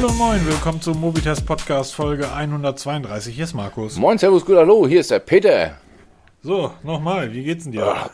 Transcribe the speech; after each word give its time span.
Hallo 0.00 0.12
moin, 0.12 0.46
willkommen 0.46 0.80
zum 0.80 1.00
Mobitest 1.00 1.44
Podcast 1.44 1.92
Folge 1.92 2.32
132. 2.32 3.34
Hier 3.34 3.42
ist 3.42 3.54
Markus. 3.54 3.96
Moin, 3.96 4.16
Servus, 4.16 4.44
gut, 4.46 4.56
hallo, 4.56 4.86
hier 4.86 5.00
ist 5.00 5.10
der 5.10 5.18
Peter. 5.18 5.76
So, 6.40 6.72
nochmal, 6.84 7.32
wie 7.32 7.42
geht's 7.42 7.64
denn 7.64 7.72
dir? 7.72 7.84
Ach, 7.84 8.08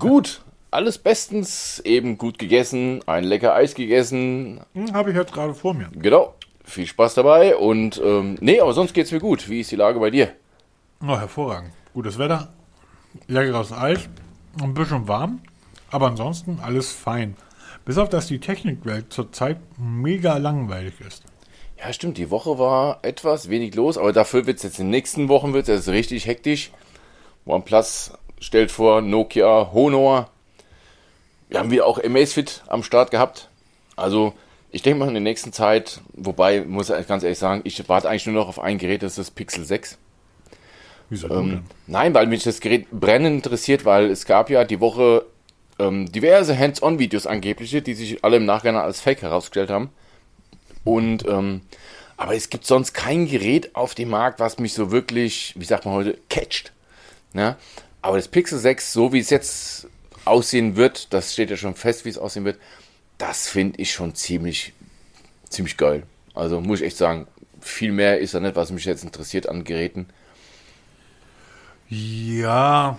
gut, 0.00 0.42
alles 0.72 0.98
bestens, 0.98 1.78
eben 1.84 2.18
gut 2.18 2.36
gegessen, 2.40 3.04
ein 3.06 3.22
lecker 3.22 3.54
Eis 3.54 3.76
gegessen. 3.76 4.62
Hm, 4.74 4.92
Habe 4.92 5.10
ich 5.10 5.16
jetzt 5.16 5.32
gerade 5.32 5.54
vor 5.54 5.72
mir. 5.72 5.88
Genau, 5.92 6.34
viel 6.64 6.88
Spaß 6.88 7.14
dabei 7.14 7.54
und 7.54 8.02
ähm, 8.04 8.36
nee, 8.40 8.60
aber 8.60 8.72
sonst 8.72 8.92
geht's 8.92 9.12
mir 9.12 9.20
gut. 9.20 9.48
Wie 9.48 9.60
ist 9.60 9.70
die 9.70 9.76
Lage 9.76 10.00
bei 10.00 10.10
dir? 10.10 10.32
Oh, 11.00 11.16
hervorragend. 11.16 11.70
Gutes 11.94 12.18
Wetter, 12.18 12.48
leckeres 13.28 13.70
Eis, 13.72 14.00
ein 14.60 14.74
bisschen 14.74 15.06
warm, 15.06 15.42
aber 15.92 16.08
ansonsten 16.08 16.58
alles 16.60 16.90
fein. 16.90 17.36
Bis 17.90 17.98
auf, 17.98 18.08
dass 18.08 18.28
die 18.28 18.38
Technikwelt 18.38 19.12
zurzeit 19.12 19.56
mega 19.76 20.36
langweilig 20.36 21.00
ist. 21.00 21.24
Ja, 21.76 21.92
stimmt, 21.92 22.18
die 22.18 22.30
Woche 22.30 22.56
war 22.56 23.00
etwas 23.02 23.50
wenig 23.50 23.74
los, 23.74 23.98
aber 23.98 24.12
dafür 24.12 24.46
wird's 24.46 24.62
jetzt 24.62 24.78
in 24.78 24.84
den 24.84 24.90
nächsten 24.90 25.28
Wochen 25.28 25.54
wird's 25.54 25.66
jetzt 25.66 25.88
richtig 25.88 26.24
hektisch. 26.26 26.70
OnePlus 27.46 28.12
stellt 28.38 28.70
vor, 28.70 29.00
Nokia, 29.00 29.72
Honor. 29.72 30.30
Wir 31.48 31.58
haben 31.58 31.72
wieder 31.72 31.84
auch 31.84 31.98
Amazfit 32.00 32.62
am 32.68 32.84
Start 32.84 33.10
gehabt. 33.10 33.48
Also, 33.96 34.34
ich 34.70 34.82
denke 34.82 35.00
mal 35.00 35.08
in 35.08 35.14
der 35.14 35.20
nächsten 35.20 35.52
Zeit, 35.52 36.00
wobei, 36.12 36.60
muss 36.60 36.90
ich 36.90 37.08
ganz 37.08 37.24
ehrlich 37.24 37.40
sagen, 37.40 37.62
ich 37.64 37.88
warte 37.88 38.08
eigentlich 38.08 38.26
nur 38.26 38.36
noch 38.36 38.48
auf 38.48 38.60
ein 38.60 38.78
Gerät, 38.78 39.02
das 39.02 39.18
ist 39.18 39.18
das 39.18 39.30
Pixel 39.32 39.64
6. 39.64 39.98
Wieso 41.08 41.28
Ähm, 41.28 41.64
nein, 41.88 42.14
weil 42.14 42.28
mich 42.28 42.44
das 42.44 42.60
Gerät 42.60 42.88
brennend 42.92 43.44
interessiert, 43.44 43.84
weil 43.84 44.12
es 44.12 44.26
gab 44.26 44.48
ja 44.48 44.62
die 44.62 44.78
Woche 44.78 45.24
ähm, 45.80 46.12
diverse 46.12 46.56
Hands-on-Videos 46.56 47.26
angebliche, 47.26 47.82
die 47.82 47.94
sich 47.94 48.24
alle 48.24 48.36
im 48.36 48.44
Nachgang 48.44 48.76
als 48.76 49.00
Fake 49.00 49.22
herausgestellt 49.22 49.70
haben. 49.70 49.90
Und 50.84 51.26
ähm, 51.26 51.62
aber 52.20 52.36
es 52.36 52.50
gibt 52.50 52.66
sonst 52.66 52.92
kein 52.92 53.26
Gerät 53.26 53.74
auf 53.74 53.94
dem 53.94 54.10
Markt, 54.10 54.40
was 54.40 54.58
mich 54.58 54.74
so 54.74 54.90
wirklich, 54.90 55.54
wie 55.56 55.64
sagt 55.64 55.86
man 55.86 55.94
heute, 55.94 56.18
catcht. 56.28 56.70
Ne? 57.32 57.56
Aber 58.02 58.18
das 58.18 58.28
Pixel 58.28 58.58
6, 58.58 58.92
so 58.92 59.14
wie 59.14 59.20
es 59.20 59.30
jetzt 59.30 59.88
aussehen 60.26 60.76
wird, 60.76 61.14
das 61.14 61.32
steht 61.32 61.48
ja 61.48 61.56
schon 61.56 61.74
fest, 61.74 62.04
wie 62.04 62.10
es 62.10 62.18
aussehen 62.18 62.44
wird, 62.44 62.58
das 63.16 63.48
finde 63.48 63.80
ich 63.80 63.92
schon 63.92 64.14
ziemlich, 64.14 64.74
ziemlich 65.48 65.78
geil. 65.78 66.02
Also 66.34 66.60
muss 66.60 66.80
ich 66.80 66.88
echt 66.88 66.98
sagen, 66.98 67.26
viel 67.60 67.90
mehr 67.90 68.18
ist 68.18 68.34
da 68.34 68.40
nicht, 68.40 68.54
was 68.54 68.70
mich 68.70 68.84
jetzt 68.84 69.02
interessiert 69.02 69.48
an 69.48 69.64
Geräten. 69.64 70.06
Ja, 71.88 72.98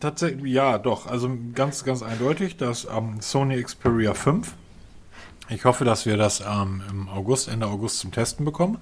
tatsächlich, 0.00 0.52
ja, 0.52 0.78
doch. 0.78 1.06
Also 1.06 1.30
ganz, 1.54 1.84
ganz 1.84 2.02
eindeutig, 2.02 2.56
das 2.56 2.86
ähm, 2.94 3.20
Sony 3.20 3.62
Xperia 3.62 4.14
5. 4.14 4.54
Ich 5.48 5.64
hoffe, 5.64 5.84
dass 5.84 6.06
wir 6.06 6.16
das 6.16 6.40
ähm, 6.40 6.82
im 6.90 7.08
August, 7.08 7.48
Ende 7.48 7.66
August 7.66 7.98
zum 8.00 8.10
Testen 8.12 8.44
bekommen. 8.44 8.78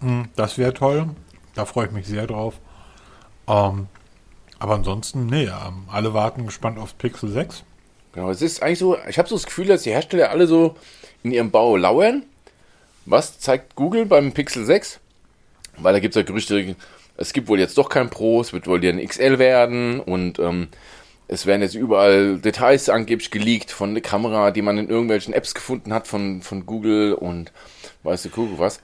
Hm, 0.00 0.28
Das 0.36 0.58
wäre 0.58 0.74
toll. 0.74 1.10
Da 1.54 1.64
freue 1.64 1.86
ich 1.86 1.92
mich 1.92 2.06
sehr 2.06 2.26
drauf. 2.26 2.58
Ähm, 3.46 3.86
aber 4.58 4.74
ansonsten, 4.74 5.26
nee, 5.26 5.44
ähm, 5.44 5.84
alle 5.90 6.12
warten 6.14 6.46
gespannt 6.46 6.78
aufs 6.78 6.92
Pixel 6.92 7.30
6. 7.30 7.64
Genau, 8.12 8.30
es 8.30 8.42
ist 8.42 8.62
eigentlich 8.62 8.78
so, 8.80 8.96
ich 9.08 9.18
habe 9.18 9.28
so 9.28 9.36
das 9.36 9.46
Gefühl, 9.46 9.66
dass 9.66 9.82
die 9.82 9.90
Hersteller 9.90 10.30
alle 10.30 10.46
so 10.46 10.76
in 11.22 11.30
ihrem 11.32 11.50
Bau 11.50 11.76
lauern. 11.76 12.24
Was 13.06 13.38
zeigt 13.38 13.76
Google 13.76 14.06
beim 14.06 14.32
Pixel 14.32 14.64
6? 14.64 15.00
Weil 15.78 15.92
da 15.94 16.00
gibt 16.00 16.14
es 16.14 16.20
ja 16.20 16.26
Gerüchte, 16.26 16.76
es 17.20 17.34
gibt 17.34 17.48
wohl 17.48 17.60
jetzt 17.60 17.76
doch 17.78 17.90
kein 17.90 18.10
Pro, 18.10 18.40
es 18.40 18.52
wird 18.52 18.66
wohl 18.66 18.84
ein 18.84 19.06
XL 19.06 19.38
werden 19.38 20.00
und 20.00 20.38
ähm, 20.38 20.68
es 21.28 21.46
werden 21.46 21.60
jetzt 21.60 21.74
überall 21.74 22.38
Details 22.38 22.88
angeblich 22.88 23.30
geleakt 23.30 23.70
von 23.70 23.94
der 23.94 24.02
Kamera, 24.02 24.50
die 24.50 24.62
man 24.62 24.78
in 24.78 24.88
irgendwelchen 24.88 25.34
Apps 25.34 25.54
gefunden 25.54 25.92
hat 25.92 26.08
von, 26.08 26.40
von 26.40 26.64
Google 26.64 27.12
und 27.12 27.52
weiß 28.02 28.22
der 28.22 28.30
Kuckuck 28.32 28.58
was. 28.58 28.80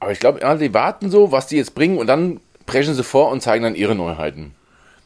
Aber 0.00 0.10
ich 0.10 0.18
glaube, 0.18 0.40
ja, 0.40 0.54
die 0.56 0.74
warten 0.74 1.10
so, 1.10 1.30
was 1.30 1.46
die 1.46 1.56
jetzt 1.56 1.76
bringen 1.76 1.96
und 1.96 2.08
dann 2.08 2.40
brechen 2.66 2.94
sie 2.94 3.04
vor 3.04 3.30
und 3.30 3.40
zeigen 3.40 3.62
dann 3.62 3.76
ihre 3.76 3.94
Neuheiten. 3.94 4.52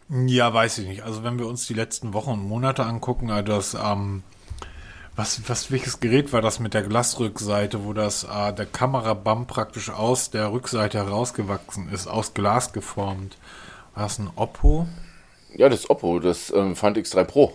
Ja, 0.08 0.52
weiß 0.52 0.78
ich 0.78 0.88
nicht. 0.88 1.02
Also 1.02 1.22
wenn 1.22 1.38
wir 1.38 1.46
uns 1.46 1.66
die 1.66 1.74
letzten 1.74 2.14
Wochen 2.14 2.30
und 2.30 2.48
Monate 2.48 2.84
angucken, 2.84 3.30
also 3.30 3.44
das, 3.44 3.74
ähm, 3.74 4.22
was, 5.16 5.48
was, 5.48 5.70
welches 5.70 6.00
Gerät 6.00 6.32
war 6.32 6.42
das 6.42 6.58
mit 6.58 6.74
der 6.74 6.82
Glasrückseite, 6.82 7.84
wo 7.84 7.92
das, 7.92 8.24
äh, 8.24 8.52
der 8.52 8.66
Kamerabump 8.66 9.48
praktisch 9.48 9.90
aus 9.90 10.30
der 10.30 10.52
Rückseite 10.52 10.98
herausgewachsen 10.98 11.88
ist, 11.90 12.06
aus 12.06 12.34
Glas 12.34 12.72
geformt? 12.72 13.36
War 13.94 14.04
das 14.04 14.18
ein 14.18 14.30
Oppo? 14.34 14.88
Ja, 15.54 15.68
das 15.68 15.88
Oppo, 15.88 16.18
das 16.18 16.52
ähm, 16.54 16.74
Find 16.74 16.98
X3 16.98 17.24
Pro. 17.24 17.54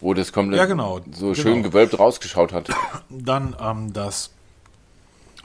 Wo 0.00 0.14
das 0.14 0.32
komplett 0.32 0.58
Ja, 0.58 0.64
genau, 0.64 1.00
so 1.12 1.32
genau. 1.32 1.34
schön 1.34 1.62
gewölbt 1.62 1.98
rausgeschaut 1.98 2.54
hat. 2.54 2.70
Dann 3.10 3.54
ähm, 3.60 3.92
das, 3.92 4.30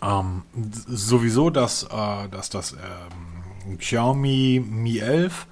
ähm, 0.01 0.43
sowieso 0.87 1.49
das, 1.49 1.83
äh, 1.83 2.29
das, 2.31 2.49
das 2.49 2.71
ähm, 2.71 3.77
Xiaomi 3.77 4.63
Mi 4.65 4.99
11. 4.99 5.45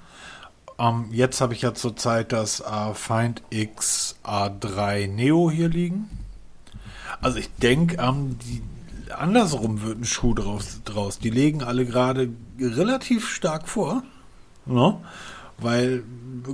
Ähm, 0.78 1.06
jetzt 1.12 1.40
habe 1.40 1.54
ich 1.54 1.62
ja 1.62 1.74
zurzeit 1.74 2.32
das 2.32 2.60
äh, 2.60 2.94
Find 2.94 3.42
X 3.50 4.16
A3 4.24 5.08
Neo 5.08 5.50
hier 5.50 5.68
liegen. 5.68 6.08
Also 7.20 7.38
ich 7.38 7.50
denke, 7.56 7.96
ähm, 8.02 8.36
andersrum 9.16 9.82
wird 9.82 10.00
ein 10.00 10.04
Schuh 10.04 10.34
draus, 10.34 10.80
draus. 10.84 11.18
Die 11.18 11.30
legen 11.30 11.62
alle 11.62 11.86
gerade 11.86 12.30
relativ 12.58 13.28
stark 13.28 13.68
vor. 13.68 14.02
Ne? 14.66 14.98
Weil 15.58 16.02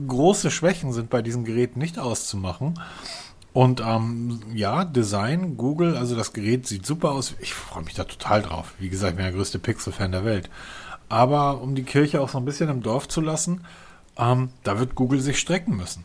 große 0.06 0.50
Schwächen 0.50 0.92
sind 0.92 1.10
bei 1.10 1.22
diesen 1.22 1.44
Geräten 1.44 1.78
nicht 1.78 1.98
auszumachen. 1.98 2.78
Und 3.52 3.80
ähm, 3.84 4.40
ja, 4.54 4.84
Design, 4.84 5.56
Google, 5.56 5.96
also 5.96 6.14
das 6.14 6.32
Gerät 6.32 6.66
sieht 6.66 6.86
super 6.86 7.12
aus. 7.12 7.34
Ich 7.40 7.54
freue 7.54 7.82
mich 7.82 7.94
da 7.94 8.04
total 8.04 8.42
drauf. 8.42 8.74
Wie 8.78 8.88
gesagt, 8.88 9.12
ich 9.12 9.16
bin 9.16 9.24
der 9.24 9.34
größte 9.34 9.58
Pixel-Fan 9.58 10.12
der 10.12 10.24
Welt. 10.24 10.50
Aber 11.08 11.60
um 11.60 11.74
die 11.74 11.82
Kirche 11.82 12.20
auch 12.20 12.28
so 12.28 12.38
ein 12.38 12.44
bisschen 12.44 12.68
im 12.68 12.82
Dorf 12.82 13.08
zu 13.08 13.20
lassen, 13.20 13.62
ähm, 14.18 14.50
da 14.64 14.78
wird 14.78 14.94
Google 14.94 15.20
sich 15.20 15.38
strecken 15.38 15.76
müssen. 15.76 16.04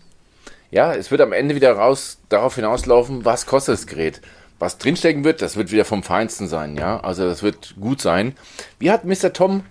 Ja, 0.71 0.93
es 0.93 1.11
wird 1.11 1.21
am 1.21 1.33
Ende 1.33 1.55
wieder 1.55 1.73
raus 1.73 2.19
darauf 2.29 2.55
hinauslaufen, 2.55 3.25
was 3.25 3.45
kostet 3.45 3.73
das 3.73 3.87
Gerät. 3.87 4.21
Was 4.57 4.77
drinstecken 4.77 5.23
wird, 5.23 5.41
das 5.41 5.57
wird 5.57 5.71
wieder 5.71 5.85
vom 5.85 6.01
Feinsten 6.01 6.47
sein, 6.47 6.77
ja. 6.77 6.99
Also 7.01 7.27
das 7.27 7.43
wird 7.43 7.75
gut 7.79 8.01
sein. 8.01 8.35
Wie 8.79 8.89
hat 8.89 9.05
Mr. 9.05 9.33
Tom, 9.33 9.63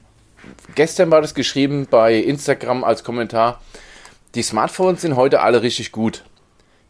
gestern 0.74 1.10
war 1.10 1.20
das 1.20 1.34
geschrieben 1.34 1.86
bei 1.90 2.16
Instagram 2.16 2.84
als 2.84 3.02
Kommentar, 3.02 3.60
die 4.34 4.42
Smartphones 4.42 5.00
sind 5.00 5.16
heute 5.16 5.40
alle 5.40 5.62
richtig 5.62 5.92
gut. 5.92 6.24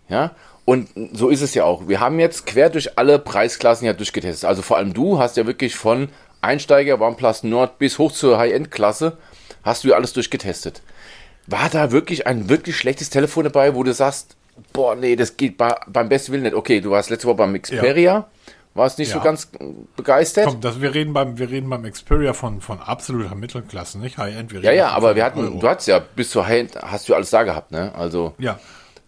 Ja, 0.08 0.32
und 0.64 0.88
so 1.12 1.28
ist 1.28 1.42
es 1.42 1.54
ja 1.54 1.64
auch. 1.64 1.88
Wir 1.88 2.00
haben 2.00 2.18
jetzt 2.18 2.46
quer 2.46 2.70
durch 2.70 2.98
alle 2.98 3.18
Preisklassen 3.18 3.86
ja 3.86 3.92
durchgetestet. 3.92 4.48
Also 4.48 4.62
vor 4.62 4.78
allem 4.78 4.94
du 4.94 5.18
hast 5.18 5.36
ja 5.36 5.46
wirklich 5.46 5.76
von 5.76 6.08
Einsteiger 6.40 7.00
OnePlus 7.00 7.42
Nord 7.42 7.78
bis 7.78 7.98
hoch 7.98 8.12
zur 8.12 8.38
High-End-Klasse 8.38 9.18
hast 9.62 9.84
du 9.84 9.88
ja 9.88 9.96
alles 9.96 10.12
durchgetestet. 10.12 10.82
War 11.46 11.68
da 11.68 11.92
wirklich 11.92 12.26
ein 12.26 12.48
wirklich 12.48 12.76
schlechtes 12.76 13.10
Telefon 13.10 13.44
dabei, 13.44 13.74
wo 13.74 13.82
du 13.82 13.92
sagst, 13.92 14.36
boah, 14.72 14.94
nee, 14.94 15.16
das 15.16 15.36
geht 15.36 15.58
bei, 15.58 15.74
beim 15.86 16.08
besten 16.08 16.32
Willen 16.32 16.44
nicht. 16.44 16.54
Okay, 16.54 16.80
du 16.80 16.90
warst 16.90 17.10
letzte 17.10 17.26
Woche 17.28 17.36
beim 17.36 17.60
Xperia, 17.60 18.26
warst 18.74 18.98
nicht 18.98 19.10
so 19.10 19.18
Ja. 19.18 19.24
ganz 19.24 19.48
begeistert. 19.96 20.46
Komm, 20.46 20.60
das, 20.60 20.80
wir, 20.80 20.94
reden 20.94 21.12
beim, 21.12 21.38
wir 21.38 21.50
reden 21.50 21.68
beim 21.68 21.82
Xperia 21.84 22.32
von, 22.32 22.60
von 22.60 22.80
absoluter 22.80 23.34
Mittelklasse, 23.34 23.98
nicht 23.98 24.16
High-End. 24.18 24.52
Ja, 24.52 24.72
ja, 24.72 24.88
aber 24.90 25.14
wir 25.16 25.24
500 25.24 25.24
hatten, 25.24 25.40
Euro. 25.52 25.60
du 25.60 25.68
hattest 25.68 25.88
ja 25.88 25.98
bis 25.98 26.30
zur 26.30 26.46
High-End, 26.46 26.76
hast 26.76 27.08
du 27.08 27.14
alles 27.14 27.30
da 27.30 27.42
gehabt, 27.42 27.72
ne? 27.72 27.92
Also, 27.94 28.34
Ja, 28.38 28.58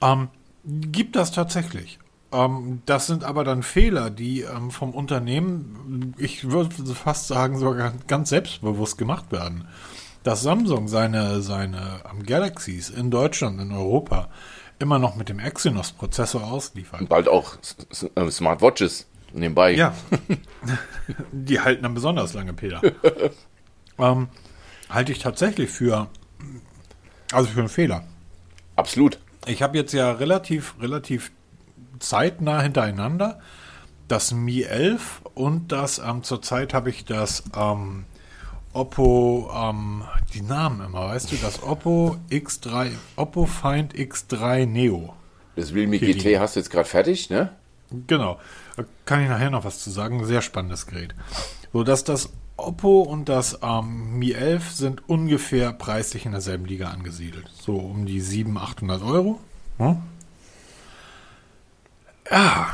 ähm, 0.03 0.29
gibt 0.65 1.17
das 1.17 1.33
tatsächlich. 1.33 1.99
Ähm, 2.33 2.83
das 2.87 3.07
sind 3.07 3.25
aber 3.25 3.45
dann 3.45 3.63
Fehler, 3.63 4.11
die 4.11 4.43
ähm, 4.43 4.71
vom 4.71 4.91
Unternehmen, 4.91 6.13
ich 6.19 6.51
würde 6.51 6.75
fast 6.95 7.29
sagen, 7.29 7.57
sogar 7.59 7.93
ganz 8.09 8.29
selbstbewusst 8.31 8.99
gemacht 8.99 9.31
werden. 9.33 9.69
Dass 10.27 10.43
Samsung 10.43 10.89
seine, 10.89 11.41
seine 11.41 12.01
ähm, 12.11 12.27
Galaxies 12.27 12.91
in 12.91 13.13
Deutschland, 13.13 13.61
in 13.61 13.71
Europa, 13.71 14.29
immer 14.81 14.99
noch 14.99 15.15
mit 15.15 15.29
dem 15.29 15.39
Exynos-Prozessor 15.39 16.43
ausliefert. 16.43 17.09
bald 17.09 17.29
auch 17.29 17.57
äh, 18.17 18.31
Smartwatches 18.33 19.07
nebenbei. 19.33 19.77
Ja, 19.77 19.95
die 21.31 21.61
halten 21.61 21.85
dann 21.85 21.95
besonders 21.95 22.35
lange, 22.35 22.55
Peter. 22.55 22.83
ähm, 24.01 24.27
halte 24.91 25.13
ich 25.13 25.21
tatsächlich 25.21 25.71
für, 25.71 26.09
also 27.31 27.49
für 27.49 27.61
einen 27.61 27.69
Fehler. 27.69 28.03
Absolut. 28.75 29.21
Ich 29.47 29.63
habe 29.63 29.79
jetzt 29.79 29.93
ja 29.93 30.11
relativ, 30.11 30.75
relativ 30.81 31.31
zeitnah 32.01 32.63
hintereinander 32.63 33.39
das 34.09 34.33
Mi 34.33 34.63
11 34.63 35.23
und 35.35 35.71
das, 35.71 36.01
ähm, 36.01 36.25
zurzeit 36.25 36.75
habe 36.75 36.91
ich 36.91 37.05
das 37.05 37.45
ähm, 37.57 38.07
Oppo, 38.77 39.51
ähm, 39.55 40.05
die 40.35 40.43
Namen 40.43 40.85
immer, 40.85 41.07
weißt 41.07 41.33
du, 41.33 41.37
das 41.37 41.63
Oppo 41.63 42.17
X3, 42.31 42.91
Oppo 43.17 43.47
Find 43.47 43.95
X3 43.95 44.67
Neo. 44.67 45.15
Das 45.57 45.73
Realme 45.73 45.99
GT 45.99 46.23
liegen. 46.23 46.41
hast 46.41 46.57
du 46.57 46.61
jetzt 46.61 46.69
gerade 46.69 46.87
fertig, 46.87 47.31
ne? 47.31 47.51
Genau. 48.07 48.39
Da 48.77 48.85
kann 49.07 49.23
ich 49.23 49.31
nachher 49.31 49.49
noch 49.49 49.65
was 49.65 49.83
zu 49.83 49.91
sagen. 49.91 50.27
Sehr 50.27 50.43
spannendes 50.43 50.87
Gerät. 50.87 51.15
So, 51.73 51.85
dass 51.85 52.05
das 52.05 52.29
Oppo 52.59 53.01
und 53.01 53.31
das 53.31 53.59
ähm, 53.63 54.19
Mi 54.19 54.33
11 54.33 54.73
sind 54.73 55.09
ungefähr 55.09 55.73
preislich 55.73 56.27
in 56.27 56.33
derselben 56.33 56.67
Liga 56.67 56.91
angesiedelt. 56.91 57.49
So 57.55 57.77
um 57.77 58.05
die 58.05 58.21
700, 58.21 58.63
800 58.71 59.03
Euro. 59.03 59.41
Hm? 59.79 60.03
Ja, 62.31 62.69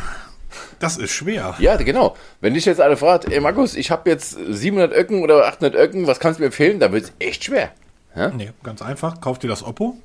Das 0.78 0.96
ist 0.96 1.10
schwer. 1.10 1.54
Ja, 1.58 1.76
genau. 1.76 2.16
Wenn 2.40 2.54
dich 2.54 2.64
jetzt 2.64 2.80
alle 2.80 2.96
fragt, 2.96 3.30
ey 3.30 3.40
Markus, 3.40 3.74
ich 3.74 3.90
habe 3.90 4.10
jetzt 4.10 4.36
700 4.48 4.92
Öcken 4.92 5.22
oder 5.22 5.46
800 5.46 5.74
Öcken, 5.74 6.06
was 6.06 6.20
kannst 6.20 6.38
du 6.38 6.42
mir 6.42 6.46
empfehlen? 6.46 6.80
Dann 6.80 6.92
wird 6.92 7.04
es 7.04 7.12
echt 7.18 7.44
schwer. 7.44 7.72
Ja? 8.14 8.28
Nee, 8.30 8.50
ganz 8.62 8.82
einfach. 8.82 9.20
Kauf 9.20 9.38
dir 9.38 9.48
das 9.48 9.62
Oppo. 9.62 9.96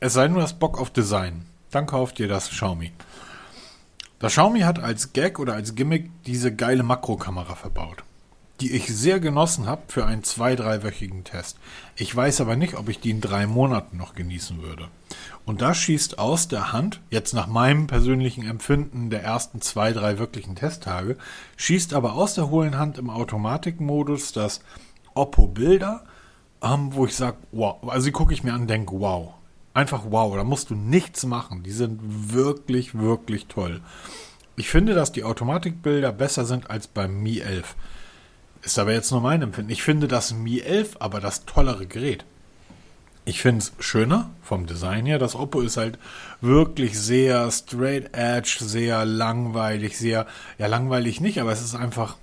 Es 0.00 0.14
sei 0.14 0.28
nur 0.28 0.40
das 0.40 0.54
Bock 0.54 0.80
auf 0.80 0.90
Design. 0.90 1.44
Dann 1.70 1.86
kauft 1.86 2.18
ihr 2.18 2.28
das 2.28 2.50
Xiaomi. 2.50 2.92
Das 4.18 4.32
Xiaomi 4.32 4.60
hat 4.60 4.78
als 4.78 5.12
Gag 5.12 5.38
oder 5.38 5.54
als 5.54 5.74
Gimmick 5.74 6.10
diese 6.26 6.54
geile 6.54 6.82
Makrokamera 6.82 7.54
verbaut, 7.54 8.02
die 8.60 8.72
ich 8.72 8.86
sehr 8.86 9.20
genossen 9.20 9.66
habe 9.66 9.82
für 9.88 10.04
einen 10.04 10.24
zwei-, 10.24 10.56
dreiwöchigen 10.56 11.24
Test. 11.24 11.58
Ich 11.96 12.14
weiß 12.14 12.40
aber 12.42 12.56
nicht, 12.56 12.74
ob 12.74 12.88
ich 12.88 13.00
die 13.00 13.10
in 13.10 13.20
drei 13.20 13.46
Monaten 13.46 13.96
noch 13.96 14.14
genießen 14.14 14.62
würde. 14.62 14.88
Und 15.50 15.62
das 15.62 15.78
schießt 15.78 16.20
aus 16.20 16.46
der 16.46 16.72
Hand, 16.72 17.00
jetzt 17.10 17.34
nach 17.34 17.48
meinem 17.48 17.88
persönlichen 17.88 18.46
Empfinden 18.46 19.10
der 19.10 19.24
ersten 19.24 19.60
zwei, 19.60 19.92
drei 19.92 20.20
wirklichen 20.20 20.54
Testtage, 20.54 21.16
schießt 21.56 21.92
aber 21.92 22.12
aus 22.12 22.34
der 22.34 22.50
hohlen 22.50 22.78
Hand 22.78 22.98
im 22.98 23.10
Automatikmodus 23.10 24.30
das 24.30 24.60
Oppo 25.12 25.48
Bilder, 25.48 26.04
ähm, 26.62 26.94
wo 26.94 27.04
ich 27.04 27.16
sage, 27.16 27.38
wow, 27.50 27.78
also 27.88 28.06
die 28.06 28.12
gucke 28.12 28.32
ich 28.32 28.44
mir 28.44 28.54
an 28.54 28.60
und 28.60 28.70
denke, 28.70 28.92
wow. 29.00 29.34
Einfach 29.74 30.04
wow, 30.08 30.36
da 30.36 30.44
musst 30.44 30.70
du 30.70 30.76
nichts 30.76 31.26
machen. 31.26 31.64
Die 31.64 31.72
sind 31.72 31.98
wirklich, 32.32 32.96
wirklich 32.96 33.46
toll. 33.46 33.80
Ich 34.54 34.68
finde, 34.68 34.94
dass 34.94 35.10
die 35.10 35.24
Automatikbilder 35.24 36.12
besser 36.12 36.44
sind 36.44 36.70
als 36.70 36.86
beim 36.86 37.24
Mi 37.24 37.40
11. 37.40 37.74
Ist 38.62 38.78
aber 38.78 38.92
jetzt 38.92 39.10
nur 39.10 39.20
mein 39.20 39.42
Empfinden. 39.42 39.72
Ich 39.72 39.82
finde 39.82 40.06
das 40.06 40.32
Mi 40.32 40.60
11 40.60 40.98
aber 41.00 41.18
das 41.18 41.44
tollere 41.44 41.88
Gerät. 41.88 42.24
Ich 43.30 43.42
finde 43.42 43.60
es 43.60 43.72
schöner 43.78 44.28
vom 44.42 44.66
Design 44.66 45.06
her. 45.06 45.20
Das 45.20 45.36
Oppo 45.36 45.60
ist 45.60 45.76
halt 45.76 46.00
wirklich 46.40 46.98
sehr 46.98 47.48
straight 47.52 48.10
edge, 48.12 48.58
sehr 48.58 49.04
langweilig, 49.04 49.96
sehr, 49.96 50.26
ja, 50.58 50.66
langweilig 50.66 51.20
nicht, 51.20 51.40
aber 51.40 51.52
es 51.52 51.62
ist 51.62 51.76
einfach 51.76 52.16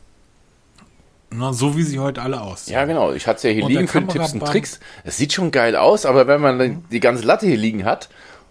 na, 1.30 1.54
so 1.54 1.77
wie 1.77 1.83
sie 1.83 2.00
heute 2.00 2.21
alle 2.21 2.42
aussehen. 2.42 2.74
Ja, 2.74 2.83
genau. 2.83 3.13
Ich 3.13 3.25
hatte 3.25 3.38
es 3.38 3.44
ja 3.44 3.51
hier 3.51 3.63
und 3.63 3.71
liegen 3.71 3.88
für 3.88 4.06
Tipps 4.06 4.33
und 4.33 4.42
Tricks. 4.42 4.81
Es 5.06 5.15
sieht 5.15 5.31
schon 5.31 5.51
geil 5.51 5.77
aus, 5.77 6.06
aber 6.06 6.27
wenn 6.27 6.42
man 6.42 6.57
mhm. 6.57 6.83
die 6.92 7.00
ganze 7.00 7.24
Latte 7.24 7.48
hier 7.48 7.57
liegen 7.57 7.86
hat, 7.86 8.10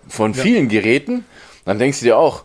von 0.09 0.33
ja. 0.33 0.43
vielen 0.43 0.71
Geräten, 0.71 1.27
dann 1.67 1.79
denkst 1.79 1.99
du 2.01 2.07
dir 2.07 2.17
auch, 2.17 2.45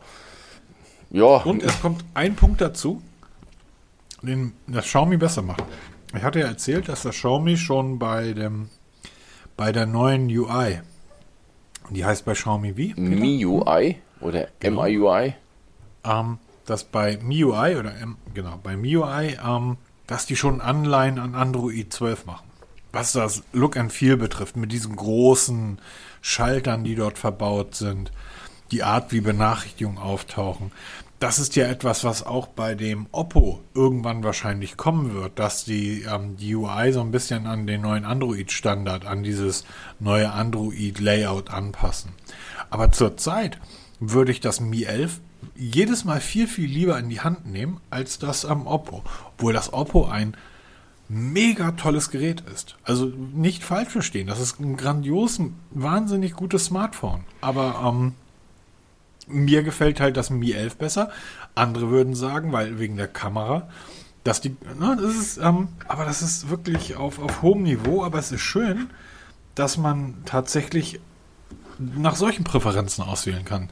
ja. 1.09 1.23
Und 1.23 1.63
es 1.63 1.81
kommt 1.81 2.03
ein 2.15 2.35
Punkt 2.35 2.59
dazu, 2.59 3.01
den 4.21 4.51
das 4.67 4.87
Xiaomi 4.87 5.15
besser 5.15 5.41
macht. 5.41 5.63
Ich 6.13 6.23
hatte 6.23 6.41
ja 6.41 6.47
erzählt, 6.47 6.89
dass 6.89 7.03
das 7.03 7.15
Xiaomi 7.15 7.55
schon 7.55 7.97
bei 7.97 8.33
dem 8.33 8.69
bei 9.61 9.71
der 9.71 9.85
neuen 9.85 10.25
UI. 10.25 10.81
Die 11.91 12.03
heißt 12.03 12.25
bei 12.25 12.33
Xiaomi 12.33 12.77
wie? 12.77 12.95
MIUI 12.95 13.97
oder 14.19 14.47
genau. 14.59 14.81
MIUI? 14.81 15.35
Ähm, 16.03 16.39
dass 16.65 16.83
bei 16.83 17.19
MIUI 17.21 17.75
oder 17.75 17.95
M, 17.95 18.17
genau, 18.33 18.59
bei 18.63 18.75
MIUI, 18.75 19.37
ähm, 19.45 19.77
dass 20.07 20.25
die 20.25 20.35
schon 20.35 20.61
Anleihen 20.61 21.19
an 21.19 21.35
Android 21.35 21.93
12 21.93 22.25
machen. 22.25 22.47
Was 22.91 23.11
das 23.11 23.43
Look 23.53 23.77
and 23.77 23.93
Feel 23.93 24.17
betrifft, 24.17 24.55
mit 24.55 24.71
diesen 24.71 24.95
großen 24.95 25.77
Schaltern, 26.21 26.83
die 26.83 26.95
dort 26.95 27.19
verbaut 27.19 27.75
sind, 27.75 28.11
die 28.71 28.81
Art, 28.81 29.11
wie 29.11 29.21
Benachrichtigungen 29.21 29.99
auftauchen 29.99 30.71
das 31.21 31.37
ist 31.37 31.55
ja 31.55 31.67
etwas, 31.67 32.03
was 32.03 32.25
auch 32.25 32.47
bei 32.47 32.73
dem 32.73 33.05
Oppo 33.11 33.59
irgendwann 33.75 34.23
wahrscheinlich 34.23 34.75
kommen 34.75 35.13
wird, 35.13 35.37
dass 35.37 35.63
die, 35.63 36.01
ähm, 36.01 36.35
die 36.35 36.55
UI 36.55 36.91
so 36.91 37.01
ein 37.01 37.11
bisschen 37.11 37.45
an 37.45 37.67
den 37.67 37.81
neuen 37.81 38.05
Android-Standard, 38.05 39.05
an 39.05 39.21
dieses 39.21 39.63
neue 39.99 40.31
Android-Layout 40.31 41.51
anpassen. 41.51 42.13
Aber 42.71 42.91
zurzeit 42.91 43.59
würde 43.99 44.31
ich 44.31 44.39
das 44.39 44.59
Mi 44.61 44.83
11 44.83 45.21
jedes 45.55 46.05
Mal 46.05 46.21
viel, 46.21 46.47
viel 46.47 46.67
lieber 46.67 46.97
in 46.97 47.09
die 47.09 47.21
Hand 47.21 47.45
nehmen 47.45 47.79
als 47.91 48.17
das 48.17 48.43
am 48.43 48.65
Oppo. 48.65 49.03
Obwohl 49.35 49.53
das 49.53 49.73
Oppo 49.73 50.07
ein 50.07 50.35
mega 51.07 51.73
tolles 51.73 52.09
Gerät 52.09 52.41
ist. 52.51 52.77
Also 52.83 53.05
nicht 53.05 53.63
falsch 53.63 53.89
verstehen, 53.89 54.25
das 54.25 54.39
ist 54.39 54.59
ein 54.59 54.75
grandios, 54.75 55.39
wahnsinnig 55.69 56.33
gutes 56.33 56.65
Smartphone. 56.65 57.25
Aber 57.41 57.79
ähm, 57.85 58.13
mir 59.31 59.63
gefällt 59.63 59.99
halt 59.99 60.17
das 60.17 60.29
Mi 60.29 60.51
11 60.51 60.77
besser. 60.77 61.09
Andere 61.55 61.89
würden 61.89 62.15
sagen, 62.15 62.51
weil 62.51 62.79
wegen 62.79 62.97
der 62.97 63.07
Kamera, 63.07 63.69
dass 64.23 64.41
die, 64.41 64.55
na, 64.79 64.95
das 64.95 65.15
ist, 65.15 65.37
ähm, 65.37 65.69
aber 65.87 66.05
das 66.05 66.21
ist 66.21 66.49
wirklich 66.49 66.95
auf, 66.95 67.19
auf 67.19 67.41
hohem 67.41 67.63
Niveau, 67.63 68.03
aber 68.03 68.19
es 68.19 68.31
ist 68.31 68.41
schön, 68.41 68.89
dass 69.55 69.77
man 69.77 70.15
tatsächlich 70.25 70.99
nach 71.79 72.15
solchen 72.15 72.43
Präferenzen 72.43 73.03
auswählen 73.03 73.45
kann. 73.45 73.69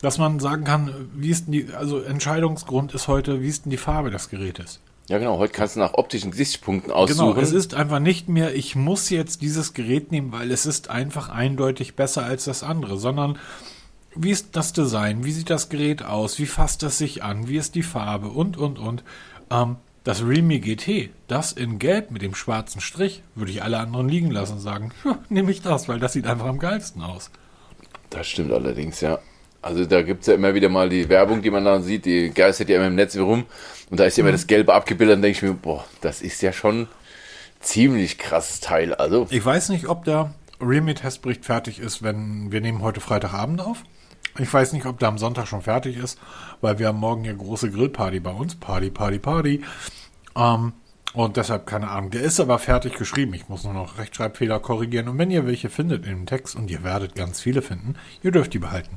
Dass 0.00 0.16
man 0.16 0.40
sagen 0.40 0.64
kann, 0.64 1.10
wie 1.14 1.28
ist 1.28 1.46
denn 1.46 1.52
die, 1.52 1.74
also 1.74 2.00
Entscheidungsgrund 2.00 2.94
ist 2.94 3.06
heute, 3.06 3.42
wie 3.42 3.48
ist 3.48 3.66
denn 3.66 3.70
die 3.70 3.76
Farbe 3.76 4.10
des 4.10 4.30
Gerätes? 4.30 4.80
Ja, 5.10 5.18
genau. 5.18 5.38
Heute 5.38 5.52
kannst 5.52 5.74
du 5.74 5.80
nach 5.80 5.94
optischen 5.94 6.30
Gesichtspunkten 6.30 6.92
aussuchen. 6.92 7.34
Genau, 7.34 7.40
es 7.40 7.52
ist 7.52 7.74
einfach 7.74 7.98
nicht 7.98 8.28
mehr, 8.28 8.54
ich 8.54 8.76
muss 8.76 9.10
jetzt 9.10 9.42
dieses 9.42 9.74
Gerät 9.74 10.12
nehmen, 10.12 10.30
weil 10.30 10.52
es 10.52 10.66
ist 10.66 10.88
einfach 10.88 11.28
eindeutig 11.28 11.96
besser 11.96 12.24
als 12.24 12.44
das 12.44 12.62
andere, 12.62 12.96
sondern 12.96 13.36
wie 14.14 14.30
ist 14.30 14.56
das 14.56 14.72
Design? 14.72 15.24
Wie 15.24 15.32
sieht 15.32 15.50
das 15.50 15.68
Gerät 15.68 16.02
aus? 16.02 16.38
Wie 16.38 16.46
fasst 16.46 16.82
das 16.82 16.98
sich 16.98 17.22
an? 17.22 17.48
Wie 17.48 17.56
ist 17.56 17.74
die 17.74 17.82
Farbe? 17.82 18.28
Und, 18.28 18.56
und, 18.56 18.78
und. 18.78 19.04
Ähm, 19.50 19.76
das 20.04 20.24
Realme 20.24 20.60
GT, 20.60 21.10
das 21.28 21.52
in 21.52 21.78
Gelb 21.78 22.10
mit 22.10 22.22
dem 22.22 22.34
schwarzen 22.34 22.80
Strich, 22.80 23.22
würde 23.34 23.52
ich 23.52 23.62
alle 23.62 23.78
anderen 23.78 24.08
liegen 24.08 24.30
lassen 24.30 24.54
und 24.54 24.60
sagen, 24.60 24.92
nehme 25.28 25.50
ich 25.50 25.60
das, 25.60 25.88
weil 25.88 25.98
das 25.98 26.14
sieht 26.14 26.26
einfach 26.26 26.46
am 26.46 26.58
geilsten 26.58 27.02
aus. 27.02 27.30
Das 28.08 28.26
stimmt 28.26 28.52
allerdings, 28.52 29.00
ja. 29.02 29.18
Also 29.62 29.84
da 29.84 30.00
gibt 30.00 30.22
es 30.22 30.28
ja 30.28 30.34
immer 30.34 30.54
wieder 30.54 30.70
mal 30.70 30.88
die 30.88 31.08
Werbung, 31.10 31.42
die 31.42 31.50
man 31.50 31.66
da 31.66 31.80
sieht, 31.82 32.06
die 32.06 32.30
geistert 32.30 32.70
ja 32.70 32.76
immer 32.76 32.86
im 32.86 32.94
Netz 32.94 33.14
rum 33.16 33.44
und 33.90 34.00
da 34.00 34.04
ist 34.04 34.16
ja 34.16 34.22
immer 34.22 34.30
mhm. 34.30 34.36
das 34.36 34.46
Gelbe 34.46 34.72
abgebildet 34.72 35.16
und 35.16 35.22
denke 35.22 35.36
ich 35.36 35.42
mir, 35.42 35.52
boah, 35.52 35.84
das 36.00 36.22
ist 36.22 36.40
ja 36.40 36.54
schon 36.54 36.88
ziemlich 37.60 38.16
krasses 38.16 38.60
Teil. 38.60 38.94
Also. 38.94 39.26
Ich 39.28 39.44
weiß 39.44 39.68
nicht, 39.68 39.86
ob 39.86 40.06
der 40.06 40.32
Realme-Testbericht 40.62 41.44
fertig 41.44 41.78
ist, 41.78 42.02
wenn 42.02 42.50
wir 42.50 42.62
nehmen 42.62 42.80
heute 42.80 43.00
Freitagabend 43.00 43.60
auf. 43.60 43.84
Ich 44.40 44.52
weiß 44.52 44.72
nicht, 44.72 44.86
ob 44.86 44.98
der 44.98 45.08
am 45.08 45.18
Sonntag 45.18 45.46
schon 45.46 45.62
fertig 45.62 45.96
ist, 45.96 46.18
weil 46.60 46.78
wir 46.78 46.88
haben 46.88 46.98
morgen 46.98 47.24
hier 47.24 47.34
große 47.34 47.70
Grillparty 47.70 48.20
bei 48.20 48.30
uns. 48.30 48.54
Party, 48.54 48.90
Party, 48.90 49.18
Party. 49.18 49.64
Ähm, 50.36 50.72
und 51.12 51.36
deshalb 51.36 51.66
keine 51.66 51.88
Ahnung. 51.88 52.10
Der 52.10 52.22
ist 52.22 52.40
aber 52.40 52.58
fertig 52.58 52.94
geschrieben. 52.94 53.34
Ich 53.34 53.48
muss 53.48 53.64
nur 53.64 53.74
noch 53.74 53.98
Rechtschreibfehler 53.98 54.60
korrigieren. 54.60 55.08
Und 55.08 55.18
wenn 55.18 55.30
ihr 55.30 55.46
welche 55.46 55.68
findet 55.68 56.06
in 56.06 56.10
dem 56.10 56.26
Text, 56.26 56.56
und 56.56 56.70
ihr 56.70 56.82
werdet 56.82 57.14
ganz 57.14 57.40
viele 57.40 57.62
finden, 57.62 57.96
ihr 58.22 58.30
dürft 58.30 58.54
die 58.54 58.58
behalten. 58.58 58.96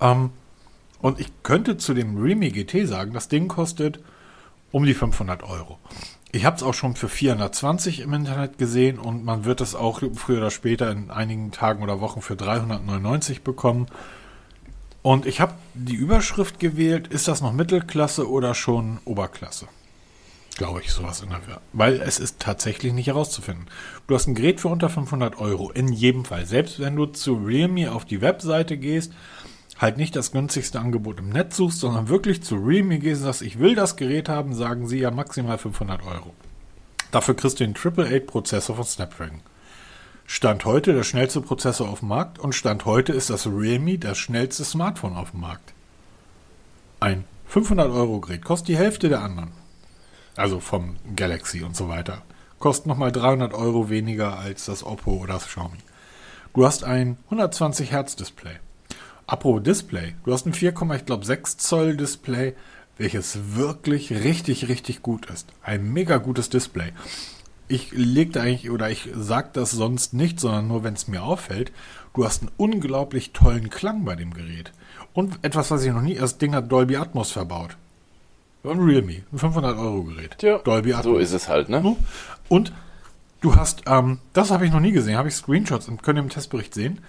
Ähm, 0.00 0.30
und 1.00 1.20
ich 1.20 1.30
könnte 1.42 1.76
zu 1.76 1.94
dem 1.94 2.20
Realme 2.20 2.50
GT 2.50 2.86
sagen, 2.88 3.12
das 3.12 3.28
Ding 3.28 3.48
kostet 3.48 4.00
um 4.70 4.84
die 4.84 4.94
500 4.94 5.42
Euro. 5.42 5.78
Ich 6.32 6.46
habe 6.46 6.56
es 6.56 6.62
auch 6.62 6.72
schon 6.72 6.96
für 6.96 7.10
420 7.10 8.00
im 8.00 8.14
Internet 8.14 8.56
gesehen 8.56 8.98
und 8.98 9.22
man 9.22 9.44
wird 9.44 9.60
es 9.60 9.74
auch 9.74 10.00
früher 10.14 10.38
oder 10.38 10.50
später 10.50 10.90
in 10.90 11.10
einigen 11.10 11.52
Tagen 11.52 11.82
oder 11.82 12.00
Wochen 12.00 12.22
für 12.22 12.36
399 12.36 13.42
bekommen. 13.42 13.86
Und 15.02 15.26
ich 15.26 15.40
habe 15.40 15.54
die 15.74 15.94
Überschrift 15.94 16.60
gewählt, 16.60 17.08
ist 17.08 17.26
das 17.28 17.40
noch 17.40 17.52
Mittelklasse 17.52 18.30
oder 18.30 18.54
schon 18.54 18.98
Oberklasse? 19.04 19.66
Glaube 20.56 20.80
ich, 20.80 20.92
sowas 20.92 21.22
in 21.22 21.30
der 21.30 21.46
Welt. 21.46 21.58
Weil 21.72 22.00
es 22.00 22.20
ist 22.20 22.38
tatsächlich 22.38 22.92
nicht 22.92 23.08
herauszufinden. 23.08 23.66
Du 24.06 24.14
hast 24.14 24.26
ein 24.26 24.34
Gerät 24.34 24.60
für 24.60 24.68
unter 24.68 24.88
500 24.88 25.38
Euro, 25.38 25.70
in 25.70 25.88
jedem 25.88 26.24
Fall. 26.24 26.46
Selbst 26.46 26.78
wenn 26.78 26.94
du 26.94 27.06
zu 27.06 27.34
Realme 27.34 27.90
auf 27.90 28.04
die 28.04 28.20
Webseite 28.20 28.76
gehst, 28.76 29.12
halt 29.78 29.96
nicht 29.96 30.14
das 30.14 30.30
günstigste 30.30 30.78
Angebot 30.78 31.18
im 31.18 31.30
Netz 31.30 31.56
suchst, 31.56 31.80
sondern 31.80 32.08
wirklich 32.08 32.42
zu 32.42 32.56
Realme 32.56 32.98
gehst 32.98 33.22
und 33.22 33.26
sagst, 33.26 33.42
ich 33.42 33.58
will 33.58 33.74
das 33.74 33.96
Gerät 33.96 34.28
haben, 34.28 34.54
sagen 34.54 34.86
sie 34.86 34.98
ja 34.98 35.10
maximal 35.10 35.58
500 35.58 36.04
Euro. 36.06 36.34
Dafür 37.10 37.34
kriegst 37.34 37.58
du 37.58 37.64
den 37.64 37.74
Triple 37.74 38.06
8 38.06 38.26
Prozessor 38.26 38.76
von 38.76 38.84
Snapdragon. 38.84 39.40
Stand 40.26 40.64
heute 40.64 40.92
der 40.94 41.02
schnellste 41.02 41.40
Prozessor 41.40 41.88
auf 41.88 42.00
dem 42.00 42.08
Markt 42.08 42.38
und 42.38 42.54
Stand 42.54 42.84
heute 42.84 43.12
ist 43.12 43.28
das 43.28 43.46
Realme 43.46 43.98
das 43.98 44.18
schnellste 44.18 44.64
Smartphone 44.64 45.16
auf 45.16 45.32
dem 45.32 45.40
Markt. 45.40 45.74
Ein 47.00 47.24
500 47.46 47.90
Euro 47.90 48.20
Gerät 48.20 48.44
kostet 48.44 48.68
die 48.68 48.76
Hälfte 48.76 49.08
der 49.08 49.20
anderen. 49.20 49.50
Also 50.36 50.60
vom 50.60 50.96
Galaxy 51.16 51.62
und 51.62 51.76
so 51.76 51.88
weiter. 51.88 52.22
Kostet 52.58 52.86
nochmal 52.86 53.12
300 53.12 53.52
Euro 53.52 53.90
weniger 53.90 54.38
als 54.38 54.66
das 54.66 54.84
Oppo 54.84 55.12
oder 55.12 55.34
das 55.34 55.48
Xiaomi. 55.48 55.78
Du 56.54 56.64
hast 56.64 56.84
ein 56.84 57.18
120 57.26 57.90
Hertz 57.90 58.16
Display. 58.16 58.54
Apropos 59.26 59.62
Display. 59.62 60.14
Du 60.24 60.32
hast 60.32 60.46
ein 60.46 60.54
4,6 60.54 61.58
Zoll 61.58 61.96
Display, 61.96 62.54
welches 62.96 63.56
wirklich 63.56 64.12
richtig, 64.12 64.68
richtig 64.68 65.02
gut 65.02 65.26
ist. 65.26 65.48
Ein 65.62 65.92
mega 65.92 66.18
gutes 66.18 66.48
Display 66.48 66.92
ich 67.72 67.92
legte 67.92 68.40
eigentlich 68.40 68.70
oder 68.70 68.90
ich 68.90 69.08
sage 69.14 69.50
das 69.54 69.70
sonst 69.70 70.12
nicht, 70.12 70.38
sondern 70.38 70.68
nur, 70.68 70.84
wenn 70.84 70.94
es 70.94 71.08
mir 71.08 71.22
auffällt. 71.22 71.72
Du 72.14 72.24
hast 72.24 72.42
einen 72.42 72.50
unglaublich 72.58 73.32
tollen 73.32 73.70
Klang 73.70 74.04
bei 74.04 74.14
dem 74.14 74.34
Gerät. 74.34 74.72
Und 75.14 75.38
etwas, 75.42 75.70
was 75.70 75.82
ich 75.84 75.92
noch 75.92 76.02
nie, 76.02 76.14
das 76.14 76.38
Ding 76.38 76.54
hat 76.54 76.70
Dolby 76.70 76.96
Atmos 76.96 77.30
verbaut. 77.30 77.76
Ein 78.64 78.78
Realme, 78.78 79.22
ein 79.32 79.38
500 79.38 79.76
Euro 79.78 80.04
Gerät. 80.04 80.42
Ja, 80.42 80.58
Dolby 80.58 80.92
Atmos. 80.92 81.04
So 81.04 81.18
ist 81.18 81.32
es 81.32 81.48
halt, 81.48 81.68
ne? 81.68 81.96
Und 82.48 82.72
du 83.40 83.56
hast, 83.56 83.82
ähm, 83.86 84.18
das 84.34 84.50
habe 84.50 84.66
ich 84.66 84.72
noch 84.72 84.80
nie 84.80 84.92
gesehen, 84.92 85.16
habe 85.16 85.28
ich 85.28 85.34
Screenshots 85.34 85.88
und 85.88 86.02
könnt 86.02 86.18
ihr 86.18 86.22
im 86.22 86.28
Testbericht 86.28 86.74
sehen. 86.74 87.00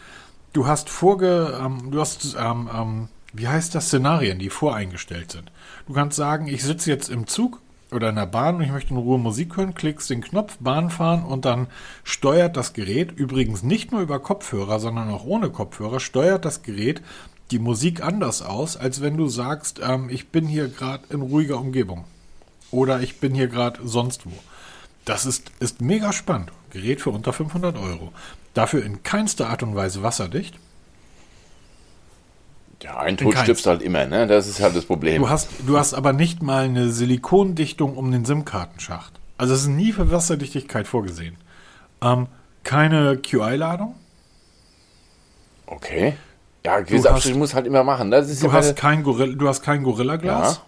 Du 0.53 0.65
hast 0.65 0.89
vorge, 0.89 1.60
ähm, 1.62 1.91
du 1.91 2.00
hast 2.00 2.36
ähm, 2.39 2.70
ähm, 2.74 3.10
wie 3.34 3.48
heißt 3.48 3.74
das, 3.75 3.88
Szenarien, 3.88 4.39
die 4.39 4.50
voreingestellt 4.50 5.32
sind. 5.32 5.51
Du 5.88 5.93
kannst 5.93 6.15
sagen, 6.15 6.48
ich 6.48 6.63
sitze 6.63 6.89
jetzt 6.89 7.10
im 7.10 7.27
Zug 7.27 7.60
oder 7.93 8.09
in 8.09 8.15
der 8.15 8.25
Bahn 8.25 8.55
und 8.55 8.62
ich 8.62 8.71
möchte 8.71 8.91
in 8.91 8.97
Ruhe 8.97 9.17
Musik 9.17 9.57
hören, 9.57 9.73
klickst 9.73 10.09
den 10.09 10.21
Knopf, 10.21 10.57
Bahn 10.59 10.89
fahren 10.89 11.23
und 11.23 11.45
dann 11.45 11.67
steuert 12.03 12.57
das 12.57 12.73
Gerät, 12.73 13.12
übrigens 13.12 13.63
nicht 13.63 13.91
nur 13.91 14.01
über 14.01 14.19
Kopfhörer, 14.19 14.79
sondern 14.79 15.09
auch 15.09 15.25
ohne 15.25 15.50
Kopfhörer, 15.50 16.00
steuert 16.00 16.45
das 16.45 16.63
Gerät 16.63 17.01
die 17.51 17.59
Musik 17.59 18.03
anders 18.03 18.41
aus, 18.41 18.77
als 18.77 19.01
wenn 19.01 19.17
du 19.17 19.27
sagst, 19.27 19.79
ähm, 19.83 20.09
ich 20.09 20.29
bin 20.29 20.47
hier 20.47 20.67
gerade 20.67 21.03
in 21.09 21.21
ruhiger 21.21 21.59
Umgebung. 21.59 22.05
Oder 22.71 23.01
ich 23.01 23.19
bin 23.19 23.35
hier 23.35 23.47
gerade 23.47 23.79
sonst 23.83 24.25
wo. 24.25 24.31
Das 25.05 25.25
ist, 25.25 25.51
ist 25.59 25.81
mega 25.81 26.13
spannend. 26.13 26.51
Gerät 26.71 27.01
für 27.01 27.12
unter 27.12 27.33
500 27.33 27.77
Euro. 27.77 28.12
Dafür 28.53 28.83
in 28.83 29.03
keinster 29.03 29.50
Art 29.50 29.62
und 29.62 29.75
Weise 29.75 30.01
wasserdicht. 30.01 30.55
Ja, 32.83 32.97
ein 32.97 33.15
Tod 33.15 33.37
stirbst 33.37 33.65
halt 33.65 33.81
immer, 33.81 34.05
ne? 34.05 34.27
Das 34.27 34.45
ist 34.45 34.59
halt 34.59 34.75
das 34.75 34.83
Problem. 34.83 35.21
Du 35.21 35.29
hast, 35.29 35.49
du 35.65 35.77
hast 35.77 35.93
aber 35.93 36.11
nicht 36.11 36.43
mal 36.43 36.65
eine 36.65 36.89
Silikondichtung 36.89 37.95
um 37.95 38.11
den 38.11 38.25
SIM-Kartenschacht. 38.25 39.13
Also 39.37 39.53
es 39.53 39.61
ist 39.61 39.67
nie 39.67 39.93
für 39.93 40.11
Wasserdichtigkeit 40.11 40.85
vorgesehen. 40.85 41.37
Ähm, 42.01 42.27
keine 42.63 43.17
QI-Ladung. 43.17 43.95
Okay. 45.65 46.15
Ja, 46.65 46.81
gewisse 46.81 47.09
Abstriche 47.09 47.37
muss 47.37 47.53
halt 47.53 47.67
immer 47.67 47.85
machen. 47.85 48.11
Das 48.11 48.29
ist 48.29 48.43
du, 48.43 48.51
hast 48.51 48.75
kein 48.75 49.03
Gorilla, 49.03 49.33
du 49.33 49.47
hast 49.47 49.61
kein 49.63 49.83
Gorilla-Glas. 49.83 50.55
Ja. 50.55 50.61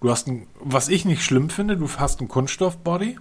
Du 0.00 0.10
hast 0.10 0.26
ein, 0.26 0.48
was 0.60 0.88
ich 0.88 1.04
nicht 1.04 1.22
schlimm 1.24 1.50
finde, 1.50 1.76
du 1.76 1.88
hast 1.98 2.20
ein 2.20 2.28
Kunststoff-Body. 2.28 3.16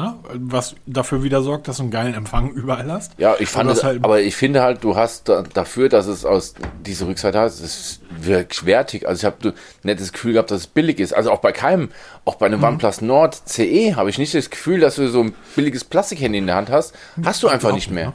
Ne? 0.00 0.14
Was 0.34 0.74
dafür 0.86 1.22
wieder 1.22 1.42
sorgt, 1.42 1.68
dass 1.68 1.76
du 1.76 1.82
einen 1.82 1.90
geilen 1.90 2.14
Empfang 2.14 2.50
überall 2.50 2.90
hast. 2.90 3.12
Ja, 3.18 3.34
ich 3.38 3.48
fand 3.48 3.70
es, 3.70 3.84
halt 3.84 4.02
aber 4.02 4.20
ich 4.20 4.34
finde 4.34 4.62
halt, 4.62 4.82
du 4.82 4.96
hast 4.96 5.28
da, 5.28 5.42
dafür, 5.42 5.88
dass 5.88 6.06
es 6.06 6.24
aus 6.24 6.54
dieser 6.86 7.06
Rückseite 7.06 7.38
hast, 7.38 7.60
es 7.60 8.00
wirkt 8.10 8.64
wertig. 8.64 9.06
Also 9.06 9.20
ich 9.20 9.24
habe 9.24 9.54
nicht 9.82 10.00
das 10.00 10.12
Gefühl 10.12 10.32
gehabt, 10.34 10.50
dass 10.50 10.60
es 10.60 10.66
billig 10.66 11.00
ist. 11.00 11.12
Also 11.12 11.30
auch 11.30 11.40
bei 11.40 11.52
keinem, 11.52 11.90
auch 12.24 12.36
bei 12.36 12.46
einem 12.46 12.60
mhm. 12.60 12.66
OnePlus 12.66 13.00
Nord 13.02 13.48
CE 13.48 13.96
habe 13.96 14.10
ich 14.10 14.18
nicht 14.18 14.34
das 14.34 14.50
Gefühl, 14.50 14.80
dass 14.80 14.96
du 14.96 15.08
so 15.08 15.22
ein 15.22 15.34
billiges 15.54 15.84
Plastikhandy 15.84 16.38
in 16.38 16.46
der 16.46 16.56
Hand 16.56 16.70
hast. 16.70 16.94
Hast 17.22 17.42
du 17.42 17.48
einfach 17.48 17.72
nicht 17.72 17.90
mehr. 17.90 18.14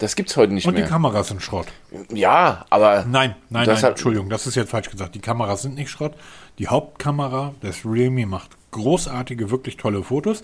Das 0.00 0.16
gibt's 0.16 0.34
heute 0.38 0.54
nicht 0.54 0.66
Und 0.66 0.72
mehr. 0.72 0.82
Und 0.82 0.88
die 0.88 0.92
Kameras 0.92 1.28
sind 1.28 1.42
Schrott. 1.42 1.66
Ja, 2.10 2.64
aber. 2.70 3.04
Nein, 3.06 3.36
nein, 3.50 3.66
nein, 3.66 3.84
Entschuldigung, 3.84 4.30
das 4.30 4.46
ist 4.46 4.54
jetzt 4.54 4.70
falsch 4.70 4.90
gesagt. 4.90 5.14
Die 5.14 5.20
Kameras 5.20 5.60
sind 5.60 5.74
nicht 5.74 5.90
Schrott. 5.90 6.14
Die 6.58 6.68
Hauptkamera 6.68 7.54
des 7.62 7.84
Realme 7.84 8.24
macht 8.24 8.56
großartige, 8.70 9.50
wirklich 9.50 9.76
tolle 9.76 10.02
Fotos. 10.02 10.42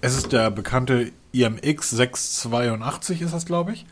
Es 0.00 0.16
ist 0.16 0.32
der 0.32 0.50
bekannte 0.50 1.12
IMX 1.32 1.90
682 1.90 3.22
ist 3.22 3.34
das, 3.34 3.46
glaube 3.46 3.72
ich. 3.72 3.86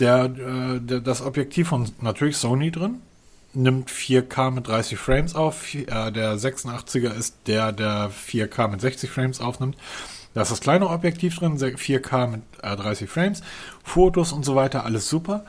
Der, 0.00 0.24
äh, 0.24 0.80
der, 0.80 1.00
das 1.00 1.22
Objektiv 1.22 1.68
von 1.68 1.90
natürlich 2.00 2.36
Sony 2.36 2.70
drin 2.70 3.00
nimmt 3.54 3.90
4K 3.90 4.50
mit 4.50 4.68
30 4.68 4.98
Frames 4.98 5.34
auf. 5.34 5.74
Äh, 5.74 6.10
der 6.10 6.36
86er 6.36 7.14
ist 7.14 7.36
der, 7.46 7.72
der 7.72 8.10
4K 8.10 8.68
mit 8.68 8.80
60 8.80 9.10
Frames 9.10 9.40
aufnimmt. 9.40 9.76
Da 10.34 10.42
ist 10.42 10.50
das 10.50 10.60
kleine 10.60 10.88
Objektiv 10.88 11.38
drin, 11.38 11.58
4K 11.58 12.26
mit 12.26 12.42
äh, 12.62 12.74
30 12.76 13.08
Frames. 13.08 13.42
Fotos 13.84 14.32
und 14.32 14.44
so 14.44 14.54
weiter, 14.54 14.84
alles 14.84 15.08
super. 15.08 15.44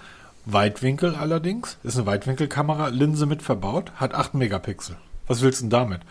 Weitwinkel 0.46 1.16
allerdings, 1.16 1.78
ist 1.84 1.96
eine 1.96 2.06
Weitwinkelkamera, 2.06 2.90
Linse 2.90 3.26
mit 3.26 3.42
verbaut, 3.42 3.94
hat 3.96 4.14
8 4.14 4.34
Megapixel. 4.34 4.98
Was 5.26 5.42
willst 5.42 5.62
du 5.62 5.64
denn 5.64 5.70
damit? 5.70 6.02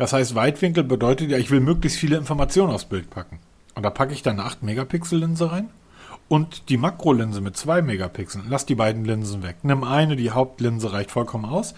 Das 0.00 0.14
heißt, 0.14 0.34
Weitwinkel 0.34 0.82
bedeutet 0.82 1.30
ja, 1.30 1.36
ich 1.36 1.50
will 1.50 1.60
möglichst 1.60 1.98
viele 1.98 2.16
Informationen 2.16 2.72
aufs 2.72 2.86
Bild 2.86 3.10
packen. 3.10 3.38
Und 3.74 3.82
da 3.82 3.90
packe 3.90 4.14
ich 4.14 4.22
dann 4.22 4.40
eine 4.40 4.48
8 4.48 4.62
Megapixel 4.62 5.18
Linse 5.18 5.52
rein 5.52 5.68
und 6.26 6.70
die 6.70 6.78
Makrolinse 6.78 7.42
mit 7.42 7.58
2 7.58 7.82
Megapixeln. 7.82 8.46
Lass 8.48 8.64
die 8.64 8.76
beiden 8.76 9.04
Linsen 9.04 9.42
weg. 9.42 9.56
Nimm 9.62 9.84
eine, 9.84 10.16
die 10.16 10.30
Hauptlinse 10.30 10.94
reicht 10.94 11.10
vollkommen 11.10 11.44
aus. 11.44 11.74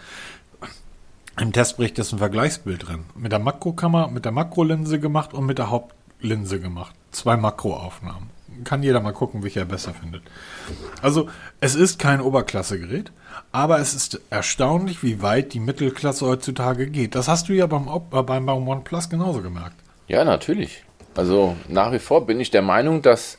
Im 1.40 1.52
Testbericht 1.52 1.98
ist 1.98 2.12
ein 2.12 2.20
Vergleichsbild 2.20 2.86
drin. 2.86 3.06
Mit 3.16 3.32
der 3.32 3.40
Makrokamera, 3.40 4.06
mit 4.06 4.24
der 4.24 4.30
Makrolinse 4.30 5.00
gemacht 5.00 5.34
und 5.34 5.44
mit 5.44 5.58
der 5.58 5.70
Hauptlinse 5.70 6.60
gemacht. 6.60 6.94
Zwei 7.10 7.36
Makroaufnahmen. 7.36 8.30
Kann 8.62 8.84
jeder 8.84 9.00
mal 9.00 9.14
gucken, 9.14 9.42
welcher 9.42 9.62
er 9.62 9.66
besser 9.66 9.94
findet. 9.94 10.22
Also, 11.00 11.28
es 11.58 11.74
ist 11.74 11.98
kein 11.98 12.20
Oberklassegerät. 12.20 13.10
Aber 13.52 13.78
es 13.78 13.92
ist 13.92 14.20
erstaunlich, 14.30 15.02
wie 15.02 15.20
weit 15.20 15.52
die 15.52 15.60
Mittelklasse 15.60 16.26
heutzutage 16.26 16.88
geht. 16.88 17.14
Das 17.14 17.28
hast 17.28 17.50
du 17.50 17.52
ja 17.52 17.66
beim, 17.66 17.86
äh, 17.86 18.22
beim, 18.22 18.46
beim 18.46 18.68
OnePlus 18.68 19.10
genauso 19.10 19.42
gemerkt. 19.42 19.76
Ja, 20.08 20.24
natürlich. 20.24 20.84
Also 21.14 21.54
nach 21.68 21.92
wie 21.92 21.98
vor 21.98 22.26
bin 22.26 22.40
ich 22.40 22.50
der 22.50 22.62
Meinung, 22.62 23.02
dass 23.02 23.36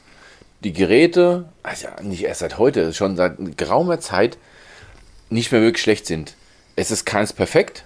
die 0.63 0.74
Geräte, 0.74 1.50
also 1.63 1.88
nicht 2.03 2.24
erst 2.24 2.41
seit 2.41 2.60
heute, 2.60 2.93
schon 2.93 3.15
seit 3.15 3.58
geraumer 3.58 4.00
Zeit 4.00 4.38
nicht 5.29 5.51
mehr 5.51 5.62
wirklich 5.62 5.82
schlecht 5.82 6.05
sind. 6.05 6.36
Es 6.75 6.91
ist 6.91 7.05
keins 7.05 7.34
perfekt, 7.34 7.84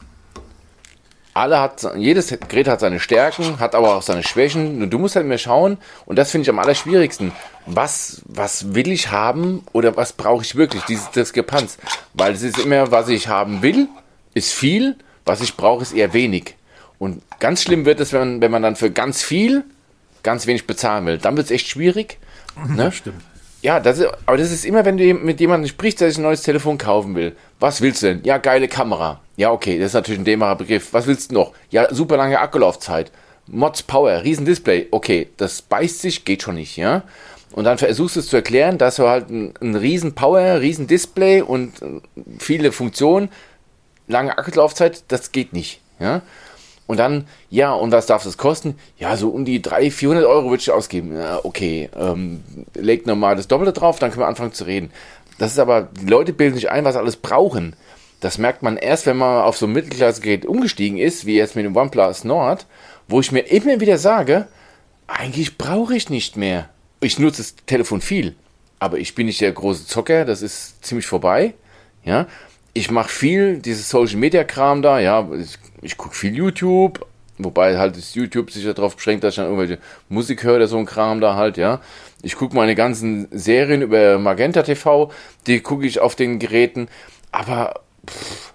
alle 1.37 1.59
hat, 1.59 1.87
jedes 1.95 2.35
Gerät 2.47 2.67
hat 2.67 2.79
seine 2.79 2.99
Stärken, 2.99 3.59
hat 3.59 3.75
aber 3.75 3.95
auch 3.95 4.01
seine 4.01 4.23
Schwächen. 4.23 4.81
Und 4.81 4.89
du 4.89 4.99
musst 4.99 5.15
halt 5.15 5.25
mehr 5.25 5.37
schauen, 5.37 5.77
und 6.05 6.17
das 6.17 6.31
finde 6.31 6.43
ich 6.43 6.49
am 6.49 6.59
allerschwierigsten. 6.59 7.31
Was, 7.65 8.21
was 8.25 8.73
will 8.73 8.91
ich 8.91 9.11
haben 9.11 9.63
oder 9.73 9.95
was 9.95 10.13
brauche 10.13 10.43
ich 10.43 10.55
wirklich? 10.55 10.83
Dieses 10.83 11.11
Diskrepanz. 11.11 11.77
Weil 12.13 12.33
es 12.33 12.41
ist 12.41 12.59
immer, 12.59 12.91
was 12.91 13.09
ich 13.09 13.27
haben 13.27 13.61
will, 13.61 13.87
ist 14.33 14.53
viel, 14.53 14.95
was 15.25 15.41
ich 15.41 15.55
brauche, 15.55 15.81
ist 15.81 15.93
eher 15.93 16.13
wenig. 16.13 16.55
Und 16.99 17.21
ganz 17.39 17.61
schlimm 17.63 17.85
wird 17.85 17.99
es, 17.99 18.13
wenn 18.13 18.19
man, 18.19 18.41
wenn 18.41 18.51
man 18.51 18.63
dann 18.63 18.75
für 18.75 18.91
ganz 18.91 19.21
viel 19.23 19.63
ganz 20.23 20.47
wenig 20.47 20.67
bezahlen 20.67 21.05
will. 21.05 21.17
Dann 21.17 21.37
wird 21.37 21.45
es 21.45 21.51
echt 21.51 21.67
schwierig. 21.67 22.17
Ne? 22.67 22.91
Stimmt. 22.91 23.21
Ja, 23.61 23.79
das 23.79 23.99
ist, 23.99 24.07
aber 24.25 24.37
das 24.37 24.51
ist 24.51 24.65
immer, 24.65 24.85
wenn 24.85 24.97
du 24.97 25.13
mit 25.13 25.39
jemandem 25.39 25.69
sprichst, 25.69 26.01
der 26.01 26.09
sich 26.09 26.17
ein 26.17 26.23
neues 26.23 26.43
Telefon 26.43 26.77
kaufen 26.77 27.15
will. 27.15 27.35
Was 27.59 27.81
willst 27.81 28.03
du 28.03 28.07
denn? 28.07 28.23
Ja, 28.23 28.37
geile 28.37 28.67
Kamera. 28.67 29.21
Ja, 29.37 29.51
okay, 29.51 29.77
das 29.77 29.87
ist 29.89 29.93
natürlich 29.93 30.19
ein 30.19 30.25
dämmerer 30.25 30.55
Begriff. 30.55 30.93
Was 30.93 31.05
willst 31.05 31.29
du 31.29 31.35
noch? 31.35 31.53
Ja, 31.69 31.93
super 31.93 32.17
lange 32.17 32.39
Akkulaufzeit. 32.39 33.11
Mods 33.45 33.83
Power, 33.83 34.23
Riesendisplay. 34.23 34.87
Okay, 34.91 35.29
das 35.37 35.61
beißt 35.61 36.01
sich, 36.01 36.25
geht 36.25 36.41
schon 36.41 36.55
nicht, 36.55 36.75
ja? 36.75 37.03
Und 37.53 37.63
dann 37.63 37.77
versuchst 37.77 38.15
du 38.15 38.19
es 38.19 38.27
zu 38.27 38.35
erklären, 38.35 38.79
dass 38.79 38.97
du 38.97 39.07
halt 39.07 39.29
ein, 39.29 39.53
ein 39.61 39.75
riesen 39.75 40.15
Power, 40.15 40.59
riesen 40.59 40.87
Display 40.87 41.41
und 41.41 41.81
äh, 41.81 42.01
viele 42.39 42.71
Funktionen, 42.71 43.29
lange 44.07 44.37
Akkulaufzeit, 44.37 45.03
das 45.07 45.31
geht 45.31 45.53
nicht, 45.53 45.81
ja? 45.99 46.23
Und 46.87 46.97
dann, 46.97 47.27
ja, 47.49 47.73
und 47.73 47.91
was 47.91 48.05
darf 48.07 48.23
das 48.23 48.37
kosten? 48.37 48.75
Ja, 48.97 49.17
so 49.17 49.29
um 49.29 49.45
die 49.45 49.61
300, 49.61 49.93
400 49.93 50.25
Euro 50.25 50.49
würde 50.49 50.61
ich 50.61 50.71
ausgeben. 50.71 51.15
Ja, 51.15 51.41
okay, 51.43 51.89
ähm, 51.95 52.43
legt 52.73 53.05
nochmal 53.05 53.35
das 53.35 53.47
Doppelte 53.47 53.73
drauf, 53.73 53.99
dann 53.99 54.09
können 54.09 54.23
wir 54.23 54.27
anfangen 54.27 54.53
zu 54.53 54.63
reden. 54.63 54.91
Das 55.37 55.51
ist 55.51 55.59
aber, 55.59 55.89
die 56.01 56.07
Leute 56.07 56.33
bilden 56.33 56.55
sich 56.55 56.71
ein, 56.71 56.85
was 56.85 56.95
alles 56.95 57.17
brauchen. 57.17 57.75
Das 58.19 58.37
merkt 58.37 58.63
man 58.63 58.77
erst, 58.77 59.05
wenn 59.05 59.17
man 59.17 59.43
auf 59.43 59.57
so 59.57 59.67
ein 59.67 59.73
Mittelklassegerät 59.73 60.45
umgestiegen 60.45 60.97
ist, 60.97 61.25
wie 61.25 61.35
jetzt 61.35 61.55
mit 61.55 61.65
dem 61.65 61.75
OnePlus 61.75 62.23
Nord, 62.23 62.65
wo 63.07 63.19
ich 63.19 63.31
mir 63.31 63.41
immer 63.41 63.79
wieder 63.79 63.97
sage, 63.97 64.47
eigentlich 65.07 65.57
brauche 65.57 65.95
ich 65.95 66.09
nicht 66.09 66.35
mehr. 66.35 66.69
Ich 66.99 67.19
nutze 67.19 67.41
das 67.41 67.55
Telefon 67.65 68.01
viel, 68.01 68.35
aber 68.79 68.97
ich 68.97 69.13
bin 69.13 69.27
nicht 69.27 69.41
der 69.41 69.51
große 69.51 69.85
Zocker, 69.85 70.25
das 70.25 70.41
ist 70.41 70.83
ziemlich 70.83 71.05
vorbei. 71.05 71.53
Ja, 72.03 72.27
ich 72.73 72.91
mache 72.91 73.09
viel 73.09 73.57
dieses 73.57 73.89
Social 73.89 74.17
Media 74.17 74.43
Kram 74.43 74.81
da, 74.81 74.99
ja, 74.99 75.27
ich, 75.33 75.57
ich 75.81 75.97
gucke 75.97 76.15
viel 76.15 76.35
YouTube, 76.35 77.05
wobei 77.37 77.77
halt 77.77 77.97
das 77.97 78.15
YouTube 78.15 78.51
sich 78.51 78.65
darauf 78.65 78.95
beschränkt, 78.95 79.23
dass 79.23 79.33
ich 79.33 79.37
dann 79.37 79.45
irgendwelche 79.45 79.79
Musik 80.09 80.43
höre 80.43 80.55
oder 80.55 80.67
so 80.67 80.77
ein 80.77 80.85
Kram 80.85 81.21
da 81.21 81.35
halt, 81.35 81.57
ja. 81.57 81.81
Ich 82.23 82.35
gucke 82.35 82.55
meine 82.55 82.75
ganzen 82.75 83.27
Serien 83.31 83.81
über 83.81 84.17
Magenta 84.17 84.63
TV, 84.63 85.11
die 85.45 85.59
gucke 85.59 85.85
ich 85.85 85.99
auf 85.99 86.15
den 86.15 86.39
Geräten, 86.39 86.87
aber 87.31 87.81
pff, 88.07 88.53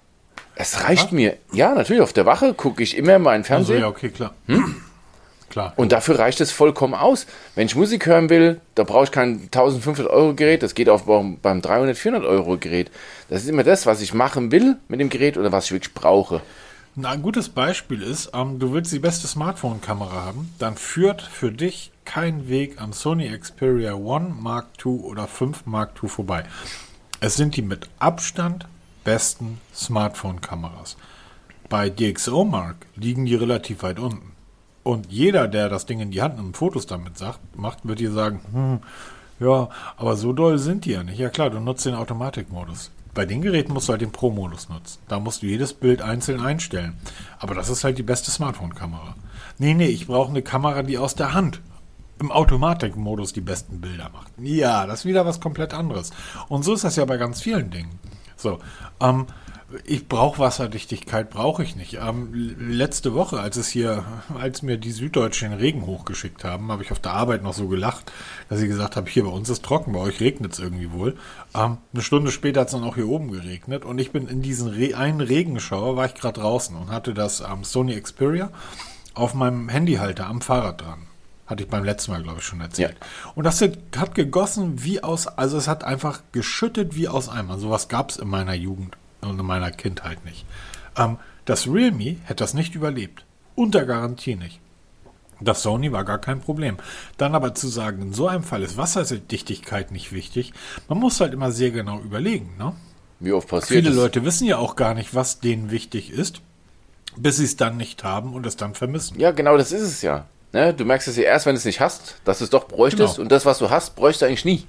es 0.55 0.85
reicht 0.85 1.09
Aha. 1.09 1.15
mir. 1.15 1.37
Ja, 1.53 1.75
natürlich, 1.75 2.03
auf 2.03 2.13
der 2.13 2.27
Wache 2.27 2.55
gucke 2.55 2.83
ich 2.83 2.97
immer 2.97 3.19
meinen 3.19 3.45
Fernseher. 3.45 3.77
Also, 3.77 3.87
ja, 3.87 3.91
okay, 3.91 4.11
klar. 4.11 4.35
Hm? 4.47 4.77
Klar. 5.49 5.75
Und 5.77 5.93
dafür 5.93 6.19
reicht 6.19 6.41
es 6.41 6.51
vollkommen 6.51 6.95
aus. 6.95 7.27
Wenn 7.55 7.67
ich 7.67 7.77
Musik 7.77 8.07
hören 8.07 8.31
will, 8.31 8.61
da 8.75 8.85
brauche 8.85 9.05
ich 9.05 9.11
kein 9.11 9.43
1500 9.43 10.07
Euro 10.07 10.35
Gerät, 10.35 10.63
das 10.63 10.75
geht 10.75 10.89
auch 10.89 11.03
beim 11.03 11.61
300, 11.61 11.97
400 11.97 12.27
Euro 12.27 12.57
Gerät. 12.57 12.91
Das 13.29 13.43
ist 13.43 13.49
immer 13.49 13.63
das, 13.63 13.85
was 13.85 14.01
ich 14.01 14.15
machen 14.15 14.51
will 14.51 14.77
mit 14.89 15.01
dem 15.01 15.11
Gerät 15.11 15.37
oder 15.37 15.53
was 15.53 15.67
ich 15.67 15.73
wirklich 15.73 15.93
brauche. 15.93 16.41
Na, 16.95 17.11
ein 17.11 17.23
gutes 17.23 17.49
Beispiel 17.51 18.03
ist, 18.03 18.31
ähm, 18.35 18.59
du 18.59 18.73
willst 18.73 18.93
die 18.93 18.99
beste 18.99 19.27
Smartphone-Kamera 19.27 20.25
haben, 20.25 20.55
dann 20.59 20.77
führt 20.77 21.23
für 21.23 21.51
dich 21.51 21.91
kein 22.05 22.49
Weg 22.49 22.81
am 22.81 22.93
Sony 22.93 23.31
Xperia 23.37 23.95
One 23.95 24.35
Mark 24.39 24.67
II 24.85 24.93
oder 25.01 25.27
5 25.27 25.67
Mark 25.67 25.93
II 26.03 26.09
vorbei. 26.09 26.45
Es 27.21 27.37
sind 27.37 27.57
die 27.57 27.63
mit 27.63 27.89
Abstand 27.99 28.67
besten 29.05 29.61
Smartphone-Kameras. 29.75 30.97
Bei 31.69 31.89
DxO 31.89 32.45
Mark 32.45 32.87
liegen 32.97 33.25
die 33.25 33.35
relativ 33.35 33.83
weit 33.83 33.99
unten. 33.99 34.33
Und 34.83 35.11
jeder, 35.11 35.49
der 35.49 35.69
das 35.69 35.87
Ding 35.87 36.01
in 36.01 36.11
die 36.11 36.23
Hand 36.23 36.39
und 36.39 36.57
Fotos 36.57 36.87
damit 36.87 37.17
sagt, 37.17 37.57
macht, 37.57 37.87
wird 37.87 38.01
dir 38.01 38.13
sagen, 38.13 38.41
hm, 38.53 38.81
ja, 39.41 39.69
aber 39.97 40.17
so 40.17 40.33
doll 40.33 40.59
sind 40.59 40.85
die 40.85 40.93
ja 40.93 41.03
nicht. 41.03 41.19
Ja 41.19 41.29
klar, 41.29 41.51
du 41.51 41.61
nutzt 41.61 41.87
den 41.87 41.95
Automatikmodus. 41.95 42.91
Bei 43.15 43.27
den 43.27 43.43
Geräten 43.43 43.73
musst 43.75 43.89
du 43.89 43.93
halt 43.93 44.01
den 44.01 44.13
Pro-Modus 44.13 44.69
nutzen. 44.71 44.99
Da 45.07 45.21
musst 45.21 45.43
du 45.43 45.47
jedes 45.47 45.75
Bild 45.75 46.01
einzeln 46.01 46.41
einstellen. 46.41 46.97
Aber 47.39 47.55
das 47.55 47.69
ist 47.69 47.85
halt 47.85 47.99
die 47.99 48.03
beste 48.03 48.31
Smartphone-Kamera. 48.31 49.15
Nee, 49.59 49.75
nee, 49.75 49.87
ich 49.87 50.07
brauche 50.07 50.31
eine 50.31 50.43
Kamera, 50.43 50.83
die 50.83 50.97
aus 50.97 51.15
der 51.15 51.35
Hand 51.35 51.61
im 52.19 52.31
Automatikmodus 52.31 53.33
die 53.33 53.41
besten 53.41 53.81
Bilder 53.81 54.09
macht. 54.13 54.33
Ja, 54.39 54.87
das 54.87 55.01
ist 55.01 55.05
wieder 55.05 55.27
was 55.27 55.41
komplett 55.41 55.75
anderes. 55.75 56.11
Und 56.49 56.65
so 56.65 56.73
ist 56.73 56.85
das 56.85 56.97
ja 56.97 57.05
bei 57.05 57.17
ganz 57.17 57.43
vielen 57.43 57.71
Dingen. 57.71 57.99
So, 58.43 58.59
ähm, 59.01 59.27
ich 59.85 60.09
brauche 60.09 60.39
Wasserdichtigkeit, 60.39 61.31
brauche 61.31 61.63
ich 61.63 61.77
nicht. 61.77 61.95
Ähm, 61.95 62.57
letzte 62.59 63.15
Woche, 63.15 63.41
als 63.41 63.57
es 63.57 63.69
hier, 63.69 64.05
als 64.39 64.63
mir 64.63 64.77
die 64.77 64.91
Süddeutschen 64.91 65.51
den 65.51 65.59
Regen 65.59 65.87
hochgeschickt 65.87 66.45
haben, 66.45 66.71
habe 66.71 66.83
ich 66.83 66.93
auf 66.93 66.99
der 66.99 67.13
Arbeit 67.13 67.43
noch 67.43 67.55
so 67.55 67.69
gelacht, 67.69 68.13
dass 68.49 68.61
ich 68.61 68.69
gesagt 68.69 68.97
habe, 68.97 69.09
hier 69.09 69.25
bei 69.25 69.31
uns 69.31 69.49
ist 69.49 69.65
trocken, 69.65 69.93
bei 69.93 70.01
euch 70.01 70.21
regnet 70.21 70.53
es 70.53 70.59
irgendwie 70.59 70.93
wohl. 70.93 71.17
Ähm, 71.55 71.79
eine 71.93 72.03
Stunde 72.03 72.31
später 72.31 72.61
hat 72.61 72.69
es 72.69 72.73
dann 72.73 72.85
auch 72.85 72.97
hier 72.97 73.09
oben 73.09 73.31
geregnet 73.31 73.85
und 73.85 73.99
ich 73.99 74.13
bin 74.13 74.29
in 74.29 74.43
diesen 74.43 74.69
Re 74.69 74.97
einen 74.97 75.21
Regenschauer, 75.21 75.97
war 75.97 76.07
ich 76.07 76.15
gerade 76.15 76.41
draußen 76.41 76.77
und 76.77 76.91
hatte 76.91 77.15
das 77.15 77.41
ähm, 77.41 77.65
Sony 77.65 77.99
Xperia 77.99 78.51
auf 79.15 79.35
meinem 79.35 79.69
Handyhalter 79.69 80.27
am 80.27 80.41
Fahrrad 80.41 80.81
dran. 80.81 81.07
Hatte 81.47 81.65
ich 81.65 81.69
beim 81.69 81.85
letzten 81.85 82.13
Mal, 82.13 82.23
glaube 82.23 82.39
ich, 82.39 82.45
schon 82.45 82.61
erzählt. 82.61 82.97
Ja. 83.01 83.33
Und 83.35 83.45
das 83.45 83.61
hat 83.61 84.15
gegossen 84.15 84.85
wie 84.85 85.03
aus, 85.03 85.27
also 85.27 85.59
es 85.59 85.69
hat 85.69 85.85
einfach 85.85 86.23
geschüttet 86.33 86.95
wie 86.95 87.09
aus 87.09 87.29
Eimer. 87.29 87.59
Sowas 87.59 87.89
gab 87.89 88.11
es 88.11 88.17
in 88.17 88.29
meiner 88.29 88.55
Jugend 88.55 88.97
und 89.21 89.39
in 89.39 89.47
meiner 89.47 89.71
Kindheit 89.71 90.25
nicht. 90.25 90.47
Ähm, 90.97 91.19
das 91.45 91.67
Realme 91.67 92.17
hätte 92.25 92.45
das 92.45 92.55
nicht 92.55 92.75
überlebt. 92.75 93.25
Unter 93.55 93.85
Garantie 93.85 94.37
nicht. 94.37 94.61
Das 95.41 95.63
Sony 95.63 95.93
war 95.93 96.05
gar 96.05 96.19
kein 96.19 96.41
Problem. 96.41 96.77
Dann 97.17 97.35
aber 97.35 97.55
zu 97.55 97.69
sagen, 97.69 98.03
in 98.03 98.13
so 98.13 98.29
einem 98.29 98.45
Fall 98.45 98.63
ist 98.63 98.77
Wasserdichtigkeit 98.77 99.91
nicht 99.91 100.13
wichtig, 100.13 100.53
man 100.89 100.99
muss 100.99 101.21
halt 101.21 101.35
immer 101.35 101.51
sehr 101.51 101.71
genau 101.71 102.01
überlegen. 102.01 102.57
Ne? 102.59 102.75
Wie 103.21 103.33
oft 103.33 103.49
passiert 103.49 103.81
Viele 103.81 103.91
das? 103.91 103.97
Leute 103.97 104.25
wissen 104.25 104.47
ja 104.47 104.59
auch 104.59 104.77
gar 104.77 104.95
nicht, 104.95 105.15
was 105.15 105.41
denen 105.41 105.71
wichtig 105.71 106.11
ist, 106.11 106.41
bis 107.17 107.37
sie 107.37 107.45
es 107.45 107.57
dann 107.57 107.77
nicht 107.77 108.05
haben 108.05 108.35
und 108.35 108.47
es 108.47 108.57
dann 108.57 108.75
vermissen. 108.75 109.19
Ja, 109.19 109.33
genau 109.33 109.57
das 109.57 109.73
ist 109.73 109.83
es 109.83 110.03
ja. 110.03 110.27
Ne? 110.53 110.75
Du 110.75 110.85
merkst 110.85 111.09
es 111.09 111.17
ja 111.17 111.25
erst, 111.25 111.47
wenn 111.47 111.55
du 111.55 111.59
es 111.59 111.65
nicht 111.65 111.81
hast, 111.81 112.17
dass 112.25 112.39
du 112.39 112.45
es 112.45 112.51
doch 112.51 112.69
bräuchtest 112.69 113.15
genau. 113.15 113.23
und 113.23 113.33
das, 113.33 113.47
was 113.47 113.59
du 113.59 113.71
hast, 113.71 113.97
bräuchst 113.97 114.23
du 114.23 114.27
eigentlich 114.27 114.45
nie. 114.45 114.67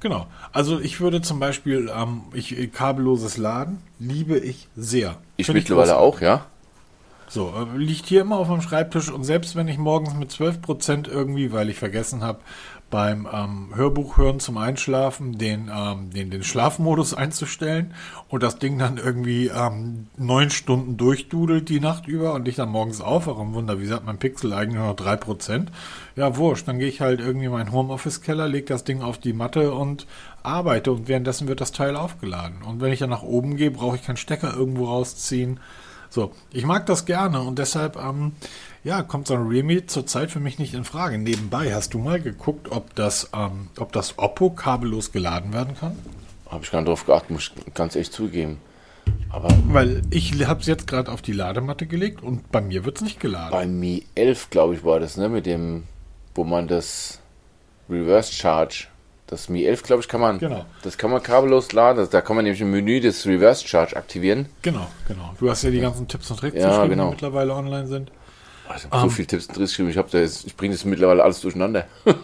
Genau. 0.00 0.26
Also 0.52 0.80
ich 0.80 1.00
würde 1.00 1.22
zum 1.22 1.40
Beispiel 1.40 1.90
ähm, 1.94 2.22
ich, 2.34 2.72
kabelloses 2.72 3.36
Laden 3.36 3.78
liebe 3.98 4.38
ich 4.38 4.68
sehr. 4.76 5.16
Ich 5.36 5.46
Find 5.46 5.56
mittlerweile 5.56 5.92
ich 5.92 5.96
auch, 5.96 6.20
ja. 6.20 6.46
So, 7.28 7.52
äh, 7.56 7.78
liegt 7.78 8.06
hier 8.06 8.20
immer 8.20 8.36
auf 8.36 8.48
dem 8.48 8.60
Schreibtisch 8.60 9.10
und 9.10 9.24
selbst 9.24 9.56
wenn 9.56 9.66
ich 9.66 9.78
morgens 9.78 10.14
mit 10.14 10.30
12% 10.30 11.08
irgendwie, 11.08 11.52
weil 11.52 11.70
ich 11.70 11.78
vergessen 11.78 12.22
habe, 12.22 12.40
beim 12.94 13.26
ähm, 13.32 13.70
Hörbuch 13.74 14.18
hören 14.18 14.38
zum 14.38 14.56
Einschlafen 14.56 15.36
den, 15.36 15.68
ähm, 15.68 16.10
den, 16.10 16.30
den 16.30 16.44
Schlafmodus 16.44 17.12
einzustellen 17.12 17.92
und 18.28 18.44
das 18.44 18.60
Ding 18.60 18.78
dann 18.78 18.98
irgendwie 18.98 19.48
ähm, 19.48 20.06
neun 20.16 20.48
Stunden 20.48 20.96
durchdudelt 20.96 21.68
die 21.68 21.80
Nacht 21.80 22.06
über 22.06 22.34
und 22.34 22.46
ich 22.46 22.54
dann 22.54 22.68
morgens 22.68 23.00
aufwache 23.00 23.40
und 23.40 23.52
wunder, 23.52 23.80
wie 23.80 23.86
sagt 23.86 24.06
mein 24.06 24.18
Pixel 24.18 24.52
eigentlich 24.52 24.78
nur 24.78 24.86
noch 24.86 24.94
drei 24.94 25.16
Prozent? 25.16 25.72
Ja, 26.14 26.36
wurscht, 26.36 26.68
dann 26.68 26.78
gehe 26.78 26.86
ich 26.86 27.00
halt 27.00 27.18
irgendwie 27.18 27.46
in 27.46 27.50
meinen 27.50 27.72
Homeoffice-Keller, 27.72 28.46
lege 28.46 28.66
das 28.66 28.84
Ding 28.84 29.02
auf 29.02 29.18
die 29.18 29.32
Matte 29.32 29.74
und 29.74 30.06
arbeite 30.44 30.92
und 30.92 31.08
währenddessen 31.08 31.48
wird 31.48 31.60
das 31.60 31.72
Teil 31.72 31.96
aufgeladen. 31.96 32.62
Und 32.62 32.80
wenn 32.80 32.92
ich 32.92 33.00
dann 33.00 33.10
nach 33.10 33.24
oben 33.24 33.56
gehe, 33.56 33.72
brauche 33.72 33.96
ich 33.96 34.04
keinen 34.04 34.18
Stecker 34.18 34.54
irgendwo 34.54 34.84
rausziehen. 34.84 35.58
So, 36.10 36.30
ich 36.52 36.64
mag 36.64 36.86
das 36.86 37.06
gerne 37.06 37.40
und 37.40 37.58
deshalb, 37.58 37.96
ähm, 37.96 38.34
ja, 38.84 39.02
kommt 39.02 39.26
so 39.26 39.34
ein 39.34 39.46
Realme 39.46 39.86
zurzeit 39.86 40.30
für 40.30 40.40
mich 40.40 40.58
nicht 40.58 40.74
in 40.74 40.84
Frage. 40.84 41.18
Nebenbei, 41.18 41.74
hast 41.74 41.94
du 41.94 41.98
mal 41.98 42.20
geguckt, 42.20 42.70
ob 42.70 42.94
das, 42.94 43.30
ähm, 43.34 43.68
ob 43.78 43.92
das 43.92 44.18
Oppo 44.18 44.50
kabellos 44.50 45.10
geladen 45.10 45.52
werden 45.52 45.74
kann? 45.78 45.98
Habe 46.50 46.64
ich 46.64 46.70
gar 46.70 46.80
nicht 46.80 46.88
drauf 46.88 47.06
geachtet, 47.06 47.30
muss 47.30 47.52
ich 47.66 47.74
ganz 47.74 47.96
echt 47.96 48.12
zugeben. 48.12 48.58
Aber 49.30 49.48
Weil 49.68 50.02
ich 50.10 50.46
habe 50.46 50.60
es 50.60 50.66
jetzt 50.66 50.86
gerade 50.86 51.10
auf 51.10 51.22
die 51.22 51.32
Ladematte 51.32 51.86
gelegt 51.86 52.22
und 52.22 52.52
bei 52.52 52.60
mir 52.60 52.84
wird 52.84 52.96
es 52.96 53.02
nicht 53.02 53.20
geladen. 53.20 53.50
Bei 53.50 53.66
Mi 53.66 54.04
11, 54.14 54.50
glaube 54.50 54.74
ich, 54.74 54.84
war 54.84 55.00
das, 55.00 55.16
ne? 55.16 55.28
Mit 55.28 55.46
dem, 55.46 55.84
wo 56.34 56.44
man 56.44 56.68
das 56.68 57.20
Reverse 57.88 58.32
Charge 58.32 58.86
das 59.26 59.48
Mi 59.48 59.64
11, 59.64 59.82
glaube 59.82 60.02
ich, 60.02 60.08
kann 60.08 60.20
man, 60.20 60.38
genau. 60.38 60.66
das 60.82 60.98
kann 60.98 61.10
man 61.10 61.22
kabellos 61.22 61.72
laden. 61.72 62.06
Da 62.10 62.20
kann 62.20 62.36
man 62.36 62.44
nämlich 62.44 62.60
im 62.60 62.70
Menü 62.70 63.00
das 63.00 63.26
Reverse 63.26 63.66
Charge 63.66 63.96
aktivieren. 63.96 64.46
Genau, 64.62 64.86
genau. 65.08 65.34
Du 65.40 65.50
hast 65.50 65.62
ja 65.62 65.70
die 65.70 65.80
ganzen 65.80 66.06
Tipps 66.06 66.30
und 66.30 66.38
Tricks 66.38 66.56
ja, 66.56 66.86
genau. 66.86 67.06
die 67.06 67.10
mittlerweile 67.12 67.54
online 67.54 67.86
sind. 67.86 68.10
Also, 68.68 68.88
um, 68.90 68.98
so 69.00 69.06
ähm. 69.06 69.10
viele 69.10 69.28
Tipps 69.28 69.46
und 69.46 69.54
Tricks 69.54 69.70
geschrieben. 69.76 69.90
Ich, 69.90 70.46
ich 70.46 70.56
bringe 70.56 70.74
das 70.74 70.84
mittlerweile 70.84 71.22
alles 71.22 71.40
durcheinander. 71.40 71.86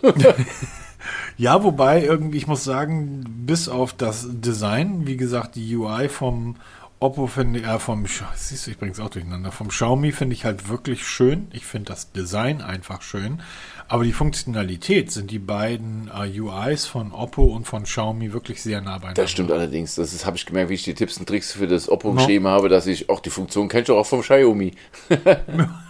ja, 1.36 1.62
wobei 1.62 2.02
irgendwie, 2.04 2.38
ich 2.38 2.46
muss 2.46 2.64
sagen, 2.64 3.24
bis 3.46 3.68
auf 3.68 3.92
das 3.92 4.26
Design, 4.30 5.06
wie 5.06 5.16
gesagt, 5.16 5.56
die 5.56 5.76
UI 5.76 6.08
vom 6.08 6.56
Oppo 7.02 7.26
finde 7.26 7.60
ich, 7.60 7.66
äh, 7.66 7.78
vom, 7.78 8.04
siehst 8.34 8.66
du, 8.66 8.70
ich 8.72 8.78
bringe 8.78 8.92
es 8.92 9.00
auch 9.00 9.08
durcheinander, 9.08 9.50
vom 9.50 9.68
Xiaomi 9.68 10.12
finde 10.12 10.34
ich 10.34 10.44
halt 10.44 10.68
wirklich 10.68 11.06
schön. 11.06 11.48
Ich 11.50 11.64
finde 11.64 11.86
das 11.86 12.12
Design 12.12 12.60
einfach 12.60 13.00
schön. 13.00 13.40
Aber 13.88 14.04
die 14.04 14.12
Funktionalität 14.12 15.10
sind 15.10 15.30
die 15.30 15.38
beiden 15.38 16.10
äh, 16.14 16.38
UIs 16.38 16.84
von 16.84 17.12
Oppo 17.12 17.42
und 17.42 17.64
von 17.64 17.84
Xiaomi 17.84 18.34
wirklich 18.34 18.62
sehr 18.62 18.82
nah 18.82 18.98
beieinander. 18.98 19.22
Das 19.22 19.30
stimmt 19.30 19.50
allerdings. 19.50 19.94
Das 19.94 20.26
habe 20.26 20.36
ich 20.36 20.44
gemerkt, 20.44 20.68
wie 20.68 20.74
ich 20.74 20.84
die 20.84 20.94
Tipps 20.94 21.16
und 21.16 21.26
Tricks 21.26 21.52
für 21.52 21.66
das 21.66 21.88
Oppo 21.88 22.08
no. 22.08 22.16
geschrieben 22.16 22.46
habe, 22.46 22.68
dass 22.68 22.86
ich 22.86 23.08
auch 23.08 23.20
die 23.20 23.30
Funktion 23.30 23.68
kenne 23.68 23.84
ich 23.84 23.90
auch 23.90 24.06
vom 24.06 24.20
Xiaomi. 24.20 24.74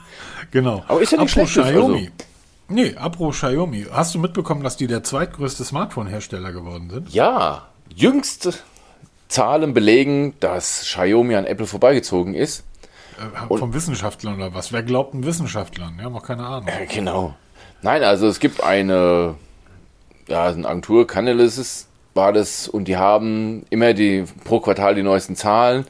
genau. 0.51 0.85
Aber 0.89 1.01
ist 1.01 1.13
ja 1.13 1.19
nicht 1.19 1.31
schlecht. 1.31 1.53
Xiaomi. 1.53 1.99
Also. 1.99 2.11
Nee, 2.69 2.95
Apro 2.97 3.31
Xiaomi. 3.31 3.87
Hast 3.91 4.15
du 4.15 4.19
mitbekommen, 4.19 4.63
dass 4.63 4.77
die 4.77 4.87
der 4.87 5.03
zweitgrößte 5.03 5.65
Smartphone-Hersteller 5.65 6.53
geworden 6.53 6.89
sind? 6.91 7.13
Ja. 7.13 7.69
Jüngste 7.95 8.55
Zahlen 9.29 9.75
belegen, 9.75 10.35
dass 10.41 10.83
Xiaomi 10.83 11.35
an 11.35 11.47
Apple 11.47 11.67
vorbeigezogen 11.67 12.35
ist. 12.35 12.65
Äh, 13.19 13.57
vom 13.57 13.75
Wissenschaftler 13.75 14.35
oder 14.35 14.55
was? 14.55 14.73
Wer 14.73 14.83
glaubt 14.83 15.15
einen 15.15 15.25
Wissenschaftlern? 15.25 15.99
Ja, 16.01 16.11
noch 16.11 16.23
keine 16.23 16.45
Ahnung. 16.47 16.69
Äh, 16.69 16.87
genau. 16.87 17.35
Nein, 17.83 18.03
also 18.03 18.29
es 18.29 18.41
gibt 18.41 18.63
eine, 18.63 19.35
ja, 20.29 20.47
eine 20.47 20.69
Agentur, 20.69 21.07
Canalys 21.07 21.87
war 22.15 22.33
das, 22.33 22.69
und 22.69 22.87
die 22.87 22.97
haben 22.97 23.65
immer 23.71 23.95
die 23.95 24.25
pro 24.45 24.61
Quartal 24.61 24.95
die 24.95 25.03
neuesten 25.03 25.37
Zahlen. 25.37 25.87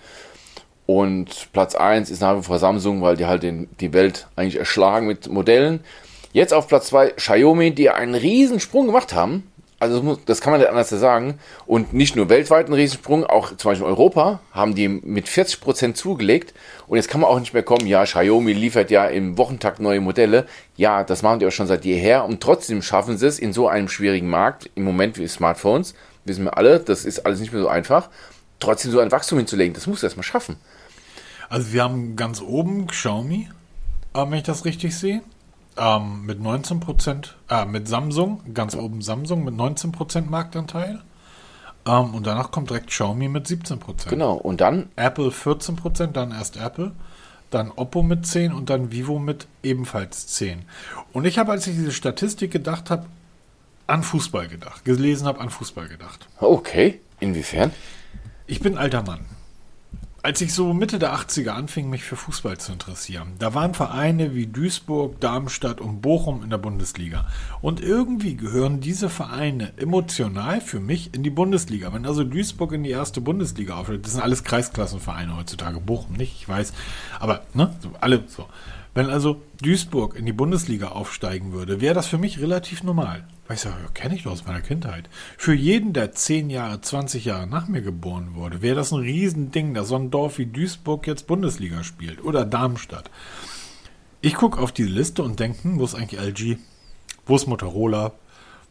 Und 0.93 1.53
Platz 1.53 1.77
1 1.77 2.11
ist 2.11 2.21
nach 2.21 2.37
wie 2.37 2.43
vor 2.43 2.59
Samsung, 2.59 3.01
weil 3.01 3.17
die 3.17 3.27
halt 3.27 3.45
den, 3.45 3.69
die 3.79 3.93
Welt 3.93 4.27
eigentlich 4.35 4.57
erschlagen 4.57 5.07
mit 5.07 5.29
Modellen. 5.31 5.85
Jetzt 6.33 6.53
auf 6.53 6.67
Platz 6.67 6.89
2 6.89 7.11
Xiaomi, 7.11 7.71
die 7.71 7.91
einen 7.91 8.17
riesen 8.17 8.59
Sprung 8.59 8.87
gemacht 8.87 9.15
haben. 9.15 9.49
Also 9.79 10.19
das 10.27 10.41
kann 10.41 10.51
man 10.51 10.59
nicht 10.59 10.69
anders 10.69 10.89
sagen. 10.89 11.39
Und 11.65 11.93
nicht 11.93 12.17
nur 12.17 12.29
weltweit 12.29 12.67
einen 12.67 12.75
Riesensprung, 12.75 13.25
auch 13.25 13.57
zum 13.57 13.71
Beispiel 13.71 13.87
in 13.87 13.93
Europa 13.93 14.41
haben 14.51 14.75
die 14.75 14.89
mit 14.89 15.29
40% 15.29 15.95
zugelegt. 15.95 16.55
Und 16.89 16.97
jetzt 16.97 17.09
kann 17.09 17.21
man 17.21 17.31
auch 17.31 17.39
nicht 17.39 17.55
mehr 17.55 17.63
kommen, 17.63 17.87
ja, 17.87 18.03
Xiaomi 18.03 18.53
liefert 18.53 18.91
ja 18.91 19.07
im 19.07 19.39
Wochentakt 19.39 19.79
neue 19.79 20.01
Modelle. 20.01 20.47
Ja, 20.77 21.05
das 21.05 21.23
machen 21.23 21.39
die 21.39 21.47
auch 21.47 21.53
schon 21.53 21.69
seit 21.69 21.85
jeher. 21.85 22.25
Und 22.25 22.43
trotzdem 22.43 22.83
schaffen 22.83 23.17
sie 23.17 23.29
es 23.29 23.39
in 23.39 23.53
so 23.53 23.69
einem 23.69 23.89
schwierigen 23.89 24.29
Markt, 24.29 24.69
im 24.75 24.83
Moment 24.83 25.19
wie 25.19 25.29
Smartphones, 25.29 25.95
wissen 26.25 26.43
wir 26.47 26.59
alle, 26.59 26.81
das 26.81 27.05
ist 27.05 27.25
alles 27.27 27.39
nicht 27.39 27.53
mehr 27.53 27.63
so 27.63 27.69
einfach, 27.69 28.09
trotzdem 28.59 28.91
so 28.91 28.99
ein 28.99 29.13
Wachstum 29.13 29.39
hinzulegen. 29.39 29.73
Das 29.73 29.87
muss 29.87 30.03
erstmal 30.03 30.25
schaffen. 30.25 30.57
Also 31.51 31.73
wir 31.73 31.83
haben 31.83 32.15
ganz 32.15 32.41
oben 32.41 32.87
Xiaomi, 32.87 33.49
wenn 34.15 34.33
ich 34.35 34.45
das 34.45 34.65
richtig 34.65 34.97
sehe. 34.97 35.21
Ähm, 35.77 36.25
mit 36.25 36.41
19 36.41 36.79
Prozent, 36.79 37.37
äh, 37.49 37.65
mit 37.65 37.89
Samsung, 37.89 38.41
ganz 38.55 38.77
oben 38.77 39.03
Samsung 39.03 39.45
mit 39.45 39.55
19 39.55 39.91
Prozent 39.91 40.31
Marktanteil. 40.31 41.01
Ähm, 41.87 42.15
und 42.15 42.27
danach 42.27 42.53
kommt 42.53 42.71
direkt 42.71 42.87
Xiaomi 42.87 43.29
mit 43.29 43.49
17 43.49 43.81
Prozent. 43.81 44.11
Genau, 44.11 44.35
und 44.35 44.61
dann? 44.61 44.91
Apple 44.95 45.33
14 45.33 45.75
Prozent, 45.75 46.17
dann 46.17 46.31
erst 46.31 46.57
Apple, 46.57 46.93
dann 47.51 47.73
Oppo 47.73 48.05
mit 48.05 48.27
10 48.27 48.53
und 48.53 48.71
dann 48.71 48.93
Vivo 48.93 49.19
mit 49.19 49.49
ebenfalls 49.65 50.29
10. 50.29 50.63
Und 51.13 51.25
ich 51.25 51.37
habe, 51.39 51.51
als 51.51 51.67
ich 51.67 51.75
diese 51.75 51.93
Statistik 51.93 52.53
gedacht 52.53 52.91
habe, 52.91 53.07
an 53.89 54.05
Fußball 54.05 54.47
gedacht, 54.47 54.85
gelesen 54.85 55.27
habe, 55.27 55.41
an 55.41 55.51
Fußball 55.51 55.89
gedacht. 55.89 56.29
Okay, 56.39 57.01
inwiefern? 57.19 57.73
Ich 58.47 58.61
bin 58.61 58.79
alter 58.79 59.03
Mann 59.03 59.25
als 60.23 60.41
ich 60.41 60.53
so 60.53 60.75
Mitte 60.75 60.99
der 60.99 61.15
80er 61.15 61.51
anfing, 61.51 61.89
mich 61.89 62.05
für 62.05 62.17
Fußball 62.17 62.59
zu 62.59 62.73
interessieren, 62.73 63.33
da 63.39 63.55
waren 63.55 63.75
Vereine 63.75 64.35
wie 64.35 64.47
Duisburg, 64.47 65.19
Darmstadt 65.21 65.81
und 65.81 66.03
Bochum 66.03 66.43
in 66.43 66.51
der 66.51 66.59
Bundesliga. 66.59 67.27
Und 67.63 67.81
irgendwie 67.81 68.37
gehören 68.37 68.81
diese 68.81 69.09
Vereine 69.09 69.73
emotional 69.79 70.61
für 70.61 70.81
mich 70.81 71.15
in 71.15 71.23
die 71.23 71.31
Bundesliga. 71.31 71.93
Wenn 71.93 72.05
also 72.05 72.25
Duisburg 72.25 72.73
in 72.73 72.83
die 72.83 72.91
erste 72.91 73.21
Bundesliga 73.21 73.77
aufsteigt, 73.77 74.05
das 74.05 74.13
sind 74.13 74.23
alles 74.23 74.45
Kreisklassenvereine 74.45 75.37
heutzutage, 75.37 75.81
Bochum 75.81 76.17
nicht, 76.17 76.35
ich 76.41 76.49
weiß, 76.49 76.73
aber 77.19 77.43
ne, 77.55 77.75
alle 78.01 78.25
so. 78.27 78.47
Wenn 78.93 79.09
also 79.09 79.41
Duisburg 79.63 80.17
in 80.17 80.27
die 80.27 80.33
Bundesliga 80.33 80.89
aufsteigen 80.89 81.53
würde, 81.53 81.81
wäre 81.81 81.95
das 81.95 82.09
für 82.09 82.19
mich 82.19 82.41
relativ 82.41 82.83
normal. 82.83 83.25
Sage, 83.49 83.83
ja, 83.83 83.91
kenne 83.93 84.15
ich 84.15 84.23
doch 84.23 84.33
aus 84.33 84.47
meiner 84.47 84.61
Kindheit. 84.61 85.09
Für 85.37 85.55
jeden, 85.55 85.93
der 85.93 86.13
10 86.13 86.51
Jahre, 86.51 86.81
20 86.81 87.25
Jahre 87.25 87.47
nach 87.49 87.67
mir 87.67 87.83
geboren 87.83 88.35
wurde, 88.35 88.63
wäre 88.63 88.77
das 88.77 88.93
ein 88.93 89.01
Riesending, 89.01 89.75
dass 89.75 89.89
so 89.89 89.97
ein 89.97 90.11
Dorf 90.11 90.39
wie 90.39 90.47
Duisburg 90.47 91.07
jetzt 91.07 91.27
Bundesliga 91.27 91.83
spielt. 91.83 92.23
Oder 92.23 92.45
Darmstadt. 92.45 93.11
Ich 94.21 94.35
gucke 94.35 94.61
auf 94.61 94.71
diese 94.71 94.91
Liste 94.91 95.23
und 95.23 95.41
denke, 95.41 95.65
hm, 95.65 95.79
wo 95.81 95.85
ist 95.85 95.95
eigentlich 95.95 96.21
LG? 96.21 96.59
Wo 97.27 97.37
ist 97.37 97.47
Motorola? 97.47 98.13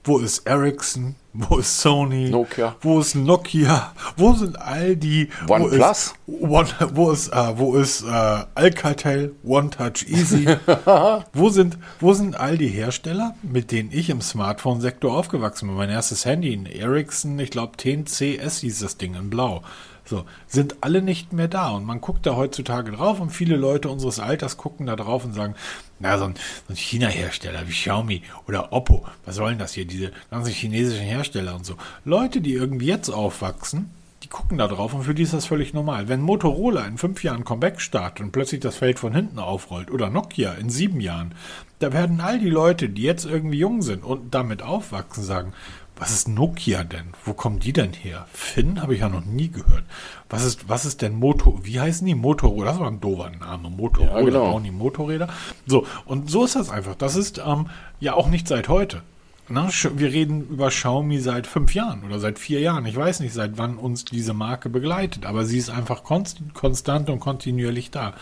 Wo 0.03 0.19
ist 0.19 0.47
Ericsson? 0.47 1.15
Wo 1.33 1.57
ist 1.57 1.79
Sony? 1.79 2.29
Nokia. 2.29 2.75
Wo 2.81 2.99
ist 2.99 3.15
Nokia? 3.15 3.93
Wo 4.17 4.33
sind 4.33 4.59
all 4.59 4.95
die? 4.95 5.29
OnePlus? 5.47 6.15
Wo 6.25 6.61
ist, 6.61 6.81
One, 6.81 6.89
wo 6.95 7.11
ist, 7.11 7.27
äh, 7.27 7.57
wo 7.57 7.75
ist 7.75 8.03
äh, 8.03 8.45
Alcatel? 8.55 9.35
One 9.43 9.69
Touch 9.69 10.07
Easy? 10.07 10.47
wo, 11.33 11.49
sind, 11.49 11.77
wo 11.99 12.13
sind 12.13 12.39
all 12.39 12.57
die 12.57 12.69
Hersteller, 12.69 13.35
mit 13.43 13.71
denen 13.71 13.91
ich 13.91 14.09
im 14.09 14.21
Smartphone-Sektor 14.21 15.15
aufgewachsen 15.15 15.67
bin? 15.67 15.77
Mein 15.77 15.89
erstes 15.89 16.25
Handy, 16.25 16.53
ein 16.53 16.65
Ericsson, 16.65 17.37
ich 17.37 17.51
glaube 17.51 17.77
TNCS 17.77 18.59
hieß 18.61 18.79
das 18.79 18.97
Ding 18.97 19.15
in 19.15 19.29
blau. 19.29 19.61
So, 20.05 20.25
sind 20.47 20.77
alle 20.81 21.03
nicht 21.03 21.33
mehr 21.33 21.47
da. 21.47 21.69
Und 21.69 21.85
man 21.85 22.01
guckt 22.01 22.25
da 22.25 22.35
heutzutage 22.35 22.91
drauf 22.91 23.19
und 23.19 23.29
viele 23.29 23.57
Leute 23.57 23.89
unseres 23.89 24.19
Alters 24.19 24.57
gucken 24.57 24.87
da 24.87 24.95
drauf 24.95 25.23
und 25.23 25.33
sagen, 25.33 25.53
na, 25.99 26.17
so 26.17 26.25
ein, 26.25 26.35
so 26.67 26.73
ein 26.73 26.77
China-Hersteller 26.77 27.67
wie 27.67 27.71
Xiaomi 27.71 28.23
oder 28.47 28.71
Oppo, 28.73 29.05
was 29.25 29.35
sollen 29.35 29.59
das 29.59 29.73
hier, 29.73 29.85
diese 29.85 30.11
ganzen 30.29 30.51
chinesischen 30.51 31.05
Hersteller 31.05 31.55
und 31.55 31.65
so. 31.65 31.75
Leute, 32.05 32.41
die 32.41 32.53
irgendwie 32.53 32.87
jetzt 32.87 33.09
aufwachsen, 33.09 33.91
die 34.23 34.27
gucken 34.27 34.57
da 34.57 34.67
drauf 34.67 34.93
und 34.93 35.03
für 35.03 35.13
die 35.13 35.23
ist 35.23 35.33
das 35.33 35.45
völlig 35.45 35.73
normal. 35.73 36.07
Wenn 36.09 36.21
Motorola 36.21 36.85
in 36.85 36.97
fünf 36.97 37.23
Jahren 37.23 37.45
Comeback 37.45 37.79
startet 37.79 38.25
und 38.25 38.31
plötzlich 38.31 38.59
das 38.59 38.75
Feld 38.75 38.99
von 38.99 39.13
hinten 39.13 39.39
aufrollt 39.39 39.91
oder 39.91 40.09
Nokia 40.09 40.53
in 40.53 40.69
sieben 40.69 40.99
Jahren, 40.99 41.33
da 41.79 41.93
werden 41.93 42.19
all 42.19 42.39
die 42.39 42.49
Leute, 42.49 42.89
die 42.89 43.03
jetzt 43.03 43.25
irgendwie 43.25 43.59
jung 43.59 43.81
sind 43.81 44.03
und 44.03 44.33
damit 44.35 44.61
aufwachsen, 44.61 45.23
sagen, 45.23 45.53
was 45.99 46.11
ist 46.11 46.27
Nokia 46.29 46.83
denn? 46.83 47.07
Wo 47.25 47.33
kommen 47.33 47.59
die 47.59 47.73
denn 47.73 47.93
her? 47.93 48.25
Finn 48.33 48.81
habe 48.81 48.93
ich 48.93 49.01
ja 49.01 49.09
noch 49.09 49.25
nie 49.25 49.49
gehört. 49.49 49.83
Was 50.29 50.45
ist, 50.45 50.69
was 50.69 50.85
ist 50.85 51.01
denn 51.01 51.13
Motor, 51.13 51.65
wie 51.65 51.79
heißen 51.79 52.07
die? 52.07 52.15
Motorola, 52.15 52.71
das 52.71 52.79
war 52.79 52.87
ein 52.87 53.01
doofer 53.01 53.29
Name. 53.31 53.69
Motorola, 53.69 54.19
ja, 54.19 54.25
genau. 54.25 54.59
die 54.59 54.71
Motorräder. 54.71 55.27
So, 55.65 55.85
und 56.05 56.29
so 56.29 56.45
ist 56.45 56.55
das 56.55 56.69
einfach. 56.69 56.95
Das 56.95 57.15
ist 57.15 57.41
ähm, 57.45 57.67
ja 57.99 58.13
auch 58.13 58.29
nicht 58.29 58.47
seit 58.47 58.69
heute. 58.69 59.01
Na, 59.49 59.67
wir 59.67 60.13
reden 60.13 60.47
über 60.47 60.69
Xiaomi 60.69 61.19
seit 61.19 61.47
fünf 61.47 61.73
Jahren 61.73 62.03
oder 62.03 62.19
seit 62.19 62.37
vier 62.37 62.59
Jahren. 62.59 62.85
Ich 62.85 62.95
weiß 62.95 63.19
nicht, 63.19 63.33
seit 63.33 63.57
wann 63.57 63.77
uns 63.77 64.05
diese 64.05 64.33
Marke 64.33 64.69
begleitet, 64.69 65.25
aber 65.25 65.43
sie 65.43 65.57
ist 65.57 65.71
einfach 65.71 66.03
konstant 66.03 67.09
und 67.09 67.19
kontinuierlich 67.19 67.89
da. 67.89 68.13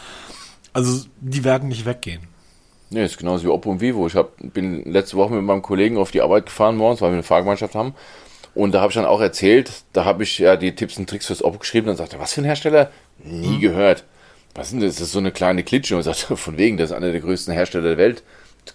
Also, 0.72 1.06
die 1.20 1.44
werden 1.44 1.68
nicht 1.68 1.86
weggehen. 1.86 2.22
Nee, 2.90 3.04
ist 3.04 3.18
genauso 3.18 3.44
wie 3.44 3.50
Oppo 3.50 3.70
und 3.70 3.82
Vivo. 3.82 4.08
Ich 4.08 4.16
hab, 4.16 4.32
bin 4.38 4.84
letzte 4.86 5.18
Woche 5.18 5.34
mit 5.34 5.44
meinem 5.44 5.62
Kollegen 5.62 5.98
auf 5.98 6.12
die 6.12 6.22
Arbeit 6.22 6.46
gefahren 6.46 6.78
morgens, 6.78 7.02
weil 7.02 7.10
wir 7.10 7.16
eine 7.16 7.24
Fahrgemeinschaft 7.24 7.76
haben. 7.76 7.94
Und 8.56 8.72
da 8.72 8.82
habe 8.82 8.92
ich 8.92 8.96
dann 8.96 9.06
auch 9.06 9.22
erzählt, 9.22 9.72
da 9.94 10.06
habe 10.06 10.24
ich 10.24 10.40
ja 10.40 10.56
die 10.56 10.74
Tipps 10.74 10.98
und 10.98 11.10
Tricks 11.10 11.28
fürs 11.28 11.44
Oppo 11.44 11.60
geschrieben. 11.60 11.88
Dann 11.88 11.98
sagte 11.98 12.16
er, 12.16 12.22
was 12.22 12.34
für 12.34 12.42
ein 12.42 12.46
Hersteller? 12.46 12.90
Nie 13.24 13.56
hm. 13.56 13.62
gehört. 13.62 14.04
Was 14.56 14.68
ist 14.68 14.74
denn 14.74 14.80
das? 14.82 14.96
Das 14.96 15.08
ist 15.08 15.12
so 15.12 15.20
eine 15.20 15.32
kleine 15.32 15.64
Klitsche. 15.64 15.96
Und 15.96 16.04
sagte, 16.04 16.38
von 16.38 16.58
wegen, 16.58 16.78
das 16.78 16.92
ist 16.92 16.96
einer 16.96 17.12
der 17.12 17.22
größten 17.22 17.54
Hersteller 17.54 17.90
der 17.90 17.98
Welt. 17.98 18.24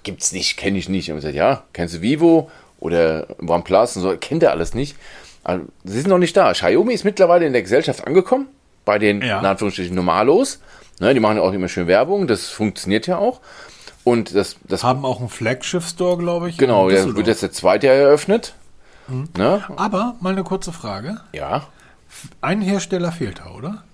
Gibt's 0.03 0.33
nicht, 0.33 0.57
kenne 0.57 0.79
ich 0.79 0.88
nicht. 0.88 1.11
Und 1.11 1.18
ich 1.18 1.22
sagte, 1.22 1.37
ja, 1.37 1.64
kennst 1.72 1.94
du 1.94 2.03
Vivo 2.03 2.51
oder 2.81 3.27
OnePlus 3.46 3.96
und 3.96 4.03
so? 4.03 4.16
Kennt 4.18 4.42
er 4.42 4.53
alles 4.53 4.75
nicht. 4.75 4.96
Also, 5.42 5.64
sie 5.85 6.01
sind 6.01 6.09
noch 6.09 6.18
nicht 6.18 6.37
da. 6.37 6.53
Xiaomi 6.53 6.94
ist 6.94 7.05
mittlerweile 7.05 7.46
in 7.46 7.53
der 7.53 7.62
Gesellschaft 7.62 8.07
angekommen, 8.07 8.46
bei 8.85 8.98
den, 8.98 9.22
ja. 9.22 9.40
in 9.40 9.46
Anführungsstrichen, 9.46 9.94
Normalos. 9.94 10.61
Ne, 11.01 11.14
die 11.14 11.20
machen 11.20 11.38
ja 11.38 11.42
auch 11.42 11.53
immer 11.53 11.68
schön 11.68 11.88
Werbung, 11.88 12.29
das 12.29 12.48
funktioniert 12.48 13.09
ja 13.09 13.18
auch. 13.18 13.40
Und 14.05 14.35
das, 14.35 14.57
das 14.65 14.83
haben 14.83 15.05
auch 15.05 15.21
einen 15.21 15.29
Flagship-Store, 15.29 16.19
glaube 16.19 16.49
ich. 16.49 16.59
Genau, 16.59 16.88
der 16.88 17.15
wird 17.15 17.27
jetzt 17.27 17.43
der 17.43 17.53
zweite 17.53 17.87
eröffnet. 17.87 18.55
Mhm. 19.09 19.29
Ne? 19.37 19.62
Aber 19.77 20.17
mal 20.21 20.33
eine 20.33 20.45
kurze 20.45 20.73
Frage. 20.73 21.21
Ja. 21.33 21.69
Ein 22.41 22.61
Hersteller 22.62 23.12
fehlt 23.12 23.41
da, 23.41 23.51
oder? 23.53 23.85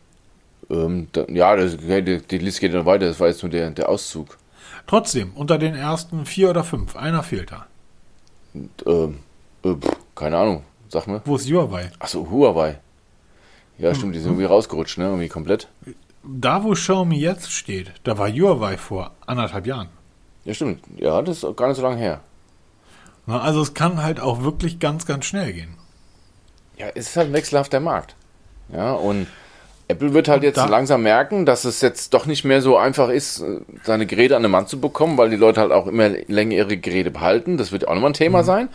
Ähm, 0.70 1.08
da, 1.12 1.24
ja, 1.28 1.56
das, 1.56 1.76
die, 1.78 2.20
die, 2.20 2.38
Liste 2.38 2.60
geht 2.60 2.74
dann 2.74 2.86
weiter. 2.86 3.06
Das 3.06 3.20
war 3.20 3.28
jetzt 3.28 3.42
nur 3.42 3.50
der, 3.50 3.70
der 3.70 3.88
Auszug. 3.88 4.38
Trotzdem, 4.86 5.32
unter 5.34 5.58
den 5.58 5.74
ersten 5.74 6.26
vier 6.26 6.50
oder 6.50 6.64
fünf, 6.64 6.96
einer 6.96 7.22
fehlt 7.22 7.52
da. 7.52 7.66
Ähm, 8.86 9.18
äh, 9.64 9.74
keine 10.14 10.38
Ahnung, 10.38 10.62
sag 10.88 11.06
mir. 11.06 11.22
Wo 11.24 11.36
ist 11.36 11.50
Huawei? 11.50 11.90
Achso, 11.98 12.26
Huawei. 12.30 12.78
Ja, 13.78 13.94
stimmt, 13.94 14.14
die 14.14 14.18
sind 14.18 14.30
irgendwie 14.30 14.46
rausgerutscht, 14.46 14.98
ne? 14.98 15.04
Irgendwie 15.04 15.28
komplett. 15.28 15.68
Da, 16.24 16.64
wo 16.64 16.72
Xiaomi 16.72 17.18
jetzt 17.18 17.52
steht, 17.52 17.92
da 18.02 18.18
war 18.18 18.28
Huawei 18.28 18.76
vor 18.76 19.12
anderthalb 19.26 19.66
Jahren. 19.66 19.88
Ja, 20.48 20.54
stimmt. 20.54 20.80
Ja, 20.96 21.20
das 21.20 21.42
ist 21.42 21.56
gar 21.58 21.68
nicht 21.68 21.76
so 21.76 21.82
lange 21.82 21.98
her. 21.98 22.20
Na, 23.26 23.42
also 23.42 23.60
es 23.60 23.74
kann 23.74 24.02
halt 24.02 24.18
auch 24.18 24.42
wirklich 24.42 24.78
ganz, 24.78 25.04
ganz 25.04 25.26
schnell 25.26 25.52
gehen. 25.52 25.74
Ja, 26.78 26.86
es 26.94 27.08
ist 27.08 27.16
halt 27.18 27.28
ein 27.28 27.32
wechselhafter 27.34 27.80
Markt. 27.80 28.16
Ja, 28.72 28.92
und 28.92 29.26
Apple 29.88 30.14
wird 30.14 30.26
halt 30.26 30.42
jetzt 30.42 30.56
da, 30.56 30.64
langsam 30.64 31.02
merken, 31.02 31.44
dass 31.44 31.66
es 31.66 31.82
jetzt 31.82 32.14
doch 32.14 32.24
nicht 32.24 32.46
mehr 32.46 32.62
so 32.62 32.78
einfach 32.78 33.10
ist, 33.10 33.44
seine 33.82 34.06
Geräte 34.06 34.36
an 34.36 34.42
den 34.42 34.50
Mann 34.50 34.66
zu 34.66 34.80
bekommen, 34.80 35.18
weil 35.18 35.28
die 35.28 35.36
Leute 35.36 35.60
halt 35.60 35.70
auch 35.70 35.86
immer 35.86 36.08
länger 36.08 36.54
ihre 36.54 36.78
Geräte 36.78 37.10
behalten. 37.10 37.58
Das 37.58 37.70
wird 37.70 37.86
auch 37.86 37.92
nochmal 37.92 38.12
ein 38.12 38.14
Thema 38.14 38.40
mhm. 38.40 38.46
sein. 38.46 38.68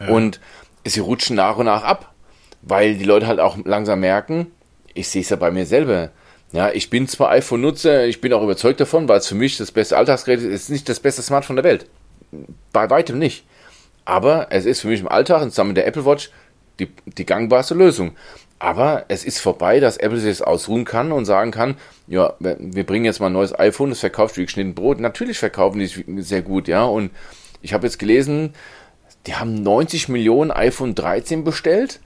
Ja. 0.00 0.08
Und 0.08 0.40
sie 0.86 1.00
rutschen 1.00 1.36
nach 1.36 1.58
und 1.58 1.66
nach 1.66 1.84
ab, 1.84 2.14
weil 2.62 2.94
die 2.94 3.04
Leute 3.04 3.26
halt 3.26 3.40
auch 3.40 3.58
langsam 3.66 4.00
merken, 4.00 4.46
ich 4.94 5.10
sehe 5.10 5.20
es 5.20 5.28
ja 5.28 5.36
bei 5.36 5.50
mir 5.50 5.66
selber. 5.66 6.12
Ja, 6.52 6.70
ich 6.72 6.90
bin 6.90 7.06
zwar 7.06 7.30
iPhone-Nutzer, 7.30 8.06
ich 8.06 8.20
bin 8.20 8.32
auch 8.32 8.42
überzeugt 8.42 8.80
davon, 8.80 9.08
weil 9.08 9.18
es 9.18 9.28
für 9.28 9.36
mich 9.36 9.56
das 9.56 9.70
beste 9.70 9.96
Alltagsgerät 9.96 10.40
ist, 10.40 10.46
Es 10.46 10.62
ist 10.62 10.70
nicht 10.70 10.88
das 10.88 10.98
beste 10.98 11.22
Smartphone 11.22 11.56
der 11.56 11.64
Welt. 11.64 11.86
Bei 12.72 12.90
weitem 12.90 13.18
nicht. 13.18 13.44
Aber 14.04 14.48
es 14.50 14.64
ist 14.64 14.80
für 14.80 14.88
mich 14.88 15.00
im 15.00 15.08
Alltag 15.08 15.42
zusammen 15.44 15.68
mit 15.68 15.76
der 15.76 15.86
Apple 15.86 16.04
Watch 16.04 16.30
die, 16.80 16.88
die 17.06 17.26
gangbarste 17.26 17.74
Lösung. 17.74 18.16
Aber 18.58 19.04
es 19.08 19.24
ist 19.24 19.38
vorbei, 19.38 19.80
dass 19.80 19.96
Apple 19.96 20.18
sich 20.18 20.38
das 20.38 20.42
ausruhen 20.42 20.84
kann 20.84 21.12
und 21.12 21.24
sagen 21.24 21.50
kann, 21.50 21.76
ja, 22.08 22.34
wir 22.40 22.84
bringen 22.84 23.04
jetzt 23.04 23.20
mal 23.20 23.26
ein 23.26 23.32
neues 23.32 23.56
iPhone, 23.58 23.90
das 23.90 24.00
verkauft 24.00 24.36
wie 24.36 24.44
geschnitten 24.44 24.74
Brot. 24.74 25.00
Natürlich 25.00 25.38
verkaufen 25.38 25.78
die 25.78 26.22
sehr 26.22 26.42
gut, 26.42 26.68
ja. 26.68 26.84
Und 26.84 27.10
ich 27.62 27.72
habe 27.72 27.86
jetzt 27.86 27.98
gelesen, 27.98 28.54
die 29.26 29.34
haben 29.34 29.62
90 29.62 30.08
Millionen 30.08 30.50
iPhone 30.50 30.94
13 30.94 31.44
bestellt 31.44 32.00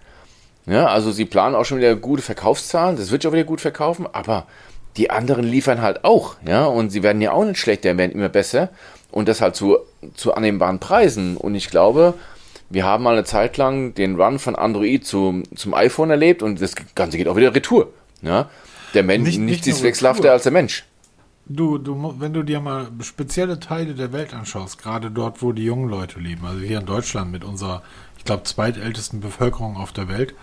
ja, 0.67 0.87
also 0.87 1.13
sie 1.13 1.25
planen 1.25 1.55
auch 1.55 1.65
schon 1.65 1.79
wieder 1.79 1.95
gute 1.97 2.23
Verkaufszahlen, 2.23 2.97
das 2.97 3.11
wird 3.11 3.23
schon 3.23 3.33
wieder 3.33 3.45
gut 3.45 3.61
verkaufen, 3.61 4.07
aber 4.13 4.47
die 4.97 5.11
anderen 5.11 5.45
liefern 5.45 5.83
halt 5.83 6.05
auch, 6.05 6.37
ja, 6.47 6.65
und 6.67 6.91
sie 6.91 7.03
werden 7.03 7.21
ja 7.21 7.33
auch 7.33 7.45
nicht 7.45 7.59
schlechter, 7.59 7.97
werden 7.99 8.13
immer 8.13 8.29
besser 8.29 8.71
und 9.11 9.29
das 9.29 9.41
halt 9.41 9.57
zu, 9.57 9.79
zu 10.15 10.35
annehmbaren 10.35 10.81
Preisen. 10.81 11.37
Und 11.37 11.55
ich 11.55 11.71
glaube, 11.71 12.15
wir 12.69 12.85
haben 12.85 13.05
mal 13.05 13.15
eine 13.15 13.25
Zeit 13.25 13.57
lang 13.57 13.95
den 13.95 14.21
Run 14.21 14.39
von 14.39 14.57
Android 14.57 15.07
zum, 15.07 15.45
zum 15.55 15.75
iPhone 15.75 16.11
erlebt 16.11 16.43
und 16.43 16.61
das 16.61 16.75
Ganze 16.95 17.17
geht 17.17 17.29
auch 17.29 17.37
wieder 17.37 17.55
retour. 17.55 17.93
Ja? 18.23 18.51
Der 18.93 19.03
Mensch, 19.03 19.29
nicht, 19.29 19.39
nicht 19.39 19.67
ist 19.67 19.83
wechselhafter 19.83 20.33
als 20.33 20.45
der 20.45 20.53
Mensch. 20.53 20.85
Du, 21.47 21.79
du, 21.79 22.15
wenn 22.19 22.33
du 22.33 22.43
dir 22.43 22.59
mal 22.59 22.89
spezielle 23.03 23.61
Teile 23.61 23.95
der 23.95 24.13
Welt 24.13 24.33
anschaust, 24.33 24.83
gerade 24.83 25.11
dort, 25.11 25.43
wo 25.43 25.53
die 25.53 25.65
jungen 25.65 25.91
Leute 25.91 26.19
leben, 26.19 26.47
also 26.47 26.61
hier 26.61 26.79
in 26.79 26.87
Deutschland 26.87 27.31
mit 27.31 27.45
unserer 27.45 27.83
ich 28.25 28.27
glaube, 28.27 28.45
zweitältesten 28.45 29.21
Bevölkerung 29.21 29.77
auf 29.77 29.93
der 29.93 30.09
Welt. 30.09 30.35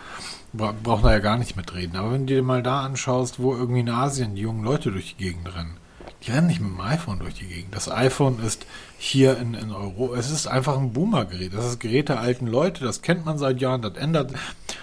Bra 0.53 0.71
braucht 0.83 1.03
da 1.03 1.13
ja 1.13 1.17
gar 1.17 1.39
nicht 1.39 1.55
mitreden. 1.55 1.95
Aber 1.95 2.11
wenn 2.11 2.27
du 2.27 2.35
dir 2.35 2.43
mal 2.43 2.61
da 2.61 2.81
anschaust, 2.81 3.39
wo 3.39 3.55
irgendwie 3.55 3.79
in 3.79 3.89
Asien 3.89 4.35
die 4.35 4.43
jungen 4.43 4.63
Leute 4.63 4.91
durch 4.91 5.15
die 5.15 5.23
Gegend 5.23 5.55
rennen, 5.55 5.77
die 6.21 6.29
rennen 6.29 6.45
nicht 6.45 6.59
mit 6.59 6.69
dem 6.69 6.79
iPhone 6.79 7.17
durch 7.17 7.33
die 7.33 7.47
Gegend. 7.47 7.73
Das 7.73 7.89
iPhone 7.89 8.37
ist 8.45 8.67
hier 8.99 9.35
in, 9.39 9.55
in 9.55 9.71
Euro, 9.71 10.13
es 10.13 10.29
ist 10.29 10.45
einfach 10.45 10.77
ein 10.77 10.93
Boomer-Gerät. 10.93 11.55
Das 11.55 11.65
ist 11.65 11.71
das 11.71 11.79
Gerät 11.79 12.09
der 12.09 12.19
alten 12.19 12.45
Leute, 12.45 12.83
das 12.83 13.01
kennt 13.01 13.25
man 13.25 13.39
seit 13.39 13.59
Jahren, 13.61 13.81
das 13.81 13.95
ändert. 13.95 14.31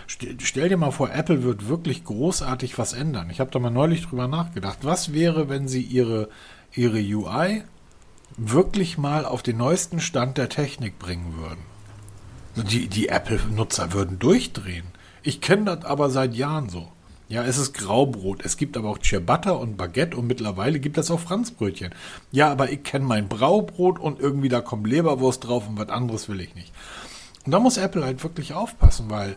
Stell, 0.09 0.37
stell 0.43 0.69
dir 0.69 0.77
mal 0.77 0.91
vor, 0.91 1.13
Apple 1.13 1.45
wird 1.45 1.69
wirklich 1.69 2.03
großartig 2.03 2.79
was 2.79 2.95
ändern. 2.95 3.31
Ich 3.31 3.39
habe 3.39 3.53
da 3.53 3.61
mal 3.61 3.71
neulich 3.71 4.05
drüber 4.05 4.27
nachgedacht. 4.27 4.79
Was 4.83 5.13
wäre, 5.13 5.49
wenn 5.49 5.69
sie 5.69 5.83
ihre, 5.83 6.31
ihre 6.75 6.99
UI 6.99 7.63
wirklich 8.37 8.99
mal 8.99 9.25
auf 9.25 9.45
den 9.45 9.59
neuesten 9.59 10.01
Stand 10.01 10.37
der 10.37 10.49
Technik 10.49 10.99
bringen 10.99 11.37
würden? 11.39 11.78
Die, 12.65 12.89
die 12.89 13.09
Apple-Nutzer 13.09 13.93
würden 13.93 14.19
durchdrehen. 14.19 14.87
Ich 15.23 15.41
kenne 15.41 15.77
das 15.77 15.85
aber 15.85 16.11
seit 16.11 16.35
Jahren 16.35 16.69
so. 16.69 16.89
Ja, 17.29 17.45
es 17.45 17.59
ist 17.59 17.75
Graubrot. 17.75 18.45
Es 18.45 18.57
gibt 18.57 18.77
aber 18.77 18.89
auch 18.89 18.99
Ciabatta 18.99 19.51
und 19.51 19.77
Baguette 19.77 20.17
und 20.17 20.27
mittlerweile 20.27 20.81
gibt 20.81 20.97
es 20.97 21.11
auch 21.11 21.21
Franzbrötchen. 21.21 21.95
Ja, 22.33 22.51
aber 22.51 22.71
ich 22.73 22.83
kenne 22.83 23.05
mein 23.05 23.29
Braubrot 23.29 23.99
und 23.99 24.19
irgendwie 24.19 24.49
da 24.49 24.61
kommt 24.61 24.87
Leberwurst 24.87 25.47
drauf 25.47 25.69
und 25.69 25.79
was 25.79 25.91
anderes 25.91 26.29
will 26.29 26.41
ich 26.41 26.55
nicht. 26.55 26.73
Und 27.45 27.53
da 27.53 27.61
muss 27.61 27.77
Apple 27.77 28.05
halt 28.05 28.23
wirklich 28.23 28.55
aufpassen, 28.55 29.11
weil 29.11 29.37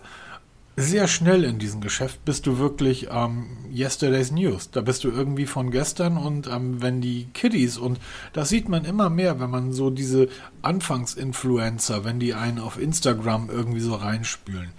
sehr 0.78 1.08
schnell 1.08 1.44
in 1.44 1.60
diesem 1.60 1.82
Geschäft 1.82 2.24
bist 2.24 2.48
du 2.48 2.58
wirklich 2.58 3.10
ähm, 3.12 3.46
Yesterday's 3.72 4.32
News. 4.32 4.72
Da 4.72 4.82
bist 4.82 5.04
du 5.04 5.10
irgendwie 5.10 5.46
von 5.46 5.70
gestern 5.70 6.18
und 6.18 6.48
ähm, 6.48 6.82
wenn 6.82 7.02
die 7.02 7.28
Kiddies 7.34 7.78
und 7.78 8.00
das 8.34 8.50
sieht 8.50 8.70
man 8.70 8.86
immer 8.86 9.10
mehr, 9.10 9.40
wenn 9.40 9.50
man 9.50 9.74
so 9.74 9.90
diese 9.90 10.30
Anfangsinfluencer, 10.62 12.06
wenn 12.06 12.20
die 12.20 12.34
einen 12.34 12.60
auf 12.60 12.80
Instagram 12.80 13.50
irgendwie 13.52 13.82
so 13.82 13.96
reinspülen. 13.96 14.70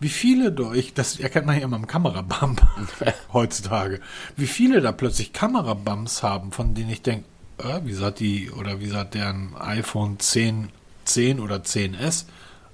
Wie 0.00 0.10
viele 0.10 0.52
durch, 0.52 0.94
das 0.94 1.18
erkennt 1.18 1.46
man 1.46 1.56
ja 1.56 1.64
immer 1.64 1.76
am 1.76 1.86
Kamerabump 1.86 2.64
heutzutage, 3.32 4.00
wie 4.36 4.46
viele 4.46 4.80
da 4.80 4.92
plötzlich 4.92 5.32
Kamerabumps 5.32 6.22
haben, 6.22 6.52
von 6.52 6.74
denen 6.74 6.90
ich 6.90 7.02
denke, 7.02 7.24
äh, 7.58 7.80
wie 7.84 7.94
sagt 7.94 8.20
die 8.20 8.50
oder 8.50 8.80
wie 8.80 8.88
sagt 8.88 9.14
deren 9.14 9.56
iPhone 9.56 10.18
10, 10.18 10.68
10 11.04 11.40
oder 11.40 11.56
10S? 11.56 12.26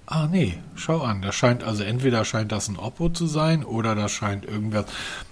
Ah 0.07 0.29
nee, 0.31 0.59
schau 0.75 1.01
an, 1.01 1.23
das 1.23 1.35
scheint 1.35 1.65
also 1.65 1.83
entweder 1.83 2.27
scheint 2.27 2.53
das 2.53 2.69
ein 2.69 2.77
Oppo 2.77 3.09
zu 3.09 3.27
sein 3.27 3.65
oder 3.65 3.95
das 3.95 4.13
scheint 4.13 4.45
irgendwas. 4.45 4.85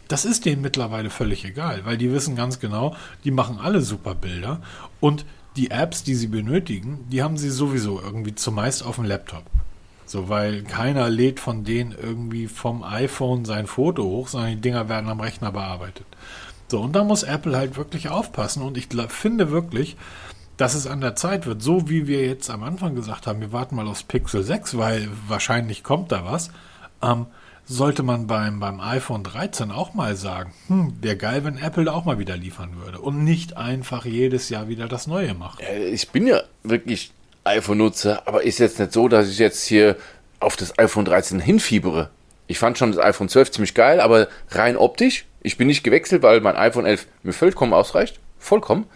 Das 0.08 0.24
ist 0.24 0.46
denen 0.46 0.62
mittlerweile 0.62 1.10
völlig 1.10 1.44
egal, 1.44 1.84
weil 1.84 1.98
die 1.98 2.10
wissen 2.10 2.36
ganz 2.36 2.58
genau, 2.58 2.96
die 3.24 3.30
machen 3.30 3.58
alle 3.62 3.82
super 3.82 4.14
Bilder 4.14 4.62
und 4.98 5.26
die 5.56 5.70
Apps, 5.70 6.04
die 6.04 6.14
sie 6.14 6.26
benötigen, 6.26 7.04
die 7.10 7.22
haben 7.22 7.36
sie 7.36 7.50
sowieso 7.50 8.00
irgendwie 8.00 8.34
zumeist 8.34 8.82
auf 8.82 8.96
dem 8.96 9.04
Laptop. 9.04 9.44
So, 10.06 10.30
weil 10.30 10.62
keiner 10.62 11.10
lädt 11.10 11.38
von 11.38 11.64
denen 11.64 11.92
irgendwie 11.92 12.46
vom 12.46 12.82
iPhone 12.82 13.44
sein 13.44 13.66
Foto 13.66 14.04
hoch, 14.04 14.28
sondern 14.28 14.52
die 14.52 14.60
Dinger 14.60 14.88
werden 14.88 15.10
am 15.10 15.20
Rechner 15.20 15.52
bearbeitet. 15.52 16.06
So, 16.68 16.80
und 16.80 16.92
da 16.94 17.04
muss 17.04 17.22
Apple 17.22 17.56
halt 17.56 17.76
wirklich 17.76 18.08
aufpassen 18.08 18.62
und 18.62 18.78
ich 18.78 18.88
finde 19.08 19.50
wirklich, 19.50 19.96
dass 20.62 20.74
es 20.74 20.86
an 20.86 21.00
der 21.00 21.16
Zeit 21.16 21.44
wird, 21.44 21.60
so 21.60 21.88
wie 21.88 22.06
wir 22.06 22.24
jetzt 22.24 22.48
am 22.48 22.62
Anfang 22.62 22.94
gesagt 22.94 23.26
haben, 23.26 23.40
wir 23.40 23.50
warten 23.50 23.74
mal 23.74 23.88
aufs 23.88 24.04
Pixel 24.04 24.44
6, 24.44 24.78
weil 24.78 25.08
wahrscheinlich 25.26 25.82
kommt 25.82 26.12
da 26.12 26.24
was. 26.24 26.50
Ähm, 27.02 27.26
sollte 27.64 28.04
man 28.04 28.28
beim, 28.28 28.60
beim 28.60 28.78
iPhone 28.78 29.24
13 29.24 29.72
auch 29.72 29.94
mal 29.94 30.14
sagen, 30.14 30.54
hm, 30.68 30.94
wäre 31.00 31.16
geil, 31.16 31.42
wenn 31.42 31.58
Apple 31.58 31.92
auch 31.92 32.04
mal 32.04 32.20
wieder 32.20 32.36
liefern 32.36 32.76
würde 32.76 33.00
und 33.00 33.24
nicht 33.24 33.56
einfach 33.56 34.04
jedes 34.04 34.50
Jahr 34.50 34.68
wieder 34.68 34.86
das 34.86 35.08
Neue 35.08 35.34
macht. 35.34 35.58
Ich 35.90 36.10
bin 36.10 36.28
ja 36.28 36.42
wirklich 36.62 37.10
iPhone-Nutzer, 37.42 38.22
aber 38.28 38.44
ist 38.44 38.60
jetzt 38.60 38.78
nicht 38.78 38.92
so, 38.92 39.08
dass 39.08 39.28
ich 39.28 39.38
jetzt 39.38 39.66
hier 39.66 39.96
auf 40.38 40.54
das 40.54 40.78
iPhone 40.78 41.04
13 41.04 41.40
hinfiebere. 41.40 42.10
Ich 42.46 42.60
fand 42.60 42.78
schon 42.78 42.92
das 42.92 43.04
iPhone 43.04 43.28
12 43.28 43.50
ziemlich 43.50 43.74
geil, 43.74 44.00
aber 44.00 44.28
rein 44.50 44.76
optisch, 44.76 45.24
ich 45.40 45.56
bin 45.56 45.66
nicht 45.66 45.82
gewechselt, 45.82 46.22
weil 46.22 46.40
mein 46.40 46.54
iPhone 46.54 46.86
11 46.86 47.08
mir 47.24 47.32
vollkommen 47.32 47.72
ausreicht. 47.72 48.20
Vollkommen. 48.38 48.86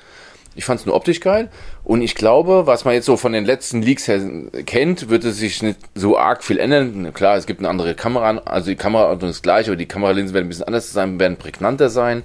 Ich 0.57 0.65
fand 0.65 0.81
es 0.81 0.87
nur 0.87 0.95
optisch 0.95 1.21
geil. 1.21 1.51
Und 1.85 2.03
ich 2.03 2.15
glaube, 2.15 2.67
was 2.67 2.85
man 2.85 2.95
jetzt 2.95 3.07
so 3.07 3.17
von 3.17 3.33
den 3.33 3.45
letzten 3.45 3.83
Leaks 3.83 4.09
her 4.09 4.21
kennt, 4.65 5.09
wird 5.11 5.25
es 5.25 5.37
sich 5.37 5.63
nicht 5.63 5.79
so 5.95 6.19
arg 6.19 6.43
viel 6.43 6.59
ändern. 6.59 7.13
Klar, 7.13 7.37
es 7.37 7.47
gibt 7.47 7.61
eine 7.61 7.69
andere 7.69 7.95
Kamera, 7.95 8.39
also 8.45 8.71
die 8.71 8.77
Kamera 8.77 9.13
ist 9.13 9.23
das 9.23 9.43
gleiche, 9.43 9.71
aber 9.71 9.77
die 9.77 9.87
Kameralinsen 9.87 10.35
werden 10.35 10.47
ein 10.47 10.49
bisschen 10.49 10.65
anders 10.67 10.93
sein, 10.93 11.21
werden 11.21 11.37
prägnanter 11.37 11.91
sein. 11.91 12.23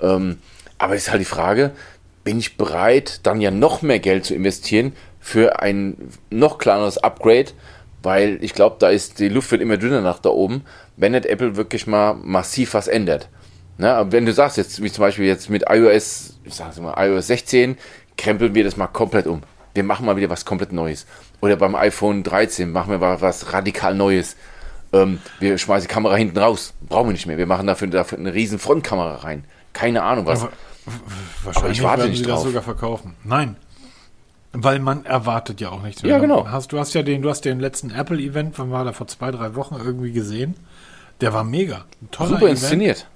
Ähm, 0.00 0.38
aber 0.78 0.94
ist 0.94 1.10
halt 1.10 1.20
die 1.20 1.26
Frage, 1.26 1.72
bin 2.24 2.38
ich 2.38 2.56
bereit, 2.56 3.20
dann 3.24 3.40
ja 3.40 3.50
noch 3.50 3.82
mehr 3.82 3.98
Geld 3.98 4.24
zu 4.24 4.34
investieren 4.34 4.92
für 5.20 5.60
ein 5.60 5.96
noch 6.30 6.58
kleineres 6.58 6.98
Upgrade, 6.98 7.52
weil 8.02 8.38
ich 8.42 8.54
glaube, 8.54 8.76
da 8.78 8.90
ist 8.90 9.18
die 9.18 9.28
Luft 9.28 9.50
wird 9.50 9.62
immer 9.62 9.76
dünner 9.76 10.00
nach 10.00 10.18
da 10.18 10.30
oben, 10.30 10.64
wenn 10.96 11.12
nicht 11.12 11.26
Apple 11.26 11.56
wirklich 11.56 11.86
mal 11.86 12.14
massiv 12.14 12.74
was 12.74 12.88
ändert. 12.88 13.28
Ne, 13.78 14.06
wenn 14.10 14.26
du 14.26 14.32
sagst, 14.32 14.56
jetzt, 14.58 14.82
wie 14.82 14.92
zum 14.92 15.02
Beispiel 15.02 15.24
jetzt 15.24 15.48
mit 15.50 15.64
iOS, 15.68 16.38
ich 16.44 16.54
sag's 16.54 16.78
mal, 16.78 16.94
iOS 16.96 17.26
16, 17.28 17.76
krempeln 18.16 18.54
wir 18.54 18.64
das 18.64 18.76
mal 18.76 18.86
komplett 18.86 19.26
um. 19.26 19.42
Wir 19.74 19.82
machen 19.82 20.04
mal 20.06 20.16
wieder 20.16 20.28
was 20.28 20.44
komplett 20.44 20.72
Neues. 20.72 21.06
Oder 21.40 21.56
beim 21.56 21.74
iPhone 21.74 22.22
13 22.22 22.70
machen 22.70 22.90
wir 22.90 22.98
mal 22.98 23.20
was 23.20 23.52
radikal 23.52 23.94
Neues. 23.94 24.36
Ähm, 24.92 25.20
wir 25.40 25.56
schmeißen 25.56 25.88
die 25.88 25.92
Kamera 25.92 26.16
hinten 26.16 26.38
raus. 26.38 26.74
Brauchen 26.86 27.08
wir 27.08 27.12
nicht 27.12 27.26
mehr. 27.26 27.38
Wir 27.38 27.46
machen 27.46 27.66
dafür, 27.66 27.88
dafür 27.88 28.18
eine 28.18 28.34
riesen 28.34 28.58
Frontkamera 28.58 29.16
rein. 29.16 29.44
Keine 29.72 30.02
Ahnung 30.02 30.26
was. 30.26 30.42
Aber, 30.42 30.52
wahrscheinlich 31.44 31.56
Aber 31.64 31.70
ich 31.72 31.82
warte 31.82 32.02
werden 32.04 32.14
sie 32.16 32.22
drauf. 32.22 32.34
das 32.34 32.42
sogar 32.44 32.62
verkaufen. 32.62 33.14
Nein. 33.24 33.56
Weil 34.52 34.80
man 34.80 35.06
erwartet 35.06 35.62
ja 35.62 35.70
auch 35.70 35.82
nichts 35.82 36.02
mehr. 36.02 36.12
Ja, 36.12 36.18
genau. 36.18 36.46
Hast, 36.46 36.72
du 36.72 36.78
hast 36.78 36.92
ja 36.92 37.02
den, 37.02 37.22
du 37.22 37.30
hast 37.30 37.46
den 37.46 37.58
letzten 37.58 37.90
Apple-Event, 37.90 38.58
wann 38.58 38.70
war 38.70 38.84
der 38.84 38.92
vor 38.92 39.06
zwei, 39.06 39.30
drei 39.30 39.54
Wochen 39.54 39.76
irgendwie 39.76 40.12
gesehen? 40.12 40.56
Der 41.22 41.32
war 41.32 41.42
mega. 41.42 41.86
Super 42.10 42.36
Event. 42.36 42.50
inszeniert. 42.50 43.06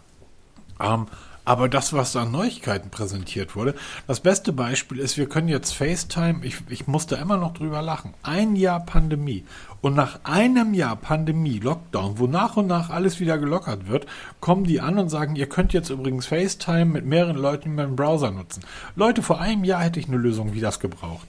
Ähm, 0.80 1.06
aber 1.46 1.68
das, 1.68 1.92
was 1.92 2.10
da 2.10 2.22
an 2.22 2.32
Neuigkeiten 2.32 2.90
präsentiert 2.90 3.54
wurde, 3.54 3.76
das 4.08 4.18
beste 4.18 4.52
Beispiel 4.52 4.98
ist, 4.98 5.16
wir 5.16 5.28
können 5.28 5.46
jetzt 5.46 5.74
FaceTime, 5.74 6.44
ich, 6.44 6.56
ich 6.68 6.88
musste 6.88 7.14
immer 7.14 7.36
noch 7.36 7.54
drüber 7.54 7.82
lachen, 7.82 8.14
ein 8.24 8.56
Jahr 8.56 8.84
Pandemie. 8.84 9.44
Und 9.80 9.94
nach 9.94 10.18
einem 10.24 10.74
Jahr 10.74 10.96
Pandemie, 10.96 11.60
Lockdown, 11.60 12.18
wo 12.18 12.26
nach 12.26 12.56
und 12.56 12.66
nach 12.66 12.90
alles 12.90 13.20
wieder 13.20 13.38
gelockert 13.38 13.86
wird, 13.86 14.06
kommen 14.40 14.64
die 14.64 14.80
an 14.80 14.98
und 14.98 15.08
sagen, 15.08 15.36
ihr 15.36 15.48
könnt 15.48 15.72
jetzt 15.72 15.90
übrigens 15.90 16.26
FaceTime 16.26 16.86
mit 16.86 17.06
mehreren 17.06 17.36
Leuten 17.36 17.68
in 17.68 17.74
meinem 17.76 17.94
Browser 17.94 18.32
nutzen. 18.32 18.64
Leute, 18.96 19.22
vor 19.22 19.40
einem 19.40 19.62
Jahr 19.62 19.82
hätte 19.82 20.00
ich 20.00 20.08
eine 20.08 20.16
Lösung 20.16 20.52
wie 20.52 20.60
das 20.60 20.80
gebraucht. 20.80 21.28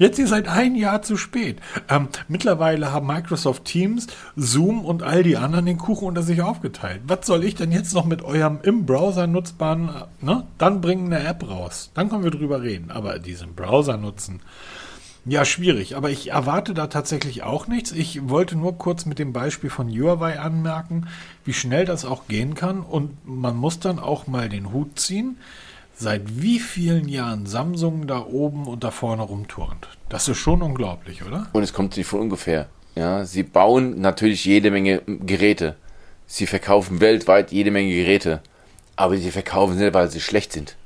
Jetzt 0.00 0.18
ihr 0.18 0.26
seid 0.26 0.48
ein 0.48 0.76
Jahr 0.76 1.02
zu 1.02 1.18
spät. 1.18 1.58
Ähm, 1.90 2.08
mittlerweile 2.26 2.90
haben 2.90 3.06
Microsoft 3.06 3.66
Teams, 3.66 4.06
Zoom 4.34 4.82
und 4.82 5.02
all 5.02 5.22
die 5.22 5.36
anderen 5.36 5.66
den 5.66 5.76
Kuchen 5.76 6.08
unter 6.08 6.22
sich 6.22 6.40
aufgeteilt. 6.40 7.02
Was 7.06 7.26
soll 7.26 7.44
ich 7.44 7.54
denn 7.54 7.70
jetzt 7.70 7.92
noch 7.92 8.06
mit 8.06 8.22
eurem 8.22 8.60
im 8.62 8.86
Browser 8.86 9.26
nutzbaren, 9.26 9.90
ne? 10.22 10.46
Dann 10.56 10.80
bringen 10.80 11.12
eine 11.12 11.28
App 11.28 11.46
raus. 11.46 11.90
Dann 11.92 12.08
können 12.08 12.24
wir 12.24 12.30
drüber 12.30 12.62
reden. 12.62 12.90
Aber 12.90 13.18
diesen 13.18 13.54
Browser 13.54 13.98
nutzen. 13.98 14.40
Ja, 15.26 15.44
schwierig, 15.44 15.98
aber 15.98 16.08
ich 16.08 16.30
erwarte 16.30 16.72
da 16.72 16.86
tatsächlich 16.86 17.42
auch 17.42 17.66
nichts. 17.66 17.92
Ich 17.92 18.26
wollte 18.30 18.56
nur 18.56 18.78
kurz 18.78 19.04
mit 19.04 19.18
dem 19.18 19.34
Beispiel 19.34 19.68
von 19.68 19.90
Huawei 19.90 20.40
anmerken, 20.40 21.08
wie 21.44 21.52
schnell 21.52 21.84
das 21.84 22.06
auch 22.06 22.26
gehen 22.26 22.54
kann 22.54 22.80
und 22.80 23.10
man 23.28 23.54
muss 23.54 23.80
dann 23.80 23.98
auch 23.98 24.26
mal 24.26 24.48
den 24.48 24.72
Hut 24.72 24.98
ziehen 24.98 25.36
seit 26.00 26.42
wie 26.42 26.58
vielen 26.58 27.08
Jahren 27.08 27.44
Samsung 27.44 28.06
da 28.06 28.24
oben 28.24 28.66
und 28.66 28.82
da 28.82 28.90
vorne 28.90 29.22
rumturnt. 29.22 29.86
Das 30.08 30.28
ist 30.28 30.38
schon 30.38 30.62
unglaublich, 30.62 31.22
oder? 31.24 31.48
Und 31.52 31.62
es 31.62 31.74
kommt 31.74 31.96
nicht 31.96 32.06
von 32.06 32.20
ungefähr. 32.20 32.68
Ja, 32.96 33.24
sie 33.24 33.42
bauen 33.42 34.00
natürlich 34.00 34.46
jede 34.46 34.70
Menge 34.70 35.02
Geräte. 35.06 35.76
Sie 36.26 36.46
verkaufen 36.46 37.00
weltweit 37.00 37.52
jede 37.52 37.70
Menge 37.70 37.94
Geräte. 37.94 38.40
Aber 38.96 39.16
sie 39.16 39.30
verkaufen 39.30 39.76
sie 39.76 39.84
nicht, 39.84 39.94
weil 39.94 40.10
sie 40.10 40.20
schlecht 40.20 40.52
sind. 40.52 40.76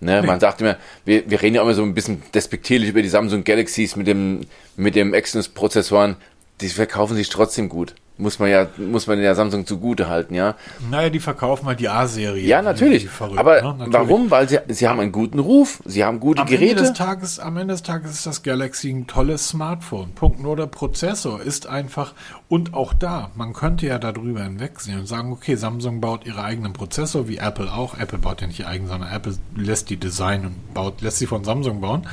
Ne, 0.00 0.20
nee. 0.20 0.26
Man 0.26 0.40
sagt 0.40 0.60
immer, 0.60 0.76
wir, 1.04 1.30
wir 1.30 1.40
reden 1.40 1.54
ja 1.54 1.62
immer 1.62 1.74
so 1.74 1.82
ein 1.82 1.94
bisschen 1.94 2.22
despektierlich 2.34 2.90
über 2.90 3.02
die 3.02 3.08
Samsung 3.08 3.44
Galaxies 3.44 3.94
mit 3.94 4.08
dem, 4.08 4.40
mit 4.76 4.96
dem 4.96 5.14
Exynos-Prozessoren. 5.14 6.16
Die 6.60 6.68
verkaufen 6.68 7.16
sich 7.16 7.28
trotzdem 7.28 7.68
gut 7.68 7.94
muss 8.16 8.38
man 8.38 8.48
ja, 8.48 8.68
muss 8.76 9.08
man 9.08 9.20
ja 9.20 9.34
Samsung 9.34 9.66
zugute 9.66 10.08
halten, 10.08 10.34
ja. 10.34 10.54
Naja, 10.88 11.10
die 11.10 11.18
verkaufen 11.18 11.66
halt 11.66 11.80
die 11.80 11.88
A-Serie. 11.88 12.46
Ja, 12.46 12.62
natürlich. 12.62 13.08
Verrückt, 13.08 13.38
aber 13.38 13.60
ne? 13.60 13.74
natürlich. 13.78 13.92
warum? 13.92 14.30
Weil 14.30 14.48
sie, 14.48 14.58
sie 14.68 14.86
haben 14.86 15.00
einen 15.00 15.10
guten 15.10 15.40
Ruf, 15.40 15.82
sie 15.84 16.04
haben 16.04 16.20
gute 16.20 16.42
am 16.42 16.46
Geräte. 16.46 16.70
Ende 16.70 16.82
des 16.82 16.92
Tages, 16.92 17.40
am 17.40 17.56
Ende 17.56 17.74
des 17.74 17.82
Tages 17.82 18.12
ist 18.12 18.26
das 18.26 18.44
Galaxy 18.44 18.90
ein 18.90 19.08
tolles 19.08 19.48
Smartphone. 19.48 20.12
Punkt 20.12 20.40
nur 20.40 20.54
der 20.56 20.66
Prozessor 20.66 21.40
ist 21.42 21.66
einfach, 21.66 22.14
und 22.48 22.72
auch 22.72 22.94
da, 22.94 23.32
man 23.34 23.52
könnte 23.52 23.86
ja 23.86 23.98
darüber 23.98 24.44
hinwegsehen 24.44 25.00
und 25.00 25.06
sagen, 25.06 25.32
okay, 25.32 25.56
Samsung 25.56 26.00
baut 26.00 26.24
ihre 26.24 26.44
eigenen 26.44 26.72
Prozessor, 26.72 27.26
wie 27.26 27.38
Apple 27.38 27.72
auch. 27.72 27.98
Apple 27.98 28.18
baut 28.18 28.40
ja 28.40 28.46
nicht 28.46 28.60
ihr 28.60 28.68
eigen, 28.68 28.86
sondern 28.86 29.10
Apple 29.10 29.34
lässt 29.56 29.90
die 29.90 29.96
Design 29.96 30.46
und 30.46 30.74
baut, 30.74 31.00
lässt 31.00 31.18
sie 31.18 31.26
von 31.26 31.42
Samsung 31.42 31.80
bauen. 31.80 32.06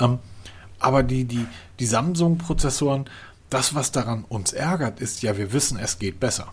Ähm, 0.00 0.18
aber 0.78 1.02
die, 1.02 1.24
die, 1.24 1.46
die 1.78 1.86
Samsung-Prozessoren, 1.86 3.04
das, 3.52 3.74
was 3.74 3.92
daran 3.92 4.24
uns 4.28 4.52
ärgert, 4.52 5.00
ist 5.00 5.22
ja, 5.22 5.36
wir 5.36 5.52
wissen, 5.52 5.78
es 5.78 5.98
geht 5.98 6.20
besser. 6.20 6.48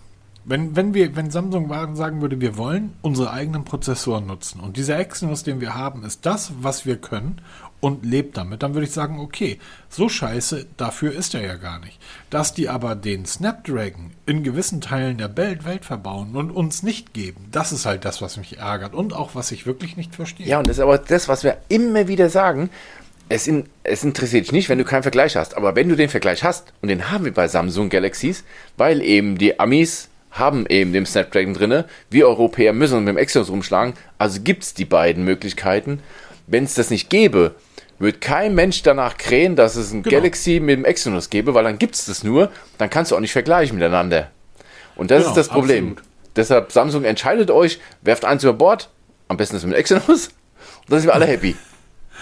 Wenn, 0.46 0.76
wenn, 0.76 0.94
wir, 0.94 1.16
wenn 1.16 1.30
Samsung 1.30 1.70
sagen 1.96 2.22
würde, 2.22 2.42
wir 2.42 2.58
wollen 2.58 2.94
unsere 3.02 3.32
eigenen 3.32 3.66
Prozessoren 3.66 4.26
nutzen 4.26 4.60
und 4.60 4.78
dieser 4.78 4.98
Exynos, 4.98 5.44
den 5.44 5.62
wir 5.62 5.76
haben, 5.76 6.04
ist 6.04 6.26
das, 6.26 6.52
was 6.62 6.86
wir 6.86 6.96
können 6.96 7.42
und 7.82 8.06
lebt 8.06 8.36
damit, 8.36 8.64
dann 8.64 8.74
würde 8.74 8.88
ich 8.88 8.94
sagen, 8.94 9.20
okay, 9.20 9.60
so 9.90 10.10
scheiße, 10.10 10.66
dafür 10.76 11.14
ist 11.14 11.36
er 11.36 11.46
ja 11.46 11.56
gar 11.56 11.80
nicht. 11.80 12.00
Dass 12.30 12.54
die 12.54 12.68
aber 12.68 12.96
den 12.96 13.26
Snapdragon 13.26 14.12
in 14.26 14.44
gewissen 14.44 14.82
Teilen 14.82 15.18
der 15.18 15.38
Welt, 15.38 15.66
Welt 15.66 15.86
verbauen 15.86 16.36
und 16.36 16.52
uns 16.52 16.84
nicht 16.84 17.14
geben, 17.14 17.48
das 17.52 17.72
ist 17.72 17.86
halt 17.86 18.04
das, 18.04 18.22
was 18.22 18.38
mich 18.38 18.58
ärgert 18.58 18.96
und 18.96 19.14
auch 19.14 19.36
was 19.36 19.52
ich 19.52 19.66
wirklich 19.66 19.98
nicht 19.98 20.16
verstehe. 20.16 20.48
Ja, 20.48 20.60
und 20.60 20.68
das 20.68 20.78
ist 20.78 20.84
aber 20.84 20.98
das, 20.98 21.28
was 21.28 21.44
wir 21.44 21.58
immer 21.70 22.08
wieder 22.08 22.30
sagen 22.30 22.70
es, 23.30 23.48
in, 23.48 23.70
es 23.84 24.04
interessiert 24.04 24.46
dich 24.46 24.52
nicht, 24.52 24.70
wenn 24.70 24.80
du 24.80 24.84
keinen 24.84 25.04
Vergleich 25.04 25.36
hast. 25.36 25.56
Aber 25.56 25.76
wenn 25.76 25.88
du 25.88 25.96
den 25.96 26.10
Vergleich 26.10 26.44
hast, 26.44 26.74
und 26.82 26.90
den 26.90 27.12
haben 27.12 27.26
wir 27.26 27.34
bei 27.34 27.48
Samsung 27.48 27.90
Galaxies, 27.90 28.44
weil 28.76 29.02
eben 29.02 29.38
die 29.38 29.60
Amis 29.60 30.10
haben 30.32 30.66
eben 30.68 30.94
den 30.94 31.06
Snapdragon 31.06 31.54
drinne, 31.54 31.86
wir 32.10 32.28
Europäer 32.28 32.74
müssen 32.74 32.98
uns 32.98 33.06
mit 33.06 33.16
dem 33.16 33.18
Exynos 33.18 33.50
rumschlagen, 33.50 33.94
also 34.18 34.42
gibt 34.42 34.64
es 34.64 34.74
die 34.74 34.86
beiden 34.86 35.24
Möglichkeiten. 35.24 36.02
Wenn 36.48 36.64
es 36.64 36.74
das 36.74 36.90
nicht 36.90 37.10
gäbe, 37.10 37.56
wird 38.00 38.22
kein 38.22 38.56
Mensch 38.56 38.82
danach 38.82 39.18
krähen, 39.18 39.56
dass 39.56 39.76
es 39.76 39.92
ein 39.92 40.04
genau. 40.04 40.18
Galaxy 40.18 40.60
mit 40.60 40.78
dem 40.78 40.86
Exynos 40.86 41.30
gäbe, 41.30 41.54
weil 41.54 41.64
dann 41.64 41.78
gibt 41.78 41.96
es 41.96 42.06
das 42.06 42.24
nur, 42.24 42.52
dann 42.78 42.90
kannst 42.90 43.12
du 43.12 43.16
auch 43.16 43.20
nicht 43.20 43.34
vergleichen 43.34 43.78
miteinander. 43.78 44.32
Und 44.96 45.12
das 45.12 45.20
genau, 45.20 45.30
ist 45.30 45.38
das 45.38 45.48
Problem. 45.50 45.92
Absolut. 45.92 46.10
Deshalb, 46.36 46.72
Samsung 46.72 47.04
entscheidet 47.04 47.52
euch, 47.52 47.80
werft 48.02 48.26
eins 48.26 48.44
über 48.44 48.54
Bord, 48.54 48.90
am 49.28 49.38
besten 49.38 49.56
ist 49.56 49.66
mit 49.66 49.76
Exynos, 49.76 50.08
und 50.08 50.90
dann 50.90 51.00
sind 51.00 51.10
wir 51.10 51.14
alle 51.14 51.28
happy. 51.28 51.56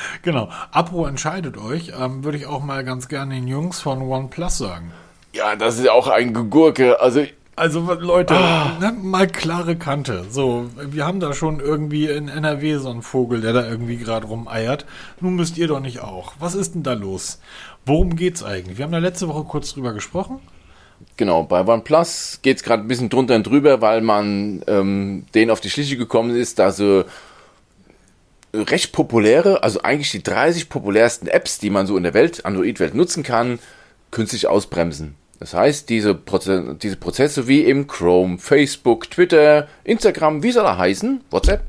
Genau. 0.21 0.49
Apro 0.71 1.05
entscheidet 1.05 1.57
euch, 1.57 1.93
ähm, 1.99 2.23
würde 2.23 2.37
ich 2.37 2.45
auch 2.45 2.63
mal 2.63 2.83
ganz 2.83 3.07
gerne 3.07 3.35
den 3.35 3.47
Jungs 3.47 3.79
von 3.79 4.01
OnePlus 4.01 4.57
sagen. 4.57 4.91
Ja, 5.33 5.55
das 5.55 5.77
ist 5.79 5.89
auch 5.89 6.07
ein 6.07 6.33
Gurke. 6.49 6.99
Also 6.99 7.25
also 7.57 7.91
Leute, 7.99 8.35
ah. 8.35 8.77
ne, 8.79 8.95
mal 9.01 9.25
klare 9.25 9.75
Kante. 9.75 10.25
So, 10.29 10.69
wir 10.79 11.07
haben 11.07 11.19
da 11.19 11.33
schon 11.33 11.59
irgendwie 11.59 12.05
in 12.05 12.27
NRW 12.27 12.77
so 12.77 12.91
einen 12.91 13.01
Vogel, 13.01 13.41
der 13.41 13.51
da 13.51 13.67
irgendwie 13.67 13.97
gerade 13.97 14.27
rumeiert. 14.27 14.85
Nun 15.21 15.35
müsst 15.35 15.57
ihr 15.57 15.67
doch 15.67 15.79
nicht 15.79 16.01
auch. 16.01 16.33
Was 16.37 16.53
ist 16.53 16.75
denn 16.75 16.83
da 16.83 16.93
los? 16.93 17.39
Worum 17.83 18.15
geht's 18.15 18.43
eigentlich? 18.43 18.77
Wir 18.77 18.85
haben 18.85 18.91
da 18.91 18.99
letzte 18.99 19.27
Woche 19.27 19.43
kurz 19.43 19.73
drüber 19.73 19.93
gesprochen. 19.93 20.39
Genau, 21.15 21.43
bei 21.43 21.65
OnePlus 21.65 22.39
geht 22.43 22.57
es 22.57 22.63
gerade 22.63 22.83
ein 22.83 22.87
bisschen 22.87 23.09
drunter 23.09 23.35
und 23.35 23.47
drüber, 23.47 23.81
weil 23.81 24.01
man 24.01 24.61
ähm, 24.67 25.25
denen 25.33 25.49
auf 25.49 25.59
die 25.59 25.71
Schliche 25.71 25.97
gekommen 25.97 26.35
ist, 26.35 26.59
dass 26.59 26.77
sie 26.77 27.05
recht 28.63 28.91
populäre, 28.91 29.63
also 29.63 29.81
eigentlich 29.81 30.11
die 30.11 30.23
30 30.23 30.69
populärsten 30.69 31.27
Apps, 31.27 31.59
die 31.59 31.69
man 31.69 31.87
so 31.87 31.97
in 31.97 32.03
der 32.03 32.13
Welt, 32.13 32.45
Android-Welt 32.45 32.95
nutzen 32.95 33.23
kann, 33.23 33.59
künstlich 34.11 34.47
ausbremsen. 34.47 35.15
Das 35.39 35.53
heißt, 35.53 35.89
diese, 35.89 36.15
Proze 36.15 36.75
diese 36.81 36.95
Prozesse 36.95 37.47
wie 37.47 37.61
im 37.61 37.87
Chrome, 37.87 38.39
Facebook, 38.39 39.09
Twitter, 39.11 39.67
Instagram, 39.83 40.41
wie 40.41 40.51
soll 40.51 40.65
er 40.65 40.77
heißen, 40.77 41.21
WhatsApp, 41.29 41.61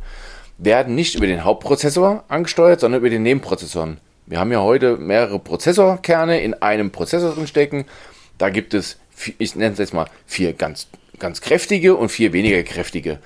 werden 0.57 0.95
nicht 0.95 1.15
über 1.15 1.27
den 1.27 1.45
Hauptprozessor 1.45 2.25
angesteuert, 2.29 2.81
sondern 2.81 3.01
über 3.01 3.11
den 3.11 3.23
Nebenprozessoren. 3.23 3.99
Wir 4.27 4.41
haben 4.41 4.53
ja 4.53 4.61
heute 4.61 4.97
mehrere 4.97 5.39
Prozessorkerne 5.39 6.41
in 6.41 6.55
einem 6.55 6.91
Prozessor 6.91 7.35
drin 7.35 7.47
stecken. 7.47 7.85
Da 8.39 8.51
gibt 8.51 8.75
es, 8.75 8.99
ich 9.39 9.55
nenne 9.55 9.73
es 9.73 9.79
jetzt 9.79 9.95
mal, 9.95 10.07
vier 10.27 10.53
ganz, 10.53 10.89
ganz 11.19 11.41
kräftige 11.41 11.97
und 11.97 12.09
vier 12.09 12.33
weniger 12.33 12.63
kräftige. 12.63 13.19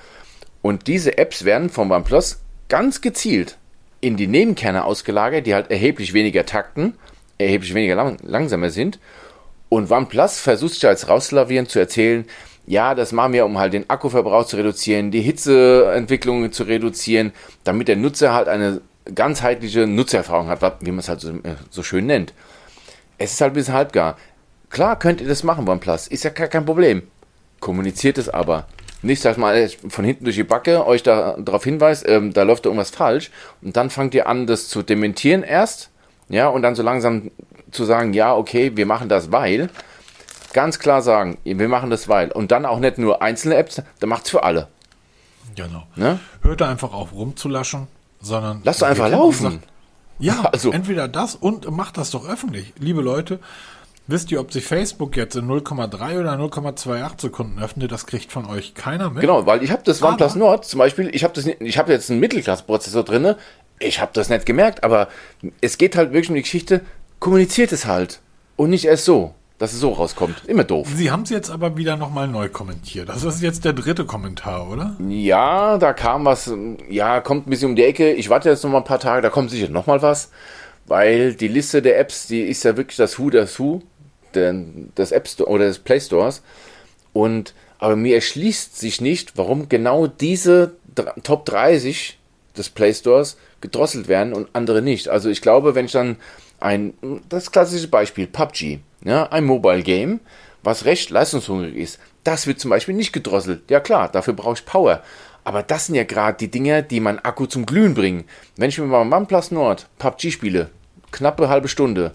Und 0.61 0.87
diese 0.87 1.17
Apps 1.17 1.43
werden 1.43 1.69
vom 1.69 1.91
OnePlus 1.91 2.39
ganz 2.69 3.01
gezielt 3.01 3.57
in 4.01 4.17
die 4.17 4.27
Nebenkerne 4.27 4.83
ausgelagert, 4.83 5.47
die 5.47 5.53
halt 5.53 5.71
erheblich 5.71 6.13
weniger 6.13 6.45
takten, 6.45 6.95
erheblich 7.37 7.73
weniger 7.73 7.95
lang 7.95 8.17
langsamer 8.21 8.69
sind 8.69 8.99
Und 9.69 9.89
OnePlus 9.89 10.39
versucht 10.39 10.73
sich 10.73 10.83
jetzt 10.83 11.07
rauszulavieren, 11.07 11.67
zu 11.67 11.79
erzählen, 11.79 12.25
ja, 12.65 12.95
das 12.95 13.11
machen 13.11 13.33
wir, 13.33 13.45
um 13.45 13.57
halt 13.57 13.73
den 13.73 13.89
Akkuverbrauch 13.89 14.45
zu 14.45 14.55
reduzieren, 14.55 15.11
die 15.11 15.21
Hitzeentwicklung 15.21 16.51
zu 16.51 16.63
reduzieren, 16.63 17.33
damit 17.63 17.87
der 17.87 17.97
Nutzer 17.97 18.33
halt 18.33 18.47
eine 18.47 18.81
ganzheitliche 19.13 19.85
Nutzererfahrung 19.85 20.47
hat, 20.47 20.61
wie 20.81 20.91
man 20.91 20.99
es 20.99 21.09
halt 21.09 21.21
so, 21.21 21.29
äh, 21.31 21.55
so 21.69 21.83
schön 21.83 22.05
nennt. 22.05 22.33
Es 23.17 23.33
ist 23.33 23.41
halt 23.41 23.51
ein 23.51 23.55
bisschen 23.55 23.73
halbgar. 23.73 24.17
Klar 24.69 24.97
könnt 24.97 25.21
ihr 25.21 25.27
das 25.27 25.43
machen, 25.43 25.67
OnePlus, 25.67 26.07
ist 26.07 26.23
ja 26.23 26.29
kein 26.29 26.65
Problem. 26.65 27.03
Kommuniziert 27.59 28.17
es 28.17 28.29
aber. 28.29 28.67
Nicht, 29.03 29.23
dass 29.25 29.37
man 29.37 29.69
von 29.89 30.05
hinten 30.05 30.23
durch 30.23 30.37
die 30.37 30.43
Backe 30.43 30.87
euch 30.87 31.03
da 31.03 31.35
darauf 31.37 31.63
hinweist, 31.63 32.07
ähm, 32.07 32.33
da 32.33 32.43
läuft 32.43 32.65
da 32.65 32.69
irgendwas 32.69 32.89
falsch 32.89 33.31
und 33.61 33.75
dann 33.75 33.89
fangt 33.89 34.15
ihr 34.15 34.27
an, 34.27 34.47
das 34.47 34.69
zu 34.69 34.81
dementieren 34.81 35.43
erst, 35.43 35.89
ja, 36.29 36.47
und 36.47 36.61
dann 36.61 36.73
so 36.73 36.83
langsam 36.83 37.29
zu 37.71 37.83
sagen, 37.83 38.13
ja, 38.13 38.33
okay, 38.33 38.71
wir 38.75 38.85
machen 38.85 39.09
das, 39.09 39.31
weil. 39.31 39.69
Ganz 40.53 40.79
klar 40.79 41.01
sagen, 41.01 41.37
wir 41.43 41.67
machen 41.67 41.89
das, 41.89 42.07
weil. 42.07 42.31
Und 42.31 42.51
dann 42.51 42.65
auch 42.65 42.79
nicht 42.79 42.97
nur 42.97 43.21
einzelne 43.21 43.55
Apps, 43.55 43.81
dann 43.99 44.09
macht 44.09 44.25
es 44.25 44.31
für 44.31 44.43
alle. 44.43 44.67
Genau. 45.55 45.83
Ne? 45.95 46.19
Hört 46.41 46.61
da 46.61 46.69
einfach 46.69 46.93
auf 46.93 47.11
rumzulaschen, 47.13 47.87
sondern. 48.21 48.61
Lasst 48.63 48.83
einfach 48.83 49.09
laufen. 49.09 49.51
Sagt, 49.51 49.67
ja, 50.19 50.41
also. 50.51 50.71
entweder 50.71 51.07
das 51.07 51.35
und 51.35 51.69
macht 51.71 51.97
das 51.97 52.11
doch 52.11 52.27
öffentlich. 52.27 52.73
Liebe 52.79 53.01
Leute, 53.01 53.39
wisst 54.07 54.31
ihr, 54.31 54.39
ob 54.39 54.51
sich 54.51 54.65
Facebook 54.65 55.15
jetzt 55.15 55.35
in 55.35 55.47
0,3 55.47 56.19
oder 56.19 56.33
0,28 56.33 57.21
Sekunden 57.21 57.59
öffnet? 57.59 57.91
Das 57.91 58.05
kriegt 58.05 58.31
von 58.31 58.45
euch 58.45 58.73
keiner 58.73 59.09
mit. 59.09 59.21
Genau, 59.21 59.45
weil 59.45 59.63
ich 59.63 59.71
habe 59.71 59.83
das 59.83 60.01
OnePlus 60.01 60.35
Nord 60.35 60.65
zum 60.65 60.79
Beispiel, 60.79 61.09
ich 61.13 61.23
habe 61.23 61.39
hab 61.41 61.89
jetzt 61.89 62.11
einen 62.11 62.19
Mittelklasse-Prozessor 62.19 63.03
drin, 63.03 63.35
ich 63.79 63.99
habe 63.99 64.11
das 64.13 64.29
nicht 64.29 64.45
gemerkt, 64.45 64.83
aber 64.83 65.07
es 65.61 65.77
geht 65.77 65.95
halt 65.95 66.11
wirklich 66.11 66.29
um 66.29 66.35
die 66.35 66.41
Geschichte, 66.41 66.81
kommuniziert 67.19 67.71
es 67.71 67.85
halt. 67.85 68.21
Und 68.55 68.69
nicht 68.69 68.85
erst 68.85 69.05
so, 69.05 69.33
dass 69.57 69.73
es 69.73 69.79
so 69.79 69.91
rauskommt. 69.91 70.43
Immer 70.45 70.63
doof. 70.63 70.87
Sie 70.93 71.09
haben 71.09 71.23
es 71.23 71.29
jetzt 71.29 71.49
aber 71.49 71.77
wieder 71.77 71.97
nochmal 71.97 72.27
neu 72.27 72.49
kommentiert. 72.49 73.09
Das 73.09 73.23
ist 73.23 73.41
jetzt 73.41 73.65
der 73.65 73.73
dritte 73.73 74.05
Kommentar, 74.05 74.69
oder? 74.69 74.95
Ja, 75.07 75.77
da 75.77 75.93
kam 75.93 76.25
was, 76.25 76.51
ja, 76.89 77.21
kommt 77.21 77.47
ein 77.47 77.49
bisschen 77.49 77.69
um 77.69 77.75
die 77.75 77.83
Ecke. 77.83 78.11
Ich 78.11 78.29
warte 78.29 78.49
jetzt 78.49 78.63
noch 78.63 78.71
mal 78.71 78.79
ein 78.79 78.83
paar 78.83 78.99
Tage, 78.99 79.21
da 79.21 79.29
kommt 79.29 79.49
sicher 79.49 79.69
nochmal 79.69 80.01
was. 80.01 80.31
Weil 80.85 81.33
die 81.33 81.47
Liste 81.47 81.81
der 81.81 81.97
Apps, 81.97 82.27
die 82.27 82.41
ist 82.41 82.63
ja 82.63 82.75
wirklich 82.75 82.97
das 82.97 83.17
Who, 83.17 83.29
das 83.29 83.57
Who 83.57 83.81
des 84.35 85.11
App 85.11 85.27
Store 85.27 85.49
oder 85.49 85.65
des 85.65 85.79
Play 85.79 85.99
Stores. 85.99 86.41
Und 87.13 87.53
aber 87.79 87.95
mir 87.95 88.15
erschließt 88.15 88.79
sich 88.79 89.01
nicht, 89.01 89.37
warum 89.37 89.67
genau 89.67 90.07
diese 90.07 90.75
Top 91.23 91.45
30 91.45 92.17
des 92.57 92.69
Play 92.69 92.93
Stores 92.93 93.37
gedrosselt 93.61 94.07
werden 94.07 94.33
und 94.33 94.49
andere 94.53 94.81
nicht. 94.81 95.09
Also 95.09 95.29
ich 95.29 95.41
glaube, 95.41 95.75
wenn 95.75 95.85
ich 95.85 95.91
dann 95.91 96.17
ein, 96.59 96.93
das 97.29 97.51
klassische 97.51 97.87
Beispiel, 97.87 98.27
PUBG, 98.27 98.79
ja, 99.03 99.29
ein 99.31 99.43
Mobile 99.43 99.83
Game, 99.83 100.21
was 100.63 100.85
recht 100.85 101.09
leistungshungrig 101.09 101.75
ist, 101.75 101.99
das 102.23 102.47
wird 102.47 102.59
zum 102.59 102.69
Beispiel 102.69 102.95
nicht 102.95 103.11
gedrosselt. 103.11 103.69
Ja 103.69 103.79
klar, 103.79 104.09
dafür 104.09 104.33
brauche 104.33 104.53
ich 104.53 104.65
Power. 104.65 105.03
Aber 105.43 105.61
das 105.61 105.87
sind 105.87 105.95
ja 105.95 106.05
gerade 106.05 106.37
die 106.37 106.49
Dinge, 106.49 106.83
die 106.83 107.01
mein 107.01 107.19
Akku 107.19 107.47
zum 107.47 107.65
Glühen 107.65 107.95
bringen. 107.95 108.23
Wenn 108.55 108.69
ich 108.69 108.77
mit 108.77 108.87
meinem 108.87 109.11
OnePlus 109.11 109.51
Nord 109.51 109.87
PUBG 109.99 110.31
spiele, 110.31 110.69
knappe 111.11 111.49
halbe 111.49 111.67
Stunde, 111.67 112.13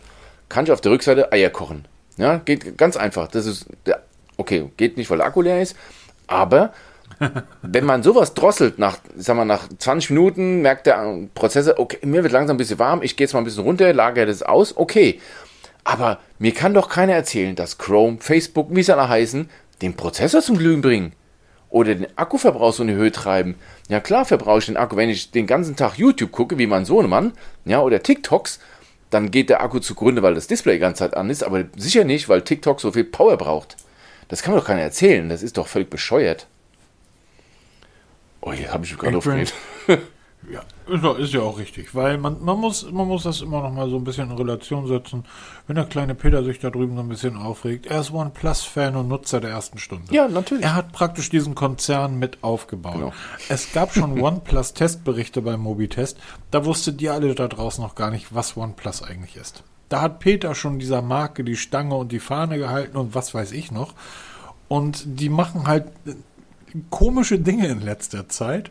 kann 0.48 0.64
ich 0.64 0.72
auf 0.72 0.80
der 0.80 0.92
Rückseite 0.92 1.30
Eier 1.30 1.50
kochen. 1.50 1.86
Ja, 2.18 2.38
geht 2.38 2.76
ganz 2.76 2.96
einfach. 2.96 3.28
Das 3.28 3.46
ist, 3.46 3.66
okay, 4.36 4.70
geht 4.76 4.96
nicht, 4.96 5.08
weil 5.08 5.18
der 5.18 5.26
Akku 5.26 5.40
leer 5.40 5.62
ist, 5.62 5.76
aber 6.26 6.72
wenn 7.62 7.84
man 7.84 8.02
sowas 8.02 8.34
drosselt, 8.34 8.78
nach, 8.78 8.98
sag 9.16 9.36
mal, 9.36 9.44
nach 9.44 9.68
20 9.68 10.10
Minuten 10.10 10.62
merkt 10.62 10.86
der 10.86 11.28
Prozessor, 11.34 11.78
okay, 11.78 11.98
mir 12.04 12.22
wird 12.22 12.32
langsam 12.32 12.56
ein 12.56 12.58
bisschen 12.58 12.78
warm, 12.78 13.02
ich 13.02 13.16
gehe 13.16 13.24
jetzt 13.24 13.32
mal 13.32 13.40
ein 13.40 13.44
bisschen 13.44 13.64
runter, 13.64 13.92
lagere 13.92 14.26
das 14.26 14.42
aus, 14.42 14.76
okay. 14.76 15.20
Aber 15.84 16.18
mir 16.38 16.52
kann 16.52 16.74
doch 16.74 16.88
keiner 16.88 17.14
erzählen, 17.14 17.56
dass 17.56 17.78
Chrome, 17.78 18.18
Facebook, 18.20 18.68
wie 18.70 18.82
sie 18.82 18.92
alle 18.92 19.08
heißen, 19.08 19.48
den 19.80 19.94
Prozessor 19.94 20.42
zum 20.42 20.58
Glühen 20.58 20.82
bringen. 20.82 21.12
Oder 21.70 21.94
den 21.94 22.06
Akkuverbrauch 22.16 22.72
so 22.72 22.82
in 22.82 22.88
die 22.88 22.94
Höhe 22.94 23.12
treiben. 23.12 23.56
Ja 23.88 24.00
klar 24.00 24.24
verbrauche 24.24 24.58
ich 24.58 24.66
den 24.66 24.76
Akku, 24.76 24.96
wenn 24.96 25.10
ich 25.10 25.30
den 25.30 25.46
ganzen 25.46 25.76
Tag 25.76 25.96
YouTube 25.98 26.32
gucke, 26.32 26.58
wie 26.58 26.66
mein 26.66 26.84
Sohnemann, 26.84 27.32
ja, 27.64 27.80
oder 27.80 28.02
TikToks, 28.02 28.58
dann 29.10 29.30
geht 29.30 29.48
der 29.50 29.62
Akku 29.62 29.78
zugrunde, 29.78 30.22
weil 30.22 30.34
das 30.34 30.46
Display 30.46 30.74
die 30.74 30.80
ganze 30.80 31.00
Zeit 31.00 31.16
an 31.16 31.30
ist, 31.30 31.42
aber 31.42 31.64
sicher 31.76 32.04
nicht, 32.04 32.28
weil 32.28 32.42
TikTok 32.42 32.80
so 32.80 32.92
viel 32.92 33.04
Power 33.04 33.36
braucht. 33.36 33.76
Das 34.28 34.42
kann 34.42 34.52
mir 34.52 34.60
doch 34.60 34.66
keiner 34.66 34.82
erzählen, 34.82 35.28
das 35.28 35.42
ist 35.42 35.56
doch 35.56 35.66
völlig 35.66 35.88
bescheuert. 35.88 36.46
Oh, 38.40 38.52
hier 38.52 38.72
habe 38.72 38.84
ich 38.84 38.92
mich 38.92 39.00
gerade 39.00 39.16
aufgeregt. 39.16 39.54
Ja, 40.50 40.62
ist, 41.16 41.34
ja 41.34 41.40
auch 41.40 41.58
richtig, 41.58 41.94
weil 41.94 42.16
man, 42.16 42.42
man, 42.42 42.58
muss, 42.58 42.90
man 42.90 43.06
muss 43.06 43.24
das 43.24 43.42
immer 43.42 43.60
noch 43.60 43.72
mal 43.72 43.90
so 43.90 43.96
ein 43.96 44.04
bisschen 44.04 44.30
in 44.30 44.36
Relation 44.36 44.86
setzen. 44.86 45.24
Wenn 45.66 45.76
der 45.76 45.84
kleine 45.84 46.14
Peter 46.14 46.42
sich 46.42 46.58
da 46.58 46.70
drüben 46.70 46.94
so 46.94 47.02
ein 47.02 47.08
bisschen 47.08 47.36
aufregt, 47.36 47.86
er 47.86 48.00
ist 48.00 48.12
OnePlus-Fan 48.12 48.96
und 48.96 49.08
Nutzer 49.08 49.40
der 49.40 49.50
ersten 49.50 49.78
Stunde. 49.78 50.14
Ja, 50.14 50.26
natürlich. 50.28 50.64
Er 50.64 50.74
hat 50.74 50.92
praktisch 50.92 51.28
diesen 51.28 51.54
Konzern 51.54 52.18
mit 52.18 52.38
aufgebaut. 52.42 52.94
Genau. 52.94 53.12
Es 53.48 53.72
gab 53.72 53.92
schon 53.92 54.20
OnePlus-Testberichte 54.20 55.42
beim 55.42 55.60
Mobitest, 55.60 56.16
da 56.50 56.64
wusstet 56.64 57.02
ihr 57.02 57.12
alle 57.12 57.34
da 57.34 57.48
draußen 57.48 57.82
noch 57.82 57.94
gar 57.94 58.10
nicht, 58.10 58.34
was 58.34 58.56
OnePlus 58.56 59.02
eigentlich 59.02 59.36
ist. 59.36 59.64
Da 59.88 60.00
hat 60.00 60.20
Peter 60.20 60.54
schon 60.54 60.78
dieser 60.78 61.02
Marke 61.02 61.44
die 61.44 61.56
Stange 61.56 61.96
und 61.96 62.12
die 62.12 62.20
Fahne 62.20 62.58
gehalten 62.58 62.96
und 62.96 63.14
was 63.14 63.34
weiß 63.34 63.52
ich 63.52 63.70
noch. 63.70 63.94
Und 64.68 65.02
die 65.04 65.30
machen 65.30 65.66
halt 65.66 65.86
komische 66.90 67.38
Dinge 67.38 67.68
in 67.68 67.80
letzter 67.80 68.28
Zeit. 68.28 68.70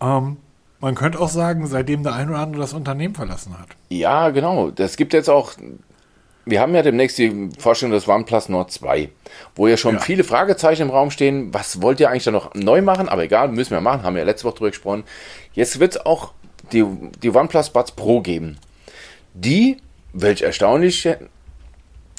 Ähm, 0.00 0.38
man 0.86 0.94
könnte 0.94 1.18
auch 1.18 1.28
sagen, 1.28 1.66
seitdem 1.66 2.04
der 2.04 2.14
ein 2.14 2.28
oder 2.30 2.38
andere 2.38 2.60
das 2.60 2.72
Unternehmen 2.72 3.16
verlassen 3.16 3.58
hat. 3.58 3.66
Ja, 3.88 4.30
genau. 4.30 4.70
Das 4.70 4.96
gibt 4.96 5.14
jetzt 5.14 5.28
auch. 5.28 5.54
Wir 6.44 6.60
haben 6.60 6.76
ja 6.76 6.82
demnächst 6.82 7.18
die 7.18 7.50
Vorstellung 7.58 7.92
des 7.92 8.06
OnePlus 8.06 8.48
Nord 8.48 8.70
2, 8.70 9.08
wo 9.56 9.66
ja 9.66 9.76
schon 9.76 9.96
ja. 9.96 10.00
viele 10.00 10.22
Fragezeichen 10.22 10.82
im 10.82 10.90
Raum 10.90 11.10
stehen. 11.10 11.52
Was 11.52 11.82
wollt 11.82 11.98
ihr 11.98 12.08
eigentlich 12.08 12.22
da 12.22 12.30
noch 12.30 12.54
neu 12.54 12.82
machen? 12.82 13.08
Aber 13.08 13.24
egal, 13.24 13.48
müssen 13.48 13.72
wir 13.72 13.80
machen. 13.80 14.04
Haben 14.04 14.14
wir 14.14 14.20
ja 14.20 14.26
letzte 14.26 14.44
Woche 14.44 14.58
drüber 14.58 14.70
gesprochen. 14.70 15.02
Jetzt 15.54 15.80
wird 15.80 15.96
es 15.96 16.06
auch 16.06 16.30
die, 16.70 16.84
die 17.20 17.34
OnePlus 17.34 17.70
Buds 17.70 17.90
Pro 17.90 18.20
geben. 18.20 18.56
Die, 19.34 19.78
welch 20.12 20.42
erstaunlich, 20.42 21.08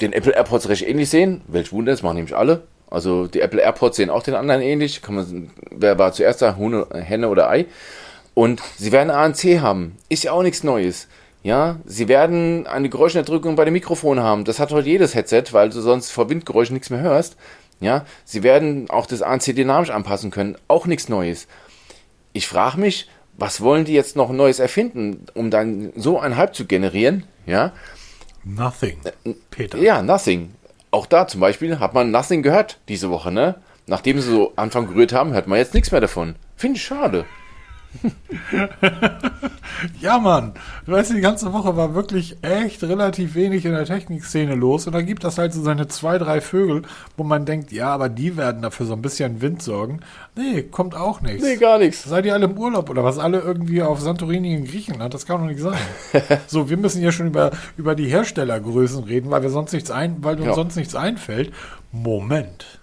den 0.02 0.12
Apple 0.12 0.34
AirPods 0.34 0.68
recht 0.68 0.86
ähnlich 0.86 1.08
sehen. 1.08 1.40
Welch 1.48 1.72
Wunder, 1.72 1.92
das 1.92 2.02
machen 2.02 2.16
nämlich 2.16 2.36
alle. 2.36 2.64
Also 2.90 3.28
die 3.28 3.40
Apple 3.40 3.62
AirPods 3.62 3.96
sehen 3.96 4.10
auch 4.10 4.22
den 4.22 4.34
anderen 4.34 4.60
ähnlich. 4.60 5.00
Kann 5.00 5.14
man, 5.14 5.50
wer 5.70 5.98
war 5.98 6.12
zuerst 6.12 6.42
da, 6.42 6.56
Hune, 6.56 6.86
Henne 6.92 7.30
oder 7.30 7.48
Ei? 7.48 7.64
Und 8.38 8.62
sie 8.76 8.92
werden 8.92 9.10
ANC 9.10 9.60
haben. 9.60 9.96
Ist 10.08 10.22
ja 10.22 10.30
auch 10.30 10.44
nichts 10.44 10.62
Neues. 10.62 11.08
Ja, 11.42 11.80
sie 11.84 12.06
werden 12.06 12.68
eine 12.68 12.88
Geräuschunterdrückung 12.88 13.56
bei 13.56 13.64
dem 13.64 13.72
Mikrofon 13.72 14.20
haben. 14.20 14.44
Das 14.44 14.60
hat 14.60 14.70
heute 14.70 14.88
jedes 14.88 15.16
Headset, 15.16 15.46
weil 15.50 15.70
du 15.70 15.80
sonst 15.80 16.12
vor 16.12 16.30
Windgeräuschen 16.30 16.74
nichts 16.74 16.88
mehr 16.88 17.00
hörst. 17.00 17.36
Ja, 17.80 18.04
sie 18.24 18.44
werden 18.44 18.88
auch 18.90 19.06
das 19.06 19.22
ANC 19.22 19.56
dynamisch 19.56 19.90
anpassen 19.90 20.30
können. 20.30 20.56
Auch 20.68 20.86
nichts 20.86 21.08
Neues. 21.08 21.48
Ich 22.32 22.46
frage 22.46 22.78
mich, 22.78 23.08
was 23.36 23.60
wollen 23.60 23.84
die 23.84 23.94
jetzt 23.94 24.14
noch 24.14 24.30
Neues 24.30 24.60
erfinden, 24.60 25.26
um 25.34 25.50
dann 25.50 25.92
so 25.96 26.20
einen 26.20 26.36
Hype 26.36 26.54
zu 26.54 26.64
generieren? 26.64 27.24
Ja. 27.44 27.72
Nothing. 28.44 28.98
Peter. 29.50 29.78
Ja, 29.78 30.00
nothing 30.00 30.50
auch 30.90 31.06
da 31.06 31.26
zum 31.26 31.40
Beispiel 31.40 31.80
hat 31.80 31.94
man 31.94 32.10
Nothing 32.10 32.42
gehört 32.42 32.78
diese 32.88 33.10
Woche, 33.10 33.30
ne? 33.32 33.56
Nachdem 33.86 34.20
sie 34.20 34.30
so 34.30 34.52
Anfang 34.56 34.86
gerührt 34.86 35.12
haben, 35.12 35.32
hört 35.32 35.46
man 35.46 35.58
jetzt 35.58 35.74
nichts 35.74 35.90
mehr 35.90 36.00
davon. 36.00 36.36
Finde 36.56 36.76
ich 36.76 36.84
schade. 36.84 37.24
ja, 40.00 40.18
Mann. 40.18 40.52
Du 40.86 40.92
weißt, 40.92 41.12
die 41.12 41.20
ganze 41.20 41.52
Woche 41.52 41.76
war 41.76 41.94
wirklich 41.94 42.36
echt 42.42 42.82
relativ 42.82 43.34
wenig 43.34 43.64
in 43.64 43.72
der 43.72 43.84
Technikszene 43.84 44.54
los. 44.54 44.86
Und 44.86 44.94
dann 44.94 45.06
gibt 45.06 45.24
das 45.24 45.38
halt 45.38 45.52
so 45.52 45.62
seine 45.62 45.88
zwei, 45.88 46.18
drei 46.18 46.40
Vögel, 46.40 46.82
wo 47.16 47.24
man 47.24 47.44
denkt, 47.44 47.72
ja, 47.72 47.88
aber 47.88 48.08
die 48.08 48.36
werden 48.36 48.62
dafür 48.62 48.86
so 48.86 48.94
ein 48.94 49.02
bisschen 49.02 49.40
Wind 49.40 49.62
sorgen. 49.62 50.00
Nee, 50.36 50.62
kommt 50.62 50.94
auch 50.94 51.20
nichts. 51.20 51.42
Nee, 51.42 51.56
gar 51.56 51.78
nichts. 51.78 52.04
Seid 52.04 52.26
ihr 52.26 52.34
alle 52.34 52.46
im 52.46 52.58
Urlaub 52.58 52.90
oder 52.90 53.04
was? 53.04 53.18
Alle 53.18 53.40
irgendwie 53.40 53.82
auf 53.82 54.00
Santorini 54.00 54.54
in 54.54 54.64
Griechenland? 54.64 55.14
Das 55.14 55.26
kann 55.26 55.40
doch 55.40 55.46
nicht 55.46 55.60
sein. 55.60 55.78
so, 56.46 56.70
wir 56.70 56.76
müssen 56.76 57.02
ja 57.02 57.12
schon 57.12 57.28
über, 57.28 57.50
über 57.76 57.94
die 57.94 58.06
Herstellergrößen 58.06 59.04
reden, 59.04 59.30
weil 59.30 59.42
wir 59.42 59.50
sonst 59.50 59.72
nichts 59.72 59.90
ein, 59.90 60.22
weil 60.22 60.36
uns 60.36 60.46
ja. 60.46 60.54
sonst 60.54 60.76
nichts 60.76 60.94
einfällt. 60.94 61.52
Moment. 61.92 62.78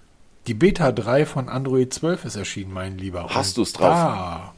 Die 0.47 0.53
Beta 0.53 0.91
3 0.91 1.25
von 1.25 1.49
Android 1.49 1.91
12 1.91 2.25
ist 2.25 2.35
erschienen, 2.35 2.71
mein 2.71 2.99
Lieber. 2.99 3.27
Hast 3.29 3.57
du 3.57 3.63
es 3.63 3.73
drauf? 3.73 3.91
Ah, 3.91 4.53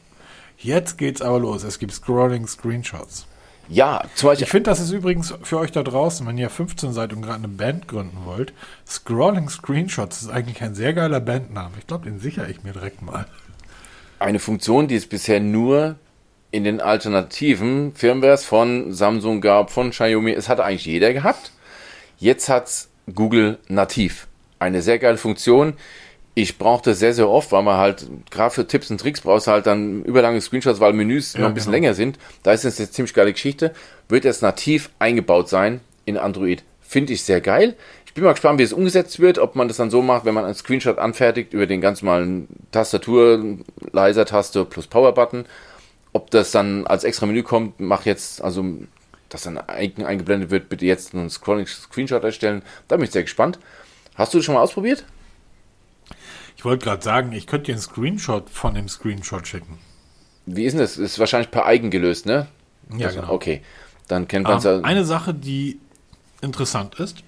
Jetzt 0.58 0.98
geht's 0.98 1.22
aber 1.22 1.38
los. 1.38 1.62
Es 1.62 1.78
gibt 1.78 1.92
Scrolling 1.92 2.46
Screenshots. 2.46 3.26
Ja, 3.68 4.02
zum 4.14 4.30
Beispiel. 4.30 4.44
Ich 4.44 4.50
finde, 4.50 4.70
das 4.70 4.80
ist 4.80 4.90
übrigens 4.90 5.34
für 5.42 5.58
euch 5.58 5.70
da 5.72 5.82
draußen, 5.82 6.26
wenn 6.26 6.38
ihr 6.38 6.50
15 6.50 6.92
seid 6.92 7.12
und 7.12 7.22
gerade 7.22 7.38
eine 7.38 7.48
Band 7.48 7.86
gründen 7.86 8.24
wollt, 8.24 8.52
Scrolling 8.86 9.48
Screenshots 9.48 10.22
ist 10.22 10.30
eigentlich 10.30 10.62
ein 10.62 10.74
sehr 10.74 10.94
geiler 10.94 11.20
Bandname. 11.20 11.72
Ich 11.78 11.86
glaube, 11.86 12.08
den 12.08 12.18
sichere 12.18 12.50
ich 12.50 12.64
mir 12.64 12.72
direkt 12.72 13.02
mal. 13.02 13.26
Eine 14.18 14.38
Funktion, 14.40 14.88
die 14.88 14.96
es 14.96 15.06
bisher 15.06 15.38
nur 15.38 15.96
in 16.50 16.64
den 16.64 16.80
alternativen 16.80 17.94
Firmwares 17.94 18.44
von 18.44 18.92
Samsung 18.92 19.42
gab, 19.42 19.70
von 19.70 19.90
Xiaomi. 19.90 20.32
Es 20.32 20.48
hat 20.48 20.60
eigentlich 20.60 20.86
jeder 20.86 21.12
gehabt. 21.12 21.52
Jetzt 22.18 22.48
hat's 22.48 22.88
Google 23.14 23.58
nativ. 23.68 24.26
Eine 24.58 24.82
sehr 24.82 24.98
geile 24.98 25.18
Funktion 25.18 25.74
ich 26.40 26.56
brauche 26.56 26.84
das 26.84 27.00
sehr, 27.00 27.14
sehr 27.14 27.28
oft, 27.28 27.50
weil 27.50 27.64
man 27.64 27.78
halt, 27.78 28.06
gerade 28.30 28.54
für 28.54 28.64
Tipps 28.64 28.92
und 28.92 29.00
Tricks 29.00 29.22
brauchst 29.22 29.48
du 29.48 29.50
halt 29.50 29.66
dann 29.66 30.04
überlange 30.04 30.40
Screenshots, 30.40 30.78
weil 30.78 30.92
Menüs 30.92 31.32
ja, 31.32 31.40
noch 31.40 31.48
ein 31.48 31.54
bisschen 31.54 31.72
genau. 31.72 31.82
länger 31.82 31.94
sind. 31.94 32.16
Da 32.44 32.52
ist 32.52 32.64
es 32.64 32.78
eine 32.78 32.88
ziemlich 32.88 33.12
geile 33.12 33.32
Geschichte. 33.32 33.72
Wird 34.08 34.24
jetzt 34.24 34.40
nativ 34.40 34.90
eingebaut 35.00 35.48
sein 35.48 35.80
in 36.04 36.16
Android. 36.16 36.62
Finde 36.80 37.12
ich 37.12 37.24
sehr 37.24 37.40
geil. 37.40 37.74
Ich 38.06 38.14
bin 38.14 38.22
mal 38.22 38.34
gespannt, 38.34 38.60
wie 38.60 38.62
es 38.62 38.72
umgesetzt 38.72 39.18
wird, 39.18 39.40
ob 39.40 39.56
man 39.56 39.66
das 39.66 39.78
dann 39.78 39.90
so 39.90 40.00
macht, 40.00 40.24
wenn 40.26 40.34
man 40.34 40.44
einen 40.44 40.54
Screenshot 40.54 40.98
anfertigt 40.98 41.54
über 41.54 41.66
den 41.66 41.80
ganz 41.80 42.02
normalen 42.02 42.46
Tastatur, 42.70 43.58
Leiser-Taste 43.90 44.64
plus 44.64 44.86
Power-Button, 44.86 45.44
ob 46.12 46.30
das 46.30 46.52
dann 46.52 46.86
als 46.86 47.02
extra 47.02 47.26
Menü 47.26 47.42
kommt, 47.42 47.80
mach 47.80 48.06
jetzt, 48.06 48.42
also 48.42 48.64
dass 49.28 49.42
dann 49.42 49.58
eingeblendet 49.58 50.50
wird, 50.50 50.68
bitte 50.68 50.86
jetzt 50.86 51.14
einen 51.14 51.30
Screenshot 51.30 52.22
erstellen. 52.22 52.62
Da 52.86 52.96
bin 52.96 53.06
ich 53.06 53.10
sehr 53.10 53.22
gespannt. 53.22 53.58
Hast 54.14 54.32
du 54.32 54.38
das 54.38 54.44
schon 54.44 54.54
mal 54.54 54.62
ausprobiert? 54.62 55.04
Ich 56.58 56.64
wollte 56.64 56.84
gerade 56.84 57.02
sagen, 57.04 57.30
ich 57.30 57.46
könnte 57.46 57.66
dir 57.66 57.74
einen 57.74 57.80
Screenshot 57.80 58.50
von 58.50 58.74
dem 58.74 58.88
Screenshot 58.88 59.46
schicken. 59.46 59.78
Wie 60.44 60.64
ist 60.64 60.72
denn 60.72 60.80
das? 60.80 60.94
Das 60.94 61.04
ist 61.04 61.18
wahrscheinlich 61.20 61.52
per 61.52 61.66
Eigen 61.66 61.88
gelöst, 61.90 62.26
ne? 62.26 62.48
Ja, 62.96 63.06
also, 63.06 63.20
genau. 63.20 63.32
Okay. 63.32 63.62
Dann 64.08 64.26
kennt 64.26 64.48
man 64.48 64.58
es 64.58 64.64
Ähm, 64.64 64.84
eine 64.84 65.04
Sache, 65.04 65.34
die 65.34 65.78
interessant 66.40 66.96
ist 66.96 67.22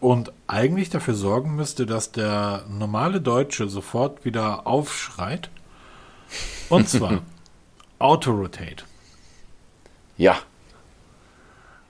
und 0.00 0.32
eigentlich 0.46 0.88
dafür 0.88 1.12
sorgen 1.12 1.56
müsste, 1.56 1.84
dass 1.84 2.10
der 2.10 2.64
normale 2.70 3.20
Deutsche 3.20 3.68
sofort 3.68 4.24
wieder 4.24 4.66
aufschreit. 4.66 5.50
Und 6.70 6.88
zwar 6.88 7.20
Auto-Rotate. 7.98 8.84
Ja. 10.16 10.38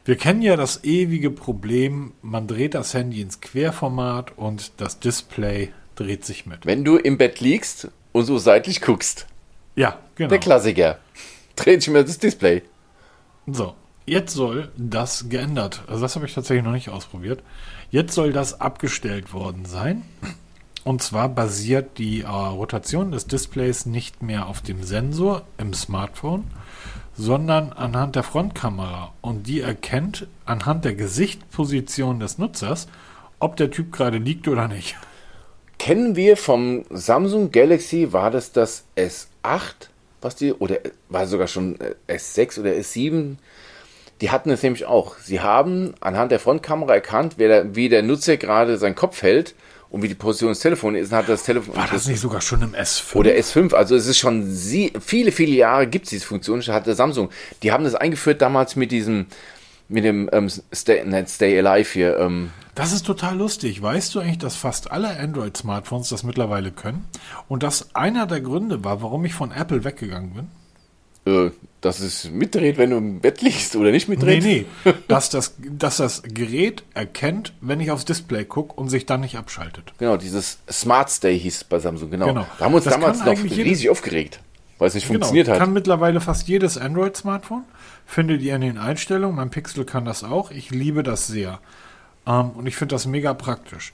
Wir 0.05 0.17
kennen 0.17 0.43
ja 0.43 0.57
das 0.57 0.83
ewige 0.83 1.31
Problem, 1.31 2.15
man 2.21 2.49
dreht 2.49 2.75
das 2.75 2.95
Handy 2.95 3.21
ins 3.21 3.41
Querformat 3.41 4.37
und 4.37 4.73
das 4.79 4.99
Display 4.99 5.73
dreht 6.01 6.25
sich 6.25 6.47
mit. 6.47 6.65
Wenn 6.65 6.85
du 6.85 6.97
im 6.97 7.19
Bett 7.19 7.41
liegst 7.41 7.89
und 8.13 8.25
so 8.25 8.39
seitlich 8.39 8.81
guckst, 8.81 9.27
Ja, 9.77 9.99
genau. 10.15 10.31
der 10.31 10.39
Klassiker, 10.39 10.99
dreht 11.57 11.83
sich 11.83 11.93
mir 11.93 12.03
das 12.05 12.19
Display. 12.19 12.63
So, 13.47 13.75
jetzt 14.07 14.33
soll 14.33 14.71
das 14.77 15.29
geändert. 15.29 15.83
Also 15.87 16.01
das 16.03 16.17
habe 16.17 16.25
ich 16.27 16.33
tatsächlich 16.35 16.65
noch 16.65 16.73
nicht 16.73 16.89
ausprobiert. 16.89 17.43
Jetzt 17.91 18.15
soll 18.15 18.33
das 18.33 18.61
abgestellt 18.61 19.35
worden 19.35 19.67
sein. 19.67 20.03
Und 20.85 21.03
zwar 21.03 21.29
basiert 21.29 21.99
die 21.99 22.23
äh, 22.23 22.27
Rotation 22.27 23.13
des 23.13 23.27
Displays 23.27 23.85
nicht 23.85 24.23
mehr 24.23 24.47
auf 24.47 24.63
dem 24.63 24.83
Sensor 24.83 25.43
im 25.59 25.75
Smartphone, 25.75 26.45
sondern 27.15 27.75
anhand 27.75 28.17
der 28.17 28.23
Frontkamera. 28.23 29.13
Und 29.21 29.47
die 29.47 29.61
erkennt 29.61 30.27
anhand 30.47 30.87
der 30.87 30.95
Gesichtsposition 30.95 32.21
des 32.21 32.39
Nutzers, 32.39 32.89
ob 33.39 33.57
der 33.57 33.71
Typ 33.71 33.93
gerade 33.93 34.17
liegt 34.17 34.49
oder 34.49 34.67
nicht. 34.69 34.97
Kennen 35.81 36.15
wir 36.15 36.37
vom 36.37 36.85
Samsung 36.91 37.53
Galaxy, 37.53 38.13
war 38.13 38.31
das 38.31 38.53
das 38.53 38.85
S8, 38.99 39.89
was 40.21 40.37
die, 40.37 40.53
oder 40.53 40.77
war 41.09 41.27
sogar 41.27 41.49
schon 41.49 41.79
äh, 41.81 41.95
S6 42.15 42.61
oder 42.61 42.73
S7? 42.73 43.37
Die 44.21 44.31
hatten 44.31 44.51
es 44.51 44.63
nämlich 44.63 44.85
auch. 44.85 45.17
Sie 45.17 45.41
haben 45.41 45.95
anhand 46.01 46.33
der 46.33 46.39
Frontkamera 46.39 46.93
erkannt, 46.93 47.37
wer 47.39 47.49
der, 47.49 47.77
wie 47.77 47.89
der 47.89 48.03
Nutzer 48.03 48.37
gerade 48.37 48.77
seinen 48.77 48.95
Kopf 48.95 49.23
hält 49.23 49.55
und 49.89 50.03
wie 50.03 50.09
die 50.09 50.15
Position 50.15 50.51
des 50.51 50.61
Telefons 50.61 50.99
ist. 50.99 51.13
Und 51.13 51.17
hat 51.17 51.31
das 51.31 51.45
Telefon 51.45 51.75
War 51.75 51.89
das 51.91 52.07
nicht 52.07 52.21
sogar 52.21 52.43
schon 52.43 52.61
im 52.61 52.75
S5? 52.75 53.15
oder 53.15 53.31
S5, 53.31 53.73
also 53.75 53.97
es 53.97 54.07
ist 54.07 54.19
schon 54.19 54.53
sie, 54.53 54.93
viele, 55.01 55.33
viele 55.33 55.57
Jahre 55.57 55.87
gibt 55.87 56.05
es 56.05 56.11
diese 56.11 56.27
Funktion, 56.27 56.61
hat 56.61 56.87
der 56.87 56.95
Samsung. 56.95 57.31
Die 57.63 57.73
haben 57.73 57.85
das 57.85 57.95
eingeführt 57.95 58.43
damals 58.43 58.77
mit 58.77 58.93
diesem, 58.93 59.29
mit 59.89 60.05
dem 60.05 60.29
ähm, 60.31 60.51
Stay, 60.75 61.03
nicht 61.07 61.31
Stay 61.31 61.59
Alive 61.59 61.91
hier. 61.91 62.19
Ähm, 62.19 62.51
Das 62.81 62.93
ist 62.93 63.07
total 63.07 63.37
lustig. 63.37 63.83
Weißt 63.83 64.15
du 64.15 64.21
eigentlich, 64.21 64.39
dass 64.39 64.57
fast 64.57 64.91
alle 64.91 65.19
Android-Smartphones 65.19 66.09
das 66.09 66.23
mittlerweile 66.23 66.71
können? 66.71 67.07
Und 67.49 67.63
das 67.63 67.95
einer 67.95 68.27
der 68.27 68.41
Gründe 68.41 68.85
war, 68.85 69.03
warum 69.03 69.25
ich 69.25 69.35
von 69.35 69.53
Apple 69.53 69.85
weggegangen 69.85 70.35
bin? 70.35 70.49
äh, 71.27 71.51
dass 71.81 72.01
es 72.01 72.31
mitdreht, 72.31 72.77
wenn 72.77 72.91
du 72.91 72.97
im 72.97 73.21
Bett 73.21 73.41
liegst 73.41 73.75
oder 73.75 73.91
nicht 73.91 74.09
mitdreht. 74.09 74.43
Nee, 74.43 74.67
nee. 74.85 74.95
dass, 75.09 75.31
das, 75.31 75.55
dass 75.59 75.97
das 75.97 76.23
Gerät 76.23 76.83
erkennt, 76.93 77.55
wenn 77.61 77.81
ich 77.81 77.91
aufs 77.91 78.05
Display 78.05 78.45
gucke 78.45 78.75
und 78.75 78.89
sich 78.89 79.07
dann 79.07 79.21
nicht 79.21 79.37
abschaltet. 79.37 79.93
Genau, 79.99 80.17
dieses 80.17 80.59
Smart 80.71 81.11
Stay 81.11 81.39
hieß 81.39 81.57
es 81.57 81.65
bei 81.65 81.79
Samsung, 81.79 82.11
genau. 82.11 82.27
Genau. 82.27 82.47
Da 82.59 82.65
haben 82.65 82.73
wir 82.73 82.77
uns 82.77 82.85
Das 82.85 82.95
damals 82.95 83.25
noch 83.25 83.43
riesig 83.43 83.89
aufgeregt, 83.89 84.41
weil 84.79 84.89
es 84.89 84.95
nicht 84.95 85.07
funktioniert 85.07 85.47
genau. 85.47 85.59
hat. 85.59 85.65
Kann 85.65 85.73
mittlerweile 85.73 86.21
fast 86.21 86.49
jedes 86.49 86.77
Android-Smartphone. 86.77 87.65
Findet 88.07 88.43
ihr 88.43 88.55
in 88.57 88.61
den 88.61 88.79
Einstellungen. 88.79 89.37
Mein 89.37 89.51
Pixel 89.51 89.85
kann 89.85 90.05
das 90.05 90.25
auch. 90.25 90.51
Ich 90.51 90.71
liebe 90.71 91.03
das 91.03 91.29
sehr. 91.29 91.61
Ähm, 92.27 92.51
und 92.51 92.67
ich 92.67 92.77
finde 92.77 92.95
das 92.95 93.07
mega 93.07 93.35
praktisch. 93.35 93.93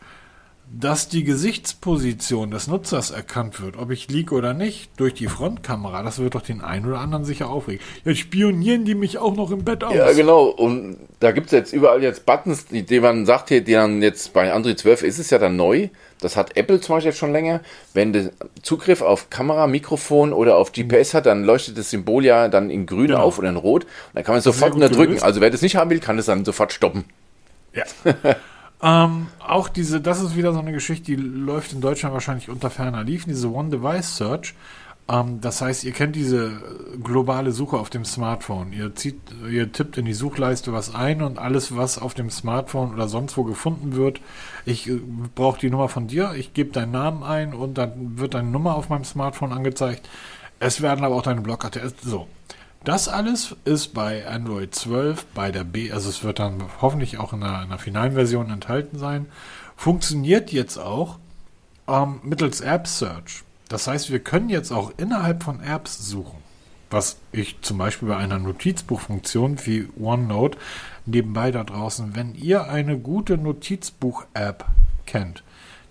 Dass 0.69 1.09
die 1.09 1.23
Gesichtsposition 1.23 2.51
des 2.51 2.67
Nutzers 2.67 3.13
erkannt 3.13 3.61
wird, 3.63 3.77
ob 3.77 3.93
ich 3.93 4.09
liege 4.09 4.35
oder 4.35 4.53
nicht, 4.53 4.91
durch 4.99 5.15
die 5.15 5.29
Frontkamera, 5.29 6.03
das 6.03 6.19
wird 6.19 6.35
doch 6.35 6.43
den 6.43 6.61
einen 6.61 6.87
oder 6.87 6.99
anderen 6.99 7.25
sicher 7.25 7.49
aufregen. 7.49 7.81
Jetzt 8.05 8.19
spionieren 8.19 8.85
die 8.85 8.97
mich 8.97 9.19
auch 9.19 9.37
noch 9.37 9.53
im 9.53 9.63
Bett 9.65 9.85
aus. 9.85 9.95
Ja, 9.95 10.11
genau. 10.13 10.47
Und 10.47 10.97
da 11.21 11.31
gibt 11.31 11.47
es 11.47 11.53
jetzt 11.53 11.73
überall 11.73 12.03
jetzt 12.03 12.27
Buttons, 12.27 12.67
die, 12.67 12.83
die 12.83 12.99
man 12.99 13.27
sagt 13.27 13.49
hier, 13.51 13.61
die 13.63 13.75
dann 13.75 14.03
jetzt 14.03 14.33
bei 14.33 14.53
Android 14.53 14.77
12 14.77 15.03
ist 15.05 15.21
es 15.21 15.31
ja 15.31 15.39
dann 15.39 15.55
neu. 15.55 15.89
Das 16.21 16.35
hat 16.37 16.57
Apple 16.57 16.81
zum 16.81 16.97
Beispiel 16.97 17.13
schon 17.13 17.31
länger. 17.31 17.61
Wenn 17.95 18.13
du 18.13 18.33
Zugriff 18.63 19.03
auf 19.03 19.31
Kamera, 19.31 19.69
Mikrofon 19.69 20.33
oder 20.33 20.57
auf 20.57 20.73
GPS 20.73 21.15
hat, 21.15 21.27
dann 21.27 21.45
leuchtet 21.45 21.79
das 21.79 21.91
Symbol 21.91 22.25
ja 22.25 22.49
dann 22.49 22.71
in 22.71 22.87
grün 22.87 23.07
Genau. 23.09 23.21
auf 23.21 23.39
oder 23.39 23.51
in 23.51 23.57
rot. 23.57 23.85
Und 23.85 23.91
dann 24.15 24.25
kann 24.25 24.33
man 24.33 24.39
es 24.39 24.45
sofort 24.45 24.75
unterdrücken. 24.75 25.11
gelöst. 25.11 25.25
Also 25.25 25.41
wer 25.41 25.51
das 25.51 25.63
nicht 25.63 25.77
haben 25.77 25.91
will, 25.91 26.01
kann 26.01 26.19
es 26.19 26.27
dann 26.27 26.45
sofort 26.45 26.73
stoppen. 26.73 27.05
Ja. 27.77 27.85
ähm, 29.05 29.29
auch 29.39 29.69
diese, 29.69 30.01
das 30.01 30.21
ist 30.21 30.37
wieder 30.37 30.53
so 30.53 30.59
eine 30.59 30.73
Geschichte, 30.73 31.05
die 31.05 31.17
läuft 31.17 31.73
in 31.73 31.81
Deutschland 31.81 32.13
wahrscheinlich 32.13 32.49
unter 32.49 32.71
ferner 32.71 33.05
Liefen, 33.05 33.29
diese 33.29 33.53
One-Device-Search. 33.53 34.55
Ähm, 35.09 35.41
das 35.41 35.61
heißt, 35.61 35.85
ihr 35.85 35.93
kennt 35.93 36.17
diese 36.17 36.61
globale 37.03 37.53
Suche 37.53 37.79
auf 37.79 37.91
dem 37.91 38.05
Smartphone. 38.05 38.73
Ihr, 38.73 38.95
zieht, 38.95 39.21
ihr 39.49 39.71
tippt 39.71 39.99
in 39.99 40.05
die 40.05 40.15
Suchleiste 40.15 40.73
was 40.73 40.95
ein 40.95 41.23
und 41.23 41.39
alles, 41.39 41.77
was 41.77 41.99
auf 41.99 42.15
dem 42.15 42.31
Smartphone 42.31 42.93
oder 42.93 43.09
sonst 43.09 43.37
wo 43.37 43.45
gefunden 43.45 43.95
wird, 43.95 44.21
ich 44.65 44.89
äh, 44.89 45.01
brauche 45.35 45.61
die 45.61 45.71
Nummer 45.71 45.89
von 45.89 46.09
dir, 46.09 46.33
ich 46.37 46.55
gebe 46.55 46.73
deinen 46.73 46.93
Namen 46.93 47.23
ein 47.23 47.55
und 47.55 47.79
dann 47.79 48.19
wird 48.19 48.35
deine 48.35 48.49
Nummer 48.49 48.75
auf 48.75 48.89
meinem 48.89 49.05
Smartphone 49.05 49.53
angezeigt. 49.53 50.09
Es 50.59 50.81
werden 50.81 51.05
aber 51.05 51.15
auch 51.15 51.23
deine 51.23 51.43
Blockadresse. 51.43 51.95
So. 52.03 52.27
Das 52.87 53.09
alles 53.09 53.57
ist 53.65 53.95
bei 53.95 54.29
Android 54.29 54.73
12, 54.73 55.27
bei 55.35 55.51
der 55.51 55.65
B, 55.65 55.91
also 55.91 56.09
es 56.09 56.23
wird 56.23 56.39
dann 56.39 56.63
hoffentlich 56.81 57.19
auch 57.19 57.33
in 57.33 57.41
der, 57.41 57.63
in 57.65 57.71
der 57.71 57.79
finalen 57.79 58.13
Version 58.13 58.49
enthalten 58.49 58.97
sein, 58.97 59.27
funktioniert 59.75 60.53
jetzt 60.53 60.79
auch 60.79 61.19
ähm, 61.89 62.21
mittels 62.23 62.61
App 62.61 62.87
Search. 62.87 63.43
Das 63.69 63.89
heißt, 63.89 64.13
wir 64.13 64.21
können 64.21 64.51
jetzt 64.51 64.71
auch 64.71 64.93
innerhalb 64.99 65.43
von 65.43 65.61
Apps 65.61 65.99
suchen. 66.07 66.39
Was 66.89 67.17
ich 67.33 67.61
zum 67.61 67.77
Beispiel 67.77 68.07
bei 68.07 68.19
einer 68.19 68.39
Notizbuchfunktion 68.39 69.67
wie 69.67 69.89
OneNote 70.01 70.57
nebenbei 71.07 71.51
da 71.51 71.65
draußen, 71.65 72.15
wenn 72.15 72.37
ihr 72.37 72.69
eine 72.69 72.97
gute 73.01 73.37
Notizbuch-App 73.37 74.65
kennt, 75.07 75.43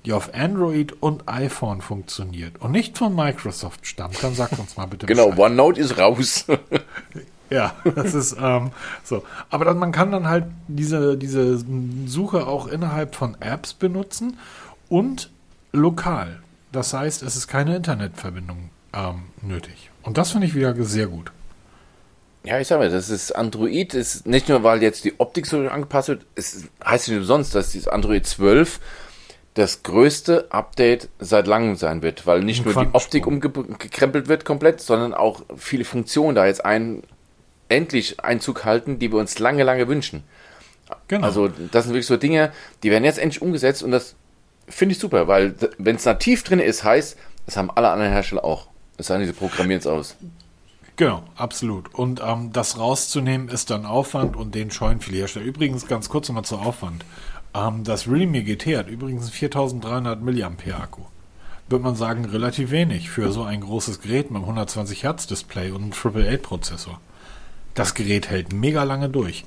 die 0.06 0.14
auf 0.14 0.34
Android 0.34 0.94
und 1.02 1.28
iPhone 1.28 1.82
funktioniert 1.82 2.62
und 2.62 2.72
nicht 2.72 2.98
von 2.98 3.16
Microsoft 3.16 3.86
stammt, 3.88 4.24
dann 4.24 4.36
sagt 4.36 4.60
uns 4.60 4.78
mal 4.78 4.86
bitte 4.86 5.06
Genau, 5.06 5.30
Bescheid. 5.30 5.46
OneNote 5.46 5.82
ist 5.82 5.98
raus. 5.98 6.46
Ja, 7.52 7.76
das 7.94 8.16
ist 8.16 8.36
ähm, 8.42 8.72
so. 9.04 9.24
Aber 9.52 9.66
dann, 9.66 9.78
man 9.78 9.92
kann 9.92 10.12
dann 10.12 10.28
halt 10.28 10.46
diese, 10.68 11.16
diese 11.16 11.64
Suche 12.08 12.48
auch 12.48 12.66
innerhalb 12.68 13.14
von 13.14 13.38
Apps 13.40 13.74
benutzen 13.74 14.38
und 14.90 15.30
lokal. 15.72 16.40
Das 16.72 16.94
heißt, 16.94 17.22
es 17.22 17.36
ist 17.36 17.48
keine 17.48 17.76
Internetverbindung 17.76 18.72
ähm, 18.94 19.26
nötig. 19.44 19.92
Und 20.02 20.18
das 20.18 20.32
finde 20.32 20.48
ich 20.48 20.56
wieder 20.56 20.74
sehr 20.86 21.06
gut. 21.06 21.32
Ja, 22.44 22.60
ich 22.60 22.68
sag 22.68 22.80
mal, 22.80 22.90
das 22.90 23.10
ist 23.10 23.32
Android, 23.36 23.94
ist 23.94 24.28
nicht 24.28 24.50
nur, 24.50 24.64
weil 24.64 24.82
jetzt 24.82 25.04
die 25.04 25.20
Optik 25.20 25.48
so 25.48 25.68
angepasst 25.68 26.10
wird, 26.10 26.26
es 26.36 26.66
heißt 26.86 27.10
nicht 27.10 27.18
umsonst, 27.18 27.56
dass 27.56 27.72
dieses 27.72 27.88
Android 27.88 28.26
12 28.26 28.80
das 29.56 29.84
größte 29.84 30.52
Update 30.52 31.10
seit 31.18 31.48
langem 31.48 31.76
sein 31.76 32.02
wird, 32.02 32.28
weil 32.28 32.44
nicht 32.44 32.66
Ein 32.66 32.74
nur 32.74 32.86
die 32.86 32.94
Optik 32.94 33.26
umgekrempelt 33.26 34.28
wird 34.28 34.46
komplett, 34.46 34.82
sondern 34.82 35.14
auch 35.14 35.42
viele 35.58 35.86
Funktionen 35.86 36.36
da 36.36 36.46
jetzt 36.46 36.64
ein, 36.66 37.04
endlich 37.70 38.20
Einzug 38.20 38.66
halten, 38.66 39.00
die 39.00 39.12
wir 39.12 39.18
uns 39.18 39.40
lange, 39.40 39.64
lange 39.64 39.88
wünschen. 39.88 40.24
Genau. 41.08 41.26
Also 41.26 41.48
das 41.48 41.86
sind 41.86 41.94
wirklich 41.94 42.06
so 42.06 42.18
Dinge, 42.18 42.52
die 42.84 42.92
werden 42.92 43.06
jetzt 43.06 43.18
endlich 43.18 43.42
umgesetzt 43.42 43.82
und 43.82 43.92
das 43.92 44.16
finde 44.68 44.94
ich 44.94 45.00
super, 45.00 45.28
weil 45.28 45.56
wenn 45.78 45.96
es 45.96 46.06
nativ 46.06 46.44
drin 46.44 46.60
ist, 46.60 46.84
heißt, 46.84 47.18
das 47.46 47.58
haben 47.58 47.72
alle 47.72 47.90
anderen 47.90 48.12
Hersteller 48.12 48.44
auch. 48.44 48.68
Es 48.98 49.08
sei 49.08 49.18
denn, 49.18 49.26
sie 49.26 49.34
programmieren 49.34 49.80
es 49.80 49.88
aus. 49.88 50.16
Genau, 50.98 51.24
absolut. 51.36 51.94
Und 51.94 52.22
ähm, 52.26 52.52
das 52.54 52.78
rauszunehmen 52.78 53.50
ist 53.50 53.70
dann 53.70 53.86
Aufwand 53.86 54.38
und 54.38 54.56
den 54.56 54.72
scheuen 54.72 55.02
viele 55.02 55.18
Hersteller. 55.18 55.46
Übrigens, 55.46 55.88
ganz 55.88 56.08
kurz 56.08 56.30
nochmal 56.30 56.46
zu 56.46 56.58
Aufwand. 56.58 57.04
Ähm, 57.56 57.84
das 57.84 58.08
Realme 58.08 58.44
GT 58.44 58.78
hat 58.78 58.90
übrigens 58.90 59.24
einen 59.24 59.32
4300 59.32 60.22
mAh 60.22 60.78
Akku. 60.78 61.02
Würde 61.68 61.84
man 61.84 61.96
sagen, 61.96 62.26
relativ 62.26 62.70
wenig 62.70 63.10
für 63.10 63.32
so 63.32 63.44
ein 63.44 63.62
großes 63.62 64.02
Gerät 64.02 64.30
mit 64.30 64.36
einem 64.38 64.44
120 64.44 65.04
Hertz 65.04 65.26
Display 65.26 65.72
und 65.72 65.82
einem 65.82 65.92
Triple 65.92 66.30
8 66.32 66.42
Prozessor. 66.44 67.00
Das 67.74 67.94
Gerät 67.96 68.30
hält 68.30 68.54
mega 68.54 68.84
lange 68.84 69.10
durch. 69.10 69.46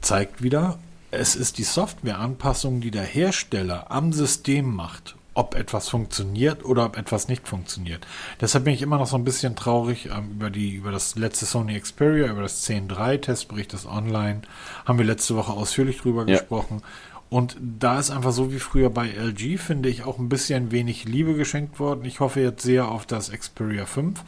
Zeigt 0.00 0.42
wieder, 0.42 0.78
es 1.10 1.36
ist 1.36 1.58
die 1.58 1.64
Softwareanpassung, 1.64 2.80
die 2.80 2.90
der 2.90 3.02
Hersteller 3.04 3.90
am 3.90 4.12
System 4.12 4.74
macht, 4.74 5.16
ob 5.34 5.54
etwas 5.54 5.88
funktioniert 5.88 6.64
oder 6.64 6.86
ob 6.86 6.96
etwas 6.96 7.28
nicht 7.28 7.46
funktioniert. 7.46 8.06
Deshalb 8.40 8.64
bin 8.64 8.74
ich 8.74 8.82
immer 8.82 8.98
noch 8.98 9.06
so 9.06 9.16
ein 9.16 9.24
bisschen 9.24 9.54
traurig 9.54 10.06
ähm, 10.06 10.30
über, 10.32 10.50
die, 10.50 10.72
über 10.74 10.92
das 10.92 11.14
letzte 11.16 11.46
Sony 11.46 11.78
Xperia, 11.78 12.26
über 12.28 12.42
das 12.42 12.66
10.3 12.68 13.20
Testbericht 13.20 13.72
ist 13.74 13.86
online. 13.86 14.42
Haben 14.86 14.98
wir 14.98 15.04
letzte 15.06 15.36
Woche 15.36 15.52
ausführlich 15.52 15.98
drüber 16.00 16.26
Ja. 16.26 16.38
gesprochen. 16.38 16.82
Und 17.30 17.56
da 17.60 17.98
ist 17.98 18.10
einfach 18.10 18.32
so 18.32 18.52
wie 18.52 18.58
früher 18.58 18.88
bei 18.90 19.08
LG, 19.08 19.58
finde 19.58 19.88
ich, 19.88 20.04
auch 20.04 20.18
ein 20.18 20.28
bisschen 20.28 20.70
wenig 20.70 21.04
Liebe 21.04 21.34
geschenkt 21.34 21.78
worden. 21.78 22.04
Ich 22.04 22.20
hoffe 22.20 22.40
jetzt 22.40 22.62
sehr 22.62 22.88
auf 22.88 23.04
das 23.04 23.30
Xperia 23.30 23.84
5. 23.84 24.22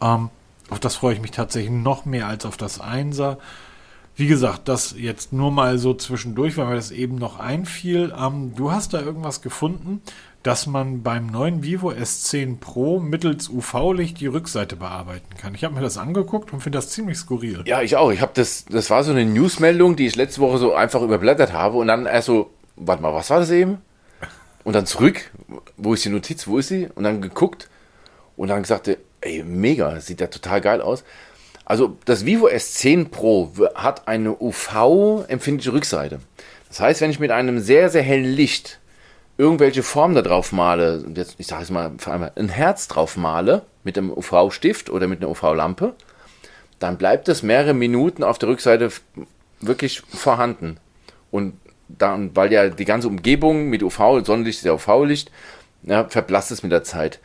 Ähm, 0.00 0.30
auf 0.68 0.80
das 0.80 0.96
freue 0.96 1.14
ich 1.14 1.20
mich 1.20 1.30
tatsächlich 1.30 1.70
noch 1.70 2.04
mehr 2.04 2.26
als 2.26 2.44
auf 2.44 2.56
das 2.56 2.80
1er. 2.80 3.38
Wie 4.16 4.26
gesagt, 4.26 4.68
das 4.68 4.94
jetzt 4.98 5.32
nur 5.32 5.52
mal 5.52 5.78
so 5.78 5.94
zwischendurch, 5.94 6.56
weil 6.56 6.66
mir 6.66 6.74
das 6.74 6.90
eben 6.90 7.14
noch 7.14 7.38
einfiel. 7.38 8.12
Ähm, 8.18 8.54
du 8.56 8.72
hast 8.72 8.92
da 8.92 9.00
irgendwas 9.00 9.40
gefunden, 9.40 10.02
dass 10.42 10.66
man 10.66 11.02
beim 11.02 11.26
neuen 11.26 11.62
Vivo 11.62 11.90
S10 11.90 12.58
Pro 12.58 12.98
mittels 12.98 13.48
UV-Licht 13.48 14.18
die 14.20 14.26
Rückseite 14.26 14.76
bearbeiten 14.76 15.36
kann. 15.38 15.54
Ich 15.54 15.62
habe 15.62 15.74
mir 15.74 15.80
das 15.80 15.98
angeguckt 15.98 16.52
und 16.52 16.60
finde 16.60 16.78
das 16.78 16.88
ziemlich 16.88 17.18
skurril. 17.18 17.62
Ja, 17.64 17.80
ich 17.82 17.96
auch. 17.96 18.10
Ich 18.10 18.20
habe 18.20 18.32
das, 18.34 18.64
das 18.64 18.90
war 18.90 19.04
so 19.04 19.12
eine 19.12 19.24
Newsmeldung, 19.24 19.94
die 19.94 20.06
ich 20.06 20.16
letzte 20.16 20.40
Woche 20.40 20.58
so 20.58 20.74
einfach 20.74 21.02
überblättert 21.02 21.52
habe 21.52 21.78
und 21.78 21.86
dann 21.86 22.06
erst 22.06 22.26
so, 22.26 22.50
warte 22.76 23.02
mal, 23.02 23.14
was 23.14 23.30
war 23.30 23.38
das 23.38 23.50
eben? 23.50 23.78
Und 24.64 24.74
dann 24.74 24.86
zurück, 24.86 25.30
wo 25.76 25.94
ist 25.94 26.04
die 26.04 26.08
Notiz, 26.08 26.46
wo 26.46 26.58
ist 26.58 26.68
sie? 26.68 26.88
Und 26.94 27.04
dann 27.04 27.20
geguckt 27.20 27.68
und 28.36 28.48
dann 28.48 28.62
gesagt, 28.62 28.90
ey, 29.20 29.44
mega, 29.44 30.00
sieht 30.00 30.20
ja 30.20 30.26
total 30.26 30.60
geil 30.60 30.80
aus. 30.80 31.04
Also 31.64 31.96
das 32.04 32.26
Vivo 32.26 32.48
S10 32.48 33.08
Pro 33.08 33.52
hat 33.74 34.08
eine 34.08 34.36
UV-empfindliche 34.40 35.72
Rückseite. 35.72 36.20
Das 36.68 36.80
heißt, 36.80 37.00
wenn 37.00 37.10
ich 37.10 37.20
mit 37.20 37.30
einem 37.30 37.60
sehr, 37.60 37.88
sehr 37.90 38.02
hellen 38.02 38.32
Licht 38.32 38.80
irgendwelche 39.42 39.82
Formen 39.82 40.14
da 40.14 40.22
drauf 40.22 40.52
male, 40.52 41.04
jetzt, 41.16 41.34
ich 41.38 41.48
sage 41.48 41.64
es 41.64 41.70
mal, 41.70 41.90
vor 41.98 42.12
allem 42.12 42.30
ein 42.36 42.48
Herz 42.48 42.86
drauf 42.86 43.16
male 43.16 43.62
mit 43.82 43.98
einem 43.98 44.12
UV-Stift 44.12 44.88
oder 44.88 45.08
mit 45.08 45.20
einer 45.20 45.30
UV-Lampe, 45.30 45.94
dann 46.78 46.96
bleibt 46.96 47.28
es 47.28 47.42
mehrere 47.42 47.74
Minuten 47.74 48.22
auf 48.22 48.38
der 48.38 48.48
Rückseite 48.48 48.90
wirklich 49.60 50.00
vorhanden. 50.02 50.78
Und 51.32 51.54
dann, 51.88 52.36
weil 52.36 52.52
ja 52.52 52.68
die 52.68 52.84
ganze 52.84 53.08
Umgebung 53.08 53.68
mit 53.68 53.82
UV, 53.82 54.24
Sonnenlicht 54.24 54.60
ist 54.60 54.64
ja 54.64 54.74
UV-Licht, 54.74 55.32
ja, 55.82 56.04
verblasst 56.08 56.52
es 56.52 56.62
mit 56.62 56.70
der 56.70 56.84
Zeit. 56.84 57.18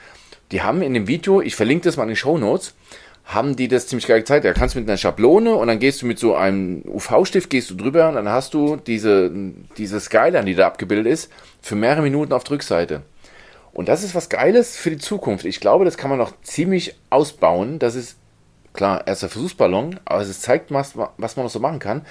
Die 0.51 0.63
haben 0.63 0.82
in 0.82 0.95
dem 0.95 1.07
Video, 1.07 1.41
ich 1.41 1.55
verlinke 1.55 1.84
das 1.84 1.97
mal 1.97 2.03
in 2.03 2.09
den 2.09 2.15
Show 2.15 2.39
Notes, 2.39 2.74
haben 3.28 3.57
die 3.57 3.67
das 3.67 3.88
ziemlich 3.88 4.07
geil 4.07 4.19
gezeigt. 4.19 4.45
Da 4.45 4.53
kannst 4.53 4.75
du 4.75 4.80
mit 4.80 4.89
einer 4.89 4.97
Schablone 4.97 5.53
und 5.53 5.67
dann 5.67 5.80
gehst 5.80 6.01
du 6.01 6.05
mit 6.05 6.17
so 6.17 6.36
einem 6.36 6.82
UV-Stift, 6.88 7.49
gehst 7.49 7.69
du 7.69 7.75
drüber 7.75 8.07
und 8.07 8.15
dann 8.15 8.30
hast 8.30 8.53
du 8.53 8.78
diese, 8.78 9.30
diese 9.78 9.99
Skyline, 9.99 10.45
die 10.45 10.55
da 10.55 10.65
abgebildet 10.67 11.11
ist, 11.11 11.30
für 11.61 11.75
mehrere 11.75 12.01
Minuten 12.01 12.32
auf 12.32 12.45
der 12.45 12.51
Rückseite. 12.51 13.01
Und 13.73 13.89
das 13.89 14.03
ist 14.03 14.15
was 14.15 14.30
Geiles 14.30 14.78
für 14.78 14.89
die 14.89 14.97
Zukunft. 14.97 15.45
Ich 15.45 15.59
glaube, 15.59 15.84
das 15.84 15.97
kann 15.97 16.09
man 16.09 16.17
noch 16.17 16.41
ziemlich 16.41 16.95
ausbauen. 17.09 17.80
Das 17.80 17.95
ist, 17.95 18.15
klar, 18.73 19.05
erster 19.05 19.28
Versuchsballon, 19.28 19.99
aber 20.05 20.21
es 20.21 20.39
zeigt, 20.39 20.71
was, 20.71 20.93
was 20.95 21.36
man 21.36 21.45
noch 21.45 21.51
so 21.51 21.59
machen 21.59 21.80
kann. 21.80 22.05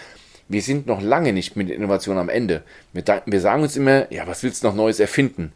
Wir 0.48 0.62
sind 0.62 0.86
noch 0.86 1.00
lange 1.00 1.32
nicht 1.32 1.56
mit 1.56 1.70
Innovation 1.70 2.18
am 2.18 2.28
Ende. 2.28 2.62
Wir, 2.92 3.02
wir 3.24 3.40
sagen 3.40 3.62
uns 3.62 3.74
immer, 3.74 4.12
ja, 4.12 4.26
was 4.26 4.42
willst 4.42 4.62
du 4.62 4.68
noch 4.68 4.74
Neues 4.74 5.00
erfinden? 5.00 5.52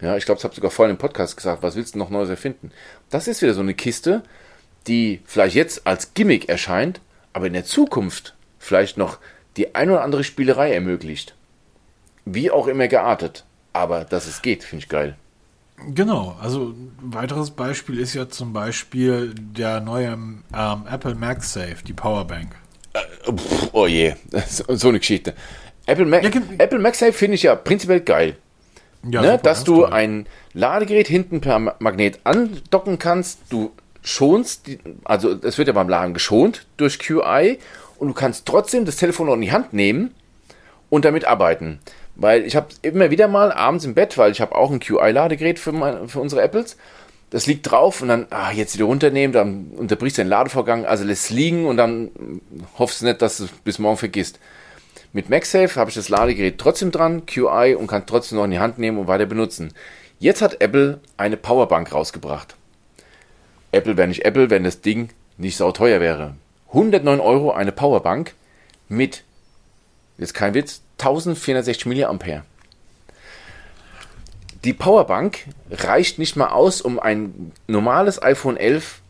Ja, 0.00 0.16
ich 0.16 0.26
glaube, 0.26 0.36
das 0.36 0.44
habe 0.44 0.54
sogar 0.54 0.70
vorhin 0.70 0.94
im 0.94 0.98
Podcast 0.98 1.36
gesagt, 1.36 1.62
was 1.62 1.74
willst 1.74 1.94
du 1.94 1.98
noch 1.98 2.10
Neues 2.10 2.28
erfinden? 2.28 2.70
Das 3.10 3.26
ist 3.26 3.42
wieder 3.42 3.54
so 3.54 3.60
eine 3.62 3.74
Kiste, 3.74 4.22
die 4.88 5.20
vielleicht 5.24 5.54
jetzt 5.54 5.86
als 5.86 6.14
Gimmick 6.14 6.48
erscheint, 6.48 7.00
aber 7.32 7.46
in 7.46 7.52
der 7.52 7.64
Zukunft 7.64 8.34
vielleicht 8.58 8.96
noch 8.96 9.18
die 9.56 9.74
ein 9.74 9.90
oder 9.90 10.02
andere 10.02 10.24
Spielerei 10.24 10.72
ermöglicht. 10.72 11.34
Wie 12.24 12.50
auch 12.50 12.66
immer 12.66 12.88
geartet. 12.88 13.44
Aber 13.72 14.04
dass 14.04 14.26
es 14.26 14.42
geht, 14.42 14.64
finde 14.64 14.84
ich 14.84 14.88
geil. 14.88 15.16
Genau, 15.94 16.36
also 16.40 16.70
ein 16.70 16.92
weiteres 17.00 17.52
Beispiel 17.52 18.00
ist 18.00 18.14
ja 18.14 18.28
zum 18.28 18.52
Beispiel 18.52 19.32
der 19.34 19.80
neue 19.80 20.08
ähm, 20.08 20.42
Apple 20.90 21.14
MagSafe, 21.14 21.76
die 21.86 21.92
Powerbank. 21.92 22.56
Äh, 22.94 23.32
pff, 23.32 23.68
oh 23.72 23.86
je, 23.86 24.14
so 24.48 24.88
eine 24.88 24.98
Geschichte. 24.98 25.34
Apple, 25.86 26.04
Mac, 26.04 26.24
ja, 26.24 26.42
Apple 26.58 26.80
MagSafe 26.80 27.12
finde 27.12 27.36
ich 27.36 27.44
ja 27.44 27.54
prinzipiell 27.54 28.00
geil. 28.00 28.36
Ja, 29.04 29.22
ne, 29.22 29.30
super, 29.32 29.42
dass 29.42 29.64
du 29.64 29.82
toll. 29.82 29.92
ein 29.92 30.26
Ladegerät 30.52 31.06
hinten 31.06 31.40
per 31.40 31.76
Magnet 31.78 32.18
andocken 32.24 32.98
kannst, 32.98 33.40
du 33.50 33.70
schonst, 34.08 34.66
die, 34.66 34.78
also 35.04 35.36
es 35.42 35.58
wird 35.58 35.68
ja 35.68 35.74
beim 35.74 35.88
Laden 35.88 36.14
geschont 36.14 36.66
durch 36.76 36.98
QI 36.98 37.58
und 37.98 38.08
du 38.08 38.14
kannst 38.14 38.46
trotzdem 38.46 38.84
das 38.84 38.96
Telefon 38.96 39.26
noch 39.26 39.34
in 39.34 39.42
die 39.42 39.52
Hand 39.52 39.72
nehmen 39.72 40.14
und 40.88 41.04
damit 41.04 41.26
arbeiten. 41.26 41.80
Weil 42.16 42.44
ich 42.44 42.56
habe 42.56 42.68
immer 42.82 43.10
wieder 43.10 43.28
mal 43.28 43.52
abends 43.52 43.84
im 43.84 43.94
Bett, 43.94 44.18
weil 44.18 44.32
ich 44.32 44.40
habe 44.40 44.54
auch 44.54 44.70
ein 44.70 44.80
QI-Ladegerät 44.80 45.58
für, 45.58 46.08
für 46.08 46.20
unsere 46.20 46.42
Apples. 46.42 46.76
Das 47.30 47.46
liegt 47.46 47.70
drauf 47.70 48.00
und 48.00 48.08
dann, 48.08 48.26
ah, 48.30 48.50
jetzt 48.50 48.74
wieder 48.74 48.86
runternehmen, 48.86 49.32
dann 49.32 49.72
unterbrichst 49.76 50.16
du 50.16 50.22
den 50.22 50.28
Ladevorgang, 50.28 50.86
also 50.86 51.04
lässt 51.04 51.28
liegen 51.28 51.66
und 51.66 51.76
dann 51.76 52.10
hoffst 52.78 53.02
du 53.02 53.06
nicht, 53.06 53.20
dass 53.20 53.36
du 53.36 53.44
es 53.44 53.50
bis 53.50 53.78
morgen 53.78 53.98
vergisst. 53.98 54.40
Mit 55.12 55.28
MagSafe 55.28 55.78
habe 55.78 55.90
ich 55.90 55.96
das 55.96 56.08
Ladegerät 56.08 56.56
trotzdem 56.58 56.90
dran, 56.90 57.26
QI 57.26 57.74
und 57.74 57.86
kann 57.86 58.06
trotzdem 58.06 58.38
noch 58.38 58.44
in 58.44 58.52
die 58.52 58.58
Hand 58.58 58.78
nehmen 58.78 58.98
und 58.98 59.06
weiter 59.06 59.26
benutzen. 59.26 59.74
Jetzt 60.18 60.40
hat 60.40 60.62
Apple 60.62 61.00
eine 61.18 61.36
Powerbank 61.36 61.92
rausgebracht. 61.92 62.56
Apple 63.72 63.96
wäre 63.96 64.08
nicht 64.08 64.24
Apple, 64.24 64.50
wenn 64.50 64.64
das 64.64 64.80
Ding 64.80 65.10
nicht 65.36 65.56
sau 65.56 65.72
teuer 65.72 66.00
wäre. 66.00 66.34
109 66.68 67.20
Euro 67.20 67.52
eine 67.52 67.72
Powerbank 67.72 68.34
mit, 68.88 69.24
jetzt 70.18 70.34
kein 70.34 70.54
Witz, 70.54 70.82
1460 70.98 71.86
mAh. 71.86 72.42
Die 74.64 74.72
Powerbank 74.72 75.46
reicht 75.70 76.18
nicht 76.18 76.36
mal 76.36 76.48
aus, 76.48 76.80
um 76.80 76.98
ein 76.98 77.52
normales 77.68 78.20
iPhone 78.20 78.56
11 78.56 79.00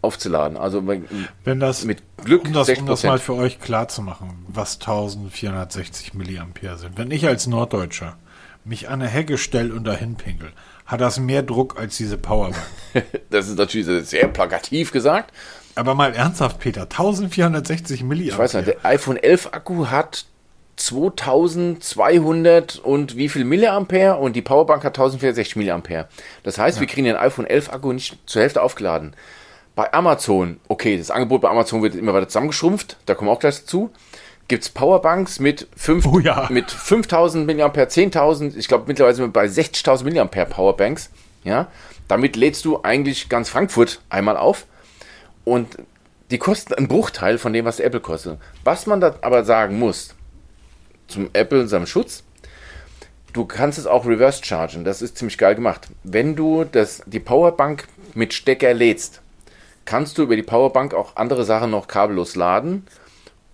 aufzuladen. 0.00 0.56
Also 0.56 0.86
wenn 0.86 1.60
das 1.60 1.84
mit 1.84 2.02
Glück 2.24 2.44
um 2.46 2.52
das, 2.52 2.68
um 2.70 2.86
das 2.86 3.02
mal 3.02 3.18
für 3.18 3.34
euch 3.34 3.60
klar 3.60 3.88
zu 3.88 4.02
machen, 4.02 4.44
was 4.48 4.74
1460 4.80 6.14
mAh 6.14 6.76
sind. 6.76 6.96
Wenn 6.96 7.10
ich 7.10 7.26
als 7.26 7.46
Norddeutscher 7.46 8.16
mich 8.64 8.88
an 8.88 9.02
eine 9.02 9.10
Hecke 9.10 9.38
stelle 9.38 9.74
und 9.74 9.84
dahin 9.84 10.16
pinkel, 10.16 10.52
hat 10.86 11.00
das 11.00 11.18
mehr 11.18 11.42
Druck 11.42 11.76
als 11.78 11.96
diese 11.96 12.18
Powerbank. 12.18 12.62
das 13.30 13.48
ist 13.48 13.58
natürlich 13.58 14.08
sehr 14.08 14.28
plakativ 14.28 14.92
gesagt. 14.92 15.32
Aber 15.74 15.94
mal 15.94 16.14
ernsthaft, 16.14 16.60
Peter, 16.60 16.82
1460 16.82 18.04
mAh. 18.04 18.14
Ich 18.14 18.38
weiß 18.38 18.54
nicht, 18.54 18.68
der 18.68 18.84
iPhone 18.84 19.16
11 19.16 19.48
Akku 19.52 19.88
hat 19.88 20.26
2200 20.76 22.78
und 22.78 23.16
wie 23.16 23.28
viel 23.28 23.44
Milliampere 23.44 24.16
und 24.16 24.34
die 24.34 24.42
Powerbank 24.42 24.82
hat 24.84 24.98
1460 24.98 25.54
Milliampere. 25.56 26.08
Das 26.42 26.58
heißt, 26.58 26.78
ja. 26.78 26.80
wir 26.80 26.88
kriegen 26.88 27.06
den 27.06 27.16
iPhone 27.16 27.46
11 27.46 27.72
Akku 27.72 27.92
nicht 27.92 28.18
zur 28.26 28.42
Hälfte 28.42 28.60
aufgeladen. 28.62 29.14
Bei 29.74 29.92
Amazon, 29.92 30.60
okay, 30.68 30.96
das 30.96 31.10
Angebot 31.10 31.40
bei 31.40 31.48
Amazon 31.48 31.82
wird 31.82 31.96
immer 31.96 32.14
weiter 32.14 32.28
zusammengeschrumpft, 32.28 32.96
da 33.06 33.14
kommen 33.14 33.28
wir 33.28 33.32
auch 33.32 33.40
gleich 33.40 33.60
dazu 33.60 33.90
gibt 34.48 34.64
es 34.64 34.70
Powerbanks 34.70 35.40
mit, 35.40 35.68
5, 35.76 36.06
oh 36.06 36.18
ja. 36.18 36.48
mit 36.50 36.70
5000 36.70 37.46
mAh, 37.46 37.66
10.000, 37.66 38.56
ich 38.56 38.68
glaube 38.68 38.84
mittlerweile 38.86 39.14
sind 39.14 39.24
wir 39.24 39.32
bei 39.32 39.46
60.000 39.46 40.12
mAh 40.12 40.44
Powerbanks. 40.44 41.10
Ja? 41.44 41.68
Damit 42.08 42.36
lädst 42.36 42.64
du 42.64 42.82
eigentlich 42.82 43.28
ganz 43.28 43.48
Frankfurt 43.48 44.00
einmal 44.10 44.36
auf 44.36 44.66
und 45.44 45.78
die 46.30 46.38
kosten 46.38 46.74
einen 46.74 46.88
Bruchteil 46.88 47.38
von 47.38 47.52
dem, 47.52 47.64
was 47.64 47.80
Apple 47.80 48.00
kostet. 48.00 48.38
Was 48.64 48.86
man 48.86 49.00
da 49.00 49.14
aber 49.22 49.44
sagen 49.44 49.78
muss, 49.78 50.14
zum 51.06 51.30
Apple 51.32 51.60
und 51.60 51.68
seinem 51.68 51.86
Schutz, 51.86 52.24
du 53.32 53.44
kannst 53.44 53.78
es 53.78 53.86
auch 53.86 54.06
reverse 54.06 54.42
chargen. 54.42 54.84
Das 54.84 55.02
ist 55.02 55.18
ziemlich 55.18 55.38
geil 55.38 55.54
gemacht. 55.54 55.88
Wenn 56.02 56.34
du 56.34 56.64
das, 56.64 57.02
die 57.06 57.20
Powerbank 57.20 57.86
mit 58.14 58.32
Stecker 58.32 58.72
lädst, 58.72 59.20
kannst 59.84 60.16
du 60.16 60.22
über 60.22 60.36
die 60.36 60.42
Powerbank 60.42 60.94
auch 60.94 61.16
andere 61.16 61.44
Sachen 61.44 61.70
noch 61.70 61.88
kabellos 61.88 62.36
laden 62.36 62.86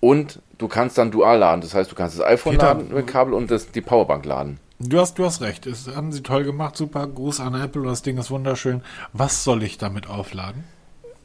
und 0.00 0.40
du 0.58 0.68
kannst 0.68 0.98
dann 0.98 1.10
dual 1.10 1.38
laden. 1.38 1.60
Das 1.60 1.74
heißt, 1.74 1.90
du 1.90 1.94
kannst 1.94 2.18
das 2.18 2.26
iPhone 2.26 2.54
Peter, 2.54 2.74
laden 2.74 2.92
mit 2.92 3.06
Kabel 3.06 3.34
und 3.34 3.50
das, 3.50 3.70
die 3.70 3.80
Powerbank 3.80 4.24
laden. 4.24 4.58
Du 4.78 4.98
hast, 4.98 5.18
du 5.18 5.26
hast 5.26 5.42
recht. 5.42 5.66
Das 5.66 5.94
haben 5.94 6.10
sie 6.10 6.22
toll 6.22 6.44
gemacht. 6.44 6.76
Super. 6.76 7.06
Gruß 7.06 7.40
an 7.40 7.54
Apple. 7.54 7.82
Das 7.82 8.02
Ding 8.02 8.16
ist 8.16 8.30
wunderschön. 8.30 8.82
Was 9.12 9.44
soll 9.44 9.62
ich 9.62 9.76
damit 9.76 10.08
aufladen? 10.08 10.64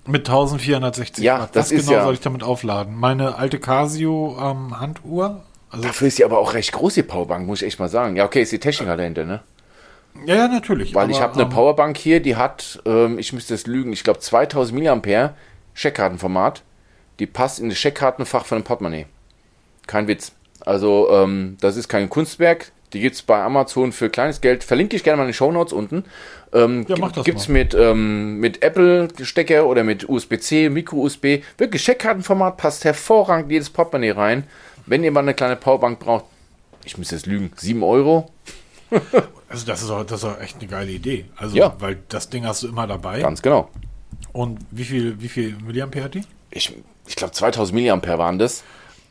Mit 0.06 0.28
1460 0.28 1.24
ja, 1.24 1.40
Watt. 1.40 1.56
Das 1.56 1.68
Was 1.68 1.72
ist 1.72 1.86
genau 1.86 1.98
ja. 2.00 2.04
soll 2.04 2.14
ich 2.16 2.20
damit 2.20 2.44
aufladen? 2.44 2.96
Meine 2.96 3.38
alte 3.38 3.60
Casio 3.60 4.38
ähm, 4.40 4.80
Handuhr? 4.80 5.44
Also 5.72 5.88
Dafür 5.88 6.10
ist 6.10 6.18
sie 6.18 6.26
aber 6.26 6.38
auch 6.38 6.54
recht 6.54 6.74
groß, 6.74 6.94
die 6.94 7.04
Powerbank, 7.04 7.48
muss 7.48 7.62
ich 7.62 7.68
echt 7.68 7.80
mal 7.80 7.90
sagen. 7.90 8.16
Ja, 8.16 8.26
okay, 8.26 8.42
ist 8.42 8.52
die 8.52 8.60
Technik 8.60 8.88
dahinter, 8.88 9.26
ne? 9.26 9.42
Ja, 10.26 10.36
ja, 10.36 10.48
natürlich. 10.48 10.94
Weil 10.94 11.06
aber, 11.06 11.12
ich 11.12 11.22
habe 11.22 11.34
eine 11.34 11.44
ähm, 11.44 11.50
Powerbank 11.50 11.98
hier, 11.98 12.20
die 12.20 12.36
hat, 12.36 12.82
ähm, 12.86 13.18
ich 13.18 13.34
müsste 13.34 13.54
es 13.54 13.68
lügen, 13.68 13.92
ich 13.94 14.04
glaube 14.04 14.20
2000 14.20 15.06
mAh, 15.06 15.34
Scheckkartenformat. 15.74 16.64
Die 17.20 17.26
passt 17.26 17.60
in 17.60 17.70
das 17.70 17.78
Scheckkartenfach 17.78 18.46
von 18.46 18.58
einem 18.58 18.66
Portemonnaie. 18.66 19.06
Kein 19.88 20.08
Witz. 20.08 20.32
Also, 20.62 21.10
ähm, 21.12 21.58
das 21.62 21.78
ist 21.78 21.88
kein 21.88 22.10
Kunstwerk. 22.10 22.72
Die 22.94 23.00
gibt 23.02 23.16
es 23.16 23.22
bei 23.22 23.42
Amazon 23.42 23.92
für 23.92 24.10
kleines 24.10 24.42
Geld. 24.42 24.64
Verlinke 24.64 24.96
ich 24.96 25.04
gerne 25.04 25.18
mal 25.18 25.24
in 25.24 25.30
den 25.30 25.34
Show 25.34 25.52
Notes 25.52 25.74
unten. 25.74 26.06
Ähm, 26.54 26.86
ja, 26.88 26.96
mach 26.98 27.12
das 27.12 27.26
Gibt 27.26 27.40
es 27.40 27.48
mit, 27.48 27.74
ähm, 27.74 28.40
mit 28.40 28.64
Apple-Stecker 28.64 29.66
oder 29.66 29.84
mit 29.84 30.08
USB-C, 30.08 30.70
Micro-USB. 30.70 31.44
Wirklich 31.58 31.84
Scheckkartenformat, 31.84 32.58
passt 32.58 32.86
hervorragend 32.86 33.52
jedes 33.52 33.70
Portemonnaie 33.70 34.12
rein. 34.12 34.44
Wenn 34.86 35.04
ihr 35.04 35.12
mal 35.12 35.22
eine 35.22 35.34
kleine 35.34 35.56
Powerbank 35.56 36.00
braucht, 36.00 36.26
ich 36.86 36.98
muss 36.98 37.12
jetzt 37.12 37.26
lügen, 37.26 37.52
7 37.56 37.84
Euro. 37.84 38.32
also 39.50 39.66
das 39.66 39.82
ist, 39.82 39.90
auch, 39.90 40.06
das 40.06 40.24
ist 40.24 40.26
auch 40.26 40.40
echt 40.40 40.60
eine 40.60 40.68
geile 40.68 40.92
Idee. 40.92 41.26
Also, 41.36 41.58
ja. 41.58 41.76
weil 41.80 41.98
das 42.08 42.30
Ding 42.30 42.46
hast 42.46 42.64
du 42.64 42.68
immer 42.68 42.88
dabei. 42.88 43.20
Ganz 43.20 43.42
genau. 43.42 43.70
Und 44.32 44.60
wie 44.72 44.86
viel, 44.86 45.22
wie 45.22 45.28
viel 45.28 45.58
Milliampere 45.66 46.06
hat 46.06 46.14
die? 46.14 46.24
Ich, 46.52 46.74
ich 47.08 47.16
glaube 47.16 47.34
2000 47.34 47.76
Milliampere 47.76 48.18
waren 48.18 48.40
das. 48.40 48.64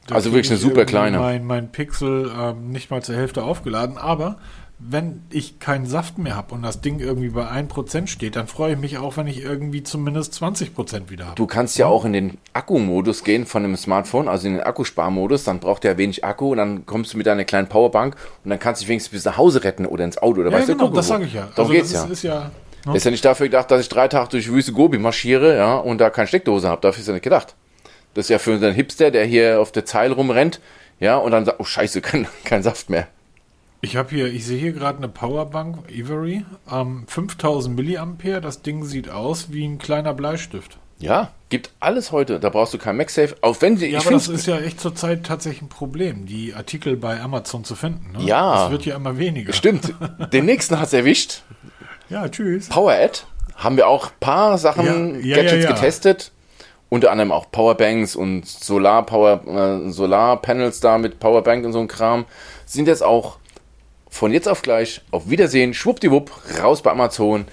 Da 0.06 0.16
Also 0.16 0.32
wirklich 0.32 0.50
eine 0.50 0.58
super 0.58 0.84
kleine. 0.84 1.18
Mein, 1.18 1.44
mein 1.44 1.72
Pixel 1.72 2.30
ähm, 2.38 2.70
nicht 2.70 2.90
mal 2.90 3.02
zur 3.02 3.16
Hälfte 3.16 3.42
aufgeladen, 3.42 3.96
aber 3.96 4.38
wenn 4.78 5.22
ich 5.30 5.60
keinen 5.60 5.86
Saft 5.86 6.18
mehr 6.18 6.36
habe 6.36 6.54
und 6.54 6.62
das 6.62 6.80
Ding 6.80 6.98
irgendwie 6.98 7.28
bei 7.30 7.48
1% 7.48 8.08
steht, 8.08 8.36
dann 8.36 8.48
freue 8.48 8.72
ich 8.72 8.78
mich 8.78 8.98
auch, 8.98 9.16
wenn 9.16 9.26
ich 9.26 9.40
irgendwie 9.40 9.82
zumindest 9.82 10.34
20% 10.34 11.10
wieder 11.10 11.26
habe. 11.26 11.36
Du 11.36 11.46
kannst 11.46 11.78
ja 11.78 11.86
auch 11.86 12.04
in 12.04 12.12
den 12.12 12.38
Akkumodus 12.52 13.24
gehen 13.24 13.46
von 13.46 13.62
dem 13.62 13.76
Smartphone, 13.76 14.28
also 14.28 14.48
in 14.48 14.54
den 14.54 14.62
Akkusparmodus, 14.62 15.44
dann 15.44 15.60
braucht 15.60 15.84
der 15.84 15.96
wenig 15.96 16.24
Akku 16.24 16.50
und 16.50 16.58
dann 16.58 16.86
kommst 16.86 17.14
du 17.14 17.16
mit 17.16 17.26
deiner 17.26 17.44
kleinen 17.44 17.68
Powerbank 17.68 18.16
und 18.42 18.50
dann 18.50 18.58
kannst 18.58 18.80
du 18.80 18.84
dich 18.84 18.88
wenigstens 18.90 19.12
bis 19.12 19.24
nach 19.24 19.38
Hause 19.38 19.62
retten 19.64 19.86
oder 19.86 20.04
ins 20.04 20.18
Auto 20.18 20.40
oder 20.40 20.50
Ja, 20.50 20.58
weißt 20.58 20.68
du, 20.68 20.72
genau, 20.72 20.86
guck, 20.86 20.96
das 20.96 21.08
sage 21.08 21.24
ich 21.24 21.32
ja. 21.32 21.48
Darum 21.54 21.70
geht's 21.72 21.92
das 21.92 22.00
ja. 22.00 22.04
ist, 22.06 22.12
ist 22.12 22.22
ja 22.22 22.50
ne? 22.86 22.96
Ist 22.96 23.04
ja 23.04 23.10
nicht 23.10 23.24
dafür 23.24 23.46
gedacht, 23.46 23.70
dass 23.70 23.80
ich 23.80 23.88
drei 23.88 24.08
Tage 24.08 24.30
durch 24.30 24.50
Wüste 24.50 24.72
Gobi 24.72 24.98
marschiere, 24.98 25.56
ja, 25.56 25.76
und 25.76 25.98
da 25.98 26.10
keine 26.10 26.28
Steckdose 26.28 26.68
habe. 26.68 26.80
Dafür 26.80 27.00
ist 27.00 27.06
ja 27.06 27.14
nicht 27.14 27.22
gedacht. 27.22 27.54
Das 28.14 28.26
ist 28.26 28.28
ja 28.30 28.38
für 28.38 28.52
unseren 28.52 28.74
Hipster, 28.74 29.10
der 29.10 29.24
hier 29.24 29.60
auf 29.60 29.72
der 29.72 29.84
Zeil 29.84 30.12
rumrennt, 30.12 30.60
ja, 31.00 31.16
und 31.16 31.32
dann 31.32 31.44
sagt, 31.44 31.60
oh 31.60 31.64
scheiße, 31.64 32.00
kein, 32.02 32.26
kein 32.44 32.62
Saft 32.62 32.90
mehr. 32.90 33.08
Ich 33.80 33.96
habe 33.96 34.08
hier, 34.10 34.26
ich 34.28 34.46
sehe 34.46 34.58
hier 34.58 34.72
gerade 34.72 34.98
eine 34.98 35.08
Powerbank 35.08 35.90
Ivory, 35.90 36.44
ähm, 36.72 37.04
5000 37.06 37.76
Milliampere. 37.76 38.40
Das 38.40 38.62
Ding 38.62 38.82
sieht 38.84 39.10
aus 39.10 39.52
wie 39.52 39.66
ein 39.66 39.76
kleiner 39.76 40.14
Bleistift. 40.14 40.78
Ja, 40.98 41.32
gibt 41.50 41.70
alles 41.80 42.10
heute. 42.10 42.40
Da 42.40 42.48
brauchst 42.48 42.72
du 42.72 42.78
kein 42.78 42.96
MagSafe. 42.96 43.36
Auch 43.42 43.60
wenn 43.60 43.76
sie, 43.76 43.88
Ja, 43.88 44.00
aber 44.00 44.12
das 44.12 44.28
ist 44.28 44.46
ja 44.46 44.58
echt 44.58 44.80
zurzeit 44.80 45.26
tatsächlich 45.26 45.60
ein 45.60 45.68
Problem, 45.68 46.24
die 46.24 46.54
Artikel 46.54 46.96
bei 46.96 47.20
Amazon 47.20 47.64
zu 47.64 47.74
finden. 47.74 48.12
Ne? 48.12 48.24
Ja. 48.24 48.62
Das 48.62 48.70
wird 48.70 48.86
ja 48.86 48.96
immer 48.96 49.18
weniger. 49.18 49.52
stimmt. 49.52 49.92
Den 50.32 50.46
nächsten 50.46 50.80
hat's 50.80 50.94
erwischt. 50.94 51.42
Ja, 52.08 52.28
tschüss. 52.28 52.68
PowerAd 52.68 53.26
haben 53.56 53.76
wir 53.76 53.88
auch 53.88 54.06
ein 54.06 54.18
paar 54.20 54.58
Sachen, 54.58 55.20
Ja, 55.22 55.36
ja, 55.36 55.42
Gadgets 55.42 55.64
ja, 55.64 55.72
getestet. 55.72 56.32
Unter 56.90 57.10
anderem 57.10 57.32
auch 57.32 57.50
Powerbanks 57.50 58.14
und 58.14 58.46
Solar 58.46 59.04
Power, 59.04 59.42
äh, 59.86 59.90
Solarpanels 59.90 60.80
da 60.80 60.98
mit 60.98 61.18
Powerbank 61.18 61.64
und 61.64 61.72
so 61.72 61.80
ein 61.80 61.88
Kram. 61.88 62.24
Sind 62.66 62.86
jetzt 62.86 63.02
auch 63.02 63.38
von 64.08 64.32
jetzt 64.32 64.48
auf 64.48 64.62
gleich 64.62 65.00
auf 65.10 65.28
Wiedersehen, 65.28 65.74
schwuppdiwupp, 65.74 66.30
raus 66.62 66.82
bei 66.82 66.92
Amazon. 66.92 67.46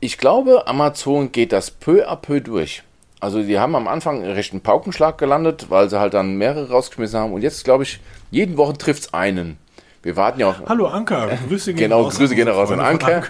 Ich 0.00 0.18
glaube, 0.18 0.66
Amazon 0.66 1.30
geht 1.30 1.52
das 1.52 1.70
peu 1.70 2.08
à 2.08 2.16
peu 2.16 2.40
durch. 2.40 2.82
Also 3.20 3.42
die 3.42 3.58
haben 3.58 3.74
am 3.74 3.88
Anfang 3.88 4.22
einen 4.22 4.32
rechten 4.32 4.60
Paukenschlag 4.60 5.18
gelandet, 5.18 5.66
weil 5.70 5.90
sie 5.90 6.00
halt 6.00 6.14
dann 6.14 6.36
mehrere 6.36 6.70
rausgeschmissen 6.70 7.18
haben. 7.18 7.32
Und 7.32 7.42
jetzt, 7.42 7.64
glaube 7.64 7.82
ich, 7.82 8.00
jeden 8.30 8.56
Wochen 8.56 8.78
trifft's 8.78 9.12
einen. 9.12 9.58
Wir 10.08 10.16
warten 10.16 10.40
ja 10.40 10.48
auch. 10.48 10.54
Hallo 10.66 10.86
Anker, 10.86 11.28
Grüße 11.48 11.74
gehen 11.74 11.90
Genau, 11.90 12.04
raus 12.04 12.16
Grüße 12.16 12.32
an 12.32 12.36
gehen 12.36 12.48
raus 12.48 12.70
an 12.70 12.76
von 12.78 12.80
Anker. 12.86 13.24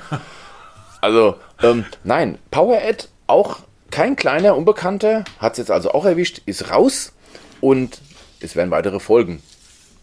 Also, 1.00 1.34
ähm, 1.60 1.84
nein, 2.04 2.38
PowerAd, 2.52 3.08
auch 3.26 3.58
kein 3.90 4.14
kleiner 4.14 4.54
Unbekannter, 4.56 5.24
hat 5.40 5.54
es 5.54 5.58
jetzt 5.58 5.70
also 5.72 5.90
auch 5.90 6.04
erwischt, 6.04 6.40
ist 6.46 6.70
raus 6.70 7.12
und 7.60 8.00
es 8.38 8.54
werden 8.54 8.70
weitere 8.70 9.00
folgen. 9.00 9.42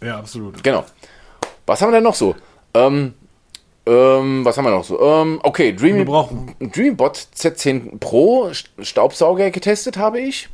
Ja, 0.03 0.17
absolut. 0.19 0.61
Genau. 0.65 0.83
Was 1.65 1.81
haben 1.81 1.91
wir 1.91 1.95
denn 1.95 2.03
noch 2.03 2.13
so? 2.15 2.35
Ähm, 2.73 3.13
ähm, 3.85 4.43
was 4.43 4.57
haben 4.57 4.65
wir 4.65 4.71
noch 4.71 4.83
so? 4.83 5.01
Ähm, 5.01 5.39
okay, 5.43 5.71
Dreamy, 5.73 6.03
DreamyBot 6.03 7.27
Z10 7.37 7.99
Pro 7.99 8.47
St- 8.47 8.67
Staubsauger 8.83 9.49
getestet 9.49 9.95
habe 9.95 10.19
ich. 10.19 10.49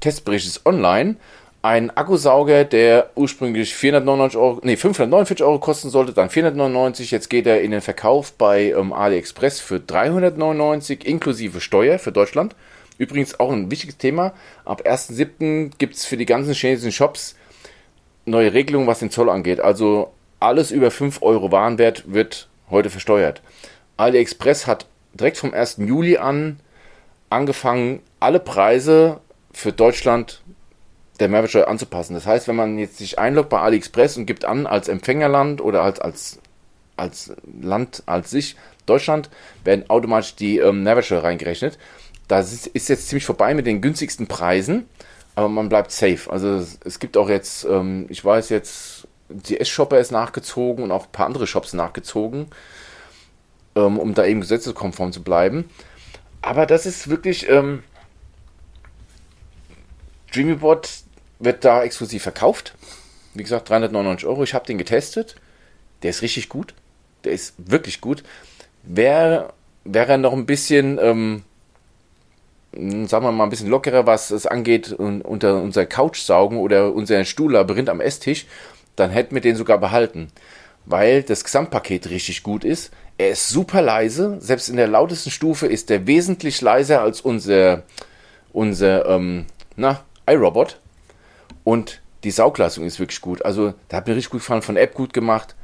Testbericht 0.00 0.44
ist 0.48 0.66
online. 0.66 1.18
Ein 1.64 1.96
Akkusauger, 1.96 2.64
der 2.64 3.10
ursprünglich 3.14 3.72
499 3.76 4.36
Euro, 4.36 4.60
nee, 4.64 4.76
549 4.76 5.44
Euro 5.44 5.60
kosten 5.60 5.90
sollte, 5.90 6.12
dann 6.12 6.28
499. 6.28 7.12
Jetzt 7.12 7.30
geht 7.30 7.46
er 7.46 7.62
in 7.62 7.70
den 7.70 7.80
Verkauf 7.80 8.32
bei 8.32 8.72
ähm, 8.72 8.92
AliExpress 8.92 9.60
für 9.60 9.78
399 9.78 11.06
inklusive 11.06 11.60
Steuer 11.60 12.00
für 12.00 12.10
Deutschland. 12.10 12.56
Übrigens 12.98 13.38
auch 13.38 13.52
ein 13.52 13.70
wichtiges 13.70 13.96
Thema. 13.96 14.32
Ab 14.64 14.82
1.7. 14.84 15.70
gibt 15.78 15.94
es 15.94 16.04
für 16.04 16.16
die 16.16 16.26
ganzen 16.26 16.52
chinesischen 16.52 16.90
Shops 16.90 17.36
neue 18.24 18.52
Regelungen, 18.52 18.88
was 18.88 18.98
den 18.98 19.10
Zoll 19.10 19.30
angeht. 19.30 19.60
Also 19.60 20.12
alles 20.40 20.72
über 20.72 20.90
5 20.90 21.22
Euro 21.22 21.52
Warenwert 21.52 22.12
wird 22.12 22.48
heute 22.70 22.90
versteuert. 22.90 23.40
AliExpress 23.98 24.66
hat 24.66 24.86
direkt 25.14 25.36
vom 25.36 25.54
1. 25.54 25.76
Juli 25.78 26.16
an 26.16 26.58
angefangen, 27.30 28.00
alle 28.18 28.40
Preise 28.40 29.20
für 29.52 29.72
Deutschland 29.72 30.41
der 31.20 31.28
Mehrwertsteuer 31.28 31.68
anzupassen. 31.68 32.14
Das 32.14 32.26
heißt, 32.26 32.48
wenn 32.48 32.56
man 32.56 32.78
jetzt 32.78 32.98
sich 32.98 33.18
einloggt 33.18 33.50
bei 33.50 33.60
AliExpress 33.60 34.16
und 34.16 34.26
gibt 34.26 34.44
an 34.44 34.66
als 34.66 34.88
Empfängerland 34.88 35.60
oder 35.60 35.82
als, 35.82 36.00
als, 36.00 36.40
als 36.96 37.32
Land 37.60 38.02
als 38.06 38.30
sich, 38.30 38.56
Deutschland, 38.86 39.30
werden 39.64 39.88
automatisch 39.88 40.34
die 40.34 40.58
ähm, 40.58 40.82
Mehrwertsteuer 40.82 41.22
reingerechnet. 41.22 41.78
Das 42.28 42.52
ist, 42.52 42.66
ist 42.68 42.88
jetzt 42.88 43.08
ziemlich 43.08 43.24
vorbei 43.24 43.54
mit 43.54 43.66
den 43.66 43.80
günstigsten 43.80 44.26
Preisen, 44.26 44.86
aber 45.34 45.48
man 45.48 45.68
bleibt 45.68 45.92
safe. 45.92 46.30
Also 46.30 46.48
es, 46.56 46.78
es 46.84 46.98
gibt 46.98 47.16
auch 47.16 47.28
jetzt, 47.28 47.64
ähm, 47.64 48.06
ich 48.08 48.24
weiß 48.24 48.48
jetzt, 48.48 49.06
die 49.28 49.60
S-Shopper 49.60 49.98
ist 49.98 50.12
nachgezogen 50.12 50.84
und 50.84 50.90
auch 50.90 51.06
ein 51.06 51.12
paar 51.12 51.26
andere 51.26 51.46
Shops 51.46 51.72
nachgezogen, 51.72 52.46
ähm, 53.76 53.98
um 53.98 54.14
da 54.14 54.24
eben 54.24 54.40
gesetzeskonform 54.40 55.12
zu 55.12 55.22
bleiben. 55.22 55.68
Aber 56.42 56.66
das 56.66 56.86
ist 56.86 57.08
wirklich, 57.08 57.48
ähm, 57.48 57.84
DreamyBot 60.34 60.88
wird 61.38 61.64
da 61.64 61.82
exklusiv 61.82 62.22
verkauft. 62.22 62.74
Wie 63.34 63.42
gesagt, 63.42 63.68
399 63.68 64.26
Euro. 64.26 64.42
Ich 64.42 64.54
habe 64.54 64.66
den 64.66 64.78
getestet. 64.78 65.36
Der 66.02 66.10
ist 66.10 66.22
richtig 66.22 66.48
gut. 66.48 66.74
Der 67.24 67.32
ist 67.32 67.54
wirklich 67.58 68.00
gut. 68.00 68.22
Wäre 68.82 69.52
wäre 69.84 70.18
noch 70.18 70.32
ein 70.32 70.46
bisschen, 70.46 70.98
ähm, 71.00 71.42
sagen 72.72 73.24
wir 73.24 73.32
mal, 73.32 73.44
ein 73.44 73.50
bisschen 73.50 73.68
lockerer, 73.68 74.06
was 74.06 74.30
es 74.30 74.46
angeht, 74.46 74.94
un 74.96 75.22
unter 75.22 75.60
unser 75.60 75.86
Couchsaugen 75.86 76.58
oder 76.58 76.92
unser 76.92 77.24
Stuhllabyrinth 77.24 77.88
am 77.88 78.00
Esstisch, 78.00 78.46
dann 78.96 79.10
hätten 79.10 79.34
wir 79.34 79.42
den 79.42 79.56
sogar 79.56 79.78
behalten. 79.78 80.28
Weil 80.84 81.22
das 81.22 81.44
Gesamtpaket 81.44 82.10
richtig 82.10 82.42
gut 82.42 82.64
ist. 82.64 82.92
Er 83.18 83.30
ist 83.30 83.48
super 83.48 83.82
leise. 83.82 84.36
Selbst 84.40 84.68
in 84.68 84.76
der 84.76 84.88
lautesten 84.88 85.30
Stufe 85.30 85.66
ist 85.66 85.90
er 85.90 86.06
wesentlich 86.06 86.60
leiser 86.60 87.02
als 87.02 87.20
unser, 87.20 87.84
unser 88.52 89.06
ähm, 89.06 89.46
na, 89.76 90.02
iRobot. 90.26 90.78
Und 91.64 92.00
die 92.24 92.30
Saugleistung 92.30 92.84
ist 92.84 92.98
wirklich 93.00 93.20
gut. 93.20 93.44
Also, 93.44 93.74
da 93.88 93.98
hat 93.98 94.06
mir 94.06 94.14
richtig 94.16 94.30
gut 94.30 94.40
gefallen, 94.40 94.62
von 94.62 94.76
App 94.76 94.94
gut 94.94 95.12
gemacht. 95.12 95.54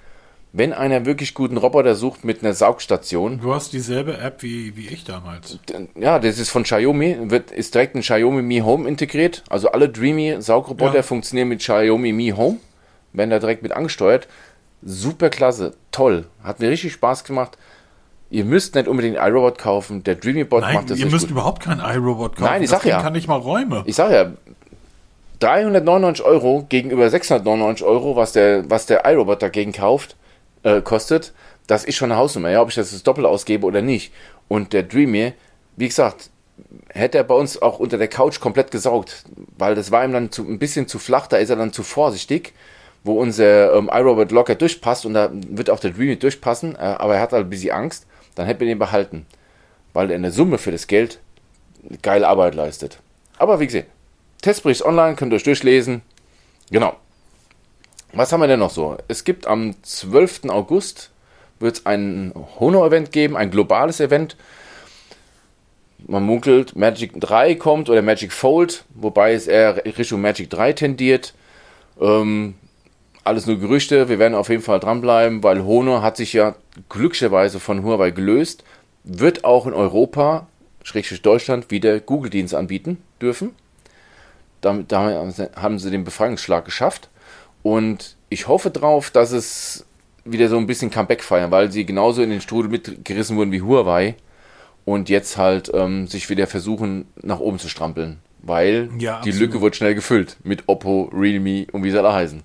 Wenn 0.52 0.72
einer 0.72 1.04
wirklich 1.04 1.34
guten 1.34 1.58
Roboter 1.58 1.94
sucht 1.94 2.24
mit 2.24 2.42
einer 2.42 2.54
Saugstation, 2.54 3.38
Du 3.40 3.54
hast 3.54 3.72
dieselbe 3.74 4.16
App 4.18 4.42
wie, 4.42 4.74
wie 4.76 4.88
ich 4.88 5.04
damals. 5.04 5.58
ja, 5.94 6.18
das 6.18 6.38
ist 6.38 6.48
von 6.48 6.62
Xiaomi, 6.62 7.30
wird, 7.30 7.50
ist 7.50 7.74
direkt 7.74 7.94
ein 7.94 8.00
Xiaomi 8.00 8.40
Mi 8.42 8.60
Home 8.60 8.88
integriert. 8.88 9.44
Also 9.50 9.70
alle 9.70 9.90
Dreamy 9.90 10.36
Saugroboter 10.40 10.96
Ja. 10.96 11.02
funktionieren 11.02 11.48
mit 11.48 11.58
Xiaomi 11.60 12.12
Mi 12.12 12.30
Home, 12.34 12.56
werden 13.12 13.28
da 13.30 13.38
direkt 13.38 13.62
mit 13.62 13.72
angesteuert. 13.72 14.26
Super 14.82 15.28
klasse, 15.28 15.74
toll, 15.92 16.24
hat 16.42 16.60
mir 16.60 16.70
richtig 16.70 16.94
Spaß 16.94 17.24
gemacht. 17.24 17.58
Ihr 18.30 18.44
müsst 18.44 18.74
nicht 18.74 18.88
unbedingt 18.88 19.16
iRobot 19.16 19.58
kaufen, 19.58 20.04
der 20.04 20.16
DreamyBot 20.16 20.60
Nein, 20.60 20.74
macht 20.74 20.90
das 20.90 20.98
ihr 20.98 21.06
richtig 21.06 21.12
müsst 21.12 21.24
gut. 21.26 21.30
überhaupt 21.30 21.62
keinen 21.62 21.80
iRobot 21.80 22.36
kaufen. 22.36 22.50
Nein, 22.50 22.62
ich 22.62 22.70
das 22.70 22.82
sag 22.82 22.88
ja. 22.88 23.00
kann 23.00 23.14
nicht 23.14 23.26
mal 23.26 23.36
Räume. 23.36 23.82
Ich 23.86 23.96
sage 23.96 24.14
ja, 24.14 24.32
399 25.40 26.24
Euro 26.24 26.66
gegenüber 26.68 27.08
699 27.08 27.86
Euro, 27.86 28.16
was 28.16 28.32
der, 28.32 28.68
was 28.68 28.86
der 28.86 29.04
iRobot 29.06 29.40
dagegen 29.42 29.72
kauft, 29.72 30.16
äh, 30.62 30.82
kostet, 30.82 31.32
das 31.66 31.84
ist 31.84 31.96
schon 31.96 32.10
eine 32.10 32.20
Hausnummer, 32.20 32.50
ja, 32.50 32.60
ob 32.60 32.68
ich 32.70 32.74
das 32.74 32.92
jetzt 32.92 33.06
doppelt 33.06 33.26
ausgebe 33.26 33.64
oder 33.66 33.82
nicht. 33.82 34.12
Und 34.48 34.72
der 34.72 34.82
Dreamy, 34.82 35.34
wie 35.76 35.88
gesagt, 35.88 36.30
hätte 36.88 37.18
er 37.18 37.24
bei 37.24 37.34
uns 37.34 37.60
auch 37.62 37.78
unter 37.78 37.98
der 37.98 38.08
Couch 38.08 38.40
komplett 38.40 38.70
gesaugt, 38.70 39.24
weil 39.56 39.74
das 39.74 39.90
war 39.90 40.04
ihm 40.04 40.12
dann 40.12 40.32
zu, 40.32 40.42
ein 40.42 40.58
bisschen 40.58 40.88
zu 40.88 40.98
flach, 40.98 41.28
da 41.28 41.36
ist 41.36 41.50
er 41.50 41.56
dann 41.56 41.72
zu 41.72 41.82
vorsichtig, 41.82 42.52
wo 43.04 43.20
unser 43.20 43.74
ähm, 43.74 43.88
iRobot 43.92 44.32
locker 44.32 44.56
durchpasst 44.56 45.06
und 45.06 45.14
da 45.14 45.30
wird 45.32 45.70
auch 45.70 45.78
der 45.78 45.92
Dreamy 45.92 46.16
durchpassen, 46.16 46.74
äh, 46.74 46.78
aber 46.78 47.14
er 47.14 47.20
hat 47.20 47.32
halt 47.32 47.46
ein 47.46 47.50
bisschen 47.50 47.70
Angst, 47.70 48.06
dann 48.38 48.46
hätte 48.46 48.60
wir 48.60 48.68
den 48.68 48.78
behalten, 48.78 49.26
weil 49.92 50.10
er 50.10 50.16
in 50.16 50.22
der 50.22 50.30
Summe 50.30 50.58
für 50.58 50.70
das 50.70 50.86
Geld 50.86 51.18
geile 52.02 52.28
Arbeit 52.28 52.54
leistet. 52.54 53.00
Aber 53.36 53.58
wie 53.60 53.66
gesagt, 53.66 53.88
Testbericht 54.42 54.84
online, 54.84 55.16
könnt 55.16 55.32
ihr 55.32 55.36
euch 55.36 55.42
durchlesen. 55.42 56.02
Genau. 56.70 56.94
Was 58.12 58.32
haben 58.32 58.40
wir 58.40 58.46
denn 58.46 58.60
noch 58.60 58.70
so? 58.70 58.96
Es 59.08 59.24
gibt 59.24 59.46
am 59.46 59.74
12. 59.82 60.44
August 60.48 61.10
wird 61.60 61.78
es 61.78 61.86
ein 61.86 62.32
Honor-Event 62.60 63.10
geben, 63.10 63.36
ein 63.36 63.50
globales 63.50 63.98
Event. 63.98 64.36
Man 66.06 66.22
munkelt, 66.22 66.76
Magic 66.76 67.20
3 67.20 67.56
kommt 67.56 67.90
oder 67.90 68.02
Magic 68.02 68.32
Fold, 68.32 68.84
wobei 68.94 69.32
es 69.32 69.48
eher 69.48 69.84
Richtung 69.84 70.20
Magic 70.20 70.48
3 70.48 70.72
tendiert. 70.74 71.34
Ähm, 72.00 72.54
alles 73.28 73.46
nur 73.46 73.58
Gerüchte, 73.58 74.08
wir 74.08 74.18
werden 74.18 74.34
auf 74.34 74.48
jeden 74.48 74.62
Fall 74.62 74.80
dranbleiben, 74.80 75.42
weil 75.42 75.64
Honor 75.64 76.02
hat 76.02 76.16
sich 76.16 76.32
ja 76.32 76.56
glücklicherweise 76.88 77.60
von 77.60 77.84
Huawei 77.84 78.10
gelöst, 78.10 78.64
wird 79.04 79.44
auch 79.44 79.66
in 79.66 79.72
Europa, 79.72 80.46
Schrägstrich 80.82 81.22
Deutschland, 81.22 81.70
wieder 81.70 82.00
Google-Dienst 82.00 82.54
anbieten 82.54 82.98
dürfen. 83.20 83.54
Damit, 84.60 84.90
damit 84.90 85.50
haben 85.54 85.78
sie 85.78 85.90
den 85.90 86.04
Befreiungsschlag 86.04 86.64
geschafft. 86.64 87.08
Und 87.62 88.16
ich 88.28 88.48
hoffe 88.48 88.70
drauf, 88.70 89.10
dass 89.10 89.32
es 89.32 89.86
wieder 90.24 90.48
so 90.48 90.56
ein 90.56 90.66
bisschen 90.66 90.90
Comeback 90.90 91.22
feiern, 91.22 91.50
weil 91.50 91.70
sie 91.70 91.86
genauso 91.86 92.22
in 92.22 92.30
den 92.30 92.40
Strudel 92.40 92.70
mitgerissen 92.70 93.36
wurden 93.36 93.52
wie 93.52 93.62
Huawei 93.62 94.16
und 94.84 95.08
jetzt 95.08 95.36
halt 95.36 95.70
ähm, 95.74 96.06
sich 96.06 96.30
wieder 96.30 96.46
versuchen, 96.46 97.06
nach 97.22 97.40
oben 97.40 97.58
zu 97.58 97.68
strampeln. 97.68 98.18
weil 98.40 98.88
Ja, 98.98 99.20
die. 99.20 99.32
Lücke 99.32 99.60
wird 99.60 99.76
schnell 99.76 99.94
gefüllt 99.94 100.36
mit 100.44 100.64
Oppo, 100.66 101.10
Realme 101.12 101.66
und 101.72 101.84
wie 101.84 101.90
sie 101.90 101.98
alle 101.98 102.12
heißen. 102.12 102.42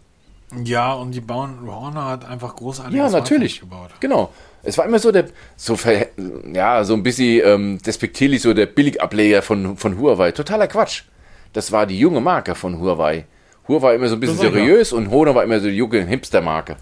Ja, 0.63 0.93
und 0.93 1.11
die 1.11 1.21
bauen, 1.21 1.59
Horner 1.65 2.05
hat 2.05 2.25
einfach 2.25 2.55
großartige 2.55 2.97
Ja, 2.97 3.09
natürlich. 3.09 3.59
gebaut. 3.59 3.91
Genau. 3.99 4.31
Es 4.63 4.77
war 4.77 4.85
immer 4.85 4.99
so 4.99 5.11
der, 5.11 5.25
so 5.55 5.75
ver, 5.75 6.07
ja, 6.53 6.83
so 6.83 6.93
ein 6.93 7.03
bisschen 7.03 7.41
ähm, 7.45 7.79
despektierlich, 7.85 8.41
so 8.41 8.53
der 8.53 8.65
Billigableger 8.65 9.41
von, 9.41 9.77
von 9.77 9.99
Huawei. 9.99 10.31
Totaler 10.31 10.67
Quatsch. 10.67 11.03
Das 11.51 11.71
war 11.71 11.85
die 11.85 11.99
junge 11.99 12.21
Marke 12.21 12.55
von 12.55 12.79
Huawei. 12.79 13.25
Huawei 13.67 13.81
war 13.81 13.93
immer 13.93 14.07
so 14.07 14.15
ein 14.15 14.19
bisschen 14.19 14.37
war 14.37 14.45
ja. 14.45 14.51
seriös 14.51 14.93
und 14.93 15.09
Honor 15.11 15.35
war 15.35 15.43
immer 15.43 15.59
so 15.59 15.67
die 15.67 15.75
junge 15.75 16.05
Hipster-Marke. 16.05 16.77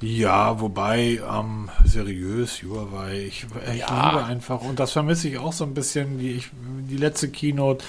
Ja, 0.00 0.60
wobei, 0.60 1.20
ähm, 1.28 1.70
seriös, 1.84 2.62
Huawei, 2.62 3.24
ich, 3.28 3.46
ich 3.72 3.78
Ja. 3.78 4.10
liebe 4.10 4.24
einfach, 4.24 4.60
und 4.60 4.78
das 4.78 4.92
vermisse 4.92 5.28
ich 5.28 5.38
auch 5.38 5.52
so 5.52 5.64
ein 5.64 5.72
bisschen, 5.72 6.18
die, 6.18 6.32
ich, 6.32 6.50
die 6.88 6.96
letzte 6.96 7.30
Keynote, 7.30 7.84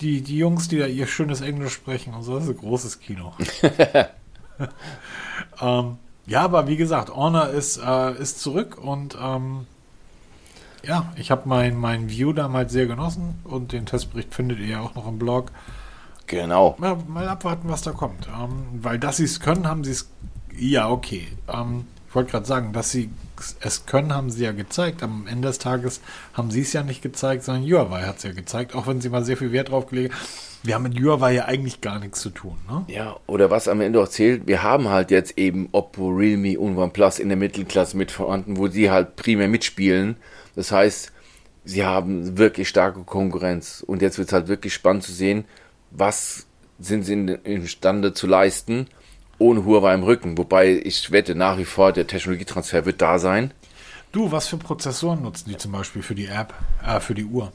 die, 0.00 0.20
die 0.22 0.38
Jungs, 0.38 0.68
die 0.68 0.78
da 0.78 0.86
ihr 0.86 1.06
schönes 1.06 1.40
Englisch 1.42 1.74
sprechen 1.74 2.14
und 2.14 2.22
so, 2.22 2.34
das 2.34 2.44
ist 2.44 2.50
ein 2.50 2.56
großes 2.56 3.00
Kino. 3.00 3.34
ähm, 5.60 5.96
ja, 6.26 6.42
aber 6.42 6.66
wie 6.66 6.76
gesagt, 6.76 7.14
Honor 7.14 7.48
ist, 7.48 7.78
äh, 7.78 8.12
ist 8.20 8.40
zurück 8.40 8.78
und 8.82 9.16
ähm, 9.20 9.66
ja, 10.82 11.12
ich 11.16 11.30
habe 11.30 11.42
mein, 11.48 11.76
mein 11.76 12.08
View 12.08 12.32
damals 12.32 12.72
sehr 12.72 12.86
genossen 12.86 13.38
und 13.44 13.72
den 13.72 13.86
Testbericht 13.86 14.34
findet 14.34 14.58
ihr 14.60 14.66
ja 14.66 14.80
auch 14.80 14.94
noch 14.94 15.06
im 15.06 15.18
Blog. 15.18 15.52
Genau. 16.26 16.76
Mal, 16.78 16.96
mal 17.08 17.28
abwarten, 17.28 17.68
was 17.68 17.82
da 17.82 17.92
kommt. 17.92 18.28
Ähm, 18.28 18.64
weil, 18.80 18.98
dass 18.98 19.16
sie 19.18 19.24
es 19.24 19.40
können, 19.40 19.66
haben 19.66 19.84
sie 19.84 19.90
es. 19.90 20.08
Ja, 20.56 20.88
okay. 20.90 21.28
Ähm, 21.48 21.86
ich 22.08 22.14
wollte 22.14 22.32
gerade 22.32 22.46
sagen, 22.46 22.72
dass 22.72 22.90
sie 22.90 23.10
es 23.60 23.86
können, 23.86 24.12
haben 24.12 24.30
sie 24.30 24.44
ja 24.44 24.52
gezeigt. 24.52 25.02
Am 25.02 25.26
Ende 25.26 25.48
des 25.48 25.58
Tages 25.58 26.00
haben 26.34 26.50
sie 26.50 26.60
es 26.60 26.72
ja 26.72 26.82
nicht 26.82 27.02
gezeigt, 27.02 27.44
sondern 27.44 27.64
Huawei 27.64 28.02
hat 28.02 28.18
es 28.18 28.24
ja 28.24 28.32
gezeigt, 28.32 28.74
auch 28.74 28.86
wenn 28.86 29.00
sie 29.00 29.08
mal 29.08 29.24
sehr 29.24 29.36
viel 29.36 29.52
Wert 29.52 29.70
drauf 29.70 29.86
gelegt 29.86 30.14
haben. 30.14 30.20
Wir 30.62 30.74
haben 30.74 30.82
mit 30.82 31.00
Huawei 31.00 31.32
ja 31.34 31.46
eigentlich 31.46 31.80
gar 31.80 31.98
nichts 31.98 32.20
zu 32.20 32.30
tun. 32.30 32.58
Ne? 32.68 32.84
Ja, 32.88 33.16
oder 33.26 33.50
was 33.50 33.66
am 33.66 33.80
Ende 33.80 34.02
auch 34.02 34.08
zählt, 34.08 34.46
wir 34.46 34.62
haben 34.62 34.88
halt 34.88 35.10
jetzt 35.10 35.38
eben 35.38 35.68
Oppo, 35.72 36.08
Realme 36.08 36.58
und 36.58 36.76
OnePlus 36.76 37.18
in 37.18 37.28
der 37.28 37.38
Mittelklasse 37.38 37.96
mit 37.96 38.10
vorhanden, 38.10 38.58
wo 38.58 38.68
sie 38.68 38.90
halt 38.90 39.16
primär 39.16 39.48
mitspielen. 39.48 40.16
Das 40.56 40.70
heißt, 40.70 41.12
sie 41.64 41.84
haben 41.84 42.36
wirklich 42.36 42.68
starke 42.68 43.04
Konkurrenz. 43.04 43.82
Und 43.86 44.02
jetzt 44.02 44.18
wird 44.18 44.28
es 44.28 44.34
halt 44.34 44.48
wirklich 44.48 44.74
spannend 44.74 45.04
zu 45.04 45.12
sehen, 45.12 45.44
was 45.90 46.46
sind 46.78 47.04
sie 47.04 47.14
imstande 47.44 48.12
zu 48.12 48.26
leisten, 48.26 48.86
ohne 49.40 49.64
Huawei 49.64 49.94
im 49.94 50.04
Rücken. 50.04 50.38
Wobei 50.38 50.80
ich 50.84 51.10
wette, 51.10 51.34
nach 51.34 51.58
wie 51.58 51.64
vor, 51.64 51.92
der 51.92 52.06
Technologietransfer 52.06 52.86
wird 52.86 53.02
da 53.02 53.18
sein. 53.18 53.52
Du, 54.12 54.30
was 54.30 54.46
für 54.48 54.56
Prozessoren 54.56 55.22
nutzen 55.22 55.48
die 55.50 55.56
zum 55.56 55.72
Beispiel 55.72 56.02
für 56.02 56.14
die 56.14 56.26
App, 56.26 56.54
äh, 56.86 57.00
für 57.00 57.14
die 57.14 57.24
Uhr? 57.24 57.52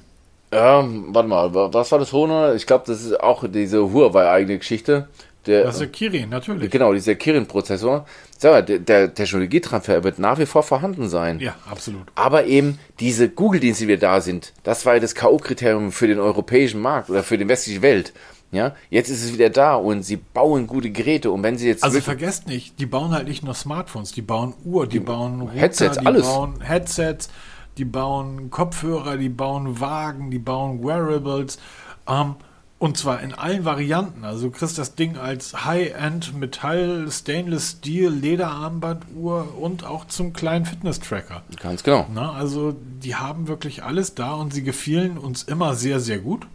Ja, 0.53 0.85
warte 0.87 1.27
mal, 1.29 1.53
wa- 1.53 1.69
was 1.71 1.91
war 1.91 1.99
das 1.99 2.13
Honor? 2.13 2.53
Ich 2.55 2.65
glaube, 2.65 2.85
das 2.87 3.01
ist 3.03 3.19
auch 3.19 3.43
diese 3.49 3.91
Huawei-eigene 3.91 4.57
Geschichte. 4.57 5.07
Der, 5.47 5.63
Das 5.65 5.75
ist 5.75 5.79
der 5.81 5.87
Kirin, 5.89 6.29
natürlich. 6.29 6.71
Genau, 6.71 6.91
dieser 6.93 7.13
Kirin-Prozessor. 7.15 8.05
Sag 8.37 8.51
mal, 8.51 8.63
der, 8.63 8.79
der 8.79 9.13
Technologietransfer 9.13 10.03
wird 10.03 10.17
nach 10.17 10.39
wie 10.39 10.45
vor 10.47 10.63
vorhanden 10.63 11.07
sein. 11.07 11.39
Ja, 11.39 11.55
absolut. 11.69 12.07
Aber 12.15 12.45
eben 12.45 12.79
diese 12.99 13.29
Google-Dienste, 13.29 13.83
die 13.83 13.89
wir 13.89 13.99
da 13.99 14.21
sind, 14.21 14.53
das 14.63 14.85
war 14.87 14.95
ja 14.95 14.99
das 15.01 15.13
K.O.-Kriterium 15.13 15.91
für 15.91 16.07
den 16.07 16.19
europäischen 16.19 16.81
Markt 16.81 17.09
oder 17.11 17.21
für 17.21 17.37
die 17.37 17.47
westliche 17.47 17.81
Welt. 17.83 18.13
Ja, 18.55 18.73
jetzt 18.89 19.09
ist 19.09 19.23
es 19.23 19.33
wieder 19.33 19.49
da 19.49 19.75
und 19.75 20.03
sie 20.03 20.17
bauen 20.17 20.67
gute 20.67 20.89
Geräte 20.89 21.31
und 21.31 21.43
wenn 21.43 21.57
sie 21.57 21.67
jetzt 21.67 21.83
Also 21.83 21.99
vergesst 22.01 22.47
nicht, 22.47 22.79
die 22.79 22.85
bauen 22.85 23.11
halt 23.11 23.27
nicht 23.27 23.43
nur 23.43 23.53
Smartphones, 23.53 24.11
die 24.11 24.21
bauen 24.21 24.53
Uhr, 24.63 24.87
die, 24.87 24.99
bauen 24.99 25.41
Router, 25.41 25.53
Headsets, 25.53 25.97
die 25.99 26.05
alles. 26.05 26.25
bauen 26.25 26.61
Headsets, 26.61 27.29
die 27.77 27.85
bauen 27.85 28.49
Kopfhörer, 28.49 29.17
die 29.17 29.29
bauen 29.29 29.79
Wagen, 29.79 30.31
die 30.31 30.39
bauen 30.39 30.83
Wearables. 30.83 31.59
Ähm, 32.07 32.35
und 32.77 32.97
zwar 32.97 33.21
in 33.21 33.33
allen 33.33 33.63
Varianten. 33.63 34.25
Also 34.25 34.47
du 34.47 34.51
kriegst 34.51 34.77
das 34.77 34.95
Ding 34.95 35.17
als 35.17 35.65
High-End 35.65 36.37
Metall, 36.37 37.09
Stainless 37.09 37.77
Steel, 37.79 38.09
Lederarmbanduhr 38.09 39.55
und 39.59 39.85
auch 39.85 40.05
zum 40.05 40.33
kleinen 40.33 40.65
Fitness-Tracker. 40.65 41.43
ganz 41.61 41.83
genau. 41.83 42.05
Na, 42.13 42.33
also 42.33 42.75
die 43.01 43.15
haben 43.15 43.47
wirklich 43.47 43.83
alles 43.83 44.13
da 44.13 44.33
und 44.33 44.53
sie 44.53 44.63
gefielen 44.63 45.17
uns 45.17 45.43
immer 45.43 45.73
sehr, 45.75 45.99
sehr 45.99 46.19
gut. 46.19 46.47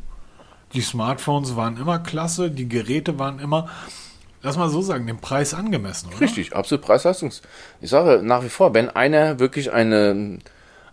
Die 0.72 0.80
Smartphones 0.80 1.56
waren 1.56 1.76
immer 1.76 1.98
klasse, 1.98 2.50
die 2.50 2.68
Geräte 2.68 3.18
waren 3.18 3.40
immer, 3.40 3.68
lass 4.42 4.56
mal 4.56 4.68
so 4.68 4.82
sagen, 4.82 5.06
dem 5.06 5.18
Preis 5.18 5.52
angemessen, 5.52 6.08
oder? 6.08 6.20
Richtig, 6.20 6.54
absolut 6.54 6.84
Preis-Leistungs. 6.84 7.42
Ich 7.80 7.90
sage 7.90 8.22
nach 8.22 8.44
wie 8.44 8.48
vor, 8.48 8.72
wenn 8.74 8.88
einer 8.88 9.40
wirklich 9.40 9.72
eine, 9.72 10.38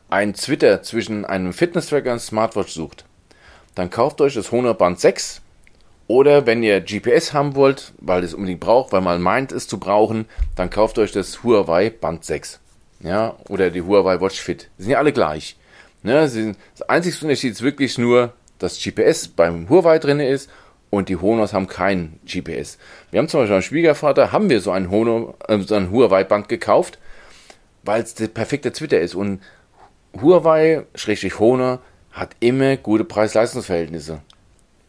ein 0.10 0.34
Twitter 0.34 0.82
zwischen 0.82 1.26
einem 1.26 1.54
Fitness-Tracker 1.54 2.14
und 2.14 2.20
Smartwatch 2.20 2.74
sucht, 2.74 3.06
dann 3.76 3.92
kauft 3.92 4.20
euch 4.22 4.34
das 4.34 4.52
Honor 4.52 4.74
Band 4.74 5.00
6 5.00 5.42
oder 6.08 6.48
wenn 6.48 6.64
ihr 6.64 6.82
GPS 6.82 7.34
haben 7.34 7.54
wollt, 7.56 7.94
weil 8.00 8.24
es 8.24 8.34
unbedingt 8.34 8.62
braucht, 8.62 8.94
weil 8.94 9.02
man 9.02 9.22
meint 9.22 9.52
es 9.52 9.68
zu 9.68 9.78
brauchen, 9.78 10.26
dann 10.56 10.70
kauft 10.70 10.98
euch 10.98 11.12
das 11.12 11.44
Huawei 11.44 11.92
Band 11.92 12.26
6. 12.26 12.60
Ja, 13.02 13.36
oder 13.50 13.70
die 13.70 13.84
Huawei 13.84 14.20
Watch 14.20 14.42
Fit. 14.42 14.70
Sind 14.80 14.90
ja 14.90 14.98
alle 14.98 15.14
gleich. 15.14 15.56
Ne, 16.02 16.28
sind, 16.30 16.58
das 16.76 16.88
einzige 16.90 17.16
Unterschied 17.22 17.52
ist 17.52 17.62
wirklich 17.62 17.98
nur, 17.98 18.34
dass 18.60 18.82
GPS 18.82 19.28
beim 19.28 19.70
Huawei 19.70 20.00
drin 20.00 20.20
ist 20.20 20.50
und 20.90 21.10
die 21.10 21.18
Honors 21.18 21.54
haben 21.54 21.68
kein 21.68 22.20
GPS. 22.26 22.78
Wir 23.12 23.20
haben 23.20 23.28
zum 23.28 23.42
Beispiel 23.42 23.56
beim 23.56 23.62
Schwiegervater, 23.62 24.32
haben 24.32 24.50
wir 24.50 24.62
so 24.62 24.72
ein, 24.72 24.90
Honor, 24.90 25.36
äh, 25.48 25.60
so 25.60 25.76
ein 25.76 25.92
Huawei-Band 25.92 26.50
gekauft, 26.50 26.98
weil 27.84 28.02
es 28.02 28.16
der 28.16 28.28
perfekte 28.28 28.72
Twitter 28.72 29.00
ist. 29.00 29.16
Und 29.16 29.42
Huawei, 30.22 30.84
Schrägstrich 30.96 31.40
Honor, 31.40 31.80
hat 32.12 32.36
immer 32.40 32.78
gute 32.78 33.04
Preis-Leistungs-Verhältnisse. 33.04 34.22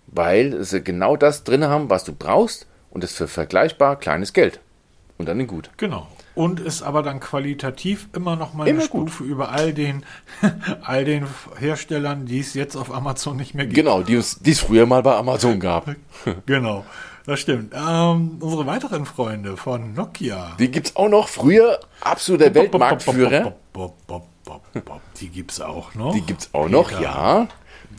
Weil 0.06 0.62
sie 0.64 0.82
genau 0.82 1.16
das 1.16 1.44
drin 1.44 1.64
haben, 1.64 1.90
was 1.90 2.04
du 2.04 2.14
brauchst 2.14 2.66
und 2.90 3.04
das 3.04 3.12
für 3.12 3.28
vergleichbar 3.28 3.98
kleines 3.98 4.32
Geld. 4.32 4.60
Und 5.18 5.28
dann 5.28 5.40
in 5.40 5.46
gut. 5.46 5.70
Genau. 5.76 6.06
Und 6.38 6.60
ist 6.60 6.82
aber 6.82 7.02
dann 7.02 7.18
qualitativ 7.18 8.08
immer 8.14 8.36
noch 8.36 8.54
mal 8.54 8.62
eine 8.62 8.70
Immer 8.70 8.86
gut. 8.86 9.10
Stufe 9.10 9.24
über 9.24 9.50
all 9.50 9.74
den, 9.74 10.04
all 10.82 11.04
den 11.04 11.26
Herstellern, 11.58 12.26
die 12.26 12.38
es 12.38 12.54
jetzt 12.54 12.76
auf 12.76 12.94
Amazon 12.94 13.36
nicht 13.36 13.54
mehr 13.56 13.66
gibt. 13.66 13.74
Genau, 13.74 14.02
die 14.02 14.14
es 14.14 14.38
die 14.38 14.52
es 14.52 14.60
früher 14.60 14.86
mal 14.86 15.02
bei 15.02 15.16
Amazon 15.16 15.58
gab. 15.58 15.96
Genau, 16.46 16.84
das 17.26 17.40
stimmt. 17.40 17.74
Ähm, 17.74 18.36
unsere 18.38 18.66
weiteren 18.66 19.04
Freunde 19.04 19.56
von 19.56 19.94
Nokia. 19.94 20.54
Die 20.60 20.70
gibt's 20.70 20.94
auch 20.94 21.08
noch. 21.08 21.26
Früher 21.26 21.80
absoluter 22.02 22.54
Weltmarktführer. 22.54 23.56
Die 25.20 25.28
gibt's 25.30 25.60
auch 25.60 25.94
noch. 25.96 26.14
Die 26.14 26.20
gibt's 26.20 26.50
auch 26.52 26.68
noch, 26.68 26.90
Peter, 26.90 27.02
ja. 27.02 27.48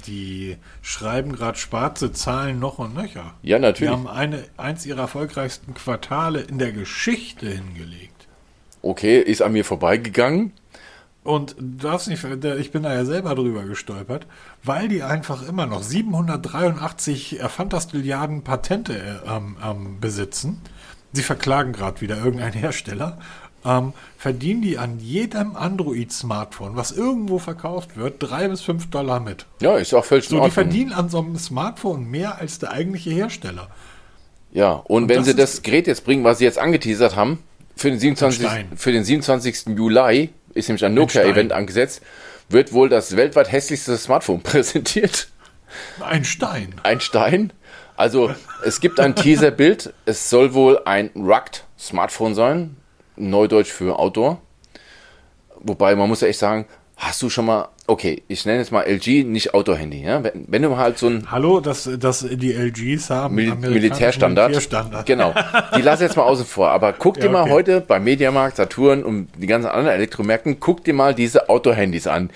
Die 0.07 0.55
schreiben 0.81 1.33
gerade 1.33 1.57
schwarze 1.57 2.13
Zahlen 2.13 2.59
noch 2.59 2.79
und 2.79 2.95
nöcher. 2.95 3.33
Ja, 3.41 3.57
Die 3.57 3.61
natürlich. 3.63 3.91
haben 3.91 4.07
eine, 4.07 4.45
eins 4.55 4.85
ihrer 4.85 5.01
erfolgreichsten 5.01 5.73
Quartale 5.73 6.39
in 6.39 6.57
der 6.57 6.71
Geschichte 6.71 7.47
hingelegt. 7.49 8.18
Okay, 8.81 9.19
ist 9.19 9.41
an 9.41 9.51
mir 9.51 9.65
vorbeigegangen. 9.65 10.53
Und 11.23 11.55
du 11.59 11.87
darfst 11.87 12.07
nicht, 12.07 12.23
ich 12.23 12.71
bin 12.71 12.83
da 12.83 12.93
ja 12.93 13.03
selber 13.05 13.35
drüber 13.35 13.63
gestolpert, 13.63 14.25
weil 14.63 14.87
die 14.87 15.03
einfach 15.03 15.47
immer 15.47 15.65
noch 15.65 15.83
783 15.83 17.39
Fantastilliarden 17.47 18.43
Patente 18.43 18.97
äh, 18.97 19.29
ähm, 19.29 19.57
ähm, 19.63 19.97
besitzen. 19.99 20.61
Sie 21.11 21.23
verklagen 21.23 21.73
gerade 21.73 22.01
wieder 22.01 22.17
irgendeinen 22.17 22.53
Hersteller. 22.59 23.17
Ähm, 23.65 23.91
verdienen 24.17 24.61
die 24.61 24.77
an 24.77 24.99
jedem 24.99 25.57
Android-Smartphone, 25.57 26.77
was 26.77 26.93
irgendwo 26.93 27.39
verkauft 27.39 27.97
wird, 27.97 28.15
drei 28.19 28.47
bis 28.47 28.61
fünf 28.61 28.89
Dollar 28.89 29.19
mit. 29.19 29.45
Ja, 29.59 29.75
ist 29.75 29.93
auch 29.93 30.05
völlig 30.05 30.29
So, 30.29 30.41
die 30.41 30.49
verdienen 30.49 30.93
an 30.93 31.09
so 31.09 31.19
einem 31.19 31.37
Smartphone 31.37 32.09
mehr 32.09 32.37
als 32.39 32.59
der 32.59 32.71
eigentliche 32.71 33.09
Hersteller. 33.09 33.67
Ja, 34.53 34.71
und, 34.71 35.09
wenn 35.09 35.17
das 35.17 35.25
sie 35.25 35.35
das 35.35 35.61
Gerät 35.61 35.87
jetzt 35.87 36.05
bringen, 36.05 36.23
was 36.23 36.37
sie 36.37 36.45
jetzt 36.45 36.57
angeteasert 36.57 37.17
haben, 37.17 37.39
für 37.79 37.89
den 37.89 37.99
27. 37.99 38.41
Stein. 38.41 38.67
Für 38.75 38.91
den 38.91 39.03
27. 39.03 39.67
Juli 39.77 40.29
ist 40.53 40.67
nämlich 40.67 40.83
ein 40.83 40.93
Nokia-Event 40.93 41.53
angesetzt, 41.53 42.01
wird 42.49 42.73
wohl 42.73 42.89
das 42.89 43.15
weltweit 43.15 43.51
hässlichste 43.51 43.97
Smartphone 43.97 44.41
präsentiert. 44.43 45.29
Ein 46.01 46.25
Stein. 46.25 46.75
Ein 46.83 46.99
Stein. 46.99 47.53
Also, 47.95 48.33
es 48.65 48.81
gibt 48.81 48.99
ein 48.99 49.15
Teaserbild. 49.15 49.93
Es 50.05 50.29
soll 50.29 50.53
wohl 50.53 50.81
ein 50.85 51.11
Rugged 51.15 51.63
Smartphone 51.77 52.35
sein. 52.35 52.75
Neudeutsch 53.15 53.71
für 53.71 53.97
Outdoor. 53.97 54.41
Wobei, 55.59 55.95
man 55.95 56.09
muss 56.09 56.21
ja 56.21 56.27
echt 56.27 56.39
sagen, 56.39 56.65
hast 56.97 57.21
du 57.21 57.29
schon 57.29 57.45
mal, 57.45 57.69
okay, 57.89 58.23
ich 58.27 58.45
nenne 58.45 58.61
es 58.61 58.71
mal 58.71 58.83
LG, 58.83 59.25
nicht 59.25 59.53
Outdoor-Handy. 59.53 60.01
Ja? 60.01 60.23
Wenn, 60.23 60.45
wenn 60.47 60.61
du 60.61 60.77
halt 60.77 60.97
so 60.97 61.07
ein 61.07 61.29
Hallo, 61.31 61.59
dass, 61.59 61.89
dass 61.99 62.25
die 62.29 62.53
LGs 62.53 63.09
haben. 63.09 63.35
Mil 63.35 63.55
Militärstandard. 63.55 64.49
Militärstandard. 64.51 65.05
Genau. 65.05 65.33
Die 65.75 65.81
lasse 65.81 66.03
ich 66.03 66.09
jetzt 66.09 66.17
mal 66.17 66.23
außen 66.23 66.45
vor. 66.45 66.69
Aber 66.69 66.93
guck 66.93 67.15
dir 67.15 67.25
Ja, 67.25 67.31
mal 67.31 67.41
okay. 67.43 67.51
heute 67.51 67.81
bei 67.81 67.99
Mediamarkt, 67.99 68.57
Saturn 68.57 69.03
und 69.03 69.29
die 69.37 69.47
ganzen 69.47 69.69
anderen 69.69 69.95
Elektromärkten, 69.95 70.59
guck 70.59 70.83
dir 70.83 70.93
mal 70.93 71.13
diese 71.13 71.49
Outdoor-Handys 71.49 72.07
an. 72.07 72.29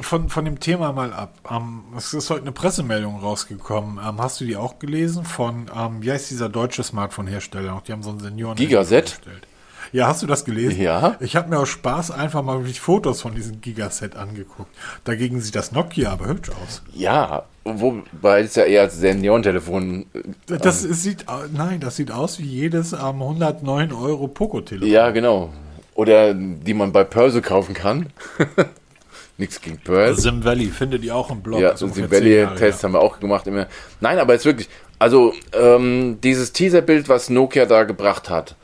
Von, 0.00 0.28
von 0.28 0.44
dem 0.44 0.58
Thema 0.58 0.92
mal 0.92 1.12
ab. 1.12 1.34
Ähm, 1.48 1.82
es 1.96 2.12
ist 2.12 2.30
heute 2.30 2.42
eine 2.42 2.52
Pressemeldung 2.52 3.20
rausgekommen. 3.20 4.00
Ähm, 4.04 4.20
hast 4.20 4.40
du 4.40 4.44
die 4.44 4.56
auch 4.56 4.80
gelesen? 4.80 5.24
Von, 5.24 5.70
ähm, 5.76 5.98
wie 6.02 6.10
heißt 6.10 6.30
dieser 6.30 6.48
deutsche 6.48 6.82
Smartphone-Hersteller 6.82 7.70
noch? 7.70 7.82
Die 7.82 7.92
haben 7.92 8.02
so 8.02 8.10
einen 8.10 8.18
Senioren. 8.20 8.56
Gigaset? 8.56 9.10
hergestellt. 9.10 9.46
Ja, 9.90 10.06
hast 10.06 10.22
du 10.22 10.26
das 10.26 10.44
gelesen? 10.44 10.80
Ja. 10.80 11.16
Ich 11.20 11.36
habe 11.36 11.50
mir 11.50 11.58
aus 11.58 11.68
Spaß 11.68 12.10
einfach 12.10 12.42
mal 12.42 12.58
wirklich 12.58 12.80
Fotos 12.80 13.20
von 13.20 13.34
diesem 13.34 13.60
Gigaset 13.60 14.16
angeguckt. 14.16 14.70
Dagegen 15.04 15.40
sieht 15.40 15.56
das 15.56 15.72
Nokia 15.72 16.12
aber 16.12 16.26
hübsch 16.26 16.50
aus. 16.50 16.82
Ja, 16.94 17.44
wobei 17.64 18.42
es 18.42 18.54
ja 18.54 18.64
eher 18.64 18.82
als 18.82 18.98
Seniorentelefon. 18.98 20.06
Das 20.46 20.84
ist, 20.84 21.02
sieht, 21.02 21.26
nein, 21.52 21.80
das 21.80 21.96
sieht 21.96 22.10
aus 22.10 22.38
wie 22.38 22.44
jedes 22.44 22.92
ähm, 22.92 23.22
109 23.22 23.92
Euro 23.92 24.28
Poco-Telefon. 24.28 24.88
Ja, 24.88 25.10
genau. 25.10 25.52
Oder 25.94 26.34
die 26.34 26.74
man 26.74 26.92
bei 26.92 27.04
Pearl 27.04 27.30
so 27.30 27.42
kaufen 27.42 27.74
kann. 27.74 28.06
Nichts 29.38 29.60
gegen 29.60 29.78
Pearl. 29.78 30.16
Sim 30.16 30.44
Valley 30.44 30.66
findet 30.66 31.04
ihr 31.04 31.14
auch 31.14 31.30
im 31.30 31.42
Blog. 31.42 31.60
Ja, 31.60 31.70
ist 31.70 31.82
und 31.82 31.90
ungefähr 31.90 32.20
die 32.20 32.26
10 32.26 32.32
Jahre 32.32 32.46
Valley-Tests 32.50 32.82
her. 32.82 32.86
haben 32.86 32.94
wir 32.94 33.00
auch 33.00 33.18
gemacht 33.18 33.46
immer. 33.46 33.66
Nein, 34.00 34.18
aber 34.18 34.34
jetzt 34.34 34.44
wirklich, 34.44 34.68
also 34.98 35.32
ähm, 35.52 36.18
dieses 36.22 36.52
Teaserbild, 36.52 37.08
was 37.08 37.28
Nokia 37.30 37.66
da 37.66 37.84
gebracht 37.84 38.30
hat, 38.30 38.56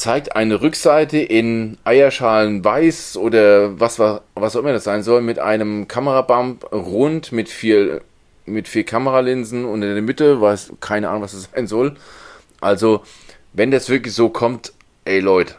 zeigt 0.00 0.34
eine 0.34 0.62
Rückseite 0.62 1.18
in 1.18 1.76
Eierschalen 1.84 2.64
weiß 2.64 3.18
oder 3.18 3.78
was, 3.78 3.98
was 3.98 4.56
auch 4.56 4.60
immer 4.60 4.72
das 4.72 4.84
sein 4.84 5.02
soll, 5.02 5.20
mit 5.20 5.38
einem 5.38 5.88
Kamerabump 5.88 6.72
rund 6.72 7.32
mit 7.32 7.50
vier, 7.50 8.00
mit 8.46 8.66
vier 8.66 8.84
Kameralinsen 8.84 9.66
und 9.66 9.82
in 9.82 9.92
der 9.92 10.00
Mitte, 10.00 10.40
weiß 10.40 10.72
keine 10.80 11.10
Ahnung, 11.10 11.20
was 11.20 11.32
das 11.32 11.50
sein 11.54 11.66
soll. 11.66 11.96
Also, 12.62 13.02
wenn 13.52 13.70
das 13.70 13.90
wirklich 13.90 14.14
so 14.14 14.30
kommt, 14.30 14.72
ey 15.04 15.20
Leute, 15.20 15.56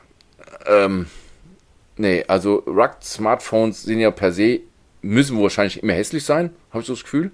ähm, 0.66 1.06
nee, 1.98 2.26
also 2.28 2.64
Rugged 2.66 3.04
Smartphones 3.04 3.84
sind 3.84 4.00
ja 4.00 4.10
per 4.10 4.32
se, 4.32 4.62
müssen 5.04 5.39
wahrscheinlich 5.39 5.84
immer 5.84 5.94
hässlich 5.94 6.26
sein, 6.26 6.50
habe 6.72 6.82
ich 6.82 6.88
so 6.88 6.94
das 6.94 7.04
Gefühl. 7.04 7.32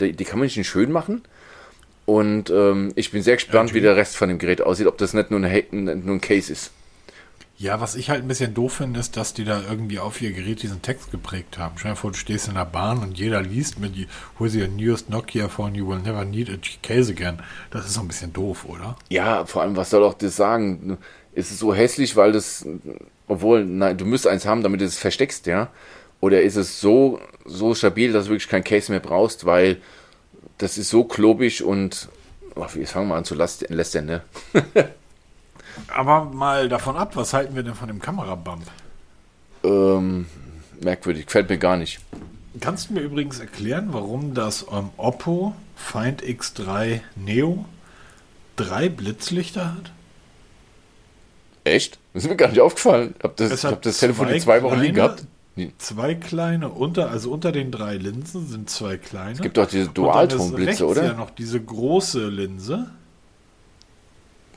Die, 0.00 0.14
die 0.14 0.24
kann 0.24 0.38
man 0.38 0.46
nicht 0.46 0.66
schön 0.66 0.92
machen. 0.92 1.24
Und 2.08 2.48
ähm, 2.48 2.92
ich 2.94 3.10
bin 3.10 3.22
sehr 3.22 3.34
gespannt, 3.36 3.74
wie 3.74 3.82
der 3.82 3.94
Rest 3.94 4.16
von 4.16 4.30
dem 4.30 4.38
Gerät 4.38 4.62
aussieht, 4.62 4.86
ob 4.86 4.96
das 4.96 5.12
nicht 5.12 5.30
nur, 5.30 5.40
eine, 5.44 5.52
Ha- 5.52 5.66
nur 5.70 6.14
ein 6.14 6.22
Case 6.22 6.50
ist. 6.50 6.70
Ja, 7.58 7.82
was 7.82 7.96
ich 7.96 8.08
halt 8.08 8.22
ein 8.22 8.28
bisschen 8.28 8.54
doof 8.54 8.72
finde, 8.72 8.98
ist, 8.98 9.18
dass 9.18 9.34
die 9.34 9.44
da 9.44 9.60
irgendwie 9.68 9.98
auf 9.98 10.22
ihr 10.22 10.32
Gerät 10.32 10.62
diesen 10.62 10.80
Text 10.80 11.10
geprägt 11.10 11.58
haben. 11.58 11.74
Stell 11.76 11.90
dir 11.90 11.96
vor, 11.96 12.12
du 12.12 12.16
stehst 12.16 12.48
in 12.48 12.54
der 12.54 12.64
Bahn 12.64 13.02
und 13.02 13.18
jeder 13.18 13.42
liest 13.42 13.78
mit 13.78 13.92
Who's 14.38 14.56
your 14.56 14.68
newest 14.68 15.10
Nokia 15.10 15.48
phone, 15.48 15.74
you 15.74 15.86
will 15.86 15.98
never 15.98 16.24
need 16.24 16.48
a 16.48 16.56
case 16.82 17.12
again. 17.12 17.40
Das 17.70 17.84
ist 17.84 17.92
so 17.92 18.00
ein 18.00 18.08
bisschen 18.08 18.32
doof, 18.32 18.64
oder? 18.66 18.96
Ja, 19.10 19.44
vor 19.44 19.60
allem, 19.60 19.76
was 19.76 19.90
soll 19.90 20.02
auch 20.02 20.14
das 20.14 20.34
sagen? 20.34 20.96
Ist 21.34 21.50
es 21.50 21.58
so 21.58 21.74
hässlich, 21.74 22.16
weil 22.16 22.32
das, 22.32 22.64
obwohl, 23.26 23.66
nein, 23.66 23.98
du 23.98 24.06
müsst 24.06 24.26
eins 24.26 24.46
haben, 24.46 24.62
damit 24.62 24.80
du 24.80 24.86
es 24.86 24.96
versteckst, 24.96 25.46
ja? 25.46 25.68
Oder 26.20 26.40
ist 26.40 26.56
es 26.56 26.80
so, 26.80 27.20
so 27.44 27.74
stabil, 27.74 28.12
dass 28.12 28.24
du 28.24 28.30
wirklich 28.30 28.48
kein 28.48 28.64
Case 28.64 28.90
mehr 28.90 29.00
brauchst, 29.00 29.44
weil 29.44 29.76
das 30.58 30.78
ist 30.78 30.90
so 30.90 31.04
klobig 31.04 31.62
und, 31.64 32.08
oh, 32.54 32.66
jetzt 32.74 32.92
fangen 32.92 33.08
wir 33.08 33.14
an 33.16 33.24
zu 33.24 33.34
lästern, 33.34 34.06
ne? 34.06 34.22
Aber 35.88 36.24
mal 36.24 36.68
davon 36.68 36.96
ab, 36.96 37.14
was 37.16 37.32
halten 37.32 37.54
wir 37.54 37.62
denn 37.62 37.74
von 37.74 37.88
dem 37.88 38.00
Kamerabump? 38.00 38.64
Ähm, 39.64 40.26
merkwürdig, 40.80 41.26
gefällt 41.26 41.48
mir 41.48 41.58
gar 41.58 41.76
nicht. 41.76 42.00
Kannst 42.60 42.90
du 42.90 42.94
mir 42.94 43.00
übrigens 43.00 43.38
erklären, 43.38 43.88
warum 43.92 44.34
das 44.34 44.66
ähm, 44.72 44.90
Oppo 44.96 45.54
Find 45.76 46.22
X3 46.24 47.00
Neo 47.14 47.64
drei 48.56 48.88
Blitzlichter 48.88 49.74
hat? 49.76 49.92
Echt? 51.62 51.98
Das 52.14 52.24
ist 52.24 52.30
mir 52.30 52.36
gar 52.36 52.48
nicht 52.48 52.60
aufgefallen. 52.60 53.14
Das, 53.36 53.52
ich 53.52 53.64
hat 53.64 53.72
hab 53.72 53.82
das 53.82 53.98
Telefon 53.98 54.26
zwei 54.26 54.34
in 54.34 54.40
zwei 54.40 54.62
Wochen 54.62 54.80
liegen 54.80 54.94
kleine- 54.94 55.14
gehabt. 55.14 55.26
Nee. 55.58 55.72
Zwei 55.78 56.14
kleine, 56.14 56.68
unter, 56.68 57.10
also 57.10 57.32
unter 57.32 57.50
den 57.50 57.72
drei 57.72 57.96
Linsen 57.96 58.46
sind 58.46 58.70
zwei 58.70 58.96
kleine. 58.96 59.32
Es 59.32 59.40
gibt 59.40 59.56
doch 59.56 59.66
diese 59.66 59.88
Dualtonblitze, 59.88 60.86
oder? 60.86 61.04
ja 61.04 61.14
noch 61.14 61.30
diese 61.30 61.60
große 61.60 62.28
Linse. 62.28 62.92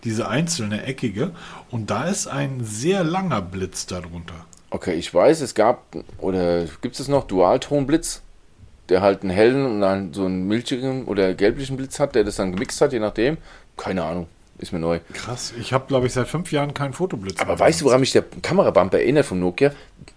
Diese 0.03 0.27
einzelne 0.27 0.83
eckige. 0.83 1.31
Und 1.71 1.89
da 1.89 2.03
ist 2.03 2.27
ein 2.27 2.63
sehr 2.63 3.03
langer 3.03 3.41
Blitz 3.41 3.87
darunter. 3.87 4.45
Okay, 4.69 4.93
ich 4.93 5.11
weiß, 5.11 5.41
es 5.41 5.55
gab, 5.55 5.87
oder 6.19 6.65
gibt 6.81 6.99
es 6.99 7.07
noch, 7.07 7.25
Dualtonblitz, 7.25 8.21
der 8.89 9.01
halt 9.01 9.23
einen 9.23 9.31
hellen 9.31 9.65
und 9.65 9.81
dann 9.81 10.13
so 10.13 10.25
einen 10.25 10.47
milchigen 10.47 11.05
oder 11.05 11.33
gelblichen 11.33 11.77
Blitz 11.77 11.99
hat, 11.99 12.13
der 12.13 12.25
das 12.25 12.35
dann 12.35 12.51
gemixt 12.51 12.79
hat, 12.79 12.93
je 12.93 12.99
nachdem. 12.99 13.39
Keine 13.75 14.03
Ahnung, 14.03 14.27
ist 14.59 14.71
mir 14.71 14.77
neu. 14.77 14.99
Krass. 15.13 15.51
Ich 15.59 15.73
habe, 15.73 15.87
glaube 15.87 16.05
ich, 16.05 16.13
seit 16.13 16.27
fünf 16.27 16.51
Jahren 16.51 16.75
keinen 16.75 16.93
Fotoblitz. 16.93 17.39
Aber 17.39 17.57
weißt 17.57 17.81
du, 17.81 17.85
woran 17.85 18.01
mich 18.01 18.11
der 18.11 18.23
Kamerabump 18.43 18.93
erinnert 18.93 19.25
von 19.25 19.39
Nokia? 19.39 19.71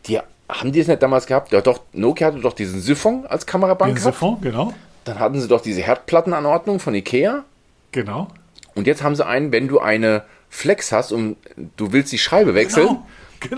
Die, 0.06 0.20
haben 0.48 0.72
die 0.72 0.80
es 0.80 0.88
nicht 0.88 1.02
damals 1.02 1.26
gehabt? 1.26 1.52
Ja, 1.52 1.60
doch, 1.60 1.80
Nokia 1.92 2.28
hatte 2.28 2.40
doch 2.40 2.52
diesen 2.52 2.80
Siphon 2.80 3.26
als 3.26 3.46
Kamerabump 3.46 3.94
Den. 3.94 4.02
Siphon, 4.02 4.40
genau. 4.40 4.72
Dann 5.04 5.18
hatten 5.18 5.40
sie 5.40 5.48
doch 5.48 5.60
diese 5.60 5.82
Herdplattenanordnung 5.82 6.80
von 6.80 6.94
Ikea. 6.94 7.44
Genau. 7.92 8.28
Und 8.74 8.86
jetzt 8.86 9.02
haben 9.02 9.14
sie 9.14 9.24
einen, 9.26 9.52
wenn 9.52 9.68
du 9.68 9.80
eine 9.80 10.24
Flex 10.48 10.92
hast 10.92 11.12
und 11.12 11.36
du 11.76 11.92
willst 11.92 12.12
die 12.12 12.18
Scheibe 12.18 12.54
wechseln, 12.54 12.86
Genau. 12.86 13.06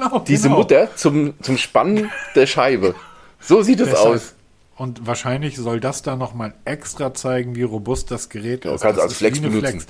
Genau. 0.09 0.19
diese 0.21 0.45
genau. 0.45 0.57
Mutter 0.59 0.97
zum, 0.97 1.35
zum 1.43 1.59
Spannen 1.59 2.11
der 2.35 2.47
Scheibe. 2.47 2.95
So 3.41 3.63
sieht 3.63 3.81
es 3.81 3.95
aus. 3.95 4.35
Und 4.77 5.07
wahrscheinlich 5.07 5.57
soll 5.57 5.81
das 5.81 6.03
dann 6.03 6.19
nochmal 6.19 6.55
extra 6.65 7.15
zeigen, 7.15 7.55
wie 7.55 7.63
robust 7.63 8.11
das 8.11 8.29
Gerät 8.29 8.65
ist. 8.65 8.83
kannst 8.83 8.99
Das 8.99 9.05
als 9.05 9.15
Flex 9.15 9.41
benutzen. 9.41 9.85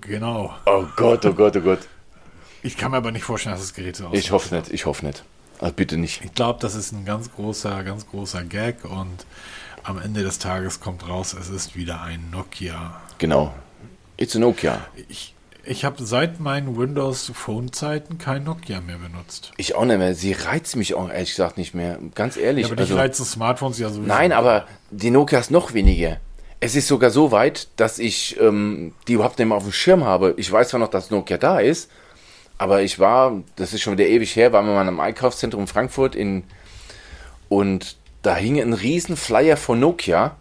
Genau. 0.00 0.52
Oh 0.66 0.84
Gott, 0.96 1.24
oh 1.24 1.32
Gott, 1.32 1.56
oh 1.56 1.60
Gott. 1.60 1.80
Ich 2.62 2.76
kann 2.76 2.90
mir 2.90 2.98
aber 2.98 3.12
nicht 3.12 3.24
vorstellen, 3.24 3.54
dass 3.54 3.62
das 3.62 3.72
Gerät 3.72 3.96
so 3.96 4.06
aussieht. 4.06 4.20
Ich 4.20 4.30
hoffe 4.32 4.54
nicht, 4.54 4.70
ich 4.70 4.84
hoffe 4.84 5.06
nicht. 5.06 5.24
Also 5.60 5.74
bitte 5.74 5.96
nicht. 5.96 6.22
Ich 6.24 6.34
glaube, 6.34 6.58
das 6.60 6.74
ist 6.74 6.92
ein 6.92 7.04
ganz 7.04 7.30
großer, 7.32 7.82
ganz 7.84 8.06
großer 8.06 8.44
Gag 8.44 8.84
und 8.84 9.26
am 9.82 9.98
Ende 9.98 10.22
des 10.22 10.38
Tages 10.38 10.80
kommt 10.80 11.08
raus, 11.08 11.36
es 11.38 11.48
ist 11.48 11.76
wieder 11.76 12.02
ein 12.02 12.30
Nokia. 12.30 13.00
Genau. 13.18 13.52
It's 14.16 14.36
a 14.36 14.38
Nokia. 14.38 14.78
Ich, 15.08 15.34
ich 15.64 15.84
habe 15.84 16.02
seit 16.04 16.40
meinen 16.40 16.76
Windows 16.78 17.32
Phone 17.34 17.72
Zeiten 17.72 18.18
kein 18.18 18.44
Nokia 18.44 18.80
mehr 18.80 18.98
benutzt. 18.98 19.52
Ich 19.56 19.74
auch 19.74 19.84
nicht 19.84 19.98
mehr. 19.98 20.14
Sie 20.14 20.32
reizt 20.32 20.76
mich 20.76 20.94
auch 20.94 21.10
ehrlich 21.10 21.30
gesagt 21.30 21.58
nicht 21.58 21.74
mehr. 21.74 21.98
Ganz 22.14 22.36
ehrlich. 22.36 22.66
Ja, 22.66 22.68
aber 22.68 22.76
die 22.76 22.82
also, 22.82 22.96
reizen 22.96 23.24
Smartphones 23.24 23.78
ja 23.78 23.88
sowieso. 23.88 24.08
nein, 24.08 24.32
aber 24.32 24.66
die 24.90 25.10
Nokias 25.10 25.50
noch 25.50 25.74
weniger. 25.74 26.18
Es 26.60 26.74
ist 26.74 26.88
sogar 26.88 27.10
so 27.10 27.32
weit, 27.32 27.68
dass 27.76 27.98
ich 27.98 28.38
ähm, 28.38 28.92
die 29.08 29.14
überhaupt 29.14 29.38
nicht 29.38 29.48
mehr 29.48 29.56
auf 29.56 29.62
dem 29.62 29.72
Schirm 29.72 30.04
habe. 30.04 30.34
Ich 30.36 30.50
weiß 30.50 30.68
zwar 30.68 30.80
noch, 30.80 30.90
dass 30.90 31.10
Nokia 31.10 31.38
da 31.38 31.58
ist, 31.58 31.90
aber 32.60 32.82
ich 32.82 32.98
war, 32.98 33.42
das 33.56 33.72
ist 33.72 33.80
schon 33.80 33.94
wieder 33.94 34.06
ewig 34.06 34.36
her, 34.36 34.52
waren 34.52 34.66
wir 34.66 34.74
mal 34.74 34.86
im 34.86 35.00
Einkaufszentrum 35.00 35.66
Frankfurt 35.66 36.14
in 36.14 36.44
und 37.48 37.96
da 38.20 38.36
hing 38.36 38.60
ein 38.60 38.74
riesen 38.74 39.16
Flyer 39.16 39.56
von 39.56 39.80
Nokia. 39.80 40.36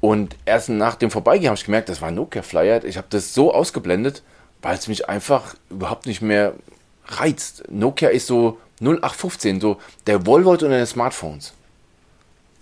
Und 0.00 0.34
erst 0.46 0.68
nach 0.68 0.96
dem 0.96 1.12
Vorbeigehen 1.12 1.46
habe 1.46 1.56
ich 1.56 1.64
gemerkt, 1.64 1.88
das 1.88 2.00
war 2.00 2.08
ein 2.08 2.16
Nokia-Flyer. 2.16 2.82
Ich 2.82 2.96
habe 2.96 3.06
das 3.08 3.34
so 3.34 3.54
ausgeblendet, 3.54 4.24
weil 4.62 4.76
es 4.76 4.88
mich 4.88 5.08
einfach 5.08 5.54
überhaupt 5.70 6.06
nicht 6.06 6.22
mehr 6.22 6.54
reizt. 7.06 7.70
Nokia 7.70 8.08
ist 8.08 8.26
so 8.26 8.58
0815, 8.80 9.60
so 9.60 9.76
der 10.08 10.26
Volvo 10.26 10.50
unter 10.50 10.70
den 10.70 10.86
Smartphones. 10.86 11.52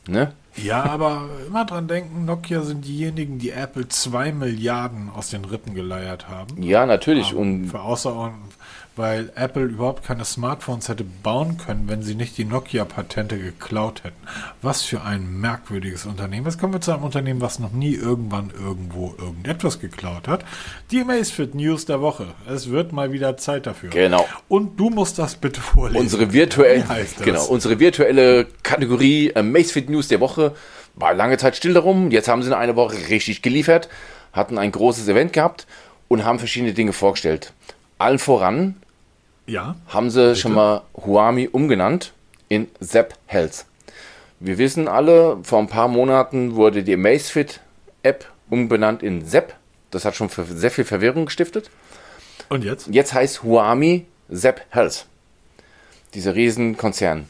Ne? 0.06 0.34
Ja, 0.56 0.84
aber 0.84 1.28
immer 1.46 1.64
dran 1.64 1.88
denken, 1.88 2.24
Nokia 2.24 2.62
sind 2.62 2.84
diejenigen, 2.84 3.38
die 3.38 3.50
Apple 3.50 3.88
2 3.88 4.32
Milliarden 4.32 5.08
aus 5.10 5.30
den 5.30 5.44
Rippen 5.44 5.74
geleiert 5.74 6.28
haben. 6.28 6.62
Ja, 6.62 6.86
natürlich. 6.86 7.34
Und 7.34 7.68
Für 7.68 7.80
außerordentlich, 7.80 8.56
weil 9.00 9.32
Apple 9.34 9.62
überhaupt 9.64 10.04
keine 10.04 10.26
Smartphones 10.26 10.90
hätte 10.90 11.04
bauen 11.04 11.56
können, 11.56 11.88
wenn 11.88 12.02
sie 12.02 12.14
nicht 12.14 12.36
die 12.36 12.44
Nokia-Patente 12.44 13.38
geklaut 13.38 14.04
hätten. 14.04 14.18
Was 14.60 14.82
für 14.82 15.00
ein 15.00 15.40
merkwürdiges 15.40 16.04
Unternehmen. 16.04 16.44
Jetzt 16.44 16.60
kommen 16.60 16.74
wir 16.74 16.82
zu 16.82 16.92
einem 16.92 17.04
Unternehmen, 17.04 17.40
was 17.40 17.58
noch 17.58 17.72
nie 17.72 17.94
irgendwann 17.94 18.50
irgendwo 18.50 19.14
irgendetwas 19.18 19.80
geklaut 19.80 20.28
hat. 20.28 20.44
Die 20.90 21.00
Amazfit 21.00 21.54
News 21.54 21.86
der 21.86 22.02
Woche. 22.02 22.26
Es 22.46 22.68
wird 22.70 22.92
mal 22.92 23.10
wieder 23.10 23.38
Zeit 23.38 23.66
dafür. 23.66 23.88
Genau. 23.88 24.28
Und 24.48 24.78
du 24.78 24.90
musst 24.90 25.18
das 25.18 25.34
bitte 25.36 25.62
vorlesen. 25.62 26.02
unsere 26.02 26.32
virtuelle, 26.34 26.84
Wie 26.84 26.88
heißt 26.88 27.18
das? 27.20 27.24
genau, 27.24 27.44
unsere 27.46 27.80
virtuelle 27.80 28.48
Kategorie 28.62 29.32
Macefit 29.42 29.88
News 29.88 30.08
der 30.08 30.20
Woche 30.20 30.54
war 30.94 31.14
lange 31.14 31.38
Zeit 31.38 31.56
still 31.56 31.72
darum. 31.72 32.10
Jetzt 32.10 32.28
haben 32.28 32.42
sie 32.42 32.48
in 32.48 32.54
einer 32.54 32.76
Woche 32.76 32.96
richtig 33.08 33.40
geliefert, 33.40 33.88
hatten 34.34 34.58
ein 34.58 34.70
großes 34.72 35.08
Event 35.08 35.32
gehabt 35.32 35.66
und 36.08 36.24
haben 36.24 36.38
verschiedene 36.38 36.74
Dinge 36.74 36.92
vorgestellt. 36.92 37.54
Allen 37.98 38.18
voran 38.18 38.76
Ja. 39.50 39.74
haben 39.88 40.10
sie 40.10 40.36
schon 40.36 40.54
mal 40.54 40.82
Huami 40.94 41.48
umgenannt 41.50 42.12
in 42.48 42.68
Zap 42.80 43.14
Health. 43.26 43.64
Wir 44.38 44.58
wissen 44.58 44.86
alle, 44.86 45.38
vor 45.42 45.58
ein 45.58 45.66
paar 45.66 45.88
Monaten 45.88 46.54
wurde 46.54 46.84
die 46.84 46.94
Amazfit 46.94 47.60
App 48.04 48.26
umbenannt 48.48 49.02
in 49.02 49.26
Zap. 49.26 49.54
Das 49.90 50.04
hat 50.04 50.14
schon 50.14 50.28
für 50.28 50.44
sehr 50.44 50.70
viel 50.70 50.84
Verwirrung 50.84 51.26
gestiftet. 51.26 51.68
Und 52.48 52.64
jetzt? 52.64 52.88
Jetzt 52.92 53.12
heißt 53.12 53.42
Huami 53.42 54.06
Zap 54.32 54.60
Health. 54.70 55.06
Dieser 56.14 56.36
Riesenkonzern. 56.36 57.26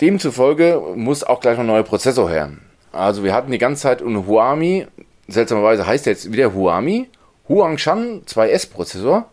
Demzufolge 0.00 0.80
muss 0.94 1.24
auch 1.24 1.40
gleich 1.40 1.56
noch 1.56 1.64
ein 1.64 1.68
neuer 1.68 1.82
Prozessor 1.82 2.30
her. 2.30 2.52
Also 2.92 3.24
wir 3.24 3.34
hatten 3.34 3.50
die 3.50 3.58
ganze 3.58 3.82
Zeit 3.82 4.02
einen 4.02 4.26
Huami, 4.26 4.86
seltsamerweise 5.26 5.84
heißt 5.84 6.06
er 6.06 6.12
jetzt 6.12 6.32
wieder 6.32 6.54
Huami, 6.54 7.08
Huangshan 7.48 8.22
2S 8.24 8.70
Prozessor, 8.70 9.28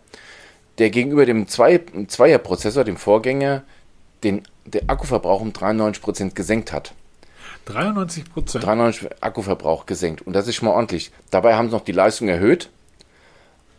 der 0.78 0.90
gegenüber 0.90 1.26
dem 1.26 1.48
2, 1.48 1.76
2er 2.08 2.38
Prozessor, 2.40 2.84
dem 2.84 2.98
Vorgänger, 2.98 3.64
den 4.24 4.44
der 4.66 4.84
Akkuverbrauch 4.88 5.42
um 5.42 5.52
93% 5.52 6.34
gesenkt 6.34 6.72
hat. 6.72 6.94
93 7.66 8.32
Prozent. 8.32 8.66
93 8.66 9.10
Akkuverbrauch 9.22 9.86
gesenkt. 9.86 10.22
Und 10.22 10.34
das 10.34 10.48
ist 10.48 10.56
schon 10.56 10.68
mal 10.68 10.76
ordentlich. 10.76 11.12
Dabei 11.32 11.56
haben 11.56 11.70
sie 11.70 11.76
noch 11.76 11.84
die 11.84 11.92
Leistung 11.92 12.28
erhöht. 12.28 12.70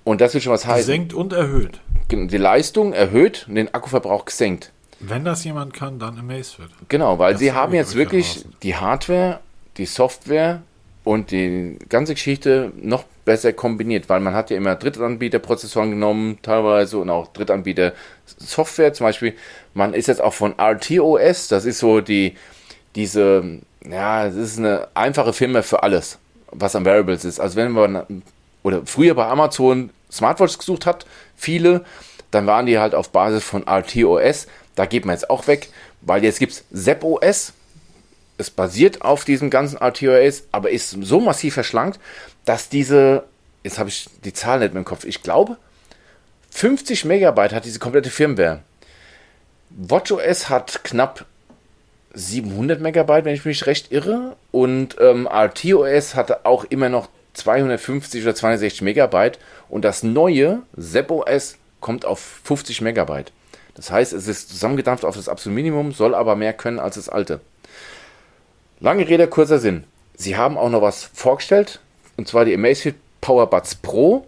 Und 0.04 0.20
das 0.20 0.34
will 0.34 0.40
schon 0.40 0.52
was 0.52 0.66
heißen. 0.66 0.86
Senkt 0.86 1.14
und 1.14 1.32
erhöht. 1.32 1.80
die 2.10 2.36
Leistung 2.36 2.92
erhöht 2.92 3.46
und 3.48 3.54
den 3.54 3.72
Akkuverbrauch 3.72 4.24
gesenkt. 4.26 4.70
Wenn 5.00 5.24
das 5.24 5.44
jemand 5.44 5.74
kann, 5.74 5.98
dann 5.98 6.18
Amazfit. 6.18 6.68
Genau, 6.88 7.18
weil 7.18 7.32
Das 7.32 7.40
sie 7.40 7.52
hab 7.52 7.64
haben 7.64 7.74
jetzt 7.74 7.94
wirklich 7.94 8.44
die 8.62 8.76
Hardware, 8.76 9.40
die 9.76 9.86
Software 9.86 10.62
und 11.04 11.30
die 11.30 11.78
ganze 11.88 12.14
Geschichte 12.14 12.72
noch 12.76 13.04
besser 13.24 13.52
kombiniert, 13.52 14.08
weil 14.08 14.20
man 14.20 14.34
hat 14.34 14.50
ja 14.50 14.56
immer 14.56 14.74
Drittanbieter-Prozessoren 14.74 15.90
genommen, 15.90 16.38
teilweise 16.42 16.98
und 16.98 17.10
auch 17.10 17.28
Drittanbieter-Software. 17.28 18.94
Zum 18.94 19.04
Beispiel, 19.04 19.34
man 19.74 19.94
ist 19.94 20.08
jetzt 20.08 20.22
auch 20.22 20.32
von 20.32 20.54
RTOS, 20.58 21.48
das 21.48 21.66
ist 21.66 21.78
so 21.78 22.00
die, 22.00 22.34
diese, 22.94 23.60
ja, 23.88 24.26
es 24.26 24.34
ist 24.34 24.58
eine 24.58 24.88
einfache 24.94 25.32
Firma 25.32 25.62
für 25.62 25.82
alles, 25.82 26.18
was 26.50 26.74
an 26.74 26.84
Variables 26.84 27.24
ist. 27.24 27.38
Also 27.38 27.56
wenn 27.56 27.72
man, 27.72 28.22
oder 28.62 28.82
früher 28.86 29.14
bei 29.14 29.26
Amazon 29.26 29.90
Smartwatches 30.10 30.58
gesucht 30.58 30.86
hat, 30.86 31.06
viele, 31.36 31.84
dann 32.30 32.46
waren 32.46 32.66
die 32.66 32.78
halt 32.78 32.94
auf 32.94 33.10
Basis 33.10 33.44
von 33.44 33.66
RTOS. 33.66 34.46
Da 34.74 34.86
geht 34.86 35.04
man 35.04 35.14
jetzt 35.14 35.28
auch 35.30 35.46
weg, 35.46 35.68
weil 36.00 36.24
jetzt 36.24 36.38
gibt 36.38 36.52
es 36.52 36.64
ZepOS, 36.72 37.52
es 38.38 38.50
basiert 38.50 39.02
auf 39.02 39.24
diesem 39.24 39.50
ganzen 39.50 39.78
RTOS, 39.78 40.44
aber 40.52 40.70
ist 40.70 40.90
so 40.90 41.20
massiv 41.20 41.54
verschlankt, 41.54 42.00
dass 42.44 42.68
diese, 42.68 43.24
jetzt 43.62 43.78
habe 43.78 43.88
ich 43.88 44.08
die 44.24 44.32
Zahl 44.32 44.60
nicht 44.60 44.74
mehr 44.74 44.80
im 44.80 44.84
Kopf, 44.84 45.04
ich 45.04 45.22
glaube, 45.22 45.56
50 46.50 47.04
Megabyte 47.04 47.52
hat 47.52 47.64
diese 47.64 47.78
komplette 47.78 48.10
Firmware. 48.10 48.60
WatchOS 49.70 50.48
hat 50.48 50.84
knapp 50.84 51.26
700 52.12 52.80
Megabyte, 52.80 53.24
wenn 53.24 53.34
ich 53.34 53.44
mich 53.44 53.66
recht 53.66 53.90
irre, 53.90 54.36
und 54.52 54.96
ähm, 55.00 55.26
RTOS 55.26 56.14
hatte 56.14 56.46
auch 56.46 56.64
immer 56.64 56.88
noch 56.88 57.08
250 57.34 58.22
oder 58.22 58.34
260 58.34 58.82
Megabyte 58.82 59.38
und 59.68 59.84
das 59.84 60.02
neue 60.04 60.62
ZepOS 60.78 61.56
kommt 61.80 62.04
auf 62.04 62.20
50 62.44 62.80
Megabyte. 62.80 63.32
Das 63.74 63.90
heißt, 63.90 64.12
es 64.12 64.28
ist 64.28 64.50
zusammengedampft 64.50 65.04
auf 65.04 65.16
das 65.16 65.28
absolute 65.28 65.54
Minimum, 65.54 65.92
soll 65.92 66.14
aber 66.14 66.36
mehr 66.36 66.52
können 66.52 66.78
als 66.78 66.94
das 66.94 67.08
alte. 67.08 67.40
Lange 68.84 69.08
Rede, 69.08 69.26
kurzer 69.28 69.60
Sinn. 69.60 69.84
Sie 70.14 70.36
haben 70.36 70.58
auch 70.58 70.68
noch 70.68 70.82
was 70.82 71.04
vorgestellt, 71.04 71.80
und 72.18 72.28
zwar 72.28 72.44
die 72.44 72.52
Amazfit 72.52 72.96
Powerbuds 73.22 73.76
Pro. 73.76 74.26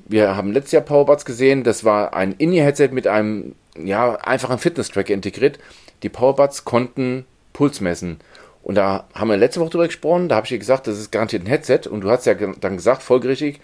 Wir 0.00 0.36
haben 0.36 0.52
letztes 0.52 0.72
Jahr 0.72 0.82
Powerbuds 0.82 1.24
gesehen, 1.24 1.64
das 1.64 1.82
war 1.82 2.12
ein 2.12 2.32
In-Ear-Headset 2.32 2.90
mit 2.92 3.06
einem 3.06 3.54
ja, 3.82 4.16
einfachen 4.16 4.58
Fitness-Tracker 4.58 5.14
integriert. 5.14 5.58
Die 6.02 6.10
Powerbuds 6.10 6.66
konnten 6.66 7.24
Puls 7.54 7.80
messen. 7.80 8.20
Und 8.62 8.74
da 8.74 9.06
haben 9.14 9.30
wir 9.30 9.38
letzte 9.38 9.60
Woche 9.60 9.70
drüber 9.70 9.86
gesprochen, 9.86 10.28
da 10.28 10.36
habe 10.36 10.44
ich 10.44 10.50
dir 10.50 10.58
gesagt, 10.58 10.86
das 10.86 10.98
ist 10.98 11.10
garantiert 11.10 11.44
ein 11.44 11.48
Headset. 11.48 11.88
Und 11.90 12.02
du 12.02 12.10
hast 12.10 12.26
ja 12.26 12.34
dann 12.34 12.76
gesagt, 12.76 13.02
folgerichtig, 13.02 13.60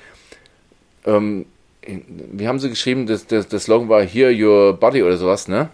ähm, 1.04 1.44
wie 1.82 2.48
haben 2.48 2.58
sie 2.58 2.70
geschrieben, 2.70 3.06
das, 3.06 3.26
das, 3.26 3.48
das 3.48 3.64
Slogan 3.64 3.90
war 3.90 4.02
Hear 4.02 4.32
Your 4.32 4.78
Body 4.78 5.02
oder 5.02 5.18
sowas, 5.18 5.46
ne? 5.46 5.68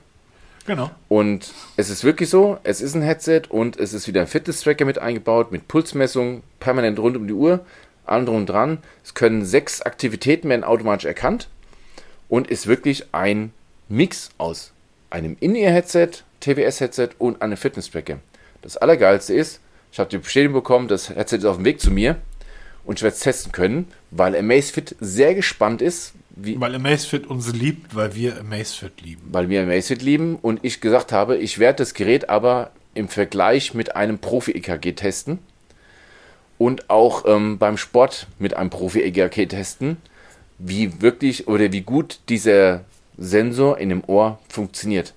Genau. 0.71 0.89
Und 1.09 1.53
es 1.77 1.91
ist 1.91 2.05
wirklich 2.05 2.31
so, 2.31 2.59
es 2.63 2.81
ist 2.81 2.95
ein 2.95 3.03
Headset 3.03 3.43
und 3.49 3.77
es 3.77 3.93
ist 3.93 4.07
wieder 4.07 4.21
ein 4.21 4.29
Fitness-Tracker 4.29 4.85
mit 4.85 5.01
eingebaut, 5.01 5.51
mit 5.51 5.67
Pulsmessung, 5.67 6.45
permanent 6.61 7.01
rund 7.01 7.17
um 7.17 7.27
die 7.27 7.33
Uhr, 7.33 7.67
allem 8.07 8.25
drum 8.25 8.37
und 8.37 8.47
dran. 8.47 8.79
Es 9.03 9.15
können 9.15 9.45
sechs 9.45 9.83
Aktivitäten 9.83 10.49
werden 10.49 10.63
automatisch 10.63 11.07
erkannt 11.07 11.49
und 12.29 12.47
ist 12.47 12.69
wirklich 12.69 13.07
ein 13.11 13.53
Mix 13.89 14.31
aus 14.39 14.71
einem 15.11 15.37
In-Ear-Headset, 15.41 16.23
TWS-Headset 16.39 17.09
und 17.19 17.43
einem 17.43 17.57
Fitness-Tracker. 17.57 18.21
Das 18.63 18.77
Allergeilste 18.77 19.35
ist, 19.35 19.59
ich 19.91 19.99
habe 19.99 20.09
die 20.09 20.19
Bestätigung 20.19 20.55
bekommen, 20.55 20.87
das 20.87 21.11
Headset 21.11 21.39
ist 21.39 21.47
auf 21.47 21.57
dem 21.57 21.65
Weg 21.65 21.81
zu 21.81 21.91
mir 21.91 22.15
und 22.85 23.01
ich 23.01 23.03
werde 23.03 23.17
es 23.17 23.23
testen 23.23 23.51
können, 23.51 23.89
weil 24.13 24.37
Amazfit 24.37 24.95
sehr 25.01 25.35
gespannt 25.35 25.83
ist, 25.83 26.13
wie, 26.43 26.61
Weil 26.61 26.75
Amazfit 26.75 27.27
uns 27.27 27.53
liebt, 27.53 27.95
weil 27.95 28.15
wir 28.15 28.39
Amazfit 28.41 29.01
lieben. 29.03 29.23
weil 29.31 29.49
wir 29.49 29.63
Amazfit 29.63 30.03
lieben 30.03 30.37
und 30.37 30.61
ich 30.63 30.81
gesagt 30.81 31.13
habe, 31.13 31.37
ich 31.37 31.59
werde 31.59 31.79
das 31.79 31.95
Gerät 31.95 32.29
aber 32.29 32.71
im 32.95 33.09
Vergleich 33.09 33.75
mit 33.75 33.97
einem 33.97 34.19
Profi-EKG 34.19 34.93
testen 34.93 35.39
und 36.59 36.91
auch 36.91 37.25
ähm, 37.27 37.59
beim 37.59 37.77
Sport 37.77 38.27
mit 38.39 38.55
einem 38.55 38.71
Profi-EKG 38.71 39.47
testen, 39.47 39.97
wie 40.59 41.01
wirklich 41.01 41.49
oder 41.49 41.73
wie 41.73 41.81
gut 41.83 42.21
dieser 42.29 42.85
Sensor 43.17 43.79
in 43.79 43.89
dem 43.89 44.03
Ohr 44.07 44.39
funktioniert. 44.49 45.15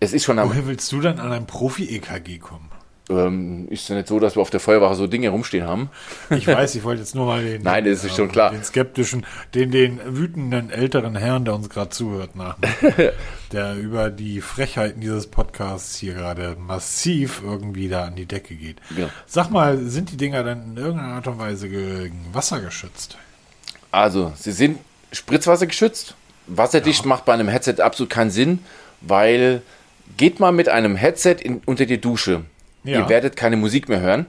Es 0.00 0.12
ist 0.12 0.24
schon 0.24 0.38
am, 0.38 0.50
Woher 0.50 0.66
willst 0.66 0.92
du 0.92 1.00
dann 1.00 1.18
an 1.18 1.32
ein 1.32 1.46
Profi-EKG 1.46 2.38
kommen? 2.38 2.70
Ähm, 3.08 3.68
ist 3.68 3.88
ja 3.88 3.96
nicht 3.96 4.08
so, 4.08 4.18
dass 4.18 4.36
wir 4.36 4.42
auf 4.42 4.50
der 4.50 4.60
Feuerwache 4.60 4.94
so 4.94 5.06
Dinge 5.06 5.28
rumstehen 5.28 5.66
haben. 5.66 5.90
Ich 6.30 6.46
weiß, 6.46 6.74
ich 6.74 6.84
wollte 6.84 7.02
jetzt 7.02 7.14
nur 7.14 7.26
mal 7.26 7.42
den, 7.42 7.62
Nein, 7.62 7.84
das 7.84 8.04
ist 8.04 8.16
schon 8.16 8.30
klar. 8.30 8.50
den 8.50 8.64
skeptischen, 8.64 9.24
den, 9.54 9.70
den 9.70 10.00
wütenden 10.04 10.70
älteren 10.70 11.14
Herrn, 11.16 11.44
der 11.44 11.54
uns 11.54 11.68
gerade 11.68 11.90
zuhört, 11.90 12.34
nach, 12.34 12.56
der 13.52 13.76
über 13.76 14.10
die 14.10 14.40
Frechheiten 14.40 15.00
dieses 15.00 15.28
Podcasts 15.28 15.96
hier 15.96 16.14
gerade 16.14 16.56
massiv 16.58 17.42
irgendwie 17.44 17.88
da 17.88 18.06
an 18.06 18.16
die 18.16 18.26
Decke 18.26 18.54
geht. 18.54 18.78
Ja. 18.96 19.08
Sag 19.26 19.50
mal, 19.50 19.78
sind 19.78 20.10
die 20.10 20.16
Dinger 20.16 20.42
dann 20.42 20.64
in 20.64 20.76
irgendeiner 20.76 21.14
Art 21.14 21.26
und 21.28 21.38
Weise 21.38 21.68
gegen 21.68 22.26
Wasser 22.32 22.60
geschützt? 22.60 23.18
Also, 23.92 24.32
sie 24.36 24.52
sind 24.52 24.78
spritzwassergeschützt. 25.12 26.14
Wasserdicht 26.48 27.06
macht 27.06 27.24
bei 27.24 27.34
einem 27.34 27.48
Headset 27.48 27.76
absolut 27.80 28.10
keinen 28.10 28.30
Sinn, 28.30 28.60
weil 29.00 29.62
geht 30.16 30.40
mal 30.40 30.52
mit 30.52 30.68
einem 30.68 30.96
Headset 30.96 31.36
in, 31.40 31.60
unter 31.64 31.86
die 31.86 32.00
Dusche. 32.00 32.44
Ja. 32.86 33.00
Ihr 33.00 33.08
werdet 33.08 33.36
keine 33.36 33.56
Musik 33.56 33.88
mehr 33.88 34.00
hören, 34.00 34.26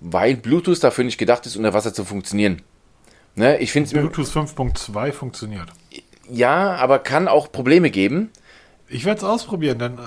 weil 0.00 0.36
Bluetooth 0.36 0.82
dafür 0.82 1.04
nicht 1.04 1.18
gedacht 1.18 1.46
ist, 1.46 1.56
unter 1.56 1.72
Wasser 1.72 1.94
zu 1.94 2.04
funktionieren. 2.04 2.62
Ne, 3.36 3.58
ich 3.58 3.70
finde 3.72 3.86
es 3.86 3.92
Bluetooth 3.92 4.26
5.2 4.26 5.12
funktioniert. 5.12 5.68
ja, 6.28 6.74
aber 6.74 6.98
kann 6.98 7.28
auch 7.28 7.52
Probleme 7.52 7.90
geben. 7.90 8.30
Ich 8.92 9.04
werde 9.04 9.18
es 9.18 9.24
ausprobieren, 9.24 9.78
denn 9.78 9.98
äh, 9.98 10.00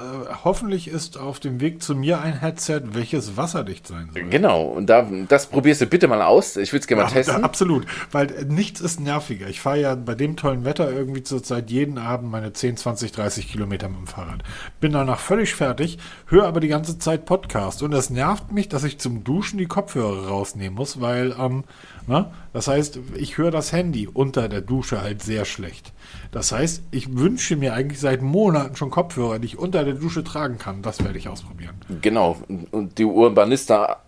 hoffentlich 0.44 0.90
ist 0.90 1.18
auf 1.18 1.40
dem 1.40 1.62
Weg 1.62 1.82
zu 1.82 1.96
mir 1.96 2.20
ein 2.20 2.38
Headset, 2.42 2.82
welches 2.92 3.38
wasserdicht 3.38 3.88
sein 3.88 4.10
soll. 4.14 4.24
Genau, 4.24 4.64
und 4.66 4.88
da, 4.88 5.08
das 5.30 5.48
probierst 5.48 5.80
du 5.80 5.86
bitte 5.86 6.10
mal 6.10 6.22
aus. 6.22 6.58
Ich 6.58 6.74
würde 6.74 6.82
es 6.82 6.88
gerne 6.88 7.04
mal 7.04 7.08
Ja, 7.10 7.14
testen. 7.16 7.46
absolut, 7.46 7.86
weil 8.12 8.30
äh, 8.32 8.44
nichts 8.44 8.82
ist 8.82 9.00
nerviger. 9.00 9.48
Ich 9.48 9.62
fahre 9.62 9.80
ja 9.80 9.96
bei 9.96 10.16
dem 10.16 10.36
tollen 10.36 10.66
Wetter 10.66 10.92
irgendwie 10.92 11.24
zurzeit 11.24 11.72
jeden 11.72 11.98
Abend 11.98 12.30
meine 12.30 12.52
10, 12.52 12.76
20, 12.76 13.14
30 13.14 13.50
Kilometer 13.50 13.88
mit 13.88 14.00
dem 14.00 14.08
Fahrrad. 14.08 14.44
Bin 14.82 14.92
danach 14.92 15.20
völlig 15.20 15.56
fertig, 15.56 15.98
höre 16.28 16.46
aber 16.46 16.60
die 16.60 16.68
ganze 16.68 17.00
Zeit 17.00 17.26
Podcast 17.26 17.84
und 17.84 17.94
es 17.94 18.10
nervt 18.10 18.52
mich, 18.52 18.68
dass 18.68 18.84
ich 18.84 19.00
zum 19.00 19.24
Duschen 19.24 19.60
die 19.60 19.66
Kopfhörer 19.68 20.28
rausnehmen 20.28 20.76
muss, 20.76 21.00
weil, 21.00 21.34
ähm, 21.40 21.64
ne, 22.08 22.32
das 22.54 22.68
heißt, 22.68 23.00
ich 23.16 23.38
höre 23.38 23.52
das 23.52 23.72
Handy 23.72 24.08
unter 24.08 24.50
der 24.50 24.62
Dusche 24.62 25.02
halt 25.02 25.22
sehr 25.22 25.46
schlecht. 25.46 25.92
Das 26.32 26.52
heißt, 26.52 26.84
ich 26.92 27.16
wünsche 27.16 27.56
mir 27.56 27.74
eigentlich 27.74 28.00
seit 28.00 28.22
Monaten 28.22 28.76
schon 28.76 28.90
Kopfhörer, 28.90 29.40
die 29.40 29.48
ich 29.48 29.58
unter 29.58 29.84
der 29.84 29.94
Dusche 29.94 30.24
tragen 30.24 30.58
kann. 30.58 30.82
Das 30.82 31.04
werde 31.04 31.18
ich 31.18 31.28
ausprobieren. 31.30 31.76
Genau, 32.02 32.38
und 32.72 32.98
die 32.98 33.06
Urbanista, 33.06 34.02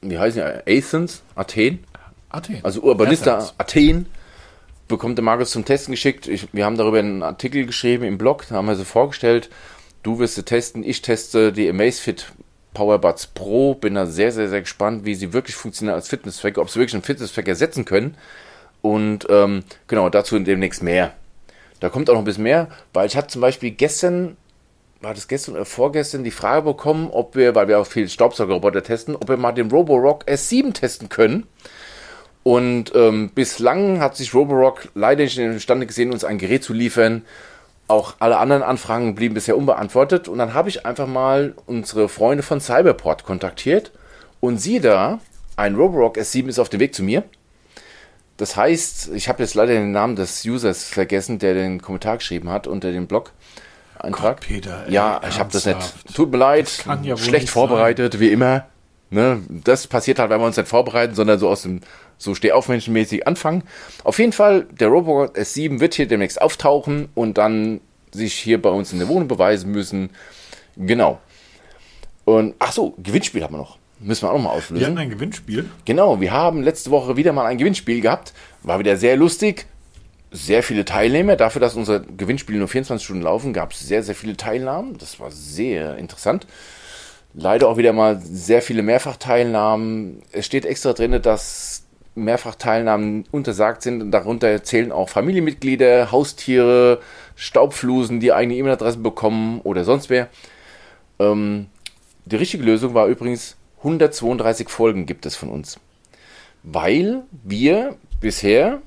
wie 0.00 0.18
heißen 0.18 0.42
die? 0.66 0.78
Athens? 0.78 1.22
Athen? 1.34 1.84
Athen. 2.28 2.60
Also 2.62 2.82
Urbanista 2.82 3.36
Athens. 3.36 3.54
Athen 3.58 4.06
bekommt 4.88 5.18
der 5.18 5.24
Markus 5.24 5.50
zum 5.50 5.64
Testen 5.64 5.92
geschickt. 5.92 6.28
Ich, 6.28 6.48
wir 6.52 6.64
haben 6.64 6.76
darüber 6.76 6.98
einen 6.98 7.22
Artikel 7.22 7.66
geschrieben 7.66 8.04
im 8.04 8.18
Blog, 8.18 8.46
da 8.48 8.56
haben 8.56 8.66
wir 8.66 8.76
sie 8.76 8.84
vorgestellt. 8.84 9.50
Du 10.02 10.18
wirst 10.18 10.34
sie 10.34 10.42
testen, 10.42 10.82
ich 10.82 11.02
teste 11.02 11.52
die 11.52 11.68
Amazfit 11.68 12.32
Powerbuds 12.74 13.28
Pro. 13.28 13.74
Bin 13.74 13.94
da 13.94 14.06
sehr, 14.06 14.32
sehr, 14.32 14.48
sehr 14.48 14.60
gespannt, 14.60 15.04
wie 15.04 15.14
sie 15.14 15.32
wirklich 15.32 15.56
funktionieren 15.56 15.94
als 15.94 16.08
Fitness-Tracker, 16.08 16.60
ob 16.60 16.70
sie 16.70 16.80
wirklich 16.80 16.94
einen 16.94 17.02
Fitness-Tracker 17.02 17.48
ersetzen 17.48 17.84
können. 17.84 18.16
Und 18.80 19.26
ähm, 19.30 19.62
genau, 19.86 20.08
dazu 20.08 20.38
demnächst 20.38 20.82
mehr. 20.82 21.14
Da 21.80 21.88
kommt 21.88 22.08
auch 22.10 22.14
noch 22.14 22.22
ein 22.22 22.26
bisschen 22.26 22.44
mehr, 22.44 22.68
weil 22.92 23.06
ich 23.06 23.16
hatte 23.16 23.28
zum 23.28 23.40
Beispiel 23.40 23.72
gestern, 23.72 24.36
war 25.00 25.14
das 25.14 25.26
gestern 25.26 25.54
oder 25.56 25.64
vorgestern, 25.64 26.22
die 26.22 26.30
Frage 26.30 26.62
bekommen, 26.62 27.08
ob 27.10 27.34
wir, 27.34 27.54
weil 27.54 27.68
wir 27.68 27.80
auch 27.80 27.86
viel 27.86 28.08
Staubsaugerroboter 28.08 28.82
testen, 28.82 29.16
ob 29.16 29.28
wir 29.28 29.36
mal 29.36 29.52
den 29.52 29.70
Roborock 29.70 30.24
S7 30.28 30.74
testen 30.74 31.08
können. 31.08 31.46
Und 32.44 32.92
ähm, 32.94 33.30
bislang 33.34 34.00
hat 34.00 34.16
sich 34.16 34.34
Roborock 34.34 34.88
leider 34.94 35.22
nicht 35.24 35.38
imstande 35.38 35.86
gesehen, 35.86 36.12
uns 36.12 36.24
ein 36.24 36.38
Gerät 36.38 36.64
zu 36.64 36.72
liefern. 36.72 37.22
Auch 37.88 38.14
alle 38.20 38.38
anderen 38.38 38.62
Anfragen 38.62 39.14
blieben 39.14 39.34
bisher 39.34 39.56
unbeantwortet. 39.56 40.28
Und 40.28 40.38
dann 40.38 40.54
habe 40.54 40.68
ich 40.68 40.86
einfach 40.86 41.06
mal 41.06 41.54
unsere 41.66 42.08
Freunde 42.08 42.42
von 42.42 42.60
Cyberport 42.60 43.24
kontaktiert. 43.24 43.92
Und 44.40 44.58
siehe 44.58 44.80
da, 44.80 45.20
ein 45.56 45.74
Roborock 45.74 46.16
S7 46.16 46.48
ist 46.48 46.58
auf 46.58 46.68
dem 46.68 46.80
Weg 46.80 46.94
zu 46.94 47.02
mir. 47.02 47.24
Das 48.36 48.56
heißt, 48.56 49.10
ich 49.14 49.28
habe 49.28 49.42
jetzt 49.42 49.54
leider 49.54 49.74
den 49.74 49.92
Namen 49.92 50.16
des 50.16 50.44
Users 50.44 50.84
vergessen, 50.84 51.38
der 51.38 51.54
den 51.54 51.80
Kommentar 51.80 52.16
geschrieben 52.16 52.48
hat 52.50 52.66
unter 52.66 52.90
dem 52.90 53.06
Blog-Eintrag. 53.06 54.38
Gott, 54.38 54.48
Peter, 54.48 54.84
ey, 54.86 54.92
ja, 54.92 55.20
ich 55.28 55.38
habe 55.38 55.52
das 55.52 55.66
nicht. 55.66 56.14
Tut 56.14 56.32
mir 56.32 56.38
leid, 56.38 56.84
ja 57.02 57.16
schlecht 57.16 57.50
vorbereitet, 57.50 58.18
wie 58.18 58.32
immer. 58.32 58.66
Ne, 59.10 59.42
das 59.48 59.86
passiert 59.86 60.18
halt, 60.18 60.30
wenn 60.30 60.40
wir 60.40 60.46
uns 60.46 60.56
nicht 60.56 60.68
vorbereiten, 60.68 61.14
sondern 61.14 61.38
so 61.38 61.50
aus 61.50 61.62
dem 61.62 61.82
so 62.22 62.34
stehaufmenschenmäßig 62.34 63.26
anfangen. 63.26 63.64
Auf 64.04 64.18
jeden 64.18 64.32
Fall, 64.32 64.66
der 64.70 64.88
Robot 64.88 65.36
S7 65.36 65.80
wird 65.80 65.94
hier 65.94 66.06
demnächst 66.06 66.40
auftauchen 66.40 67.08
und 67.14 67.38
dann 67.38 67.80
sich 68.12 68.34
hier 68.34 68.60
bei 68.60 68.70
uns 68.70 68.92
in 68.92 68.98
der 68.98 69.08
Wohnung 69.08 69.28
beweisen 69.28 69.70
müssen. 69.72 70.10
Genau. 70.76 71.20
Und 72.24 72.54
ach 72.58 72.72
so, 72.72 72.94
Gewinnspiel 73.02 73.42
haben 73.42 73.54
wir 73.54 73.58
noch. 73.58 73.78
Müssen 73.98 74.22
wir 74.22 74.30
auch 74.30 74.40
noch 74.40 74.54
mal 74.54 74.62
Wir 74.70 74.86
hatten 74.86 74.98
ein 74.98 75.10
Gewinnspiel. 75.10 75.68
Genau, 75.84 76.20
wir 76.20 76.32
haben 76.32 76.62
letzte 76.62 76.90
Woche 76.90 77.16
wieder 77.16 77.32
mal 77.32 77.46
ein 77.46 77.58
Gewinnspiel 77.58 78.00
gehabt. 78.00 78.32
War 78.62 78.78
wieder 78.78 78.96
sehr 78.96 79.16
lustig. 79.16 79.66
sehr 80.32 80.62
viele 80.62 80.84
Teilnehmer. 80.84 81.36
Dafür, 81.36 81.60
dass 81.60 81.76
unser 81.76 82.00
Gewinnspiel 82.00 82.56
nur 82.56 82.68
24 82.68 83.04
Stunden 83.04 83.22
laufen, 83.22 83.52
gab 83.52 83.72
es 83.72 83.80
sehr, 83.80 84.02
sehr 84.02 84.14
viele 84.14 84.36
Teilnahmen. 84.36 84.98
Das 84.98 85.20
war 85.20 85.30
sehr 85.30 85.96
interessant. 85.98 86.46
Leider 87.34 87.68
auch 87.68 87.76
wieder 87.76 87.92
mal 87.92 88.20
sehr 88.20 88.62
viele 88.62 88.82
Mehrfachteilnahmen. 88.82 90.22
Es 90.32 90.46
steht 90.46 90.66
extra 90.66 90.92
drin, 90.92 91.20
dass 91.22 91.81
Mehrfachteilnahmen 92.14 93.24
untersagt 93.30 93.82
sind. 93.82 94.10
Darunter 94.10 94.62
zählen 94.62 94.92
auch 94.92 95.08
Familienmitglieder, 95.08 96.12
Haustiere, 96.12 97.00
Staubflusen, 97.36 98.20
die 98.20 98.32
eigene 98.32 98.56
E-Mail-Adresse 98.56 98.98
bekommen 98.98 99.60
oder 99.62 99.84
sonst 99.84 100.10
wer. 100.10 100.28
Ähm, 101.18 101.66
die 102.24 102.36
richtige 102.36 102.62
Lösung 102.62 102.94
war 102.94 103.06
übrigens 103.06 103.56
132 103.78 104.68
Folgen 104.68 105.06
gibt 105.06 105.26
es 105.26 105.34
von 105.34 105.48
uns. 105.48 105.78
Weil 106.62 107.22
wir 107.42 107.96
bisher, 108.20 108.80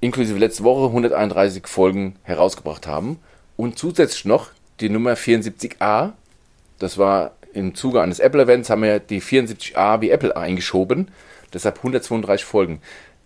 inklusive 0.00 0.38
letzte 0.38 0.62
Woche, 0.62 0.86
131 0.86 1.66
Folgen 1.66 2.14
herausgebracht 2.22 2.86
haben 2.86 3.18
und 3.56 3.78
zusätzlich 3.78 4.24
noch 4.24 4.50
die 4.80 4.88
Nummer 4.88 5.14
74a. 5.14 6.12
Das 6.78 6.98
war 6.98 7.32
im 7.52 7.74
Zuge 7.74 8.00
eines 8.00 8.20
Apple-Events, 8.20 8.70
haben 8.70 8.82
wir 8.82 9.00
die 9.00 9.20
74a 9.20 10.00
wie 10.00 10.10
Apple 10.10 10.36
eingeschoben. 10.36 11.08
Deshalb 11.52 11.78
132 11.78 12.44
Folgen. 12.44 12.80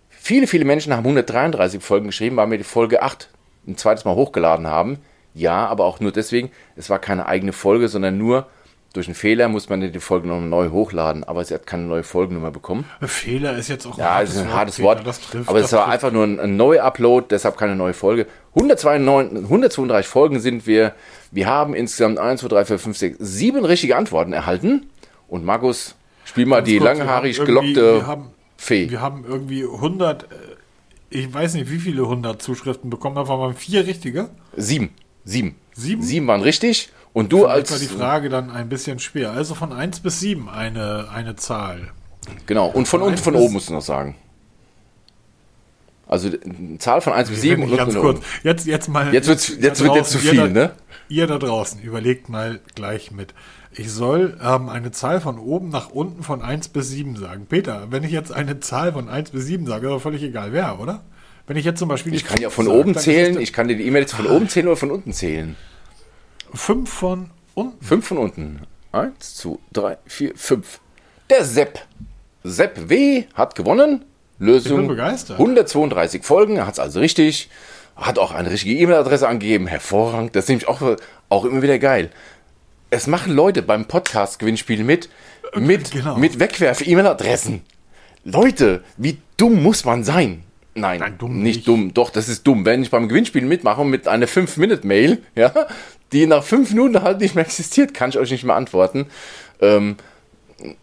Viele, 0.09 0.47
viele 0.47 0.65
Menschen 0.65 0.93
haben 0.93 1.03
133 1.03 1.83
Folgen 1.83 2.07
geschrieben, 2.07 2.37
weil 2.37 2.49
wir 2.49 2.57
die 2.57 2.63
Folge 2.63 3.01
8 3.01 3.29
ein 3.67 3.77
zweites 3.77 4.05
Mal 4.05 4.15
hochgeladen 4.15 4.67
haben. 4.67 4.99
Ja, 5.33 5.65
aber 5.67 5.85
auch 5.85 5.99
nur 5.99 6.11
deswegen, 6.11 6.51
es 6.75 6.89
war 6.89 6.99
keine 6.99 7.25
eigene 7.25 7.53
Folge, 7.53 7.89
sondern 7.89 8.17
nur 8.17 8.47
durch 8.93 9.07
einen 9.07 9.15
Fehler 9.15 9.47
muss 9.49 9.69
man 9.69 9.81
die 9.81 9.99
Folge 9.99 10.27
noch 10.27 10.39
neu 10.39 10.69
hochladen, 10.69 11.23
aber 11.23 11.43
sie 11.43 11.55
hat 11.55 11.65
keine 11.65 11.83
neue 11.83 12.03
Folgennummer 12.03 12.51
bekommen. 12.51 12.85
Fehler 13.01 13.57
ist 13.57 13.67
jetzt 13.67 13.87
auch 13.87 13.97
ja, 13.97 14.17
ein 14.17 14.23
ist 14.25 14.37
ein 14.37 14.53
hartes 14.53 14.79
Wort, 14.79 14.99
Fehler, 14.99 15.13
trifft, 15.13 15.49
aber 15.49 15.59
es 15.59 15.71
war 15.71 15.85
trifft. 15.85 15.93
einfach 15.93 16.11
nur 16.11 16.23
ein, 16.23 16.39
ein 16.39 16.55
neuer 16.55 16.83
Upload, 16.83 17.25
deshalb 17.31 17.57
keine 17.57 17.75
neue 17.75 17.95
Folge. 17.95 18.27
132, 18.53 19.45
132 19.45 20.07
Folgen 20.07 20.39
sind 20.39 20.67
wir. 20.67 20.93
Wir 21.31 21.47
haben 21.47 21.73
insgesamt 21.73 22.19
1, 22.19 22.41
2, 22.41 22.47
3, 22.47 22.65
4, 22.65 22.79
5, 22.79 22.97
6, 22.97 23.17
7 23.19 23.65
richtige 23.65 23.97
Antworten 23.97 24.31
erhalten. 24.31 24.91
Und 25.27 25.43
Markus, 25.43 25.95
spiel 26.25 26.45
mal 26.45 26.61
die 26.61 26.77
kurz, 26.77 26.97
langhaarig 26.97 27.43
gelockte 27.43 27.95
wir 27.95 28.07
haben, 28.07 28.29
Fee. 28.57 28.89
Wir 28.89 29.01
haben 29.01 29.25
irgendwie 29.27 29.63
100, 29.63 30.23
äh, 30.23 30.27
ich 31.09 31.33
weiß 31.33 31.55
nicht 31.55 31.69
wie 31.69 31.79
viele 31.79 32.03
100 32.03 32.41
Zuschriften 32.41 32.89
bekommen, 32.89 33.15
davon 33.15 33.39
waren 33.39 33.55
vier 33.55 33.85
richtige. 33.85 34.29
Sieben. 34.55 34.91
Sieben. 35.25 35.55
Sieben? 35.73 36.01
Sieben 36.01 36.27
waren 36.27 36.41
richtig. 36.41 36.89
Und 37.13 37.31
du 37.31 37.39
Vielleicht 37.39 37.53
als. 37.53 37.71
war 37.71 37.79
die 37.79 37.87
Frage 37.87 38.29
dann 38.29 38.49
ein 38.49 38.69
bisschen 38.69 38.99
schwer. 38.99 39.31
Also 39.31 39.53
von 39.55 39.71
1 39.71 39.99
bis 39.99 40.19
7 40.19 40.49
eine, 40.49 41.09
eine 41.13 41.35
Zahl. 41.35 41.91
Genau. 42.47 42.67
Und 42.67 42.87
von, 42.87 43.01
unten 43.01 43.17
von 43.17 43.35
oben 43.35 43.53
musst 43.53 43.69
du 43.69 43.73
noch 43.73 43.81
sagen. 43.81 44.15
Also 46.07 46.29
eine 46.29 46.77
Zahl 46.79 47.01
von 47.01 47.13
1 47.13 47.29
bis 47.29 47.41
7 47.41 47.63
und 47.63 47.75
ganz 47.75 47.95
kurz. 47.95 48.21
Jetzt, 48.43 48.65
jetzt 48.65 48.87
mal. 48.87 49.13
Jetzt, 49.13 49.27
wird's, 49.27 49.53
jetzt 49.59 49.81
wird 49.83 49.95
jetzt 49.95 50.11
zu 50.11 50.17
viel, 50.19 50.35
da, 50.35 50.47
ne? 50.47 50.71
Ihr 51.09 51.27
da 51.27 51.37
draußen, 51.37 51.81
überlegt 51.81 52.29
mal 52.29 52.59
gleich 52.75 53.11
mit. 53.11 53.33
Ich 53.75 53.91
soll 53.91 54.37
ähm, 54.43 54.69
eine 54.69 54.91
Zahl 54.91 55.19
von 55.19 55.39
oben 55.39 55.69
nach 55.69 55.89
unten 55.89 56.23
von 56.23 56.41
1 56.41 56.69
bis 56.69 56.89
7 56.89 57.15
sagen. 57.15 57.47
Peter, 57.47 57.87
wenn 57.89 58.03
ich 58.03 58.11
jetzt 58.11 58.31
eine 58.31 58.59
Zahl 58.59 58.93
von 58.93 59.09
1 59.09 59.31
bis 59.31 59.45
7 59.45 59.65
sage, 59.65 59.87
ist 59.87 59.93
doch 59.93 60.01
völlig 60.01 60.23
egal 60.23 60.53
wer, 60.53 60.79
oder? 60.79 61.01
Wenn 61.47 61.57
ich 61.57 61.65
jetzt 61.65 61.79
zum 61.79 61.89
Beispiel. 61.89 62.13
Ich 62.13 62.25
kann 62.25 62.39
ja 62.39 62.49
von 62.49 62.65
sage, 62.65 62.77
oben 62.77 62.95
zählen, 62.95 63.39
ich 63.39 63.51
kann 63.51 63.67
dir 63.67 63.75
die 63.75 63.85
E-Mail 63.85 64.03
jetzt 64.03 64.13
von 64.13 64.27
oben 64.27 64.47
zählen 64.47 64.67
oder 64.67 64.77
von 64.77 64.91
unten 64.91 65.11
zählen. 65.11 65.55
Fünf 66.53 66.89
von 66.91 67.31
unten. 67.55 67.83
Fünf 67.83 68.07
von 68.07 68.17
unten. 68.17 68.61
Eins, 68.91 69.35
zwei, 69.35 69.57
drei, 69.71 69.97
vier, 70.05 70.33
fünf. 70.35 70.79
Der 71.29 71.43
Sepp. 71.43 71.79
Sepp 72.43 72.89
W. 72.89 73.23
hat 73.33 73.55
gewonnen. 73.55 74.05
Lösung. 74.39 74.71
Ich 74.71 74.77
bin 74.77 74.87
begeistert. 74.87 75.39
132 75.39 76.23
Folgen, 76.23 76.57
er 76.57 76.67
hat 76.67 76.73
es 76.73 76.79
also 76.79 76.99
richtig. 76.99 77.49
Hat 77.95 78.19
auch 78.19 78.31
eine 78.31 78.51
richtige 78.51 78.75
E-Mail-Adresse 78.79 79.27
angegeben. 79.27 79.67
Hervorragend. 79.67 80.35
Das 80.35 80.45
ist 80.45 80.49
nämlich 80.49 80.67
auch, 80.67 80.81
auch 81.29 81.45
immer 81.45 81.61
wieder 81.61 81.79
geil. 81.79 82.09
Es 82.93 83.07
machen 83.07 83.33
Leute 83.33 83.63
beim 83.63 83.85
Podcast-Gewinnspiel 83.85 84.83
mit, 84.83 85.09
mit, 85.55 85.89
genau. 85.89 86.15
mit 86.15 86.39
Wegwerf-E-Mail-Adressen. 86.39 87.63
Leute, 88.23 88.83
wie 88.97 89.17
dumm 89.35 89.63
muss 89.63 89.83
man 89.83 90.03
sein? 90.03 90.43
Nein, 90.75 90.99
Nein 90.99 91.15
dumm 91.17 91.41
nicht, 91.41 91.55
nicht, 91.55 91.67
dumm. 91.67 91.95
Doch, 91.95 92.11
das 92.11 92.29
ist 92.29 92.45
dumm. 92.45 92.67
Wenn 92.67 92.83
ich 92.83 92.91
beim 92.91 93.09
Gewinnspiel 93.09 93.45
mitmache 93.45 93.83
mit 93.83 94.07
einer 94.07 94.27
5-Minute-Mail, 94.27 95.23
ja, 95.35 95.51
die 96.11 96.27
nach 96.27 96.43
5 96.43 96.69
Minuten 96.69 97.01
halt 97.01 97.19
nicht 97.19 97.33
mehr 97.33 97.43
existiert, 97.43 97.95
kann 97.95 98.11
ich 98.11 98.19
euch 98.19 98.29
nicht 98.29 98.43
mehr 98.43 98.55
antworten. 98.55 99.07
Ähm, 99.59 99.95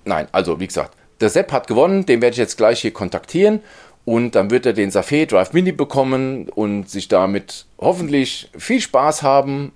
nein, 0.05 0.27
also 0.33 0.59
wie 0.59 0.67
gesagt, 0.67 0.97
der 1.21 1.29
Sepp 1.29 1.53
hat 1.53 1.69
gewonnen, 1.69 2.07
den 2.07 2.21
werde 2.23 2.33
ich 2.33 2.39
jetzt 2.39 2.57
gleich 2.57 2.81
hier 2.81 2.93
kontaktieren 2.93 3.61
und 4.05 4.35
dann 4.35 4.51
wird 4.51 4.67
er 4.67 4.73
den 4.73 4.91
Safé 4.91 5.27
Drive 5.27 5.53
Mini 5.53 5.71
bekommen 5.71 6.49
und 6.49 6.91
sich 6.91 7.07
damit 7.07 7.67
hoffentlich 7.79 8.51
viel 8.59 8.81
Spaß 8.81 9.23
haben 9.23 9.71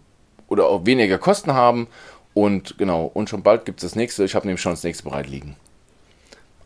oder 0.49 0.67
auch 0.69 0.85
weniger 0.87 1.19
Kosten 1.19 1.55
haben. 1.55 1.87
Und 2.35 2.77
genau, 2.79 3.05
und 3.05 3.31
schon 3.31 3.43
bald 3.43 3.65
gibt 3.65 3.83
es 3.83 3.91
das 3.91 3.97
nächste. 3.97 4.25
Ich 4.25 4.35
habe 4.35 4.47
nämlich 4.47 4.61
schon 4.61 4.73
das 4.73 4.83
nächste 4.83 5.05
bereit 5.05 5.29
liegen. 5.29 5.57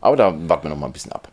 Aber 0.01 0.15
da 0.15 0.33
warten 0.49 0.63
wir 0.63 0.69
noch 0.69 0.77
mal 0.77 0.87
ein 0.87 0.93
bisschen 0.93 1.11
ab. 1.11 1.29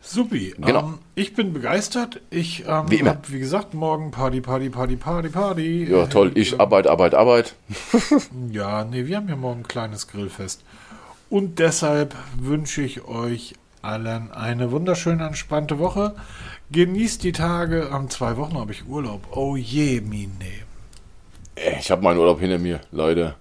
Supi. 0.00 0.54
Genau. 0.58 0.80
Ähm, 0.80 0.98
ich 1.14 1.34
bin 1.34 1.52
begeistert. 1.52 2.20
Ich 2.30 2.64
ähm, 2.66 2.90
wie 2.90 2.96
immer. 2.96 3.10
Hab, 3.10 3.30
wie 3.30 3.40
gesagt, 3.40 3.74
morgen 3.74 4.12
Party, 4.12 4.40
Party, 4.40 4.70
Party, 4.70 4.96
Party, 4.96 5.28
Party. 5.28 5.84
Ja, 5.90 6.06
toll. 6.06 6.30
Ich 6.34 6.52
ähm, 6.52 6.60
Arbeit, 6.60 6.86
Arbeit, 6.86 7.14
Arbeit. 7.14 7.54
ja, 8.52 8.84
nee, 8.84 9.06
wir 9.06 9.16
haben 9.16 9.28
ja 9.28 9.36
morgen 9.36 9.60
ein 9.60 9.68
kleines 9.68 10.06
Grillfest. 10.06 10.62
Und 11.28 11.58
deshalb 11.58 12.14
wünsche 12.38 12.82
ich 12.82 13.04
euch 13.04 13.54
allen 13.82 14.30
eine 14.30 14.70
wunderschöne, 14.70 15.26
entspannte 15.26 15.78
Woche. 15.78 16.14
Genießt 16.70 17.24
die 17.24 17.32
Tage. 17.32 17.90
Am 17.90 18.08
zwei 18.08 18.36
Wochen 18.36 18.56
habe 18.56 18.72
ich 18.72 18.86
Urlaub. 18.86 19.26
Oh 19.32 19.56
je, 19.56 20.00
Mine. 20.00 20.30
Ich 21.80 21.90
habe 21.90 22.02
meinen 22.02 22.18
Urlaub 22.18 22.38
hinter 22.38 22.58
mir, 22.58 22.80
Leute. 22.92 23.34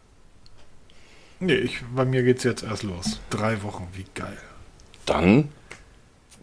Nee, 1.46 1.54
ich, 1.54 1.82
bei 1.96 2.06
mir 2.06 2.24
geht 2.24 2.38
es 2.40 2.44
jetzt 2.44 2.64
erst 2.64 2.84
los. 2.84 3.20
Drei 3.30 3.62
Wochen, 3.64 3.88
wie 3.94 4.06
geil. 4.14 4.38
Dann 5.06 5.50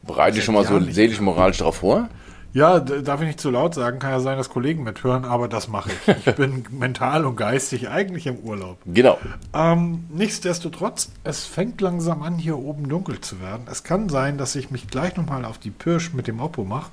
Bereite 0.02 0.36
dich 0.36 0.44
schon 0.44 0.54
mal 0.54 0.64
so 0.64 0.80
seelisch 0.80 1.20
moralisch 1.20 1.58
darauf 1.58 1.76
vor? 1.76 2.08
Ja, 2.54 2.80
darf 2.80 3.20
ich 3.22 3.28
nicht 3.28 3.40
zu 3.40 3.48
laut 3.48 3.74
sagen, 3.74 3.98
kann 3.98 4.10
ja 4.10 4.20
sein, 4.20 4.36
dass 4.36 4.50
Kollegen 4.50 4.82
mithören, 4.82 5.24
aber 5.24 5.48
das 5.48 5.68
mache 5.68 5.90
ich. 5.90 6.26
Ich 6.26 6.34
bin 6.36 6.66
mental 6.70 7.24
und 7.24 7.36
geistig 7.36 7.88
eigentlich 7.88 8.26
im 8.26 8.36
Urlaub. 8.40 8.76
Genau. 8.84 9.18
Ähm, 9.54 10.04
nichtsdestotrotz, 10.10 11.10
es 11.24 11.46
fängt 11.46 11.80
langsam 11.80 12.22
an, 12.22 12.36
hier 12.36 12.58
oben 12.58 12.90
dunkel 12.90 13.22
zu 13.22 13.40
werden. 13.40 13.66
Es 13.70 13.84
kann 13.84 14.10
sein, 14.10 14.36
dass 14.36 14.54
ich 14.54 14.70
mich 14.70 14.88
gleich 14.88 15.16
nochmal 15.16 15.46
auf 15.46 15.56
die 15.56 15.70
Pirsch 15.70 16.12
mit 16.12 16.26
dem 16.26 16.40
Oppo 16.40 16.64
mache 16.64 16.90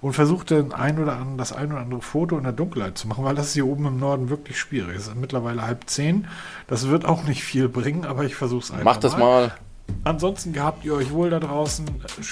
und 0.00 0.12
versuche 0.14 0.46
den 0.46 0.72
ein 0.72 0.98
oder 0.98 1.12
anderen, 1.12 1.38
das 1.38 1.52
ein 1.52 1.72
oder 1.72 1.80
andere 1.80 2.00
Foto 2.00 2.36
in 2.38 2.44
der 2.44 2.52
Dunkelheit 2.52 2.96
zu 2.96 3.08
machen, 3.08 3.24
weil 3.24 3.34
das 3.34 3.48
ist 3.48 3.52
hier 3.54 3.66
oben 3.66 3.86
im 3.86 3.98
Norden 3.98 4.30
wirklich 4.30 4.58
schwierig. 4.58 4.96
Es 4.96 5.08
ist 5.08 5.16
mittlerweile 5.16 5.62
halb 5.62 5.88
zehn. 5.88 6.26
Das 6.66 6.88
wird 6.88 7.04
auch 7.04 7.24
nicht 7.24 7.42
viel 7.44 7.68
bringen, 7.68 8.04
aber 8.04 8.24
ich 8.24 8.34
versuche 8.34 8.62
es 8.64 8.70
einfach. 8.70 8.84
Mach 8.84 8.96
das 8.96 9.16
mal. 9.16 9.52
Ansonsten 10.04 10.52
gehabt 10.52 10.84
ihr 10.84 10.94
euch 10.94 11.10
wohl 11.10 11.30
da 11.30 11.40
draußen, 11.40 11.84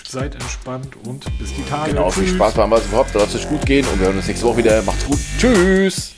seid 0.09 0.35
entspannt 0.35 0.97
und 1.05 1.25
bis 1.39 1.55
die 1.55 1.65
Tage. 1.65 1.91
Genau, 1.91 2.09
Tschüss. 2.09 2.25
viel 2.25 2.35
Spaß 2.37 2.55
beim 2.55 2.71
was 2.71 2.87
überhaupt. 2.87 3.15
Lasst 3.15 3.35
euch 3.35 3.49
gut 3.49 3.67
gehen 3.67 3.87
und 3.93 3.99
wir 3.99 4.07
hören 4.07 4.17
uns 4.17 4.29
nächste 4.29 4.47
Woche 4.47 4.59
wieder. 4.59 4.83
Macht's 4.83 5.05
gut. 5.05 5.19
Tschüss. 5.39 6.18